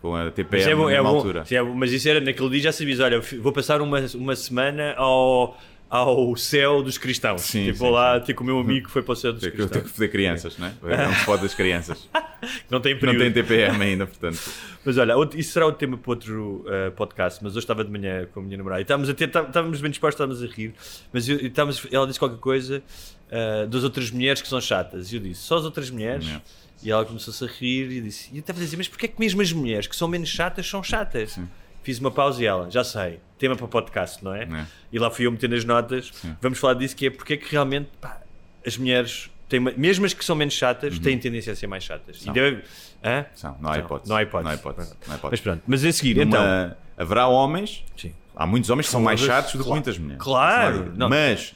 Com 0.01 0.15
a 0.15 0.25
Mas, 0.25 0.33
TPM 0.33 0.71
é 0.71 0.75
bom, 0.75 0.89
é 0.89 1.01
bom. 1.01 1.07
altura. 1.07 1.45
Sim, 1.45 1.55
é 1.55 1.63
bom. 1.63 1.75
Mas 1.75 1.91
isso 1.91 2.09
era 2.09 2.19
naquele 2.19 2.49
dia 2.49 2.61
já 2.61 2.71
sabias, 2.71 2.99
olha, 2.99 3.21
vou 3.39 3.53
passar 3.53 3.81
uma, 3.81 3.99
uma 4.15 4.35
semana 4.35 4.95
ao, 4.97 5.57
ao 5.93 6.35
céu 6.37 6.81
dos 6.81 6.97
cristãos. 6.97 7.41
Sim, 7.41 7.65
tipo, 7.65 7.79
sim, 7.79 7.89
lá, 7.91 8.17
tipo, 8.21 8.41
o 8.41 8.45
meu 8.45 8.57
amigo 8.59 8.85
que 8.87 8.91
foi 8.93 9.01
para 9.03 9.11
o 9.11 9.15
céu 9.15 9.33
dos 9.33 9.41
Tem 9.41 9.51
que, 9.51 9.57
tem 9.57 9.65
que 9.67 9.71
cristãos. 9.73 9.91
foder 9.93 10.09
crianças, 10.11 10.57
não 10.57 10.67
é? 10.67 10.73
Não 11.05 11.13
se 11.13 11.25
pode 11.25 11.41
das 11.43 11.53
crianças. 11.53 12.07
Não 12.71 12.79
tem 12.81 12.93
Não 12.93 12.99
período. 13.01 13.19
tem 13.19 13.31
TPM 13.33 13.83
ainda, 13.83 14.07
portanto. 14.07 14.39
Mas 14.83 14.97
olha, 14.97 15.13
isso 15.35 15.51
será 15.51 15.67
o 15.67 15.71
tema 15.73 15.95
para 15.95 16.09
outro 16.11 16.65
uh, 16.65 16.91
podcast. 16.93 17.43
Mas 17.43 17.51
hoje 17.51 17.59
estava 17.65 17.83
de 17.83 17.91
manhã 17.91 18.25
com 18.33 18.39
a 18.39 18.43
minha 18.43 18.57
namorada 18.57 18.81
e 18.81 18.83
estávamos, 18.83 19.09
a 19.09 19.13
ter, 19.13 19.27
tá- 19.27 19.43
estávamos 19.43 19.79
bem 19.79 19.91
dispostos, 19.91 20.15
estávamos 20.19 20.41
a 20.41 20.47
rir. 20.55 20.73
Mas 21.13 21.29
eu- 21.29 21.37
estávamos, 21.37 21.85
ela 21.91 22.07
disse 22.07 22.17
qualquer 22.17 22.39
coisa 22.39 22.81
uh, 23.27 23.67
das 23.67 23.83
outras 23.83 24.09
mulheres 24.09 24.41
que 24.41 24.47
são 24.47 24.59
chatas. 24.59 25.11
E 25.11 25.17
eu 25.17 25.21
disse, 25.21 25.41
só 25.41 25.57
as 25.57 25.65
outras 25.65 25.89
mulheres? 25.91 26.25
Não. 26.25 26.41
E 26.83 26.89
ela 26.89 27.05
começou-se 27.05 27.43
a 27.43 27.47
rir 27.47 27.91
e 27.91 28.01
disse, 28.01 28.29
e 28.33 28.37
eu 28.37 28.39
estava 28.39 28.57
a 28.57 28.63
dizer, 28.63 28.75
mas 28.77 28.87
porquê 28.87 29.05
é 29.05 29.09
que 29.09 29.19
mesmo 29.19 29.39
as 29.39 29.51
mulheres 29.53 29.85
que 29.85 29.95
são 29.95 30.07
menos 30.07 30.29
chatas 30.29 30.65
são 30.67 30.81
chatas? 30.81 31.37
Fiz 31.83 31.99
uma 31.99 32.11
pausa 32.11 32.41
e 32.41 32.45
ela, 32.45 32.69
já 32.69 32.83
sei, 32.83 33.19
tema 33.39 33.55
para 33.55 33.67
podcast, 33.67 34.23
não 34.23 34.33
é? 34.35 34.43
É. 34.43 34.65
E 34.91 34.99
lá 34.99 35.09
fui 35.09 35.25
eu 35.25 35.31
meter 35.31 35.49
nas 35.49 35.63
notas. 35.65 36.11
Vamos 36.41 36.59
falar 36.59 36.75
disso, 36.75 36.95
que 36.95 37.07
é 37.07 37.09
porque 37.09 37.33
é 37.33 37.37
que 37.37 37.51
realmente 37.51 37.89
pá, 37.99 38.21
as 38.65 38.77
mulheres, 38.77 39.29
têm 39.49 39.59
uma- 39.59 39.71
mesmo 39.75 40.05
as 40.05 40.13
que 40.13 40.23
são 40.23 40.35
menos 40.35 40.53
chatas, 40.53 40.99
têm 40.99 41.17
tendência 41.17 41.51
a 41.53 41.55
ser 41.55 41.65
mais 41.67 41.83
chatas. 41.83 42.17
E 42.17 42.23
São. 42.25 42.33
deve- 42.33 42.63
Hã? 43.03 43.25
São, 43.33 43.57
não 43.59 43.71
há 43.71 43.79
hipótese. 43.79 44.09
não 44.09 44.15
há 44.17 44.21
hipótese. 44.23 44.43
Não 44.45 44.51
há 44.51 44.55
hipótese. 44.55 44.89
Não 45.07 45.13
há 45.13 45.17
hipótese. 45.17 45.31
Mas 45.31 45.41
pronto, 45.41 45.63
mas 45.65 45.83
a 45.85 45.91
seguir, 45.91 46.15
Numa- 46.17 46.27
então. 46.37 46.75
Haverá 46.97 47.27
homens, 47.27 47.83
Sim. 47.97 48.13
há 48.35 48.45
muitos 48.45 48.69
homens 48.69 48.85
que 48.85 48.91
são 48.91 49.01
mais 49.01 49.19
chatos 49.19 49.55
do 49.55 49.63
que 49.63 49.69
muitas 49.69 49.97
mulheres. 49.97 50.23
Claro, 50.23 50.85
Não 50.91 50.95
não. 50.95 51.09
Mas, 51.09 51.55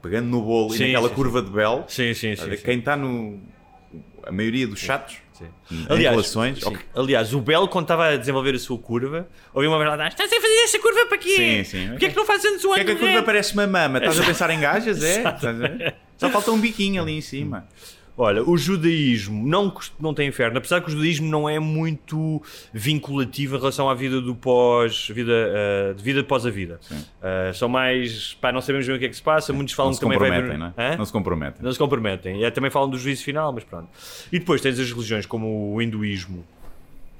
pegando 0.00 0.26
no 0.28 0.40
bolo 0.40 0.70
Sim, 0.72 0.84
e 0.84 0.86
naquela 0.92 1.08
sim, 1.10 1.14
curva 1.14 1.42
de 1.42 1.50
Bell, 1.50 1.84
Sim, 1.86 2.14
sim, 2.14 2.34
sim. 2.34 2.56
quem 2.64 2.78
está 2.78 2.96
no. 2.96 3.38
A 4.24 4.32
maioria 4.32 4.66
dos 4.66 4.78
chatos, 4.80 5.18
Sim. 5.38 5.86
Aliás, 5.88 6.14
relações. 6.14 6.60
sim. 6.60 6.66
ok, 6.66 6.78
Aliás, 6.94 7.34
o 7.34 7.40
Belo, 7.40 7.68
quando 7.68 7.84
estava 7.84 8.08
a 8.08 8.16
desenvolver 8.16 8.54
a 8.54 8.58
sua 8.58 8.78
curva, 8.78 9.28
ouviu 9.52 9.70
uma 9.70 9.78
vez 9.78 9.96
lá, 9.96 10.08
estás 10.08 10.32
a 10.32 10.40
fazer 10.40 10.54
essa 10.64 10.78
curva 10.78 11.06
para 11.06 11.18
quê? 11.18 11.36
Sim, 11.36 11.64
sim. 11.64 11.88
Porquê 11.90 12.06
é 12.06 12.08
que 12.10 12.16
não 12.16 12.24
fazes 12.24 12.44
antes 12.46 12.64
o 12.64 12.68
Porquê 12.68 12.80
é 12.80 12.84
que 12.84 12.90
a 12.90 12.94
ano 12.94 13.00
curva 13.00 13.14
reto?" 13.14 13.26
parece 13.26 13.52
uma 13.52 13.66
mama? 13.66 13.98
Estás 13.98 14.20
a 14.20 14.24
pensar 14.24 14.50
em 14.50 14.60
gajas? 14.60 15.02
É? 15.02 15.22
Só 16.16 16.30
falta 16.30 16.50
um 16.50 16.58
biquinho 16.58 17.02
ali 17.02 17.12
em 17.12 17.20
cima. 17.20 17.68
Olha, 18.18 18.42
o 18.42 18.56
judaísmo 18.56 19.46
não, 19.46 19.72
não 20.00 20.14
tem 20.14 20.28
inferno, 20.28 20.56
apesar 20.56 20.80
que 20.80 20.88
o 20.88 20.90
judaísmo 20.90 21.28
não 21.28 21.46
é 21.46 21.58
muito 21.58 22.42
vinculativo 22.72 23.56
em 23.56 23.58
relação 23.58 23.90
à 23.90 23.94
vida 23.94 24.22
do 24.22 24.34
pós, 24.34 25.08
vida, 25.08 25.32
eh, 25.34 25.94
de 25.94 26.02
vida 26.02 26.20
após 26.20 26.46
a 26.46 26.50
vida. 26.50 26.80
Eh, 27.22 27.52
são 27.54 27.68
mais, 27.68 28.32
pá, 28.40 28.50
não 28.50 28.62
sabemos 28.62 28.86
bem 28.86 28.96
o 28.96 28.98
que 28.98 29.04
é 29.04 29.08
que 29.10 29.16
se 29.16 29.22
passa, 29.22 29.52
muitos 29.52 29.74
falam 29.74 29.90
Não 29.92 29.98
que 29.98 30.00
também 30.02 30.18
vai 30.18 30.30
haver- 30.30 30.58
não 30.58 30.72
é? 30.76 30.96
Não 30.96 31.04
se 31.04 31.12
comprometem. 31.12 31.62
Não 31.62 31.70
se 31.70 31.78
comprometem. 31.78 32.40
E 32.40 32.44
é, 32.44 32.50
também 32.50 32.70
falam 32.70 32.88
do 32.88 32.98
juízo 32.98 33.22
final, 33.22 33.52
mas 33.52 33.64
pronto. 33.64 33.88
E 34.32 34.38
depois 34.38 34.62
tens 34.62 34.80
as 34.80 34.90
religiões 34.90 35.26
como 35.26 35.74
o 35.74 35.82
hinduísmo 35.82 36.42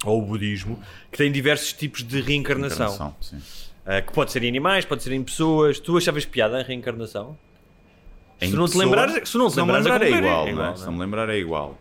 ou 0.05 0.23
o 0.23 0.25
budismo, 0.25 0.79
que 1.11 1.19
têm 1.19 1.31
diversos 1.31 1.73
tipos 1.75 2.03
de 2.03 2.21
reencarnação. 2.23 2.87
Encarnação, 2.95 3.17
sim. 3.21 3.37
Uh, 3.37 4.05
que 4.05 4.13
pode 4.13 4.33
ser 4.33 4.43
em 4.43 4.49
animais, 4.49 4.85
pode 4.85 5.03
ser 5.03 5.13
em 5.13 5.23
pessoas. 5.23 5.79
Tu 5.79 5.97
achavas 5.97 6.25
piada 6.25 6.59
a 6.59 6.63
reencarnação? 6.63 7.37
Se 8.41 8.55
não 8.55 8.67
te 8.67 8.73
pessoa, 8.73 8.85
lembrares- 8.85 9.29
se 9.29 9.39
não 9.39 9.49
te 9.51 9.57
lembrares, 9.57 9.87
lembrar 9.87 10.03
é 10.03 10.11
é 10.11 10.19
igual, 10.19 10.49
igual, 10.49 10.67
é? 10.67 10.69
não 10.71 10.77
Se 10.77 10.83
é? 10.83 10.87
não 10.87 10.93
me 10.93 11.01
lembrar 11.01 11.29
é 11.31 11.37
igual. 11.39 11.79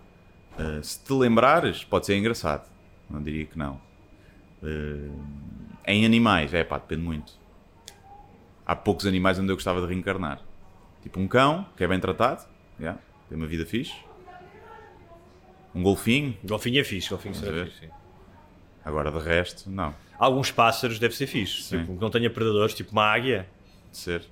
Uh, 0.58 0.84
se 0.84 1.04
te 1.04 1.14
lembrares, 1.14 1.84
pode 1.84 2.06
ser 2.06 2.16
engraçado. 2.18 2.70
Não 3.10 3.22
diria 3.22 3.46
que 3.46 3.58
não. 3.58 3.80
Uh, 4.64 5.12
em 5.86 6.06
animais, 6.06 6.54
é 6.54 6.64
pá, 6.64 6.78
depende 6.78 7.02
muito. 7.02 7.34
Há 8.66 8.76
poucos 8.76 9.06
animais 9.06 9.38
onde 9.38 9.52
eu 9.52 9.56
gostava 9.56 9.82
de 9.82 9.88
reencarnar. 9.88 10.40
Tipo 11.04 11.20
um 11.20 11.28
cão, 11.28 11.68
que 11.78 11.84
é 11.84 11.88
bem 11.88 12.00
tratado, 12.00 12.44
yeah, 12.80 13.00
tem 13.30 13.38
uma 13.38 13.46
vida 13.48 13.66
fixe. 13.66 13.94
Um 15.74 15.84
golfinho, 15.84 16.38
Golfinho 16.44 16.80
é 16.80 16.84
fixe, 16.84 17.10
golfinho 17.10 17.36
será 17.36 17.66
fixe. 17.66 17.82
sim. 17.82 17.90
agora 18.84 19.12
de 19.12 19.20
resto, 19.20 19.70
não. 19.70 19.94
Alguns 20.18 20.50
pássaros 20.50 20.98
deve 20.98 21.14
ser 21.16 21.28
fixe. 21.28 21.68
Tipo, 21.78 21.96
que 21.96 22.02
não 22.02 22.10
tenha 22.10 22.30
predadores, 22.30 22.74
tipo 22.74 22.92
uma 22.94 23.04
águia. 23.06 23.46
De 23.92 23.98
ser. 23.98 24.24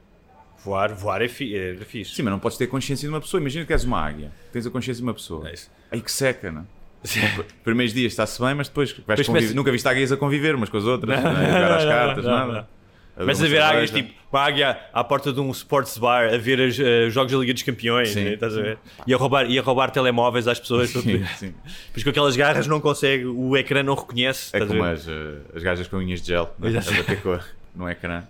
Voar, 0.63 0.93
voar 0.93 1.21
é, 1.21 1.27
fi 1.27 1.55
é 1.55 1.75
fixe. 1.85 2.15
Sim, 2.15 2.23
mas 2.23 2.31
não 2.31 2.39
podes 2.39 2.57
ter 2.57 2.67
consciência 2.67 3.07
de 3.07 3.13
uma 3.13 3.19
pessoa. 3.19 3.41
Imagina 3.41 3.65
que 3.65 3.73
és 3.73 3.83
uma 3.83 3.99
águia, 3.99 4.31
tens 4.51 4.65
a 4.65 4.69
consciência 4.69 5.01
de 5.01 5.07
uma 5.07 5.13
pessoa. 5.13 5.49
É 5.49 5.53
isso. 5.53 5.69
Aí 5.91 6.01
que 6.01 6.11
seca, 6.11 6.51
não 6.51 6.61
é? 6.61 7.43
Primeiros 7.63 7.93
dias 7.93 8.13
está-se 8.13 8.41
bem, 8.41 8.55
mas 8.55 8.69
depois 8.69 8.91
vais 8.91 9.19
Depois 9.19 9.27
conviver. 9.27 9.53
Nunca 9.53 9.71
viste 9.71 9.87
águias 9.87 10.11
a 10.11 10.17
conviver 10.17 10.55
umas 10.55 10.69
com 10.69 10.77
as 10.77 10.85
outras, 10.85 11.21
não, 11.21 11.31
é? 11.31 11.45
jogar 11.45 11.71
às 11.71 11.83
não, 11.83 11.91
cartas, 11.91 12.25
não, 12.25 12.31
nada. 12.31 12.67
não. 13.15 13.25
Mas 13.25 13.43
a 13.43 13.47
ver 13.47 13.61
águias, 13.61 13.91
tipo, 13.91 14.11
uma 14.31 14.41
águia 14.41 14.79
à 14.91 15.03
porta 15.03 15.31
de 15.31 15.39
um 15.39 15.51
sports 15.51 15.99
bar 15.99 16.33
a 16.33 16.37
ver 16.37 16.59
os 16.59 17.13
jogos 17.13 17.31
da 17.31 17.37
Liga 17.37 17.53
dos 17.53 17.61
Campeões, 17.61 18.09
Sim, 18.09 18.23
né? 18.23 18.33
estás 18.33 18.57
a 18.57 18.61
ver? 18.61 18.77
E 19.05 19.13
a 19.13 19.17
roubar, 19.17 19.45
e 19.49 19.59
a 19.59 19.61
roubar 19.61 19.91
telemóveis 19.91 20.47
às 20.47 20.59
pessoas. 20.59 20.89
Sim, 20.89 21.23
sim. 21.37 21.53
Pois 21.91 22.03
com 22.03 22.09
aquelas 22.09 22.35
garras 22.35 22.65
não 22.65 22.81
consegue, 22.81 23.25
o 23.25 23.55
ecrã 23.55 23.83
não 23.83 23.93
reconhece. 23.93 24.55
É 24.55 24.65
como 24.65 24.83
as, 24.83 25.07
eh, 25.07 25.37
as 25.53 25.61
gajas 25.61 25.87
com 25.87 25.97
unhas 25.97 26.21
de 26.21 26.29
gel, 26.29 26.55
não 26.57 26.67
é? 26.67 26.71
Exato. 26.71 26.91
a 26.91 26.97
bater 26.97 27.21
com 27.21 27.39
no 27.75 27.89
ecrã. 27.89 28.23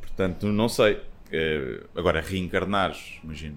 Portanto, 0.00 0.46
não 0.46 0.68
sei. 0.68 0.98
Eh, 1.32 1.80
agora, 1.96 2.20
reencarnares, 2.20 3.18
imagino, 3.22 3.56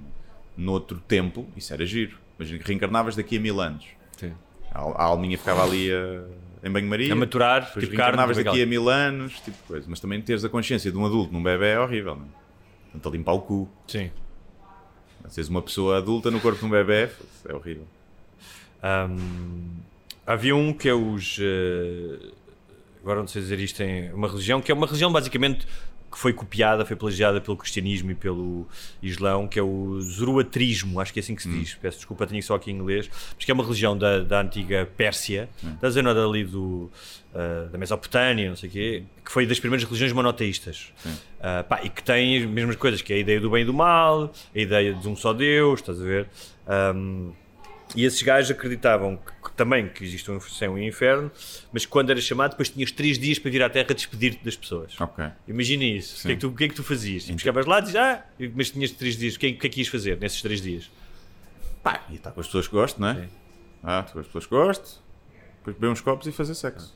noutro 0.57 0.99
tempo, 1.07 1.47
isso 1.55 1.74
era 1.74 1.86
giro. 1.86 2.17
Imagina 2.38 2.59
que 2.59 2.67
reencarnavas 2.67 3.15
daqui 3.15 3.38
a 3.38 3.39
mil 3.39 3.59
anos. 3.61 3.86
Sim. 4.17 4.34
A, 4.72 4.80
a 4.82 5.03
alminha 5.03 5.38
ficava 5.38 5.63
ali 5.63 5.91
a- 5.91 6.24
em 6.67 6.72
banho-maria. 6.72 7.13
A 7.13 7.15
maturar, 7.15 7.65
tipo 7.67 7.80
reencarnavas 7.82 8.38
daqui 8.38 8.61
a 8.61 8.65
mil 8.65 8.89
anos, 8.89 9.39
tipo 9.41 9.57
coisa. 9.67 9.86
Mas 9.89 9.99
também 9.99 10.22
teres 10.22 10.43
a 10.43 10.49
consciência 10.49 10.91
de 10.91 10.97
um 10.97 11.05
adulto 11.05 11.32
num 11.34 11.41
bebê 11.43 11.70
é 11.74 11.80
horrível, 11.80 12.15
não 12.15 12.26
é? 12.26 12.28
Portanto, 12.91 13.07
a 13.09 13.11
limpar 13.11 13.34
o 13.34 13.41
cu. 13.41 13.70
Sim. 13.88 14.09
Seres 15.28 15.47
uma 15.49 15.61
pessoa 15.61 15.97
adulta 15.99 16.32
no 16.32 16.39
corpo 16.39 16.57
de 16.59 16.65
um 16.65 16.70
bebê 16.70 17.09
é 17.47 17.53
horrível. 17.53 17.86
Ahm, 18.82 19.80
havia 20.26 20.55
um 20.55 20.74
que 20.74 20.88
é 20.89 20.93
os. 20.93 21.38
eh, 21.41 22.32
agora 23.01 23.20
não 23.20 23.28
sei 23.28 23.41
dizer 23.41 23.59
isto 23.59 23.82
em 23.84 24.11
uma 24.13 24.28
religião, 24.28 24.61
que 24.61 24.72
é 24.72 24.76
uma 24.76 24.88
religião 24.88 25.11
basicamente 25.11 25.67
que 26.12 26.18
foi 26.18 26.34
copiada, 26.34 26.84
foi 26.86 26.95
plagiada 26.95 27.39
pelo 27.39 27.55
cristianismo 27.55 28.12
e 28.12 28.16
pelo 28.16 28.68
islão, 29.01 29.47
que 29.47 29.60
é 29.60 29.64
o 29.64 29.99
zoroatrismo, 30.01 30.99
acho 30.99 31.14
que 31.14 31.20
é 31.20 31.22
assim 31.22 31.36
que 31.36 31.43
se 31.43 31.49
diz. 31.49 31.76
Peço 31.76 31.97
desculpa, 31.97 32.26
tenho 32.26 32.41
só 32.41 32.55
aqui 32.55 32.72
em 32.72 32.76
inglês, 32.76 33.10
mas 33.36 33.45
que 33.45 33.51
é 33.51 33.53
uma 33.53 33.64
religião 33.64 33.97
da, 33.97 34.20
da 34.20 34.41
antiga 34.41 34.89
Pérsia, 34.97 35.49
da 35.80 35.89
zona 35.89 36.12
ali 36.12 36.43
do, 36.43 36.89
eh, 37.34 37.68
da 37.72 37.78
Mesopotâmia, 37.78 38.49
não 38.49 38.55
sei 38.55 38.70
o 38.70 38.72
quê, 38.72 39.03
que 39.24 39.32
foi 39.32 39.45
das 39.45 39.60
primeiras 39.60 39.84
religiões 39.84 40.12
monoteístas. 40.14 40.91
Ah, 41.39 41.64
pá, 41.64 41.82
e 41.84 41.89
que 41.89 42.01
tem 42.03 42.38
as 42.39 42.45
mesmas 42.45 42.76
coisas, 42.76 43.01
que 43.01 43.14
é 43.14 43.18
a 43.18 43.20
ideia 43.20 43.39
do 43.39 43.49
bem 43.49 43.62
e 43.62 43.66
do 43.66 43.74
mal, 43.74 44.34
a 44.55 44.60
ideia 44.60 44.93
de 44.93 45.07
um 45.07 45.16
só 45.16 45.32
Deus, 45.32 45.80
estás 45.80 46.01
a 46.01 46.03
ver? 46.03 46.28
Ahm, 46.68 47.32
e 47.95 48.05
esses 48.05 48.21
gajos 48.21 48.51
acreditavam 48.51 49.17
que, 49.17 49.51
também 49.53 49.89
que 49.89 50.03
existe 50.03 50.29
um 50.29 50.39
céu 50.39 50.77
e 50.77 50.81
um 50.81 50.87
inferno, 50.87 51.31
mas 51.71 51.85
quando 51.85 52.09
eras 52.11 52.23
chamado, 52.23 52.51
depois 52.51 52.69
tinhas 52.69 52.91
três 52.91 53.17
dias 53.17 53.39
para 53.39 53.51
vir 53.51 53.63
à 53.63 53.69
Terra 53.69 53.93
despedir-te 53.93 54.43
das 54.43 54.55
pessoas. 54.55 54.99
Ok. 54.99 55.25
Imagina 55.47 55.83
isso. 55.83 56.19
O 56.19 56.27
que, 56.27 56.31
é 56.31 56.35
que 56.35 56.41
tu, 56.41 56.47
o 56.49 56.55
que 56.55 56.63
é 56.63 56.67
que 56.67 56.75
tu 56.75 56.83
fazias? 56.83 57.23
Tipo, 57.25 57.39
chegavas 57.39 57.65
lá 57.65 57.79
e 57.79 57.81
dizes, 57.81 57.95
ah, 57.95 58.23
mas 58.55 58.69
tinhas 58.69 58.91
três 58.91 59.17
dias. 59.17 59.35
O 59.35 59.39
que, 59.39 59.47
é, 59.47 59.49
o 59.49 59.57
que 59.57 59.67
é 59.67 59.69
que 59.69 59.79
ias 59.81 59.87
fazer 59.87 60.17
nesses 60.19 60.41
três 60.41 60.61
dias? 60.61 60.89
Pá, 61.83 62.05
e 62.09 62.15
está 62.15 62.31
com 62.31 62.39
as 62.39 62.45
pessoas 62.47 62.67
que 62.67 62.73
gosto, 62.73 63.01
não 63.01 63.09
é? 63.09 63.15
Sim. 63.15 63.29
Ah, 63.83 63.99
estou 63.99 64.13
com 64.13 64.19
as 64.19 64.25
pessoas 64.27 64.45
que 64.45 64.51
gosto, 64.51 65.01
depois 65.57 65.75
beber 65.75 65.91
uns 65.91 66.01
copos 66.01 66.27
e 66.27 66.31
fazer 66.31 66.55
sexo. 66.55 66.95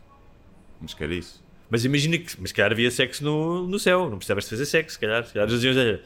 Mas 0.81 0.93
que 0.93 1.03
era 1.03 1.13
isso. 1.13 1.43
Mas 1.69 1.83
imagina 1.85 2.17
que, 2.17 2.35
mas 2.39 2.49
se 2.49 2.53
calhar 2.53 2.71
havia 2.71 2.91
sexo 2.91 3.23
no, 3.23 3.67
no 3.67 3.79
céu, 3.79 4.09
não 4.09 4.17
precisavas 4.17 4.43
de 4.43 4.49
fazer 4.51 4.65
sexo, 4.65 4.93
se 4.93 4.99
calhar. 4.99 5.25
Se 5.25 5.33
calhar 5.33 5.47
diziam, 5.47 5.99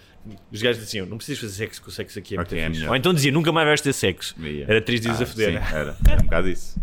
os 0.51 0.62
gajos 0.62 0.84
diziam, 0.84 1.05
não 1.05 1.18
precisas 1.18 1.39
fazer 1.41 1.53
sexo, 1.53 1.82
que 1.82 1.89
o 1.89 1.91
sexo 1.91 2.20
aqui 2.20 2.36
é 2.36 2.38
muito 2.38 2.47
Ok, 2.49 2.60
é 2.60 2.70
melhor. 2.70 2.89
Ou 2.89 2.95
então 2.95 3.14
dizia, 3.14 3.32
nunca 3.32 3.51
mais 3.51 3.68
vais 3.68 3.82
ter 3.82 3.93
sexo. 3.93 4.36
Ia. 4.39 4.66
Era 4.68 4.82
três 4.82 5.01
dias 5.01 5.20
Ah, 5.20 5.24
a 5.24 5.26
foder. 5.28 5.49
Sim, 5.51 5.76
era. 5.76 5.97
Era 6.08 6.22
um 6.22 6.26
bocado 6.26 6.49
isso. 6.49 6.80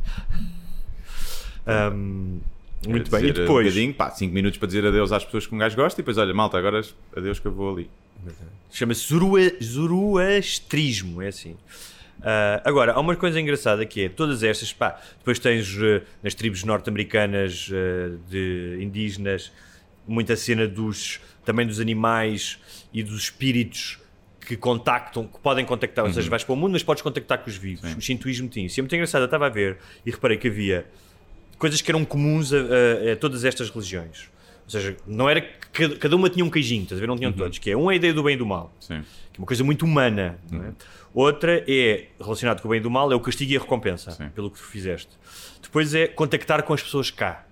Ahm, 1.66 2.41
muito 2.87 3.11
bem. 3.11 3.25
E 3.27 3.33
depois, 3.33 3.66
Um 3.66 3.70
bocadinho, 3.70 3.95
pá, 3.95 4.11
5 4.11 4.33
minutos 4.35 4.59
para 4.59 4.66
dizer 4.66 4.87
adeus 4.87 5.12
às 5.12 5.25
pessoas 5.25 5.47
que 5.47 5.55
um 5.55 5.59
gajo 5.59 5.77
gosta 5.77 5.99
e 6.01 6.03
depois, 6.03 6.18
olha, 6.18 6.35
malta, 6.35 6.59
agora 6.59 6.83
adeus 7.16 7.39
que 7.39 7.47
eu 7.47 7.53
vou 7.53 7.72
ali. 7.75 7.91
Chama-se 8.70 9.07
Zoroa- 9.09 9.53
Zoroastrismo, 9.62 11.22
é 11.22 11.29
assim. 11.29 11.57
Ah, 12.25 12.62
agora, 12.64 12.93
há 12.93 13.01
uma 13.01 13.14
coisa 13.16 13.39
engraçada 13.41 13.85
que 13.85 14.05
é, 14.05 14.09
todas 14.09 14.43
estas, 14.43 14.72
pá, 14.72 14.99
depois 15.18 15.39
tens 15.39 15.77
eh, 15.81 16.03
nas 16.22 16.35
tribos 16.35 16.64
norte-americanas 16.64 17.68
eh, 17.72 18.12
de 18.31 18.79
indígenas, 18.83 19.53
muita 20.09 20.35
cena 20.37 20.66
dos, 20.66 21.20
também 21.45 21.66
dos 21.66 21.81
animais 21.81 22.59
e 22.93 23.03
dos 23.03 23.25
espíritos 23.25 23.99
que 24.41 24.57
contactam, 24.57 25.27
que 25.27 25.39
podem 25.41 25.64
contactar, 25.64 26.05
ou 26.05 26.12
seja, 26.12 26.29
vais 26.31 26.45
para 26.45 26.53
o 26.53 26.57
mundo, 26.57 26.72
mas 26.72 26.83
podes 26.83 27.03
contactar 27.03 27.39
com 27.39 27.49
os 27.51 27.57
vivos. 27.57 27.95
O 27.95 28.01
shintoísmo 28.01 28.49
tinha 28.49 28.66
isso. 28.66 28.79
E 28.79 28.81
é 28.81 28.83
muito 28.83 28.95
engraçado, 28.95 29.22
eu 29.22 29.27
estava 29.27 29.47
a 29.47 29.49
ver 29.51 29.79
e 30.05 30.11
reparei 30.11 30.37
que 30.37 30.49
havia 30.49 30.87
coisas 31.59 31.81
que 31.81 31.91
eram 31.91 32.05
comuns 32.05 32.53
a, 32.53 32.59
a- 32.59 33.12
a 33.12 33.16
todas 33.16 33.45
estas 33.45 33.70
religiões. 33.70 34.29
Ou 34.64 34.70
seja, 34.70 34.97
não 35.07 35.29
era 35.31 35.41
que 35.43 35.97
cada- 35.99 36.16
uma 36.16 36.29
tinha 36.31 36.45
um 36.45 36.51
queijinho, 36.51 36.83
estás 36.85 36.99
a 36.99 37.01
ver? 37.01 37.07
Não 37.07 37.16
tinham 37.16 37.33
todos. 37.33 37.59
Que 37.59 37.70
é 37.70 37.77
uma 37.77 37.93
é 37.93 37.95
a 37.95 37.97
ideia 37.97 38.12
do 38.14 38.22
bem 38.22 38.35
e 38.35 38.37
do 38.39 38.45
mal, 38.47 38.75
Sim. 38.81 39.03
Que 39.35 39.39
é 39.39 39.41
uma 39.41 39.47
coisa 39.47 39.64
muito 39.64 39.85
humana. 39.85 40.39
não 40.51 40.64
é? 40.64 40.72
Outra 41.12 41.64
é, 41.68 42.07
relacionado 42.20 42.61
com 42.62 42.68
o 42.68 42.70
bem 42.70 42.78
e 42.80 42.82
do 42.82 42.91
mal, 42.91 43.12
é 43.12 43.14
o 43.14 43.20
castigo 43.20 43.53
e 43.53 43.57
a 43.57 43.61
recompensa, 43.61 44.12
Sim. 44.12 44.28
pelo 44.30 44.51
que 44.51 44.59
tu 44.59 44.64
fizeste. 44.64 45.11
Depois 45.62 45.95
é 45.95 46.07
contactar 46.07 46.62
com 46.62 46.72
as 46.72 46.82
pessoas 46.82 47.11
cá. 47.11 47.45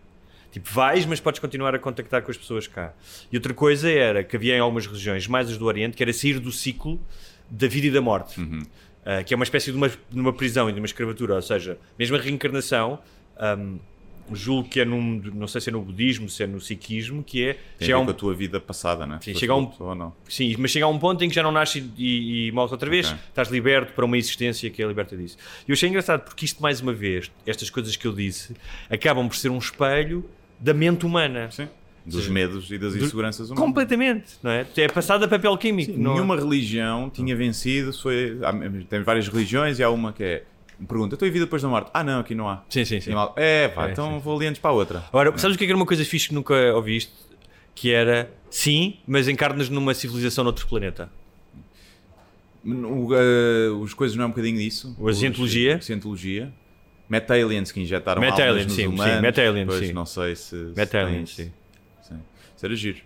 Tipo, 0.51 0.71
vais, 0.71 1.07
mas 1.07 1.19
podes 1.21 1.41
continuar 1.41 1.75
a 1.75 1.79
contactar 1.79 2.23
com 2.23 2.31
as 2.31 2.37
pessoas 2.37 2.67
cá. 2.67 2.93
E 3.31 3.37
outra 3.37 3.55
coisa 3.55 3.91
era 3.91 4.23
que 4.23 4.37
havia 4.37 4.57
em 4.57 4.61
algumas 4.61 4.87
regiões, 4.87 5.27
mais 5.27 5.49
as 5.49 5.57
do 5.59 5.65
Oriente, 5.67 5.97
que 5.97 6.03
era 6.03 6.13
sair 6.13 6.39
do 6.39 6.53
ciclo 6.53 7.01
da 7.51 7.67
vida 7.67 7.87
e 7.87 7.91
da 7.91 8.01
morte. 8.01 8.41
Ah, 9.05 9.23
que 9.23 9.35
é 9.35 9.37
uma 9.37 9.45
espécie 9.45 9.71
de 9.73 9.77
uma, 9.77 9.89
de 9.89 9.97
uma 10.21 10.33
prisão 10.33 10.69
e 10.69 10.73
de 10.73 10.79
uma 10.79 10.87
escravatura. 10.87 11.35
Ou 11.35 11.43
seja, 11.43 11.79
mesmo 11.99 12.17
a 12.17 12.21
reencarnação, 12.21 12.99
ahm, 13.37 13.79
julgo 14.33 14.69
que 14.69 14.81
é 14.81 14.85
num, 14.85 15.21
não 15.35 15.47
sei 15.47 15.61
se 15.61 15.69
é 15.71 15.73
no 15.73 15.81
budismo, 15.83 16.29
se 16.29 16.43
é 16.43 16.47
no 16.47 16.61
sikhismo, 16.61 17.23
que 17.23 17.45
é. 17.45 17.53
Tem 17.55 17.87
chega 17.87 17.95
a 17.95 17.97
ver 17.99 18.03
um- 18.03 18.05
com 18.07 18.11
a 18.11 18.15
tua 18.15 18.35
vida 18.35 18.61
passada, 18.61 19.07
né? 19.07 19.19
Sim, 19.23 19.35
chega 19.35 19.55
um- 19.55 19.71
ou 19.79 19.95
não. 19.95 20.13
Sim, 20.29 20.55
mas 20.59 20.71
chega 20.71 20.85
a 20.85 20.89
um 20.89 20.99
ponto 20.99 21.23
em 21.25 21.29
que 21.29 21.35
já 21.35 21.43
não 21.43 21.53
nasce 21.53 21.85
e, 21.99 22.49
e 22.49 22.53
morres 22.53 22.73
outra 22.73 22.89
vez, 22.89 23.07
Ok. 23.09 23.19
estás 23.29 23.49
liberto 23.51 23.93
para 23.93 24.05
uma 24.05 24.17
existência 24.17 24.69
que 24.71 24.83
é 24.83 24.87
liberta 24.87 25.17
disso. 25.17 25.37
E 25.67 25.71
eu 25.71 25.75
achei 25.75 25.89
engraçado 25.89 26.23
porque 26.25 26.45
isto, 26.45 26.63
mais 26.63 26.81
uma 26.81 26.93
vez, 26.93 27.31
estas 27.47 27.69
coisas 27.71 27.97
que 27.97 28.07
eu 28.07 28.13
disse, 28.13 28.55
acabam 28.89 29.27
por 29.29 29.37
ser 29.37 29.51
um 29.51 29.59
espelho 29.59 30.25
da 30.61 30.73
mente 30.73 31.05
humana. 31.05 31.51
Sim. 31.51 31.69
Dos 32.05 32.27
medos 32.29 32.69
e 32.73 32.79
das 32.79 32.97
inseguranças 32.97 33.49
humanas. 33.49 33.65
Completamente, 33.65 34.33
não 34.43 34.51
é? 34.51 34.67
É 34.77 34.89
passado 34.89 35.25
a 35.25 35.29
papel 35.29 35.57
químico. 35.57 35.93
Sim, 35.93 35.99
não- 35.99 36.15
Nenhuma 36.15 36.35
religião 36.35 37.09
tinha 37.09 37.37
vencido. 37.37 37.93
Foi, 37.93 38.39
tem 38.89 39.03
várias 39.05 39.29
religiões 39.29 39.79
e 39.79 39.85
há 39.85 39.89
uma 39.91 40.13
que 40.13 40.25
é. 40.25 40.43
Me 40.83 40.89
pergunta, 40.89 41.15
então 41.15 41.29
e 41.29 41.31
vida 41.31 41.45
depois 41.45 41.63
da 41.63 41.69
morte? 41.69 41.91
Ah, 41.95 42.03
não, 42.03 42.19
aqui 42.19 42.35
não 42.35 42.49
há. 42.49 42.65
Sim, 42.69 42.85
sim, 42.85 43.01
sim. 43.01 43.13
Mal, 43.13 43.33
é, 43.37 43.69
pá, 43.69 43.87
É, 43.89 43.93
então 43.93 44.15
sim. 44.15 44.19
vou 44.19 44.37
ali 44.37 44.47
antes 44.49 44.61
para 44.61 44.71
a 44.73 44.75
outra. 44.75 45.05
Agora, 45.09 45.39
sabes 45.39 45.55
o 45.55 45.59
que 45.59 45.65
é 45.65 45.69
era 45.69 45.77
uma 45.77 45.87
coisa 45.87 46.05
fixe 46.05 46.27
que 46.29 46.35
nunca 46.35 46.55
ouviste? 46.75 47.13
Que 47.73 47.93
era, 47.93 48.29
sim, 48.51 48.99
mas 49.07 49.29
encarnas 49.29 49.69
numa 49.69 49.95
civilização 49.95 50.43
noutro 50.43 50.67
planeta. 50.67 51.09
O, 52.65 53.09
eh, 53.15 53.69
os 53.81 53.95
coisas 53.95 54.17
não 54.17 54.25
é 54.25 54.27
um 54.27 54.31
bocadinho 54.31 54.59
disso? 54.59 54.97
A 55.09 55.13
Scientologia? 55.13 55.77
Os- 55.79 55.85
Scientologia. 55.85 56.53
Meta-aliens 57.09 57.71
que 57.71 57.81
injetaram 57.81 58.21
Meta-aliens, 58.21 58.49
almas 58.49 58.67
nos 58.67 58.75
sim, 58.75 58.83
sim, 58.83 58.89
humanos. 58.89 59.21
meta-aliens, 59.21 59.67
Pois, 59.67 59.87
sim. 59.87 59.93
não 59.93 60.07
sei 60.07 60.35
se... 60.35 60.57
Meta-aliens, 60.77 61.35
sim. 61.35 61.53
sim. 62.03 62.15
Isso 62.57 62.67
era 62.67 62.75
giro. 62.75 62.99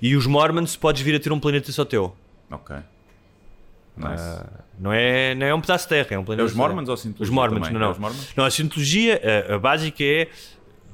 E 0.00 0.14
os 0.16 0.26
Mormons 0.26 0.76
podes 0.76 1.00
vir 1.02 1.14
a 1.14 1.20
ter 1.20 1.32
um 1.32 1.38
planeta 1.40 1.70
só 1.72 1.84
teu. 1.84 2.14
Ok. 2.50 2.76
Nice. 3.96 4.22
Ah, 4.22 4.46
não, 4.78 4.92
é, 4.92 5.34
não 5.34 5.46
é 5.46 5.54
um 5.54 5.60
pedaço 5.60 5.84
de 5.84 5.90
terra, 5.90 6.06
é 6.10 6.18
um 6.18 6.24
planeta 6.24 6.42
É 6.42 6.46
os. 6.46 6.54
Mormons 6.54 6.88
ou 6.88 6.94
a 6.94 7.22
Os 7.22 7.30
Mormons, 7.30 7.58
também? 7.68 7.72
não, 7.74 7.80
não. 7.80 7.88
É 7.88 7.90
os 7.92 7.98
Mormons? 7.98 8.28
Não, 8.36 8.44
a 8.44 8.50
Scientologia, 8.50 9.20
a, 9.48 9.54
a 9.54 9.58
básica 9.58 10.02
é 10.02 10.28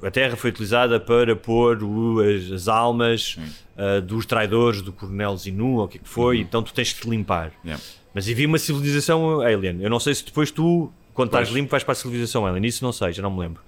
a 0.03 0.11
terra 0.11 0.37
foi 0.37 0.51
utilizada 0.51 1.01
para 1.01 1.35
pôr 1.35 1.83
o- 1.83 2.21
as, 2.21 2.53
as 2.53 2.69
almas 2.69 3.37
ah, 3.77 4.01
dos 4.01 4.27
traidores 4.27 4.83
do 4.83 4.93
coronel 4.93 5.37
Zinu, 5.37 5.77
ou 5.77 5.85
o 5.85 5.89
que 5.89 5.99
é 5.99 6.01
que 6.01 6.09
foi, 6.09 6.39
então 6.41 6.63
tu 6.63 6.73
tens 6.73 6.93
que 6.93 7.01
te 7.01 7.09
limpar. 7.11 7.47
Uhum. 7.47 7.53
Yeah. 7.71 7.85
Mas 8.15 8.29
havia 8.29 8.47
uma 8.49 8.59
civilização 8.59 9.41
alien. 9.41 9.79
Eu 9.81 9.91
não 9.91 10.01
sei 10.01 10.15
se 10.15 10.25
depois 10.25 10.51
tu, 10.51 10.93
quando 11.15 11.29
estás 11.29 11.49
Pois. 11.49 11.57
limpo, 11.57 11.71
vais 11.71 11.85
para 11.85 11.93
a 11.93 11.95
civilização 11.95 12.45
alien. 12.47 12.65
Isso 12.67 12.83
não 12.85 12.91
sei, 12.93 13.13
já 13.13 13.23
não 13.23 13.31
me 13.31 13.41
lembro. 13.41 13.61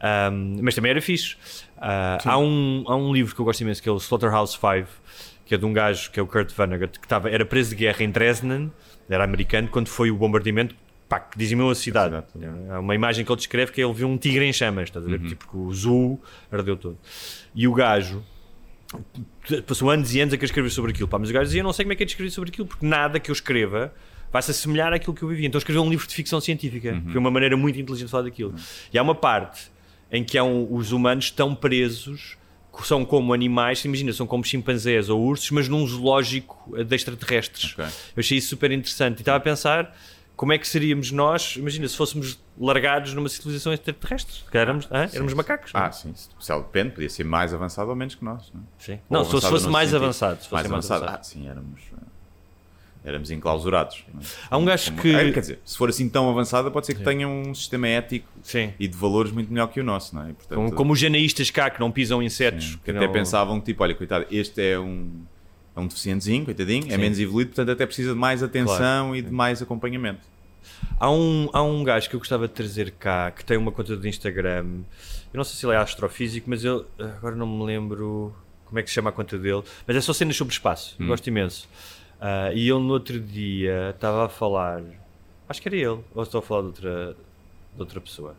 Ahm, 0.00 0.58
mas 0.62 0.74
também 0.74 0.90
era 0.90 1.00
fixe. 1.00 1.36
Ah, 1.78 2.18
há, 2.24 2.38
um, 2.38 2.84
há 2.86 2.96
um 2.96 3.12
livro 3.12 3.34
que 3.34 3.40
eu 3.40 3.44
gosto 3.44 3.60
imenso 3.60 3.82
que 3.82 3.88
é 3.88 3.92
o 3.92 3.96
Slaughterhouse 3.96 4.52
5, 4.58 4.88
que 5.46 5.54
é 5.54 5.58
de 5.58 5.64
um 5.64 5.72
gajo 5.72 6.10
que 6.10 6.18
é 6.18 6.22
o 6.22 6.26
Kurt 6.26 6.52
Vonnegut, 6.52 6.98
que 6.98 7.06
estava, 7.06 7.28
era 7.30 7.44
preso 7.44 7.70
de 7.70 7.76
guerra 7.76 8.02
em 8.02 8.10
Dresden, 8.10 8.72
era 9.08 9.24
americano, 9.24 9.68
quando 9.68 9.88
foi 9.88 10.10
o 10.10 10.16
bombardeamento 10.16 10.74
pá, 11.08 11.20
que 11.20 11.36
dizimou 11.36 11.70
a 11.70 11.74
cidade. 11.74 12.14
A 12.16 12.22
cidade 12.22 12.54
Há 12.70 12.80
uma 12.80 12.94
imagem 12.94 13.24
que 13.24 13.30
ele 13.30 13.36
descreve 13.36 13.70
que 13.72 13.82
ele 13.82 13.92
viu 13.92 14.08
um 14.08 14.16
tigre 14.16 14.44
em 14.44 14.52
chamas, 14.52 14.84
estás 14.84 15.04
a 15.04 15.08
Uhum. 15.08 15.18
ver? 15.18 15.28
Tipo 15.28 15.48
que 15.48 15.56
o 15.56 15.72
zoo 15.74 16.18
ardeu 16.50 16.76
todo. 16.76 16.98
E 17.54 17.68
o 17.68 17.74
gajo 17.74 18.24
passou 19.66 19.90
anos 19.90 20.14
e 20.14 20.20
anos 20.20 20.32
a 20.32 20.36
querer 20.36 20.46
escrever 20.46 20.70
sobre 20.70 20.92
aquilo, 20.92 21.08
pá, 21.08 21.18
mas 21.18 21.30
o 21.30 21.32
gajo 21.32 21.44
dizia: 21.46 21.60
Eu 21.60 21.64
não 21.64 21.72
sei 21.72 21.84
como 21.84 21.92
é 21.92 21.96
que 21.96 22.02
é 22.02 22.06
de 22.06 22.12
escrever 22.12 22.30
sobre 22.30 22.50
aquilo, 22.50 22.66
porque 22.66 22.86
nada 22.86 23.18
que 23.20 23.30
eu 23.30 23.32
escreva 23.32 23.92
vai 24.32 24.42
se 24.42 24.50
assemelhar 24.50 24.92
àquilo 24.92 25.14
que 25.14 25.22
eu 25.22 25.28
vivi. 25.28 25.46
Então 25.46 25.58
escreveu 25.58 25.82
um 25.82 25.90
livro 25.90 26.06
de 26.08 26.14
ficção 26.14 26.40
científica, 26.40 26.92
Uhum. 26.92 27.00
que 27.02 27.10
foi 27.12 27.20
uma 27.20 27.30
maneira 27.30 27.56
muito 27.56 27.78
inteligente 27.78 28.06
de 28.06 28.10
falar 28.10 28.24
daquilo. 28.24 28.54
E 28.92 28.98
há 28.98 29.02
uma 29.02 29.14
parte 29.14 29.70
em 30.10 30.24
que 30.24 30.36
há 30.38 30.44
um- 30.44 30.72
os 30.74 30.92
humanos 30.92 31.26
estão 31.26 31.54
presos, 31.54 32.36
são 32.82 33.04
como 33.04 33.32
animais, 33.32 33.84
imagina, 33.84 34.12
são 34.12 34.26
como 34.26 34.42
chimpanzés 34.44 35.08
ou 35.08 35.20
ursos, 35.20 35.50
mas 35.50 35.68
num 35.68 35.86
zoológico 35.86 36.74
de 36.84 36.94
extraterrestres. 36.94 37.72
Ok. 37.72 37.84
Eu 37.84 38.20
achei 38.20 38.38
isso 38.38 38.48
super 38.48 38.70
interessante 38.72 39.18
e 39.18 39.22
estava 39.22 39.38
a 39.38 39.40
pensar. 39.40 39.94
Como 40.36 40.52
é 40.52 40.58
que 40.58 40.66
seríamos 40.66 41.12
nós, 41.12 41.54
imagina, 41.56 41.86
se 41.86 41.96
fôssemos 41.96 42.40
largados 42.58 43.14
numa 43.14 43.28
civilização 43.28 43.72
extraterrestre? 43.72 44.42
Que 44.50 44.58
éramos, 44.58 44.88
hã? 44.90 45.08
éramos 45.12 45.32
macacos. 45.32 45.72
não 45.72 45.80
é? 45.80 45.84
Ah, 45.84 45.92
sim. 45.92 46.12
Se 46.14 46.28
se 46.40 46.56
depende, 46.56 46.90
podia 46.90 47.08
ser 47.08 47.22
mais 47.24 47.54
avançado 47.54 47.88
ou 47.90 47.94
menos 47.94 48.16
que 48.16 48.24
nós. 48.24 48.50
Não, 48.52 48.60
é? 48.62 48.64
Sim. 48.78 49.00
Não, 49.08 49.24
se 49.24 49.30
fosse, 49.30 49.68
mais 49.68 49.90
sentido- 49.90 50.02
avançado. 50.04 50.42
Se 50.42 50.48
fosse 50.48 50.54
mais 50.54 50.66
mais 50.68 50.90
avançado. 50.90 51.04
avançado. 51.04 51.20
Ah, 51.20 51.22
sim, 51.22 51.48
éramos... 51.48 51.80
Éramos 53.04 53.30
enclausurados. 53.30 54.02
é? 54.18 54.24
Há 54.50 54.56
um 54.56 54.64
gajo 54.64 54.92
que. 54.94 55.14
É, 55.14 55.30
quer 55.30 55.40
dizer, 55.40 55.58
se 55.64 55.76
for 55.76 55.90
assim 55.90 56.08
tão 56.08 56.28
avançada, 56.30 56.70
pode 56.70 56.86
ser 56.86 56.94
que 56.94 57.02
tenha 57.04 57.28
um 57.28 57.54
sistema 57.54 57.86
ético 57.86 58.26
Sim. 58.42 58.72
e 58.80 58.88
de 58.88 58.96
valores 58.96 59.30
muito 59.30 59.52
melhor 59.52 59.66
que 59.66 59.78
o 59.78 59.84
nosso, 59.84 60.14
não 60.14 60.22
é? 60.22 60.32
Portanto, 60.32 60.54
Como, 60.56 60.72
como 60.72 60.92
os 60.94 60.98
janaístas 60.98 61.50
cá 61.50 61.68
que 61.68 61.78
não 61.78 61.90
pisam 61.90 62.22
insetos. 62.22 62.64
sim, 62.64 62.72
que 62.78 62.84
que 62.84 62.90
até 62.92 63.06
não- 63.06 63.12
pensavam 63.12 63.60
que, 63.60 63.66
tipo, 63.66 63.82
olha, 63.82 63.94
coitado, 63.94 64.24
este 64.30 64.60
é 64.62 64.78
um, 64.80 65.10
é 65.76 65.80
um 65.80 65.86
deficientezinho, 65.86 66.46
coitadinho, 66.46 66.86
é 66.88 66.92
Sim. 66.92 66.96
menos 66.96 67.18
evoluído, 67.18 67.50
portanto 67.50 67.70
até 67.72 67.84
precisa 67.84 68.14
de 68.14 68.18
mais 68.18 68.42
atenção 68.42 69.14
e 69.14 69.20
de 69.20 69.30
mais 69.30 69.60
acompanhamento. 69.60 70.26
Há 70.98 71.10
um, 71.10 71.50
há 71.52 71.62
um 71.62 71.84
gajo 71.84 72.08
que 72.08 72.16
eu 72.16 72.20
gostava 72.20 72.48
de 72.48 72.54
trazer 72.54 72.90
cá 72.92 73.30
que 73.30 73.44
tem 73.44 73.56
uma 73.58 73.70
conta 73.70 73.96
de 73.98 74.08
Instagram. 74.08 74.64
Eu 75.32 75.36
não 75.36 75.44
sei 75.44 75.56
se 75.58 75.66
ele 75.66 75.74
é 75.74 75.76
astrofísico, 75.76 76.48
mas 76.48 76.64
ele. 76.64 76.84
Agora 76.98 77.36
não 77.36 77.46
me 77.46 77.64
lembro 77.64 78.34
como 78.64 78.78
é 78.78 78.82
que 78.82 78.88
se 78.88 78.94
chama 78.94 79.10
a 79.10 79.12
conta 79.12 79.36
dele. 79.38 79.62
Mas 79.86 79.96
é 79.96 80.00
só 80.00 80.12
cenas 80.12 80.36
sobre 80.36 80.52
espaço. 80.54 80.96
Hum. 80.98 81.04
Eu 81.04 81.08
Gosto 81.08 81.26
imenso. 81.26 81.68
Ah, 82.26 82.50
e 82.54 82.60
ele 82.70 82.78
no 82.80 82.90
outro 82.94 83.20
dia 83.20 83.90
estava 83.90 84.24
a 84.24 84.28
falar. 84.30 84.82
Acho 85.46 85.60
que 85.60 85.68
era 85.68 85.76
ele. 85.76 86.00
Ou 86.14 86.22
estou 86.22 86.38
a 86.38 86.42
falar 86.42 86.62
de 86.62 86.66
outra, 86.68 87.16
de 87.74 87.80
outra 87.80 88.00
pessoa. 88.00 88.34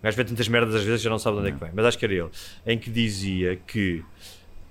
O 0.00 0.02
gajo 0.02 0.16
vê 0.16 0.24
tantas 0.24 0.48
merdas 0.48 0.74
às 0.76 0.82
vezes 0.82 1.02
já 1.02 1.10
não 1.10 1.18
sabe 1.18 1.36
de 1.36 1.40
onde 1.42 1.50
é 1.50 1.52
que 1.52 1.60
vem. 1.62 1.70
Mas 1.74 1.84
acho 1.84 1.98
que 1.98 2.06
era 2.06 2.14
ele. 2.14 2.30
Em 2.66 2.78
que 2.78 2.88
dizia 2.90 3.56
que. 3.66 4.02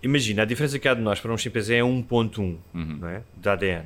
Imagina, 0.02 0.42
a 0.42 0.46
diferença 0.46 0.80
que 0.80 0.88
há 0.88 0.94
de 0.96 1.02
nós 1.02 1.20
para 1.20 1.32
um 1.32 1.38
chimpanzé 1.38 1.78
é 1.78 1.82
1.1 1.84 2.40
Uhum. 2.40 2.58
não 2.74 3.08
é? 3.10 3.22
de 3.36 3.48
ADN. 3.50 3.86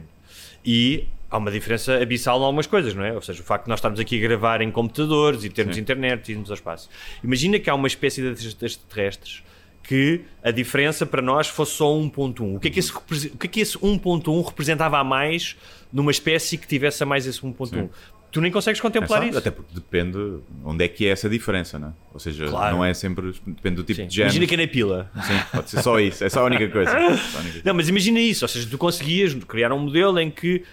E 0.64 1.06
há 1.30 1.38
uma 1.38 1.52
diferença 1.52 1.96
abissal 2.02 2.40
em 2.40 2.44
algumas 2.44 2.68
coisas, 2.68 2.94
não 2.94 3.04
é? 3.04 3.12
Ou 3.14 3.22
seja, 3.22 3.42
o 3.42 3.44
facto 3.46 3.66
de 3.66 3.70
nós 3.70 3.80
estarmos 3.80 4.00
aqui 4.00 4.18
a 4.18 4.22
gravar 4.28 4.62
em 4.62 4.72
computadores 4.72 5.44
e 5.44 5.50
termos 5.50 5.76
Sim. 5.76 5.82
internet 5.82 6.30
e 6.30 6.32
irmos 6.34 6.50
ao 6.50 6.56
espaço. 6.56 6.90
Imagina 7.24 7.60
que 7.60 7.70
há 7.70 7.76
uma 7.76 7.88
espécie 7.88 8.22
de 8.22 8.48
extraterrestres 8.66 9.44
que 9.92 10.22
a 10.42 10.52
diferença 10.52 11.06
para 11.06 11.22
nós 11.22 11.48
fosse 11.50 11.74
só 11.74 11.86
1.1. 11.94 12.56
O 12.56 12.60
que 12.62 12.70
é 12.70 12.72
que 12.72 12.80
esse, 12.80 12.94
o 12.94 13.02
que 13.38 13.48
é 13.48 13.50
que 13.50 13.60
esse 13.60 13.78
1.1 13.78 14.46
representava 14.46 14.98
a 14.98 15.04
mais 15.04 15.58
numa 15.92 16.12
espécie 16.12 16.58
que 16.58 16.66
tivesse 16.66 17.04
a 17.04 17.06
mais 17.06 17.28
esse 17.28 17.42
1.1? 17.42 17.90
Tu 18.32 18.40
nem 18.40 18.50
consegues 18.50 18.80
É 18.80 18.82
contemplar 18.82 19.22
só- 19.24 19.28
isso. 19.28 19.38
até 19.38 19.52
porque 19.52 19.74
depende 19.76 20.18
onde 20.64 20.86
é 20.86 20.88
que 20.88 21.06
é 21.06 21.10
essa 21.10 21.28
diferença, 21.30 21.78
não 21.78 21.90
é? 21.90 21.92
Ou 22.14 22.20
seja, 22.22 22.48
Claro. 22.48 22.78
não 22.78 22.86
é 22.86 22.94
sempre. 22.94 23.34
Depende 23.46 23.76
do 23.76 23.84
tipo 23.84 24.00
Sim. 24.02 24.08
de 24.08 24.16
género. 24.16 24.34
Imagina 24.34 24.48
que 24.48 24.54
é 24.54 24.66
na 24.66 24.72
pila. 24.72 25.12
Sim, 25.28 25.34
pode 25.52 25.70
ser 25.70 25.82
só 25.84 26.00
isso, 26.00 26.24
é 26.24 26.30
só 26.30 26.40
a 26.40 26.46
única 26.46 26.70
coisa. 26.70 26.90
Só 26.92 26.96
a 26.98 27.02
única 27.10 27.22
coisa. 27.34 27.62
Não, 27.66 27.74
mas 27.74 27.90
imagina 27.90 28.22
isso, 28.22 28.46
ou 28.46 28.50
seja, 28.50 28.66
tu 28.72 28.78
conseguias 28.78 29.34
criar 29.34 29.74
um 29.74 29.80
modelo 29.80 30.18
em 30.18 30.32
que, 30.32 30.64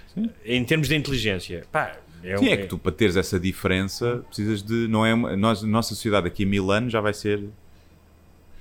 em 0.44 0.62
termos 0.64 0.86
de 0.86 0.94
inteligência, 0.94 1.64
pá, 1.72 1.96
é, 2.22 2.36
Sim, 2.36 2.48
é 2.50 2.56
que 2.58 2.66
tu 2.68 2.78
para 2.78 2.92
teres 2.92 3.16
essa 3.16 3.40
diferença 3.40 4.22
precisas 4.28 4.62
de. 4.62 4.86
Não 4.86 5.04
é 5.04 5.12
uma- 5.12 5.36
nós, 5.36 5.60
nossa 5.64 5.88
sociedade 5.96 6.24
daqui 6.24 6.44
a 6.44 6.46
mil 6.46 6.70
anos 6.70 6.92
já 6.92 7.00
vai 7.00 7.12
ser 7.12 7.42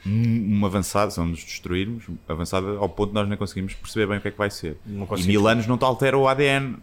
um 0.08 0.60
um 0.60 0.66
avançado, 0.66 1.12
se 1.12 1.20
não 1.20 1.28
nos 1.28 1.44
destruirmos, 1.44 2.06
avançada 2.28 2.68
ao 2.78 2.88
ponto 2.90 3.10
de 3.10 3.16
nós 3.16 3.28
nem 3.28 3.38
conseguimos 3.38 3.74
perceber 3.74 4.08
bem 4.08 4.18
o 4.18 4.22
que 4.22 4.28
é 4.30 4.32
que 4.32 4.38
vai 4.38 4.50
ser. 4.50 4.78
Não 4.86 5.08
E 5.18 5.24
mil 5.24 5.48
anos 5.48 5.68
não 5.68 5.78
te 5.78 5.84
altera 5.84 6.18
o 6.18 6.28
ADN, 6.28 6.78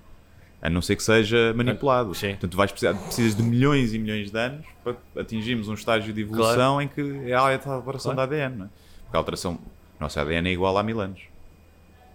a 0.62 0.70
não 0.70 0.80
ser 0.80 0.96
que 0.96 1.02
seja 1.02 1.52
manipulado. 1.54 2.14
Sim. 2.14 2.30
Portanto, 2.30 2.56
vais 2.56 2.70
precisar, 2.70 2.94
precisas 2.94 3.36
de 3.36 3.42
milhões 3.42 3.92
e 3.92 3.98
milhões 3.98 4.30
de 4.30 4.38
anos 4.38 4.64
para 4.82 4.96
atingirmos 5.20 5.68
um 5.68 5.74
estágio 5.74 6.12
de 6.12 6.20
evolução 6.22 6.80
em 6.80 6.88
que 6.88 7.00
é 7.26 7.34
a 7.34 7.40
alteração 7.40 8.14
Claro. 8.14 8.16
da 8.16 8.22
ADN. 8.36 8.56
Não 8.56 8.64
é? 8.66 8.68
Porque 9.04 9.16
a 9.16 9.18
alteração, 9.20 9.58
nosso 10.00 10.18
ADN 10.20 10.48
é 10.48 10.52
igual 10.52 10.76
a 10.78 10.82
mil 10.82 11.00
anos. 11.00 11.20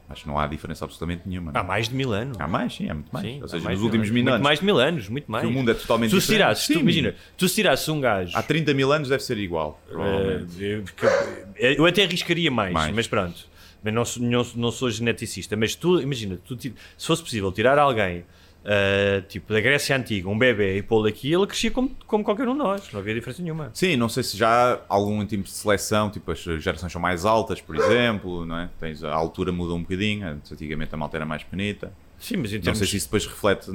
Acho 0.09 0.23
que 0.23 0.27
não 0.27 0.39
há 0.39 0.47
diferença 0.47 0.83
absolutamente 0.85 1.21
nenhuma. 1.27 1.51
não 1.51 1.61
há 1.61 1.63
é? 1.63 1.67
mais 1.67 1.87
de 1.87 1.95
mil 1.95 2.11
anos. 2.11 2.35
Há 2.39 2.47
mais, 2.47 2.73
sim, 2.73 2.89
é 2.89 2.93
muito 2.93 3.09
mais. 3.11 3.25
Sim, 3.25 3.37
Ou 3.39 3.45
há 3.45 3.47
seja, 3.47 3.69
nos 3.69 3.81
últimos 3.81 4.07
anos. 4.07 4.09
mil 4.11 4.23
Muito 4.23 4.33
anos, 4.33 4.43
mais 4.43 4.59
de 4.59 4.65
mil 4.65 4.79
anos, 4.79 5.09
muito 5.09 5.31
mais. 5.31 5.45
que 5.45 5.51
o 5.51 5.53
mundo 5.53 5.69
é 5.69 5.73
totalmente 5.75 6.09
tu 6.09 6.19
diferente. 6.19 6.37
tirasses, 6.41 6.67
tu, 6.67 6.79
imagina, 6.79 7.15
tu 7.37 7.47
se 7.47 7.55
tirasses 7.55 7.87
um 7.89 8.01
gajo. 8.01 8.35
Há 8.35 8.41
30 8.41 8.73
mil 8.73 8.91
anos 8.91 9.07
deve 9.09 9.21
ser 9.23 9.37
igual, 9.37 9.79
provavelmente. 9.87 10.63
eh, 10.65 10.75
eu, 10.77 10.83
que- 10.83 11.79
eu 11.79 11.85
até 11.85 12.03
arriscaria 12.03 12.49
mais, 12.49 12.73
Mais. 12.73 12.95
mas 12.95 13.07
pronto. 13.07 13.47
Mas 13.83 13.93
não, 13.93 14.03
sou- 14.03 14.23
não, 14.23 14.45
não 14.55 14.71
sou 14.71 14.89
geneticista. 14.89 15.55
Mas 15.55 15.73
tu, 15.75 16.01
imagina, 16.01 16.37
tu, 16.43 16.57
se 16.59 16.73
fosse 17.07 17.21
possível 17.23 17.51
tirar 17.51 17.77
alguém 17.77 18.25
eh, 18.71 19.23
tipo 19.27 19.51
da 19.51 19.59
Grécia 19.59 19.97
Antiga, 19.97 20.29
um 20.29 20.37
bebê, 20.37 20.77
e 20.77 20.83
pô-lo 20.83 21.07
aqui, 21.07 21.33
ele 21.33 21.47
crescia 21.47 21.71
como, 21.71 21.89
como 22.05 22.23
qualquer 22.23 22.47
um 22.47 22.51
de 22.51 22.59
nós. 22.59 22.93
Não 22.93 22.99
havia 22.99 23.15
diferença 23.15 23.41
nenhuma. 23.41 23.71
Sim, 23.73 23.95
não 23.95 24.07
sei 24.07 24.21
se 24.21 24.37
já 24.37 24.75
há 24.75 24.79
algum 24.87 25.25
tipo 25.25 25.41
de 25.45 25.49
seleção, 25.49 26.11
tipo 26.11 26.31
as 26.31 26.37
gerações 26.37 26.91
são 26.91 27.01
mais 27.01 27.25
altas, 27.25 27.59
por 27.59 27.75
exemplo, 27.75 28.45
não 28.45 28.55
é? 28.59 28.69
Tens, 28.79 29.03
a 29.03 29.11
altura 29.11 29.51
muda 29.51 29.73
um 29.73 29.81
bocadinho, 29.81 30.39
antigamente 30.51 30.93
a 30.93 30.97
malta 30.97 31.17
era 31.17 31.25
mais 31.25 31.43
pequenita. 31.43 31.91
Sim, 32.19 32.37
mas 32.37 32.51
Não 32.51 32.59
termos 32.61 32.77
sei 32.77 32.87
se 32.87 32.97
isso 32.97 33.07
depois 33.07 33.25
reflete, 33.25 33.71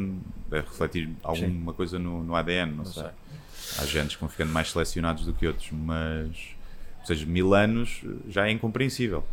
deve 0.49 0.69
refletir 0.69 1.11
alguma 1.25 1.73
coisa 1.73 1.99
no, 1.99 2.23
no 2.23 2.37
ADN, 2.37 2.71
não, 2.77 2.85
sei. 2.85 3.03
sei. 3.03 3.13
Há 3.81 3.87
genes 3.87 4.15
que 4.15 4.21
vão 4.21 4.29
ficando 4.29 4.53
mais 4.53 4.71
selecionados 4.71 5.27
do 5.27 5.33
que 5.33 5.45
outros, 5.45 5.71
mas 5.73 6.29
Ou 7.01 7.07
seja, 7.07 7.27
mil 7.27 7.53
anos 7.53 8.01
já 8.29 8.47
é 8.47 8.53
incompreensível. 8.53 9.25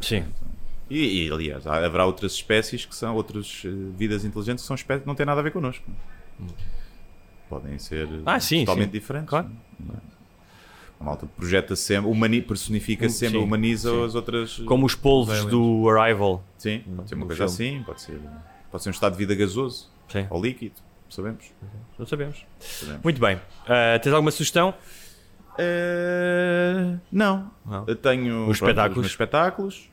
Sim. 0.00 0.24
E, 0.90 1.26
e, 1.26 1.30
aliás, 1.32 1.66
há- 1.66 1.76
haverá 1.86 2.04
outras 2.04 2.32
espécies 2.32 2.84
que 2.84 2.94
são 2.96 3.14
outras 3.14 3.62
eh, 3.64 3.68
vidas 3.96 4.24
inteligentes 4.24 4.64
que 4.64 4.66
são 4.66 4.74
espécies 4.74 5.02
que 5.02 5.06
não 5.08 5.14
têm 5.14 5.24
nada 5.24 5.40
a 5.40 5.42
ver 5.42 5.52
connosco. 5.52 5.84
Podem 7.48 7.78
ser 7.78 8.06
eh, 8.06 8.22
Ah, 8.26 8.40
sim, 8.40 8.60
totalmente 8.64 8.86
sim. 8.92 8.98
diferentes. 8.98 9.28
Claro. 9.30 9.50
não 9.78 9.94
é? 9.94 9.98
A 11.00 11.04
malta 11.04 11.26
projeta 11.26 11.74
sempre, 11.76 12.10
humani 12.10 12.42
personifica 12.42 13.06
Um, 13.06 13.08
sempre, 13.08 13.38
sim, 13.38 13.44
humaniza 13.44 13.90
sim. 13.90 14.04
as 14.04 14.14
outras. 14.14 14.58
Como 14.66 14.84
os 14.84 14.94
polvos 14.94 15.44
do 15.46 15.88
Arrival. 15.88 16.44
Sim, 16.58 16.80
pode 16.96 17.08
ser 17.08 17.14
uma 17.14 17.26
coisa 17.26 17.48
filme. 17.48 17.76
assim, 17.78 17.82
pode 17.84 18.02
ser, 18.02 18.20
pode 18.70 18.82
ser 18.82 18.88
um 18.90 18.92
estado 18.92 19.12
de 19.12 19.18
vida 19.18 19.34
gasoso 19.34 19.88
Sim. 20.08 20.26
ou 20.28 20.42
líquido, 20.42 20.74
sabemos. 21.08 21.44
Não 21.98 22.04
sabemos. 22.04 22.44
sabemos. 22.60 23.00
Muito 23.02 23.18
bem. 23.20 23.40
Ah, 23.66 23.98
tens 23.98 24.12
alguma 24.12 24.30
sugestão? 24.30 24.74
Eh, 25.58 26.96
não. 27.10 27.50
Não. 27.64 27.84
Eu 27.86 27.96
tenho 27.96 28.48
Os 28.48 28.58
pronto, 28.58 28.70
espetáculos. 28.70 29.06
os 29.06 29.12
espetáculos, 29.12 29.89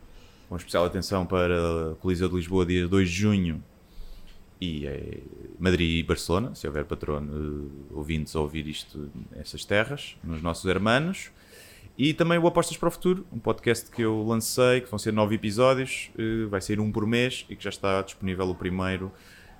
com 0.47 0.55
especial 0.55 0.85
atenção 0.85 1.25
para 1.25 1.95
Coliseu 1.99 2.29
de 2.29 2.35
Lisboa, 2.35 2.65
dia 2.65 2.87
2 2.87 3.09
de 3.09 3.15
junho, 3.15 3.63
e 4.59 4.87
eh, 4.87 5.19
Madrid 5.59 5.99
e 5.99 6.03
Barcelona, 6.03 6.55
se 6.55 6.65
houver 6.67 6.85
patrono 6.85 7.69
eh, 7.91 7.93
ouvintes 7.93 8.35
a 8.35 8.39
ouvir 8.39 8.67
isto 8.67 9.11
nessas 9.35 9.63
terras, 9.65 10.17
nos 10.23 10.41
nossos 10.41 10.65
hermanos. 10.65 11.31
E 11.97 12.13
também 12.13 12.37
o 12.37 12.45
Apostas 12.45 12.77
para 12.77 12.87
o 12.87 12.91
Futuro, 12.91 13.25
um 13.31 13.39
podcast 13.39 13.89
que 13.89 14.03
eu 14.03 14.23
lancei, 14.23 14.81
que 14.81 14.89
vão 14.89 14.99
ser 14.99 15.11
nove 15.11 15.35
episódios, 15.35 16.11
eh, 16.17 16.45
vai 16.47 16.61
sair 16.61 16.79
um 16.79 16.91
por 16.91 17.05
mês 17.05 17.45
e 17.49 17.55
que 17.55 17.63
já 17.63 17.69
está 17.69 18.01
disponível 18.01 18.49
o 18.49 18.55
primeiro 18.55 19.11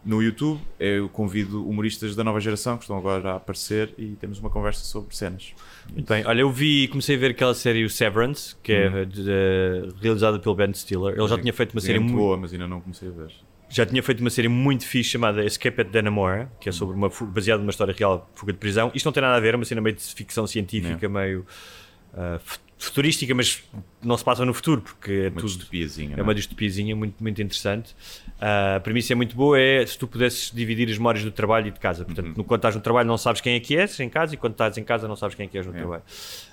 no 0.07 0.23
YouTube. 0.23 0.59
Eu 0.79 1.09
convido 1.09 1.67
humoristas 1.67 2.15
da 2.15 2.23
nova 2.23 2.39
geração 2.39 2.77
que 2.77 2.83
estão 2.85 2.97
agora 2.97 3.33
a 3.33 3.35
aparecer 3.35 3.93
e 3.97 4.15
temos 4.19 4.39
uma 4.39 4.49
conversa 4.49 4.83
sobre 4.85 5.15
cenas. 5.15 5.53
Muito 5.91 6.07
bem. 6.07 6.25
Olha, 6.25 6.41
eu 6.41 6.49
vi, 6.51 6.87
comecei 6.87 7.15
a 7.15 7.19
ver 7.19 7.31
aquela 7.31 7.53
série 7.53 7.83
o 7.83 7.89
Severance, 7.89 8.55
que 8.63 8.71
é 8.71 9.05
de- 9.05 9.25
eh, 9.29 9.89
realizada 10.01 10.39
pelo 10.39 10.55
Ben 10.55 10.73
Stiller. 10.73 11.13
Ele 11.17 11.27
já 11.27 11.37
tinha 11.37 11.53
feito 11.53 11.73
uma 11.73 11.81
série 11.81 11.99
muito 11.99 12.11
muito 12.13 12.23
boa, 12.23 12.37
mas 12.37 12.51
ainda 12.53 12.67
não 12.67 12.79
comecei 12.81 13.09
a 13.09 13.11
ver. 13.11 13.31
já 13.69 13.85
tinha 13.85 14.01
feito 14.01 14.21
uma 14.21 14.29
série 14.29 14.47
muito 14.47 14.85
fixe 14.85 15.09
chamada 15.09 15.43
Escape 15.43 15.81
at 15.81 15.89
Dannemora, 15.89 16.49
que 16.59 16.69
é 16.69 16.71
sobre 16.71 16.95
uma 16.95 17.09
fu- 17.09 17.25
baseada 17.25 17.59
numa 17.61 17.69
história 17.71 17.93
real, 17.93 18.29
fuga 18.33 18.53
de 18.53 18.59
prisão. 18.59 18.89
Isto 18.95 19.05
não 19.07 19.11
tem 19.11 19.21
nada 19.21 19.35
a 19.35 19.39
ver, 19.41 19.53
é 19.53 19.57
uma 19.57 19.65
cena 19.65 19.81
meio 19.81 19.93
de 19.95 20.01
ficção 20.03 20.47
científica, 20.47 21.07
meio 21.09 21.45
ah, 22.13 22.39
fu- 22.41 22.59
futurística, 22.77 23.33
mas 23.33 23.63
não 24.03 24.15
se 24.17 24.23
passa 24.23 24.45
no 24.45 24.53
futuro, 24.53 24.81
porque 24.81 25.11
é 25.11 25.27
Uma 25.29 25.39
tudo 25.41 25.47
distopiazinha. 25.47 26.13
é 26.13 26.17
não 26.17 26.23
uma 26.23 26.35
distopiazinha 26.35 26.95
muito, 26.95 27.15
muito 27.21 27.41
interessante. 27.41 27.95
Ah, 28.39 28.75
a 28.75 28.79
premissa 28.79 29.13
é 29.13 29.15
muito 29.15 29.35
boa, 29.35 29.59
é 29.59 29.83
se 29.85 29.97
tu 29.97 30.07
pudesses 30.07 30.51
dividir 30.53 30.87
as 30.89 30.97
memórias 30.97 31.23
do 31.23 31.31
trabalho 31.31 31.67
e 31.67 31.71
de 31.71 31.79
casa. 31.79 32.05
Portanto, 32.05 32.35
no- 32.37 32.43
quando 32.43 32.59
estás 32.59 32.75
no 32.75 32.81
trabalho 32.81 33.07
não 33.07 33.17
sabes 33.17 33.41
quem 33.41 33.55
é 33.55 33.59
que 33.59 33.75
és 33.75 33.99
em 33.99 34.09
casa 34.09 34.35
e 34.35 34.37
quando 34.37 34.53
estás 34.53 34.77
em 34.77 34.83
casa 34.83 35.07
não 35.07 35.15
sabes 35.15 35.35
quem 35.35 35.45
é 35.45 35.49
que 35.49 35.57
és 35.57 35.65
no 35.65 35.73
É. 35.73 35.77
trabalho. 35.77 36.03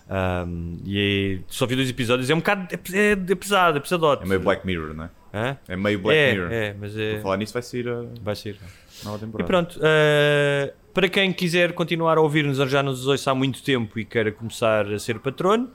Ah, 0.09 0.47
e 0.87 1.41
é- 1.41 1.45
só 1.49 1.66
vi 1.66 1.77
dois 1.77 1.91
episódios, 1.91 2.31
é 2.31 2.35
um 2.35 2.39
bocado 2.39 2.68
é, 2.75 2.99
é, 2.99 3.12
é 3.12 3.35
pesado, 3.35 3.77
é 3.77 3.81
pesadote. 3.81 4.22
É 4.22 4.27
meio 4.27 4.41
Black 4.41 4.66
Mirror, 4.66 4.95
não 4.95 5.05
é? 5.05 5.11
Hã? 5.37 5.59
É 5.68 5.77
meio 5.77 5.99
Black 5.99 6.18
é, 6.18 6.33
Mirror. 6.33 6.53
É, 6.53 6.75
mas 6.81 6.97
é, 6.97 7.14
Por 7.16 7.22
falar 7.22 7.37
nisso, 7.37 7.53
vai 7.53 7.62
sair 7.62 7.89
a 7.89 8.05
vai 8.22 8.37
ser. 8.37 8.57
nova 9.05 9.29
E 9.39 9.43
pronto, 9.45 9.79
uh, 9.79 10.72
para 10.95 11.09
quem 11.09 11.33
quiser 11.33 11.72
continuar 11.72 12.16
a 12.16 12.20
ouvir-nos, 12.20 12.57
já 12.70 12.83
nos 12.83 13.07
ouça 13.07 13.33
há 13.33 13.35
muito 13.35 13.61
tempo 13.62 13.99
e 13.99 14.05
queira 14.05 14.31
começar 14.31 14.87
a 14.93 14.99
ser 14.99 15.18
patrono, 15.18 15.68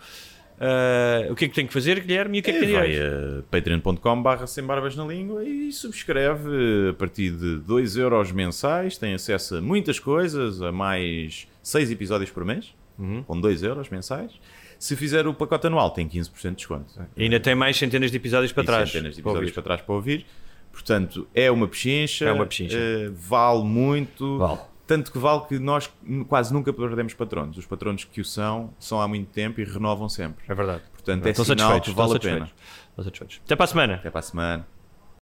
uh, 0.60 1.32
o 1.32 1.36
que 1.36 1.45
é 1.45 1.47
que 1.47 1.55
tem 1.55 1.66
que 1.68 1.74
fazer, 1.74 1.99
Guilherme? 1.99 2.38
E 2.38 2.41
o 2.41 2.43
que 2.43 2.51
é 2.51 2.53
que 2.53 2.60
tem 2.60 2.74
vai 2.74 2.95
a 2.97 3.41
patreon.com.br 3.49 4.45
sem 4.47 4.64
barbas 4.64 4.95
na 4.95 5.05
língua 5.05 5.43
e 5.43 5.72
subscreve 5.72 6.89
a 6.89 6.93
partir 6.93 7.32
de 7.32 7.57
2 7.60 7.97
euros 7.97 8.32
mensais. 8.32 8.97
Tem 8.97 9.14
acesso 9.14 9.55
a 9.57 9.62
muitas 9.62 9.99
coisas, 9.99 10.62
a 10.62 10.72
mais 10.72 11.47
6 11.64 11.91
episódios 11.91 12.30
por 12.32 12.43
mês, 12.45 12.74
Uhum. 12.97 13.24
com 13.24 13.39
2 13.39 13.64
euros 13.64 13.89
mensais. 13.89 14.32
Se 14.78 14.95
fizer 14.95 15.28
o 15.28 15.34
pacote 15.34 15.68
anual, 15.68 15.91
tem 15.91 16.07
15% 16.07 16.49
de 16.51 16.55
desconto. 16.57 16.93
E 17.18 17.24
ainda 17.24 17.39
tem 17.39 17.53
mais 17.55 17.76
centenas 17.78 18.12
de 18.12 18.18
episódios 18.18 18.51
para 18.53 18.64
E 18.64 18.66
trás. 18.66 18.89
centenas 18.91 19.16
de 19.16 19.22
para 19.22 19.32
episódios 19.32 19.49
ouvir. 19.49 19.53
para 19.53 19.64
trás 19.64 19.82
para 19.82 19.95
ouvir. 19.95 20.26
Portanto, 20.72 21.28
é 21.34 21.49
uma 21.51 21.68
pechincha. 21.68 22.26
É 22.26 22.32
uma 22.32 22.45
pechincha. 22.45 22.78
eh, 22.78 23.10
vale 23.14 23.64
muito. 23.64 24.38
Vale. 24.38 24.60
Tanto 24.90 25.12
que 25.12 25.20
vale 25.20 25.42
que 25.46 25.60
nós 25.60 25.88
quase 26.28 26.52
nunca 26.52 26.74
perdemos 26.74 27.14
patronos. 27.14 27.56
Os 27.56 27.66
patronos 27.68 28.06
que 28.06 28.22
o 28.22 28.26
são, 28.26 28.74
são 28.80 29.00
há 29.00 29.08
muito 29.08 29.30
tempo 29.30 29.62
e 29.62 29.64
renovam 29.64 30.10
sempre. 30.10 30.44
É 30.50 30.56
verdade. 30.56 30.82
Portanto, 30.92 31.28
é 31.28 31.30
Estão 31.30 31.46
sinal 31.46 31.80
que 31.80 31.92
vale 31.92 32.16
a 32.16 32.20
pena. 32.20 32.50
Até 32.98 33.56
para 33.56 33.66
a 33.66 33.68
semana. 33.68 33.94
Até 33.94 34.10
para 34.10 34.18
a 34.18 34.24
semana. 34.24 34.68